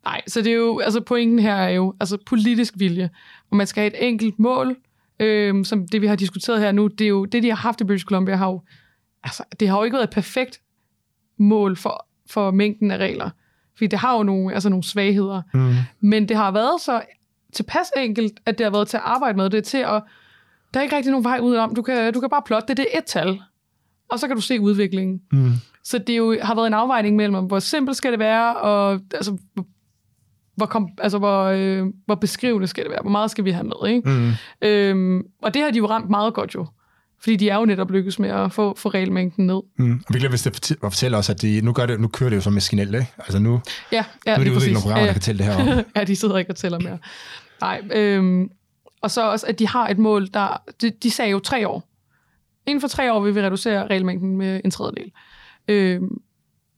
Nej, 0.05 0.21
så 0.29 0.41
det 0.43 0.53
er 0.53 0.57
jo, 0.57 0.79
altså 0.79 1.01
pointen 1.01 1.39
her 1.39 1.55
er 1.55 1.71
jo 1.71 1.95
altså 2.01 2.19
politisk 2.27 2.75
vilje. 2.77 3.11
Og 3.51 3.57
man 3.57 3.67
skal 3.67 3.81
have 3.81 3.97
et 3.97 4.09
enkelt 4.09 4.39
mål, 4.39 4.77
øhm, 5.21 5.65
som 5.65 5.89
det 5.89 6.03
vi 6.03 6.07
har 6.07 6.17
diskuteret 6.17 6.61
her 6.61 6.73
nu, 6.73 6.87
det 6.87 7.05
er 7.05 7.09
jo, 7.09 7.25
det 7.25 7.43
de 7.43 7.49
har 7.49 7.57
haft 7.57 7.81
i 7.81 7.85
British 7.85 8.05
Columbia 8.05 8.37
har 8.37 8.47
jo, 8.47 8.63
altså 9.25 9.43
det 9.61 9.69
har 9.69 9.77
jo 9.79 9.85
ikke 9.85 9.95
været 9.95 10.05
et 10.09 10.15
perfekt 10.15 10.61
mål 11.39 11.77
for, 11.77 12.07
for 12.31 12.51
mængden 12.51 12.91
af 12.91 12.97
regler. 12.97 13.31
Fordi 13.77 13.87
det 13.87 13.99
har 13.99 14.17
jo 14.17 14.23
nogle, 14.23 14.55
altså 14.55 14.69
nogle 14.69 14.83
svagheder. 14.85 15.43
mm, 15.55 15.75
Men 16.01 16.29
det 16.29 16.37
har 16.37 16.51
været 16.51 16.81
så 16.81 17.03
tilpas 17.53 17.87
enkelt, 17.97 18.33
at 18.47 18.59
det 18.59 18.65
har 18.67 18.71
været 18.71 18.89
til 18.89 18.97
at 18.97 19.03
arbejde 19.07 19.37
med. 19.37 19.51
Det 19.51 19.59
er 19.59 19.63
til 19.63 19.79
at... 19.79 20.03
Der 20.75 20.81
er 20.81 20.85
ikke 20.85 20.97
rigtig 20.97 21.11
nogen 21.11 21.25
vej 21.25 21.39
udenom. 21.43 21.75
Du 21.75 21.83
kan, 21.83 22.13
du 22.13 22.21
kan 22.21 22.31
bare 22.31 22.43
plotte 22.47 22.69
det. 22.69 22.77
Det 22.77 22.87
er 22.95 22.99
et 22.99 23.05
tal. 23.05 23.41
Og 24.09 24.19
så 24.19 24.27
kan 24.27 24.37
du 24.37 24.43
se 24.43 24.61
udviklingen. 24.61 25.21
mm, 25.33 25.53
Så 25.85 25.99
det 25.99 26.11
er 26.13 26.17
jo, 26.17 26.37
har 26.43 26.55
været 26.55 26.67
en 26.67 26.75
afvejning 26.75 27.17
mellem, 27.17 27.45
hvor 27.45 27.59
simpelt 27.59 27.97
skal 27.97 28.11
det 28.11 28.19
være, 28.19 28.57
og 28.57 29.01
altså, 29.15 29.37
hvor, 30.57 30.67
kom, 30.67 30.89
altså, 30.99 31.19
hvor, 31.19 31.43
øh, 31.45 31.87
hvor 32.07 32.15
beskrivende 32.15 32.67
skal 32.67 32.85
det 32.85 32.91
være. 32.91 33.01
Hvor 33.03 33.11
meget 33.11 33.31
skal 33.31 33.45
vi 33.45 33.51
have 33.51 33.65
med, 33.65 33.89
ikke? 33.89 34.09
mm. 34.11 34.33
Øhm, 34.63 35.23
og 35.43 35.55
det 35.55 35.63
har 35.63 35.71
de 35.71 35.79
jo 35.79 35.87
ramt 35.87 36.11
meget 36.11 36.35
godt 36.35 36.55
jo. 36.55 36.67
Fordi 37.21 37.37
de 37.37 37.49
er 37.49 37.57
jo 37.59 37.65
netop 37.65 37.91
lykkes 37.91 38.19
med 38.19 38.31
at 38.31 38.53
få, 38.53 38.75
få 38.77 38.89
regelmængden 38.89 39.47
ned. 39.47 39.61
Mm. 39.79 39.93
Og 40.09 40.15
vi 40.15 40.19
glemmer 40.19 40.33
vist 40.35 40.47
at 40.47 40.57
fortæ- 40.57 40.73
at 40.87 40.93
fortælle 40.93 41.17
os, 41.17 41.31
at 41.31 41.43
de, 41.43 41.61
nu, 41.61 41.73
gør 41.73 41.87
det, 41.87 42.01
nu 42.01 42.09
kører 42.09 42.31
det 42.31 42.37
jo 42.37 42.41
så 42.41 42.51
maskinelt, 42.51 42.95
ikke? 42.95 43.13
Altså 43.19 43.39
nu, 43.39 43.61
Ja, 43.93 44.05
ja 44.27 44.37
nu 44.37 44.41
er 44.41 44.45
det 44.45 44.51
udviklet 44.51 44.73
nogle 44.73 44.81
programmer, 44.83 45.01
Ja, 45.03 45.07
der 45.07 45.13
kan 45.13 45.23
tælle 45.23 45.45
det 45.45 45.55
her 45.55 45.79
op. 45.79 45.85
ja, 45.97 46.05
de 46.05 46.17
sidder 46.17 46.39
ikke 46.39 46.51
og 46.51 46.57
tæller 46.57 46.79
mere. 46.81 46.99
Nej, 47.63 47.83
øhm, 47.95 48.51
og 49.01 49.11
så 49.11 49.31
også, 49.31 49.47
at 49.47 49.59
de 49.59 49.69
har 49.69 49.89
et 49.89 49.99
mål, 49.99 50.27
der... 50.35 50.63
De, 50.81 50.91
de 50.91 51.11
sagde 51.11 51.31
jo 51.31 51.39
tre 51.39 51.69
år. 51.69 51.89
Inden 52.67 52.81
for 52.81 52.89
tre 52.89 53.13
år 53.13 53.21
vil 53.21 53.35
vi 53.35 53.43
reducere 53.43 53.87
regelmængden 53.87 54.37
med 54.37 54.61
en 54.65 54.71
tredjedel. 54.71 55.13
Øhm, 55.69 56.09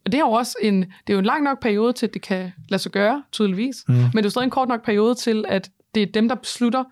og 0.05 0.13
det 0.13 0.15
er 0.15 0.23
jo 0.25 0.31
også 0.31 0.57
en, 0.63 0.81
det 0.83 0.89
er 1.09 1.13
jo 1.13 1.19
en 1.19 1.25
lang 1.25 1.45
nok 1.45 1.61
periode 1.63 1.93
til, 1.93 2.07
at 2.07 2.15
det 2.15 2.23
kan 2.23 2.53
lade 2.69 2.83
sig 2.83 2.93
gøre, 2.93 3.23
tydeligvis. 3.33 3.85
Mm. 3.89 3.95
Men 3.95 4.11
det 4.13 4.19
er 4.19 4.23
jo 4.25 4.31
stadig 4.31 4.45
en 4.45 4.51
kort 4.51 4.69
nok 4.69 4.85
periode 4.85 5.15
til, 5.15 5.45
at 5.49 5.71
det 5.95 6.03
er 6.03 6.07
dem, 6.07 6.29
der 6.29 6.35
beslutter, 6.35 6.85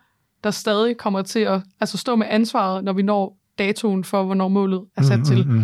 der 0.45 0.51
stadig 0.51 0.97
kommer 0.97 1.23
til 1.23 1.41
at 1.41 1.61
altså 1.81 1.99
stå 1.99 2.17
med 2.17 2.27
ansvaret, 2.31 2.85
når 2.85 2.93
vi 2.93 3.03
når 3.03 3.37
datoen 3.59 4.05
for, 4.05 4.23
hvornår 4.25 4.49
målet 4.49 4.85
er 4.97 5.03
sat 5.03 5.19
Mm, 5.19 5.25
til. 5.25 5.47
mm, 5.49 5.55
mm. 5.55 5.63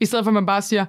I 0.00 0.04
stedet 0.04 0.24
for, 0.24 0.30
at 0.30 0.34
man 0.34 0.46
bare 0.46 0.62
siger, 0.62 0.84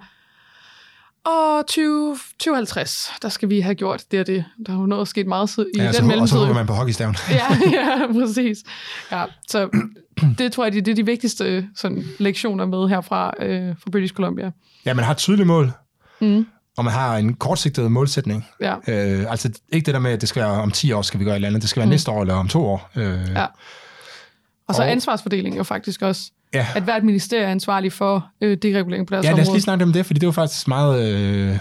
og 1.25 1.67
20, 1.67 2.17
2050, 2.39 3.11
der 3.21 3.29
skal 3.29 3.49
vi 3.49 3.59
have 3.59 3.75
gjort 3.75 4.03
det 4.11 4.19
og 4.19 4.27
det. 4.27 4.45
Der 4.65 4.73
er 4.73 4.77
jo 4.77 4.85
noget 4.85 5.07
sket 5.07 5.27
meget 5.27 5.49
i 5.57 5.77
Ja, 5.77 5.83
den 5.83 5.93
så, 5.93 5.99
og 5.99 6.03
så 6.03 6.03
mellemtid. 6.07 6.37
håber 6.37 6.53
man 6.53 6.67
på 6.67 6.73
hockeystaven. 6.73 7.15
ja, 7.29 7.45
ja, 7.71 8.07
præcis. 8.13 8.57
Ja, 9.11 9.25
så 9.47 9.69
det 10.37 10.51
tror 10.51 10.63
jeg, 10.65 10.73
det, 10.73 10.87
er 10.87 10.95
de 10.95 11.05
vigtigste 11.05 11.67
sådan, 11.75 12.03
lektioner 12.19 12.65
med 12.65 12.87
herfra 12.89 13.33
øh, 13.39 13.75
fra 13.83 13.89
British 13.91 14.13
Columbia. 14.13 14.51
Ja, 14.85 14.93
man 14.93 15.05
har 15.05 15.11
et 15.11 15.17
tydeligt 15.17 15.47
mål, 15.47 15.71
Mm. 16.21 16.45
og 16.77 16.83
man 16.85 16.93
har 16.93 17.17
en 17.17 17.33
kortsigtet 17.33 17.91
målsætning. 17.91 18.47
Ja, 18.59 18.75
Øh, 18.87 19.31
altså 19.31 19.51
ikke 19.73 19.85
det 19.85 19.93
der 19.93 19.99
med, 19.99 20.11
at 20.11 20.21
det 20.21 20.29
skal 20.29 20.41
være 20.41 20.51
om 20.51 20.71
10 20.71 20.91
år, 20.91 21.01
skal 21.01 21.19
vi 21.19 21.25
gøre 21.25 21.33
et 21.33 21.35
eller 21.35 21.47
andet. 21.47 21.61
Det 21.61 21.69
skal 21.69 21.79
være 21.79 21.85
Mm. 21.85 21.89
næste 21.91 22.11
år 22.11 22.21
eller 22.21 22.33
om 22.35 22.47
to 22.47 22.65
år. 22.65 22.89
Øh, 22.95 23.19
Ja. 23.35 23.45
og 24.67 24.75
så 24.75 24.81
Og- 24.81 24.91
ansvarsfordeling 24.91 25.57
jo 25.57 25.63
faktisk 25.63 26.01
også, 26.01 26.31
ja. 26.53 26.67
at 26.75 26.83
hvert 26.83 27.03
ministerie 27.03 27.43
er 27.43 27.51
ansvarlig 27.51 27.93
for 27.93 28.27
øh, 28.41 28.57
deregulering 28.61 29.07
på 29.07 29.13
deres 29.13 29.25
ja, 29.25 29.31
lad 29.31 29.41
os 29.41 29.51
lige 29.51 29.61
snakke 29.61 29.83
om 29.83 29.93
det, 29.93 30.05
fordi 30.05 30.19
det 30.19 30.27
var 30.27 30.33
faktisk 30.33 30.67
meget, 30.67 31.13
øh, 31.13 31.57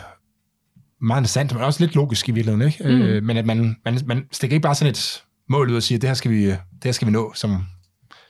meget 1.01 1.21
interessant, 1.21 1.55
men 1.55 1.63
også 1.63 1.85
lidt 1.85 1.95
logisk 1.95 2.29
i 2.29 2.33
virkeligheden. 2.33 2.67
Ikke? 2.67 2.85
Mm. 2.85 3.03
Øh, 3.03 3.23
men 3.23 3.37
at 3.37 3.47
man, 3.47 3.77
man, 3.85 3.99
man 4.07 4.25
stikker 4.33 4.55
ikke 4.55 4.63
bare 4.63 4.75
sådan 4.75 4.91
et 4.91 5.23
mål 5.49 5.71
ud 5.71 5.77
og 5.77 5.83
siger, 5.83 5.99
det 5.99 6.09
her 6.09 6.15
skal 6.15 6.31
vi, 6.31 6.47
det 6.47 6.59
her 6.85 6.93
skal 6.93 7.07
vi 7.07 7.13
nå 7.13 7.33
som, 7.35 7.67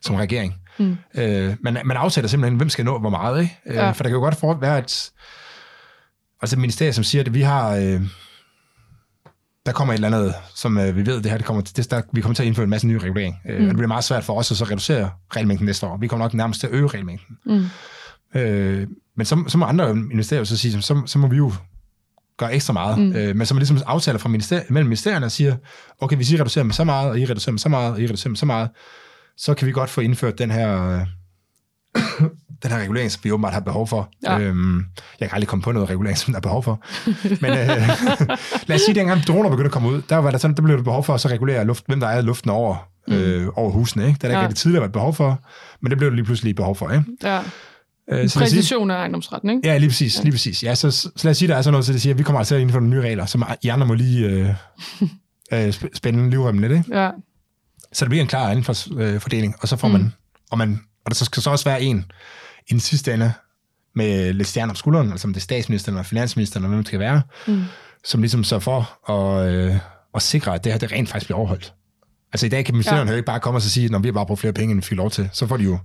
som 0.03 0.15
regering. 0.15 0.55
Mm. 0.79 0.97
Øh, 1.15 1.57
man, 1.61 1.79
man 1.85 1.97
afsætter 1.97 2.29
simpelthen, 2.29 2.57
hvem 2.57 2.69
skal 2.69 2.85
nå 2.85 2.99
hvor 2.99 3.11
meget. 3.11 3.43
Ikke? 3.43 3.57
Øh, 3.67 3.75
Ja. 3.75 3.91
For 3.91 4.03
der 4.03 4.11
kan 4.11 4.17
jo 4.17 4.23
godt 4.23 4.37
for, 4.37 4.55
være 4.55 4.79
et, 4.79 5.11
altså 6.43 6.57
et 6.57 6.61
ministerie, 6.61 6.93
som 6.93 7.05
siger, 7.05 7.25
at 7.25 7.35
vi 7.35 7.41
har... 7.41 7.77
Øh, 7.77 8.01
der 9.67 9.73
kommer 9.73 9.95
et 9.95 9.97
eller 9.97 10.09
andet, 10.09 10.35
som 10.55 10.79
øh, 10.79 10.97
vi 10.97 11.07
ved, 11.07 11.23
det 11.23 11.31
her, 11.31 11.37
det 11.37 11.47
kommer, 11.47 11.63
det, 11.63 11.91
der, 11.91 12.03
vi 12.13 12.21
kommer 12.21 12.35
til 12.35 12.43
at 12.43 12.47
indføre 12.47 12.65
en 12.65 12.71
masse 12.71 12.87
nye 12.87 12.99
regulering. 12.99 13.37
Øh, 13.49 13.59
Mm. 13.59 13.65
Og 13.65 13.69
det 13.69 13.77
bliver 13.77 13.89
meget 13.89 14.05
svært 14.05 14.25
for 14.25 14.35
os 14.35 14.51
at 14.51 14.57
så 14.57 14.65
reducere 14.65 15.11
regelmængden 15.37 15.67
næste 15.67 15.87
år. 15.87 15.97
Vi 15.97 16.07
kommer 16.07 16.25
nok 16.25 16.35
nærmest 16.35 16.61
til 16.61 16.67
at 16.67 16.73
øge 16.73 16.87
regelmængden. 16.87 17.37
Mm. 17.47 17.65
Øh, 18.41 18.87
men 19.17 19.27
så, 19.27 19.45
så 19.49 19.59
må 19.59 19.65
andre 19.65 19.95
ministerier 19.95 20.45
så 20.45 20.57
sige, 20.57 20.83
så, 20.83 21.03
så 21.07 21.19
må 21.19 21.27
vi 21.27 21.37
jo 21.37 21.53
gøre 22.37 22.55
ekstra 22.55 22.73
meget. 22.73 22.99
Mm. 22.99 23.13
Øh, 23.13 23.37
men 23.37 23.47
så 23.47 23.55
må 23.55 23.59
ligesom 23.59 23.79
aftaler 23.87 24.19
fra 24.19 24.29
minister, 24.29 24.63
mellem 24.71 24.87
ministerierne 24.87 25.27
og 25.27 25.33
siger, 25.33 25.57
okay, 26.01 26.17
hvis 26.17 26.33
I 26.33 26.37
reducerer 26.41 26.65
med 26.65 26.75
så 26.75 26.85
meget, 26.85 27.11
og 27.11 27.19
I 27.19 27.25
reducerer 27.25 27.53
med 27.53 27.59
så 27.59 27.69
meget, 27.69 27.93
og 27.93 28.01
I 28.01 28.05
reducerer 28.05 28.31
med 28.31 28.37
så 28.37 28.47
meget, 28.47 28.69
så 29.37 29.55
kan 29.55 29.67
vi 29.67 29.73
godt 29.73 29.91
få 29.91 30.01
indført 30.01 30.39
den 30.39 30.51
her, 30.51 30.89
øh, 30.89 31.07
den 32.63 32.71
her 32.71 32.79
regulering, 32.79 33.11
som 33.13 33.21
vi 33.25 33.31
åbenbart 33.33 33.53
har 33.53 33.61
behov 33.61 33.87
for. 33.89 34.09
Ja. 34.25 34.39
Øhm, 34.39 34.77
jeg 35.21 35.29
kan 35.29 35.35
aldrig 35.37 35.49
komme 35.49 35.63
på 35.63 35.73
noget 35.73 35.91
regulering, 35.91 36.19
som 36.19 36.33
der 36.33 36.37
er 36.39 36.43
behov 36.43 36.63
for. 36.63 36.83
Men 37.43 37.51
øh, 37.51 37.89
lad 38.69 38.75
os 38.77 38.81
sige, 38.81 38.91
at 38.91 38.97
dengang 38.97 39.23
droner 39.27 39.51
begyndte 39.51 39.67
at 39.69 39.73
komme 39.73 39.89
ud, 39.89 40.03
der, 40.09 40.17
var 40.17 40.31
der, 40.31 40.39
sådan, 40.39 40.57
der 40.57 40.63
blev 40.63 40.77
der 40.77 40.83
behov 40.83 41.05
for 41.05 41.15
at 41.15 41.21
så 41.21 41.29
regulere 41.29 41.65
luft, 41.65 41.85
hvem 41.87 42.01
der 42.01 42.07
er 42.07 42.21
luften 42.21 42.51
over, 42.51 42.89
øh, 43.09 43.47
over 43.55 43.71
husene. 43.71 44.07
Ikke? 44.07 44.19
Det 44.19 44.25
er 44.25 44.29
der 44.29 44.39
Ja. 44.39 44.45
ikke 44.49 44.55
tidligere 44.55 44.81
været 44.81 44.93
behov 44.93 45.15
for, 45.15 45.41
men 45.83 45.91
det 45.91 45.99
blev 45.99 46.11
der 46.11 46.17
lige 46.17 46.25
pludselig 46.25 46.57
behov 46.57 46.77
for. 46.77 46.91
Ikke? 46.91 47.05
Ja. 47.23 47.41
Øh, 48.13 48.29
så 48.29 48.39
Præcision 48.39 48.91
af 48.91 48.95
ejendomsretten, 48.97 49.51
ikke? 49.51 49.69
ja, 49.69 49.79
lige 49.79 49.89
præcis. 49.91 50.23
Lige 50.23 50.33
præcis. 50.33 50.63
Ja, 50.63 50.75
så, 50.75 50.91
så 50.91 51.11
lad 51.23 51.31
os 51.31 51.37
sige, 51.37 51.49
der 51.49 51.57
er 51.57 51.63
sådan 51.63 51.73
noget, 51.73 51.87
så 51.87 51.93
det 51.93 52.03
siger, 52.03 52.15
at 52.15 52.19
vi 52.19 52.23
kommer 52.23 52.39
altså 52.41 52.55
at 52.55 52.61
indføre 52.61 52.83
nogle 52.83 52.97
nye 52.97 53.03
regler, 53.09 53.27
som 53.27 53.45
I 53.63 53.69
andre 53.69 53.87
må 53.87 53.95
lige 53.95 54.27
øh, 54.29 54.49
øh, 55.53 55.69
sp- 55.69 55.89
spænde 55.95 56.31
livremmen 56.31 56.61
lidt, 56.69 56.73
ikke? 56.73 57.01
Ja. 57.03 57.11
Så 57.93 58.05
det 58.05 58.11
bliver 58.11 58.23
en 58.23 58.29
klar 58.29 58.49
ansvarsfordeling, 58.51 59.55
og 59.61 59.69
så 59.69 59.77
får 59.77 59.89
man, 59.89 60.13
og 60.51 60.59
man, 60.59 60.81
og 61.05 61.11
der 61.11 61.15
så 61.15 61.25
skal 61.25 61.43
så 61.43 61.51
også 61.51 61.65
være 61.65 61.83
en 61.83 62.05
i 62.71 62.73
den 62.73 62.81
sidste 62.81 63.15
ende 63.15 63.33
med 63.95 64.33
lidt 64.33 64.49
stjerner 64.49 64.73
på 64.73 64.79
skulderen, 64.79 65.11
altså 65.11 65.29
om 65.29 65.33
det 65.35 65.41
er 65.41 65.43
statsministeren 65.43 65.95
eller 65.97 66.03
finansministeren, 66.05 66.65
eller 66.65 66.69
hvem 66.69 66.79
det 66.79 66.87
skal 66.87 67.01
være, 67.01 67.23
Mm. 67.47 67.63
som 68.05 68.21
ligesom 68.21 68.45
så 68.45 68.59
for 68.59 69.11
at, 69.13 69.53
øh, 69.53 69.77
at 70.15 70.23
sikre, 70.23 70.55
at 70.55 70.65
det 70.65 70.73
her 70.73 70.79
det 70.79 70.93
rent 70.93 71.09
faktisk 71.09 71.27
bliver 71.27 71.39
overholdt. 71.39 71.75
Altså 72.33 72.47
i 72.47 72.49
dag 72.49 72.65
kan 72.65 72.75
ministeren 72.75 73.07
ja. 73.07 73.13
jo 73.13 73.17
ikke 73.17 73.27
bare 73.27 73.41
komme 73.41 73.59
og 73.59 73.63
så 73.63 73.71
sige, 73.71 73.89
når 73.89 73.99
vi 73.99 74.09
har 74.09 74.13
bare 74.13 74.27
brugt 74.27 74.41
flere 74.41 74.53
penge, 74.53 74.73
end 74.73 74.81
vi 74.81 74.87
fik 74.87 74.97
lov 74.99 75.11
til. 75.11 75.31
Så 75.33 75.47
får 75.47 75.57
de 75.57 75.65
jo, 75.65 75.79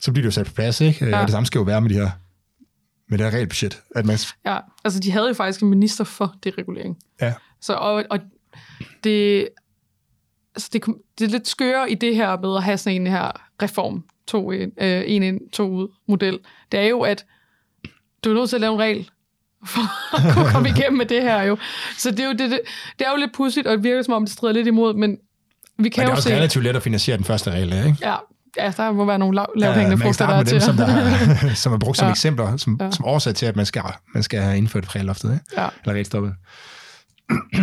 så 0.00 0.12
bliver 0.12 0.22
det 0.22 0.26
jo 0.26 0.30
sat 0.30 0.46
på 0.46 0.52
plads, 0.52 0.80
ikke? 0.80 1.04
Ja. 1.04 1.10
Ja. 1.10 1.16
Og 1.20 1.22
det 1.22 1.30
samme 1.32 1.46
skal 1.46 1.58
jo 1.58 1.62
være 1.64 1.80
med 1.80 1.90
de 1.90 1.94
her 1.94 2.10
med 3.08 3.18
det 3.18 3.26
her 3.26 3.30
regelbudget. 3.34 3.82
At 3.96 4.06
man, 4.06 4.18
Ja, 4.46 4.58
altså 4.84 5.00
de 5.00 5.10
havde 5.12 5.28
jo 5.28 5.34
faktisk 5.34 5.62
en 5.62 5.68
minister 5.70 6.04
for 6.04 6.34
deregulering. 6.44 6.96
ja, 7.20 7.34
Så, 7.60 7.72
og, 7.74 8.04
og 8.10 8.18
det, 9.04 9.48
altså 10.54 10.68
det, 10.72 10.84
det 11.18 11.24
er 11.24 11.28
lidt 11.28 11.48
skøre 11.48 11.90
i 11.90 11.94
det 11.94 12.16
her 12.16 12.40
med 12.40 12.56
at 12.56 12.62
have 12.62 12.78
sådan 12.78 13.00
en 13.00 13.06
her 13.06 13.30
reform, 13.62 14.04
to 14.28 14.52
ind, 14.52 14.72
øh, 14.82 15.02
en 15.06 15.22
ind, 15.22 15.50
to 15.52 15.70
ud 15.70 15.88
model. 16.08 16.38
Det 16.72 16.80
er 16.80 16.84
jo, 16.84 17.00
at 17.00 17.24
du 18.24 18.30
er 18.30 18.34
nødt 18.34 18.48
til 18.48 18.56
at 18.56 18.60
lave 18.60 18.72
en 18.72 18.80
regel 18.80 19.10
for 19.66 20.16
at 20.16 20.34
kunne 20.34 20.50
komme 20.54 20.68
igennem 20.68 20.98
med 20.98 21.06
det 21.06 21.22
her 21.22 21.42
jo. 21.42 21.56
Så 21.98 22.10
det 22.10 22.20
er 22.20 22.24
jo, 22.24 22.32
det, 22.32 22.50
det, 22.50 22.60
det 22.98 23.06
er 23.06 23.10
jo 23.10 23.16
lidt 23.16 23.34
pudsigt, 23.34 23.66
og 23.66 23.76
det 23.76 23.84
virker 23.84 24.02
som 24.02 24.14
om, 24.14 24.24
det 24.24 24.32
strider 24.32 24.54
lidt 24.54 24.66
imod, 24.66 24.94
men 24.94 25.10
vi 25.10 25.16
kan 25.18 25.20
men 25.78 25.92
det 25.92 25.98
er 25.98 26.04
jo 26.04 26.10
også 26.10 26.28
se... 26.28 26.34
relativt 26.34 26.64
let 26.64 26.76
at 26.76 26.82
finansiere 26.82 27.16
den 27.16 27.24
første 27.24 27.50
regel, 27.50 27.72
ikke? 27.72 27.96
Ja, 28.00 28.14
ja, 28.56 28.72
der 28.76 28.92
må 28.92 29.04
være 29.04 29.18
nogle 29.18 29.34
lav, 29.34 29.46
lavthængende 29.56 29.96
man 29.96 29.98
kan 29.98 30.06
frugter, 30.06 30.26
der 30.26 30.32
er 30.32 30.36
med 30.36 30.44
dem, 30.44 30.50
til. 30.50 30.62
som, 30.62 30.76
der, 30.76 31.54
som 31.62 31.72
er 31.72 31.78
brugt 31.78 31.98
som 31.98 32.04
ja. 32.04 32.08
Ja. 32.08 32.12
eksempler, 32.12 32.56
som, 32.56 32.76
ja. 32.80 32.84
Ja. 32.84 32.90
som 32.90 33.04
årsag 33.04 33.34
til, 33.34 33.46
at 33.46 33.56
man 33.56 33.66
skal, 33.66 33.82
man 34.14 34.22
skal 34.22 34.40
have 34.40 34.56
indført 34.56 34.94
regelloftet, 34.94 35.32
ikke? 35.32 35.62
Ja. 35.62 35.68
Eller 35.82 35.94
regelstoppet. 35.94 36.34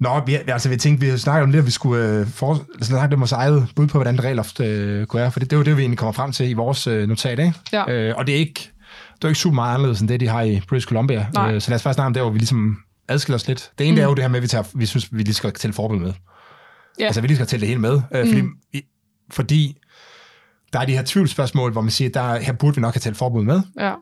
Nå, 0.00 0.20
vi, 0.26 0.34
altså, 0.34 0.68
vi 0.68 0.76
tænkte, 0.76 1.06
vi 1.06 1.18
snakket 1.18 1.42
om 1.42 1.52
det, 1.52 1.58
at 1.58 1.66
vi 1.66 1.70
skulle 1.70 2.04
øh, 2.20 2.26
for, 2.26 2.66
snakke 2.82 3.14
om 3.14 3.20
vores 3.20 3.32
eget 3.32 3.68
bud 3.76 3.86
på, 3.86 3.98
hvordan 3.98 4.24
regelloft 4.24 4.60
øh, 4.60 5.06
kunne 5.06 5.20
være, 5.20 5.32
for 5.32 5.40
det, 5.40 5.50
det 5.50 5.56
er 5.56 5.60
jo 5.60 5.64
det, 5.64 5.76
vi 5.76 5.82
egentlig 5.82 5.98
kommer 5.98 6.12
frem 6.12 6.32
til 6.32 6.48
i 6.50 6.52
vores 6.52 6.86
øh, 6.86 7.08
notat, 7.08 7.38
ikke? 7.38 7.54
Ja. 7.72 7.90
Øh, 7.92 8.14
og 8.16 8.26
det 8.26 8.34
er 8.34 8.38
ikke, 8.38 8.70
det 9.16 9.24
er 9.24 9.28
ikke 9.28 9.40
super 9.40 9.54
meget 9.54 9.74
anderledes, 9.74 10.00
end 10.00 10.08
det, 10.08 10.20
de 10.20 10.28
har 10.28 10.42
i 10.42 10.60
British 10.68 10.86
Columbia. 10.88 11.26
Nej. 11.34 11.52
Øh, 11.54 11.60
så 11.60 11.70
lad 11.70 11.76
os 11.76 11.82
bare 11.82 11.94
snakke 11.94 12.06
om 12.06 12.14
det, 12.14 12.22
hvor 12.22 12.30
vi 12.30 12.38
ligesom 12.38 12.76
adskiller 13.08 13.36
os 13.36 13.48
lidt. 13.48 13.70
Det 13.78 13.86
ene 13.86 13.92
mm. 13.92 13.96
det 13.96 14.02
er 14.02 14.08
jo 14.08 14.14
det 14.14 14.24
her 14.24 14.28
med, 14.28 14.36
at 14.36 14.42
vi, 14.42 14.48
tager, 14.48 14.64
vi 14.74 14.86
synes, 14.86 15.08
vi 15.12 15.22
lige 15.22 15.34
skal 15.34 15.52
tælle 15.52 15.74
forbud 15.74 15.98
med. 15.98 16.12
Ja. 17.00 17.04
Altså, 17.06 17.20
vi 17.20 17.26
lige 17.26 17.36
skal 17.36 17.46
tælle 17.46 17.60
det 17.60 17.68
hele 17.68 17.80
med. 17.80 18.00
Øh, 18.14 18.26
fordi, 18.26 18.40
Mm. 18.40 18.48
i, 18.72 18.82
fordi 19.30 19.76
der 20.72 20.78
er 20.80 20.84
de 20.84 20.92
her 20.92 21.02
tvivlsspørgsmål, 21.06 21.72
hvor 21.72 21.80
man 21.80 21.90
siger, 21.90 22.10
der, 22.10 22.38
her 22.40 22.52
burde 22.52 22.74
vi 22.74 22.80
nok 22.80 22.94
have 22.94 23.00
talt 23.00 23.16
forbud 23.16 23.42
med. 23.44 23.60
Ja. 23.80 23.94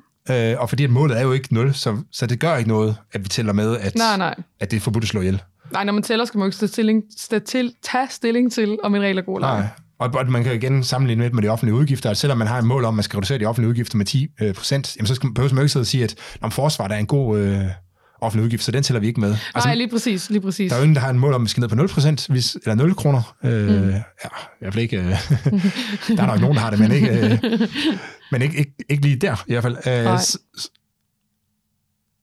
Øh, 0.53 0.61
og 0.61 0.69
fordi 0.69 0.85
at 0.85 0.91
målet 0.91 1.19
er 1.19 1.23
jo 1.23 1.33
ikke 1.33 1.55
0, 1.55 1.75
så, 1.75 1.97
så 2.13 2.27
det 2.27 2.41
gør 2.41 2.57
ikke 2.57 2.69
noget, 2.69 2.97
at 3.13 3.21
vi 3.25 3.29
tæller 3.29 3.53
med, 3.53 3.77
at, 3.79 3.95
Nej, 3.95 4.17
nej. 4.17 4.35
at 4.61 4.71
det 4.71 4.77
er 4.77 4.81
forbudt 4.81 5.05
at 5.05 5.09
slå 5.09 5.21
ihjel. 5.21 5.43
Nej, 5.73 5.85
når 5.85 5.93
man 5.93 6.03
tæller, 6.03 6.25
skal 6.25 6.39
man 6.39 6.45
jo 6.45 6.49
ikke 6.49 6.57
tage 6.59 6.69
stilling, 6.69 7.03
til, 7.47 7.73
tage 7.83 8.07
stilling 8.11 8.53
til, 8.53 8.79
om 8.85 8.95
en 8.95 9.03
regel 9.03 9.19
er 9.19 9.23
god 9.23 9.37
eller 9.39 9.49
ej. 9.49 9.59
Nej. 9.61 9.69
Og, 10.01 10.11
og 10.15 10.31
man 10.31 10.45
kan 10.45 10.55
igen 10.55 10.85
sammenligne 10.85 11.23
lidt 11.25 11.35
med 11.35 11.43
de 11.43 11.49
offentlige 11.49 11.75
udgifter. 11.75 12.09
Altså, 12.09 12.21
selvom 12.21 12.39
man 12.39 12.47
har 12.47 12.59
et 12.59 12.65
mål 12.65 12.85
om, 12.85 12.89
at 12.89 12.97
man 12.97 13.03
skal 13.03 13.17
reducere 13.17 13.39
de 13.39 13.47
offentlige 13.47 13.69
udgifter 13.69 13.97
med 13.97 14.07
10 14.07 14.27
øh, 14.41 14.55
procent, 14.55 14.97
jamen, 14.97 15.07
så 15.07 15.15
skal, 15.15 15.35
behøver 15.35 15.55
man 15.55 15.59
jo 15.61 15.63
ikke 15.63 15.73
sidde 15.73 15.83
og 15.83 15.87
sige, 15.87 16.05
at 16.05 16.15
om 16.41 16.51
forsvaret 16.51 16.93
er 16.93 16.97
en 16.97 17.07
god 17.07 17.39
øh, 17.39 17.65
offentlig 18.21 18.45
udgift, 18.45 18.63
så 18.65 18.73
den 18.73 18.83
tæller 18.83 19.01
vi 19.01 19.07
ikke 19.07 19.21
med. 19.21 19.37
Altså, 19.55 19.69
Nej, 19.69 19.75
lige 19.75 19.89
præcis, 19.91 20.31
lige 20.31 20.41
præcis. 20.41 20.71
der 20.71 20.77
er 20.77 20.81
jo 20.81 20.85
ingen, 20.85 20.95
der 20.95 21.01
har 21.01 21.09
et 21.11 21.17
mål 21.17 21.33
om, 21.35 21.43
at 21.43 21.45
vi 21.45 21.49
skal 21.51 21.61
ned 21.61 21.69
på 21.69 21.75
0 21.75 21.89
procent, 21.89 22.27
hvis, 22.29 22.55
eller 22.55 22.75
0 22.75 22.95
kroner. 22.95 23.35
Øh, 23.45 23.69
mm. 23.83 23.89
Ja, 23.91 23.95
i 23.95 24.59
hvert 24.61 24.75
fald 24.75 24.83
ikke. 24.83 24.97
Øh, 24.99 25.05
der 26.17 26.23
er 26.23 26.27
nok 26.27 26.41
nogen, 26.41 26.55
der 26.57 26.61
har 26.63 26.71
det, 26.71 26.79
men 26.79 26.93
ikke, 26.93 27.09
øh, 27.11 27.39
men 28.33 28.43
ikke, 28.43 28.59
ikke, 28.59 28.73
ikke 28.89 29.03
lige 29.03 29.17
der 29.17 29.45
i 29.47 29.53
hvert 29.53 29.63
fald. 29.63 29.77
Øh, 29.87 30.19
s- 30.21 30.39
s- 30.61 30.69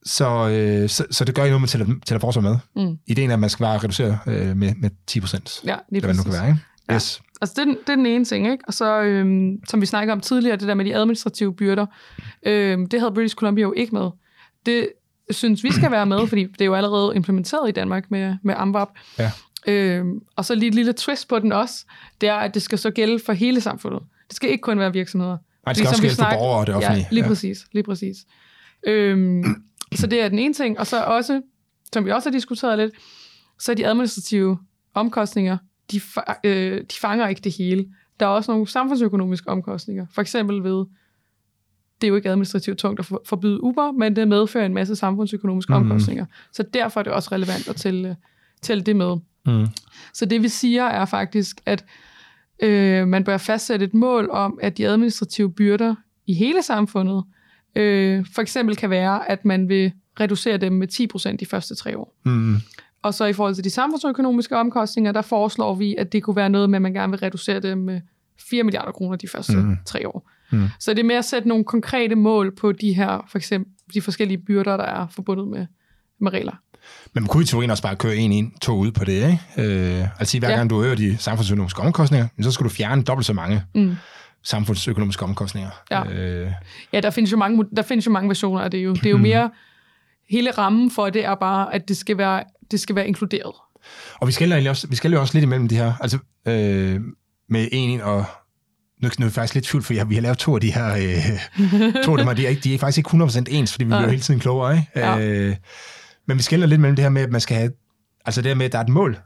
så, 0.06 0.48
øh, 0.48 0.88
så, 0.88 1.04
så 1.10 1.24
det 1.24 1.34
gør 1.34 1.44
ikke 1.44 1.50
noget, 1.58 1.60
man 1.60 1.68
tæller, 1.68 1.86
tæller 2.06 2.20
forsvar 2.20 2.42
med. 2.42 2.56
Mm. 2.76 2.98
Ideen 3.06 3.30
er, 3.30 3.34
at 3.34 3.40
man 3.40 3.50
skal 3.50 3.64
bare 3.64 3.78
reducere 3.78 4.18
øh, 4.26 4.56
med, 4.56 4.74
med 4.76 4.90
10 5.06 5.20
procent. 5.20 5.60
Ja, 5.64 5.76
lige 5.90 6.00
hvad 6.00 6.14
det 6.14 6.16
præcis. 6.18 6.24
kan 6.24 6.32
være, 6.32 6.48
ikke? 6.48 6.60
Ja. 6.88 6.94
Yes. 6.94 7.22
Altså, 7.40 7.54
det, 7.56 7.60
er 7.60 7.64
den- 7.64 7.76
det 7.86 7.88
er 7.92 7.96
den 7.96 8.06
ene 8.06 8.24
ting, 8.24 8.46
ikke? 8.52 8.64
Og 8.66 8.74
så, 8.74 9.00
øhm, 9.02 9.56
som 9.68 9.80
vi 9.80 9.86
snakkede 9.86 10.12
om 10.12 10.20
tidligere, 10.20 10.56
det 10.56 10.68
der 10.68 10.74
med 10.74 10.84
de 10.84 10.94
administrative 10.96 11.54
byrder, 11.54 11.86
øhm, 12.46 12.86
det 12.86 13.00
havde 13.00 13.12
British 13.14 13.34
Columbia 13.36 13.62
jo 13.62 13.72
ikke 13.76 13.94
med. 13.94 14.10
Det 14.66 14.88
synes 15.30 15.64
vi 15.64 15.72
skal 15.72 15.90
være 15.90 16.06
med, 16.06 16.26
fordi 16.26 16.42
det 16.44 16.60
er 16.60 16.64
jo 16.64 16.74
allerede 16.74 17.12
implementeret 17.16 17.68
i 17.68 17.72
Danmark 17.72 18.10
med, 18.10 18.34
med 18.44 18.54
AMVAP. 18.58 18.88
Ja. 19.18 19.30
Øhm, 19.68 20.18
og 20.36 20.44
så 20.44 20.54
lige 20.54 20.68
et 20.68 20.74
lille 20.74 20.92
twist 20.92 21.28
på 21.28 21.38
den 21.38 21.52
også, 21.52 21.84
det 22.20 22.28
er, 22.28 22.34
at 22.34 22.54
det 22.54 22.62
skal 22.62 22.78
så 22.78 22.90
gælde 22.90 23.20
for 23.26 23.32
hele 23.32 23.60
samfundet. 23.60 24.00
Det 24.28 24.36
skal 24.36 24.50
ikke 24.50 24.62
kun 24.62 24.78
være 24.78 24.92
virksomheder. 24.92 25.32
Nej, 25.66 25.72
det 25.72 25.76
skal 25.76 25.86
Fordi 25.86 25.92
også 25.92 26.02
gælde 26.02 26.14
for 26.16 26.22
snak- 26.22 26.34
borgere 26.38 26.58
og 26.60 26.66
det 26.66 26.74
offentlige. 26.74 27.02
Ja, 27.10 27.14
lige 27.14 27.24
Ja. 27.24 27.28
præcis. 27.28 27.58
Lige 27.72 27.82
præcis. 27.84 28.16
Øhm, 28.86 29.44
så 29.94 30.06
det 30.06 30.20
er 30.20 30.28
den 30.28 30.38
ene 30.38 30.54
ting. 30.54 30.78
Og 30.78 30.86
så 30.86 31.04
også, 31.04 31.42
som 31.92 32.04
vi 32.04 32.10
også 32.10 32.28
har 32.28 32.32
diskuteret 32.32 32.78
lidt, 32.78 32.92
så 33.58 33.72
er 33.72 33.76
de 33.76 33.86
administrative 33.86 34.58
omkostninger, 34.94 35.58
de, 35.90 35.96
fa- 35.96 36.40
øh, 36.44 36.80
de 36.80 36.94
fanger 37.00 37.28
ikke 37.28 37.40
det 37.40 37.52
hele. 37.58 37.86
Der 38.20 38.26
er 38.26 38.30
også 38.30 38.50
nogle 38.52 38.66
samfundsøkonomiske 38.68 39.48
omkostninger. 39.48 40.06
For 40.14 40.20
eksempel 40.22 40.62
ved, 40.64 40.84
det 42.00 42.06
er 42.06 42.08
jo 42.08 42.16
ikke 42.16 42.30
administrativt 42.30 42.78
tungt 42.78 43.00
at 43.00 43.06
for- 43.06 43.22
forbyde 43.26 43.62
Uber, 43.62 43.92
men 43.92 44.16
det 44.16 44.28
medfører 44.28 44.66
en 44.66 44.74
masse 44.74 44.96
samfundsøkonomiske 44.96 45.72
mm. 45.72 45.76
omkostninger. 45.76 46.26
Så 46.52 46.62
derfor 46.74 47.00
er 47.00 47.04
det 47.04 47.12
også 47.12 47.28
relevant 47.32 47.68
at 47.68 47.76
tælle, 47.76 48.16
tælle 48.62 48.82
det 48.82 48.96
med. 48.96 49.16
Mm. 49.46 49.66
Så 50.12 50.26
det 50.26 50.42
vi 50.42 50.48
siger 50.48 50.84
er 50.84 51.04
faktisk, 51.04 51.60
at 51.66 51.84
øh, 52.62 53.08
man 53.08 53.24
bør 53.24 53.36
fastsætte 53.36 53.84
et 53.86 53.94
mål 53.94 54.30
om, 54.30 54.58
at 54.62 54.78
de 54.78 54.86
administrative 54.88 55.52
byrder 55.52 55.94
i 56.26 56.34
hele 56.34 56.62
samfundet 56.62 57.24
øh, 57.76 58.26
for 58.34 58.42
eksempel 58.42 58.76
kan 58.76 58.90
være, 58.90 59.30
at 59.30 59.44
man 59.44 59.68
vil 59.68 59.92
reducere 60.20 60.56
dem 60.56 60.72
med 60.72 60.88
10% 61.32 61.36
de 61.36 61.46
første 61.46 61.74
tre 61.74 61.98
år. 61.98 62.14
Mm. 62.24 62.56
Og 63.02 63.14
så 63.14 63.24
i 63.24 63.32
forhold 63.32 63.54
til 63.54 63.64
de 63.64 63.70
samfundsøkonomiske 63.70 64.56
omkostninger, 64.56 65.12
der 65.12 65.22
foreslår 65.22 65.74
vi, 65.74 65.94
at 65.98 66.12
det 66.12 66.22
kunne 66.22 66.36
være 66.36 66.50
noget 66.50 66.70
med, 66.70 66.76
at 66.78 66.82
man 66.82 66.92
gerne 66.94 67.10
vil 67.10 67.20
reducere 67.20 67.60
dem 67.60 67.78
med 67.78 68.00
4 68.50 68.62
milliarder 68.62 68.92
kroner 68.92 69.16
de 69.16 69.28
første 69.28 69.56
mm. 69.56 69.76
tre 69.86 70.08
år. 70.08 70.30
Mm. 70.52 70.68
Så 70.80 70.90
det 70.90 70.98
er 71.00 71.04
med 71.04 71.16
at 71.16 71.24
sætte 71.24 71.48
nogle 71.48 71.64
konkrete 71.64 72.14
mål 72.14 72.54
på 72.56 72.72
de 72.72 72.92
her, 72.92 73.26
for 73.30 73.38
eksempel 73.38 73.72
de 73.94 74.00
forskellige 74.00 74.38
byrder, 74.38 74.76
der 74.76 74.84
er 74.84 75.06
forbundet 75.10 75.48
med, 75.48 75.66
med 76.20 76.32
regler. 76.32 76.52
Men 77.14 77.22
man 77.22 77.28
kunne 77.28 77.42
i 77.42 77.46
teorien 77.46 77.70
også 77.70 77.82
bare 77.82 77.96
køre 77.96 78.16
en 78.16 78.32
ind, 78.32 78.52
to 78.60 78.76
ud 78.76 78.90
på 78.92 79.04
det, 79.04 79.12
ikke? 79.12 79.40
Øh, 79.98 80.08
altså 80.18 80.38
hver 80.38 80.50
Ja. 80.50 80.56
gang 80.56 80.70
du 80.70 80.82
øger 80.82 80.94
de 80.94 81.16
samfundsøkonomiske 81.18 81.82
omkostninger, 81.82 82.28
så 82.42 82.52
skal 82.52 82.64
du 82.64 82.68
fjerne 82.70 83.02
dobbelt 83.02 83.26
så 83.26 83.32
mange 83.32 83.62
Mm. 83.74 83.94
Samfundsøkonomiske 84.46 85.22
omkostninger. 85.24 85.70
Ja. 85.90 86.04
Øh, 86.04 86.50
Ja, 86.92 87.00
der 87.00 87.10
findes 87.10 87.32
jo 87.32 87.36
mange, 87.36 87.64
der 87.76 87.82
findes 87.82 88.06
jo 88.06 88.10
mange 88.10 88.28
versioner 88.28 88.60
af 88.60 88.70
det 88.70 88.78
jo. 88.78 88.92
Det 88.94 89.06
er 89.06 89.10
jo 89.10 89.16
mere, 89.18 89.50
hele 90.30 90.50
rammen 90.50 90.90
for 90.90 91.10
det 91.10 91.24
er 91.24 91.34
bare, 91.34 91.74
at 91.74 91.88
det 91.88 91.96
skal 91.96 92.18
være, 92.18 92.42
det 92.70 92.80
skal 92.80 92.96
være 92.96 93.06
inkluderet. 93.08 93.54
og 94.20 94.26
vi 94.26 94.32
skal, 94.32 94.68
også, 94.68 94.86
vi 94.88 94.96
skal 94.96 95.12
jo 95.12 95.20
også 95.20 95.34
lidt 95.34 95.42
imellem 95.42 95.68
de 95.68 95.76
her, 95.76 95.92
altså 96.00 96.18
øh, 96.48 97.00
med 97.48 97.68
en 97.72 98.00
og 98.00 98.24
nu, 99.02 99.08
nu 99.18 99.24
er 99.24 99.26
jeg 99.28 99.32
faktisk 99.32 99.54
lidt 99.54 99.64
tvivl, 99.64 99.82
for 99.84 99.94
jeg, 99.94 100.08
vi 100.10 100.14
har 100.14 100.22
lavet 100.22 100.38
to 100.38 100.54
af 100.54 100.60
de 100.60 100.72
her, 100.72 100.94
øh, 100.94 102.02
to 102.04 102.12
af 102.12 102.18
dem, 102.18 102.26
og 102.28 102.36
de 102.36 102.46
er, 102.46 102.50
ikke, 102.50 102.62
de 102.62 102.74
er 102.74 102.78
faktisk 102.78 102.98
ikke 102.98 103.24
100% 103.24 103.44
ens, 103.48 103.72
fordi 103.72 103.84
vi 103.84 103.90
Nej. 103.90 103.98
bliver 103.98 104.10
hele 104.10 104.22
tiden 104.22 104.40
klogere, 104.40 104.72
ikke? 104.76 104.90
Ja. 104.96 105.18
Øh, 105.18 105.56
men 106.26 106.36
vi 106.36 106.42
skiller 106.42 106.66
lidt 106.66 106.80
mellem 106.80 106.96
det 106.96 107.02
her 107.02 107.10
med, 107.10 107.22
at 107.22 107.30
man 107.30 107.40
skal 107.40 107.56
have, 107.56 107.70
altså 108.26 108.42
det 108.42 108.48
her 108.48 108.54
med, 108.56 108.66
at 108.66 108.72
der 108.72 108.78
er 108.78 108.82
et 108.82 108.88
mål, 108.88 109.18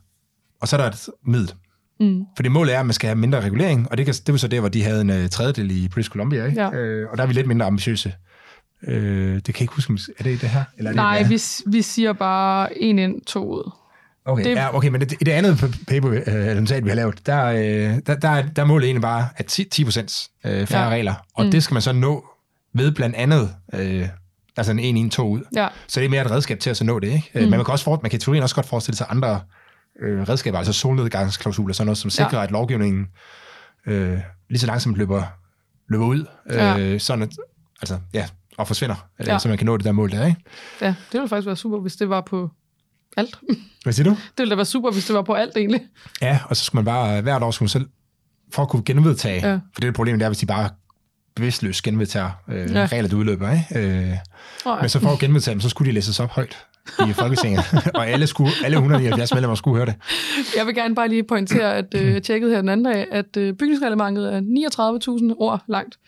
og 0.60 0.68
så 0.68 0.76
er 0.76 0.80
der 0.80 0.88
et 0.88 1.08
middel. 1.26 1.52
Mm. 2.00 2.22
Fordi 2.36 2.48
målet 2.48 2.74
er, 2.74 2.80
at 2.80 2.86
man 2.86 2.92
skal 2.92 3.08
have 3.08 3.16
mindre 3.18 3.40
regulering, 3.40 3.90
og 3.90 3.98
det, 3.98 4.06
kan, 4.06 4.14
det 4.26 4.32
var 4.32 4.38
så 4.38 4.48
der, 4.48 4.60
hvor 4.60 4.68
de 4.68 4.82
havde 4.82 5.00
en 5.00 5.10
uh, 5.10 5.28
tredjedel 5.28 5.70
i 5.70 5.88
British 5.88 6.10
Columbia, 6.10 6.44
ikke? 6.46 6.62
Ja. 6.62 6.70
Øh, 6.72 7.08
og 7.10 7.16
der 7.16 7.22
er 7.22 7.26
vi 7.26 7.32
lidt 7.32 7.46
mindre 7.46 7.66
ambitiøse. 7.66 8.12
Øh, 8.88 9.34
det 9.34 9.44
kan 9.44 9.54
jeg 9.54 9.60
ikke 9.60 9.74
huske, 9.74 9.92
er 10.18 10.22
det 10.22 10.40
det 10.40 10.48
her? 10.48 10.64
Eller 10.78 10.90
er 10.90 10.92
det 10.92 10.96
Nej, 10.96 11.18
det 11.18 11.30
vi, 11.30 11.40
vi 11.76 11.82
siger 11.82 12.12
bare 12.12 12.82
en 12.82 12.98
ind, 12.98 13.20
to 13.26 13.48
ud. 13.48 13.70
Okay, 14.24 14.44
Det- 14.44 14.50
det, 14.56 14.62
ja, 14.62 14.76
okay 14.76 14.88
men 14.88 15.00
det, 15.00 15.12
i 15.12 15.24
det 15.24 15.32
andet 15.32 15.54
pa- 15.62 15.84
paper, 15.88 16.10
øh, 16.10 16.22
eller 16.26 16.60
notat, 16.60 16.84
vi 16.84 16.88
har 16.88 16.96
lavet, 16.96 17.26
der, 17.26 17.44
øh, 17.46 17.98
der, 18.06 18.14
der, 18.14 18.42
der 18.56 18.62
er 18.62 18.66
målet 18.66 18.84
egentlig 18.86 19.02
bare, 19.02 19.28
at 19.36 19.46
10, 19.46 19.64
10 19.64 19.84
procent 19.84 20.28
øh, 20.46 20.66
færre 20.66 20.82
Ja. 20.84 20.88
regler, 20.90 21.14
og 21.34 21.44
Mm. 21.44 21.50
det 21.50 21.62
skal 21.62 21.74
man 21.74 21.82
så 21.82 21.92
nå 21.92 22.24
ved 22.74 22.92
blandt 22.92 23.16
andet, 23.16 23.50
øh, 23.74 24.08
altså 24.56 24.72
en 24.72 24.78
1 24.78 25.04
1 25.06 25.12
2 25.12 25.28
ud. 25.30 25.40
Ja, 25.56 25.68
Så 25.88 26.00
det 26.00 26.06
er 26.06 26.10
mere 26.10 26.22
et 26.22 26.30
redskab 26.30 26.58
til 26.60 26.70
at 26.70 26.76
så 26.76 26.84
nå 26.84 26.98
det, 26.98 27.06
ikke? 27.08 27.30
Mm. 27.34 27.40
Men 27.40 27.50
man 27.50 27.64
kan, 27.64 27.72
også 27.72 27.84
for, 27.84 27.98
man 28.02 28.10
kan 28.10 28.16
i 28.16 28.20
teorien 28.20 28.42
også 28.42 28.54
godt 28.54 28.66
forestille 28.66 28.96
sig 28.96 29.06
andre 29.10 29.40
øh, 30.00 30.28
redskaber, 30.28 30.58
altså 30.58 30.72
solnedgangsklausuler, 30.72 31.74
sådan 31.74 31.86
noget, 31.86 31.98
som 31.98 32.10
sikrer, 32.10 32.38
ja. 32.38 32.44
at 32.44 32.50
lovgivningen 32.50 33.06
øh, 33.86 34.18
lige 34.50 34.58
så 34.60 34.66
langsomt 34.66 34.96
løber, 34.96 35.22
løber 35.88 36.06
ud, 36.06 36.24
øh, 36.50 36.56
Ja. 36.56 36.98
sådan 36.98 37.22
at, 37.22 37.28
altså, 37.82 37.98
ja, 38.14 38.26
og 38.58 38.66
forsvinder, 38.66 39.08
øh, 39.20 39.26
Ja. 39.26 39.38
så 39.38 39.48
man 39.48 39.58
kan 39.58 39.66
nå 39.66 39.76
det 39.76 39.84
der 39.84 39.92
mål 39.92 40.10
der, 40.10 40.26
ikke? 40.26 40.40
ja, 40.80 40.86
det 40.86 40.94
ville 41.12 41.28
faktisk 41.28 41.46
være 41.46 41.56
super, 41.56 41.78
hvis 41.80 41.96
det 41.96 42.08
var 42.08 42.20
på 42.20 42.50
alt. 43.16 43.38
Hvad 43.82 43.92
siger 43.92 44.04
du? 44.04 44.10
Det 44.10 44.18
ville 44.38 44.50
da 44.50 44.56
være 44.56 44.64
super, 44.66 44.90
hvis 44.90 45.06
det 45.06 45.14
var 45.16 45.22
på 45.22 45.34
alt 45.34 45.56
egentlig. 45.56 45.80
Ja, 46.22 46.40
og 46.48 46.56
så 46.56 46.64
skulle 46.64 46.78
man 46.78 46.84
bare, 46.84 47.20
hvert 47.20 47.42
år 47.42 47.50
skulle 47.50 47.64
man 47.66 47.68
selv, 47.70 47.88
for 48.52 48.62
at 48.62 48.68
kunne 48.68 48.82
genvedtage, 48.84 49.40
Ja. 49.46 49.50
ja. 49.52 49.54
for 49.74 49.80
det 49.80 49.88
er 49.88 49.92
problemet, 49.92 50.20
det 50.20 50.24
er, 50.24 50.28
hvis 50.30 50.38
de 50.38 50.46
bare 50.46 50.70
bevidstløst 51.36 51.82
genvedtager 51.82 52.30
øh, 52.48 52.70
Ja. 52.72 52.80
ja. 52.80 52.86
regler, 52.86 53.08
der 53.08 53.16
udløber, 53.16 53.50
ikke? 53.52 53.88
Øh, 54.10 54.16
Oh, 54.66 54.80
men 54.80 54.88
så 54.88 55.00
for 55.00 55.10
at 55.10 55.18
genvedtage 55.18 55.52
dem, 55.52 55.60
så 55.60 55.68
skulle 55.68 55.88
de 55.88 55.94
læses 55.94 56.20
op 56.20 56.30
højt. 56.30 56.58
I 57.08 57.12
Folketinget, 57.12 57.60
og 57.94 58.08
alle, 58.08 58.26
skulle, 58.26 58.52
alle 58.64 58.74
179 58.76 59.34
medlemmer 59.34 59.54
skulle 59.54 59.76
høre 59.76 59.86
det. 59.86 59.94
Jeg 60.56 60.66
vil 60.66 60.74
gerne 60.74 60.94
bare 60.94 61.08
lige 61.08 61.22
pointere, 61.24 61.74
at 61.76 61.94
øh, 61.94 62.12
jeg 62.12 62.22
tjekkede 62.22 62.52
her 62.52 62.60
den 62.60 62.68
anden 62.68 62.84
dag, 62.92 63.06
at 63.12 63.36
øh, 63.36 63.54
bygningsreglementet 63.54 64.34
er 64.34 64.40
39.000 65.30 65.34
ord 65.38 65.62
langt. 65.68 65.98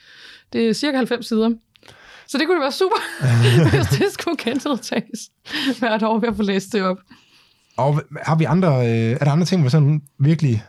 Det 0.53 0.69
er 0.69 0.73
cirka 0.73 0.97
90 0.97 1.27
sider. 1.29 1.51
Så 2.27 2.39
det 2.39 2.47
kunne 2.47 2.55
det 2.57 2.63
være 2.63 2.73
super, 2.73 2.97
hvis 3.77 3.87
det 3.99 4.13
skulle 4.13 4.37
gentiltages 4.41 5.21
hvert 5.79 6.03
år 6.03 6.19
ved 6.19 6.29
at 6.29 6.37
få 6.37 6.43
læst 6.43 6.73
det 6.73 6.83
op. 6.83 6.99
Og 7.77 8.03
har 8.23 8.37
vi 8.37 8.45
andre, 8.45 8.69
øh, 8.77 9.11
er 9.21 9.25
der 9.25 9.31
andre 9.31 9.45
ting, 9.47 9.61
hvor 9.61 9.71
sådan 9.71 10.03
virkelig... 10.19 10.65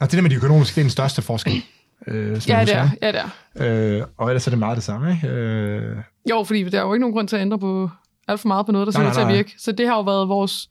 Og 0.00 0.10
det 0.10 0.16
der 0.16 0.22
med 0.22 0.30
de 0.30 0.36
økonomiske, 0.36 0.74
det 0.74 0.80
er 0.80 0.84
den 0.84 0.90
største 0.90 1.22
forskel. 1.22 1.62
Øh, 2.06 2.48
Ja, 2.48 2.60
det 2.64 2.74
er. 2.76 2.88
Ja, 3.02 3.12
det 3.12 3.20
er. 3.54 3.96
Øh, 3.98 4.02
og 4.18 4.28
ellers 4.28 4.46
er 4.46 4.50
det 4.50 4.58
meget 4.58 4.76
det 4.76 4.84
samme, 4.84 5.12
ikke? 5.12 5.28
Øh, 5.28 5.96
Jo, 6.30 6.44
fordi 6.44 6.64
der 6.64 6.78
er 6.78 6.82
jo 6.82 6.94
ikke 6.94 7.00
nogen 7.00 7.14
grund 7.14 7.28
til 7.28 7.36
at 7.36 7.42
ændre 7.42 7.58
på 7.58 7.90
alt 8.28 8.40
for 8.40 8.48
meget 8.48 8.66
på 8.66 8.72
noget, 8.72 8.86
der 8.86 8.92
ser 8.92 9.02
Nej, 9.02 9.12
til 9.12 9.20
at 9.20 9.28
virke. 9.28 9.54
Så 9.58 9.72
det 9.72 9.86
har 9.88 9.94
jo 9.94 10.02
været 10.02 10.28
vores, 10.28 10.70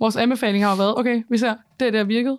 vores 0.00 0.16
anbefaling 0.16 0.64
har 0.64 0.70
jo 0.70 0.76
været, 0.76 0.94
okay, 0.98 1.22
vi 1.30 1.38
ser, 1.38 1.54
det 1.80 1.88
er 1.88 1.92
der 1.92 2.04
virket. 2.04 2.38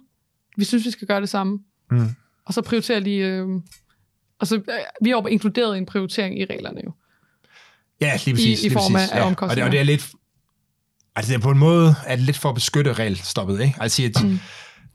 Vi 0.57 0.65
synes, 0.65 0.85
vi 0.85 0.91
skal 0.91 1.07
gøre 1.07 1.21
det 1.21 1.29
samme. 1.29 1.59
Mm. 1.91 2.09
Og 2.45 2.53
så 2.53 2.61
prioriterer 2.61 2.99
lige... 2.99 3.25
Øh, 3.25 3.47
og 4.39 4.47
så, 4.47 4.55
øh, 4.55 4.61
vi 5.01 5.09
har 5.09 5.17
jo 5.21 5.27
inkluderet 5.27 5.77
en 5.77 5.85
prioritering 5.85 6.39
i 6.39 6.45
reglerne 6.45 6.81
jo. 6.85 6.91
ja, 8.01 8.19
lige 8.25 8.35
præcis. 8.35 8.59
i 8.59 8.63
lige 8.63 8.73
form 8.73 8.95
af- 8.95 8.99
ja. 8.99 9.05
Og 9.13 9.15
det, 9.17 9.23
omkostninger. 9.27 9.65
og 9.65 9.71
det 9.71 9.79
er 9.79 9.83
lidt... 9.83 10.09
Altså, 11.15 11.31
det 11.31 11.37
er 11.37 11.41
på 11.41 11.51
en 11.51 11.57
måde 11.57 11.95
er 12.05 12.15
det 12.15 12.25
lidt 12.25 12.37
for 12.37 12.49
at 12.49 12.55
beskytte 12.55 12.93
regelstoppet, 12.93 13.61
ikke? 13.61 13.75
Altså, 13.79 14.03
at 14.03 14.23
Mm. 14.23 14.39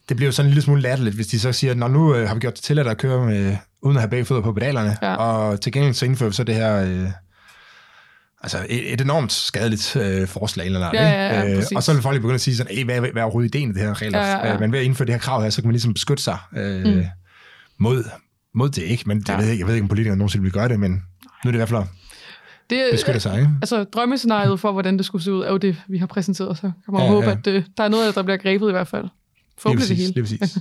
det 0.09 0.17
bliver 0.17 0.29
jo 0.29 0.33
sådan 0.33 0.47
en 0.47 0.51
lille 0.51 0.63
smule 0.63 0.83
latterligt, 0.83 1.15
hvis 1.17 1.27
de 1.27 1.41
så 1.41 1.53
siger, 1.53 1.75
Nå, 1.75 1.89
nu 1.89 2.15
øh, 2.15 2.29
har 2.29 2.35
vi 2.35 2.41
gjort 2.41 2.55
det 2.55 2.63
tilladt 2.63 2.89
at 2.89 2.99
køre 2.99 3.27
med, 3.27 3.57
uden 3.83 3.97
at 3.97 4.01
have 4.01 4.11
begge 4.11 4.25
fødder 4.25 4.43
på 4.43 4.53
pedalerne, 4.53 4.97
Ja. 5.03 5.15
og 5.17 5.61
til 5.61 5.73
gengæld 5.73 5.95
så 5.95 6.05
indfører 6.05 6.31
vi 6.31 6.35
så 6.37 6.45
det 6.45 6.55
her... 6.55 6.77
Øh, 6.77 7.11
altså 8.43 8.67
et, 8.69 8.93
et 8.93 9.01
enormt 9.01 9.33
skadeligt 9.33 9.97
øh, 9.97 10.29
forslag 10.29 10.67
eller 10.67 10.79
noget, 10.81 10.95
Ja, 10.95 11.09
ja, 11.09 11.49
ja, 11.51 11.57
præcis. 11.57 11.77
og 11.77 11.83
så 11.83 11.93
vil 11.93 12.03
folk 12.03 12.17
begynde 12.17 12.35
at 12.35 12.41
sige 12.41 12.57
sådan, 12.57 12.79
"Ey, 12.79 12.85
hvad, 12.85 13.01
hvad 13.01 13.11
er 13.17 13.23
overhovedet 13.23 13.55
ideen 13.55 13.71
i 13.71 13.73
det 13.73 13.83
her 13.83 14.03
regler? 14.03 14.19
Ja, 14.19 14.31
ja, 14.31 14.47
ja. 14.47 14.55
Øh, 14.55 14.61
men 14.61 14.73
ved 14.73 14.79
at 14.79 14.85
indføre 14.85 15.07
det 15.07 15.15
her 15.15 15.21
krav 15.21 15.43
her, 15.43 15.51
så 15.51 15.63
kan 15.63 15.69
man 15.69 15.73
ligesom 15.73 15.95
beskytte 15.95 16.23
sig 16.23 16.39
øh, 16.57 16.85
Mm. 16.95 17.03
mod, 17.79 18.05
mod 18.55 18.69
det, 18.69 18.83
ikke? 18.83 19.05
Men 19.07 19.21
det 19.21 19.29
Ja. 19.29 19.33
ja. 19.33 19.39
ved 19.39 19.45
jeg, 19.45 19.53
ikke- 19.53 19.61
jeg 19.63 19.67
ved 19.69 19.75
ikke, 19.75 19.85
om 19.85 19.89
politikerne 19.89 20.19
nogensinde 20.19 20.43
vil 20.43 20.53
gøre 20.53 20.69
det, 20.69 20.81
men 20.81 20.91
nu 20.93 20.99
er 21.49 21.51
det 21.51 21.53
i 21.53 21.57
hvert 21.57 21.69
fald 21.69 21.83
Det, 22.71 22.89
beskytte 22.93 23.21
sig, 23.21 23.35
ikke? 23.39 23.51
Altså, 23.63 23.85
drømmescenariet 23.85 24.61
for, 24.61 24.73
hvordan 24.73 24.97
det 24.97 25.07
skulle 25.07 25.25
se 25.25 25.33
ud, 25.33 25.43
er 25.45 25.51
jo 25.51 25.57
det, 25.57 25.77
vi 25.89 25.99
har 25.99 26.07
præsenteret. 26.07 26.57
Så 26.57 26.61
kan 26.63 26.73
man 26.93 27.03
Ja, 27.03 27.09
håbe, 27.09 27.27
ja. 27.27 27.33
at 27.33 27.47
øh, 27.47 27.65
der 27.77 27.85
er 27.85 27.89
noget 27.89 28.03
af 28.05 28.09
det, 28.09 28.15
der 28.17 28.23
bliver 28.23 28.37
grebet 28.37 28.69
i 28.69 28.73
hvert 28.73 28.89
fald. 28.89 29.05
Forhåbentlig 29.59 29.89
det 29.89 29.97
hele. 29.97 30.13
lige 30.13 30.23
præcis. 30.23 30.59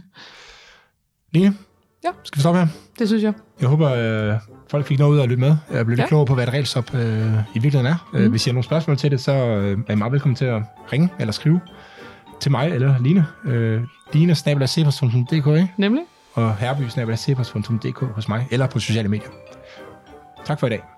Line? 1.33 1.55
Ja. 2.03 2.09
Skal 2.23 2.37
vi 2.37 2.41
stoppe 2.41 2.59
her? 2.59 2.67
Det 2.99 3.07
synes 3.07 3.23
jeg. 3.23 3.33
Jeg 3.61 3.69
håber, 3.69 3.91
øh, 3.91 4.39
folk 4.71 4.85
fik 4.85 4.99
noget 4.99 5.11
ud 5.13 5.17
af 5.17 5.23
at 5.23 5.29
lytte 5.29 5.41
med. 5.41 5.55
Jeg 5.71 5.85
blev 5.85 5.87
lidt 5.95 5.99
Ja. 5.99 6.07
klogere 6.07 6.25
på, 6.25 6.33
hvad 6.33 6.47
et 6.47 6.53
regelstop 6.53 6.93
øh, 6.93 7.01
i 7.53 7.59
virkeligheden 7.59 7.85
er. 7.85 8.09
Mm. 8.13 8.29
Hvis 8.29 8.47
I 8.47 8.49
har 8.49 8.53
nogle 8.53 8.63
spørgsmål 8.63 8.97
til 8.97 9.11
det, 9.11 9.21
så 9.21 9.31
øh, 9.31 9.77
er 9.87 9.93
I 9.93 9.95
meget 9.95 10.11
velkommen 10.13 10.35
til 10.35 10.45
at 10.45 10.61
ringe 10.93 11.09
eller 11.19 11.31
skrive 11.31 11.59
til 12.39 12.51
mig 12.51 12.69
eller 12.71 12.95
Line. 12.99 13.25
Øh, 13.45 13.81
Line 14.13 14.35
ikke? 15.55 15.73
Nemlig. 15.77 16.03
Og 16.33 16.55
herby 16.57 16.81
hos 18.15 18.27
mig, 18.27 18.47
eller 18.51 18.67
på 18.67 18.79
sociale 18.79 19.09
medier. 19.09 19.29
Tak 20.45 20.59
for 20.59 20.67
i 20.67 20.69
dag. 20.69 20.94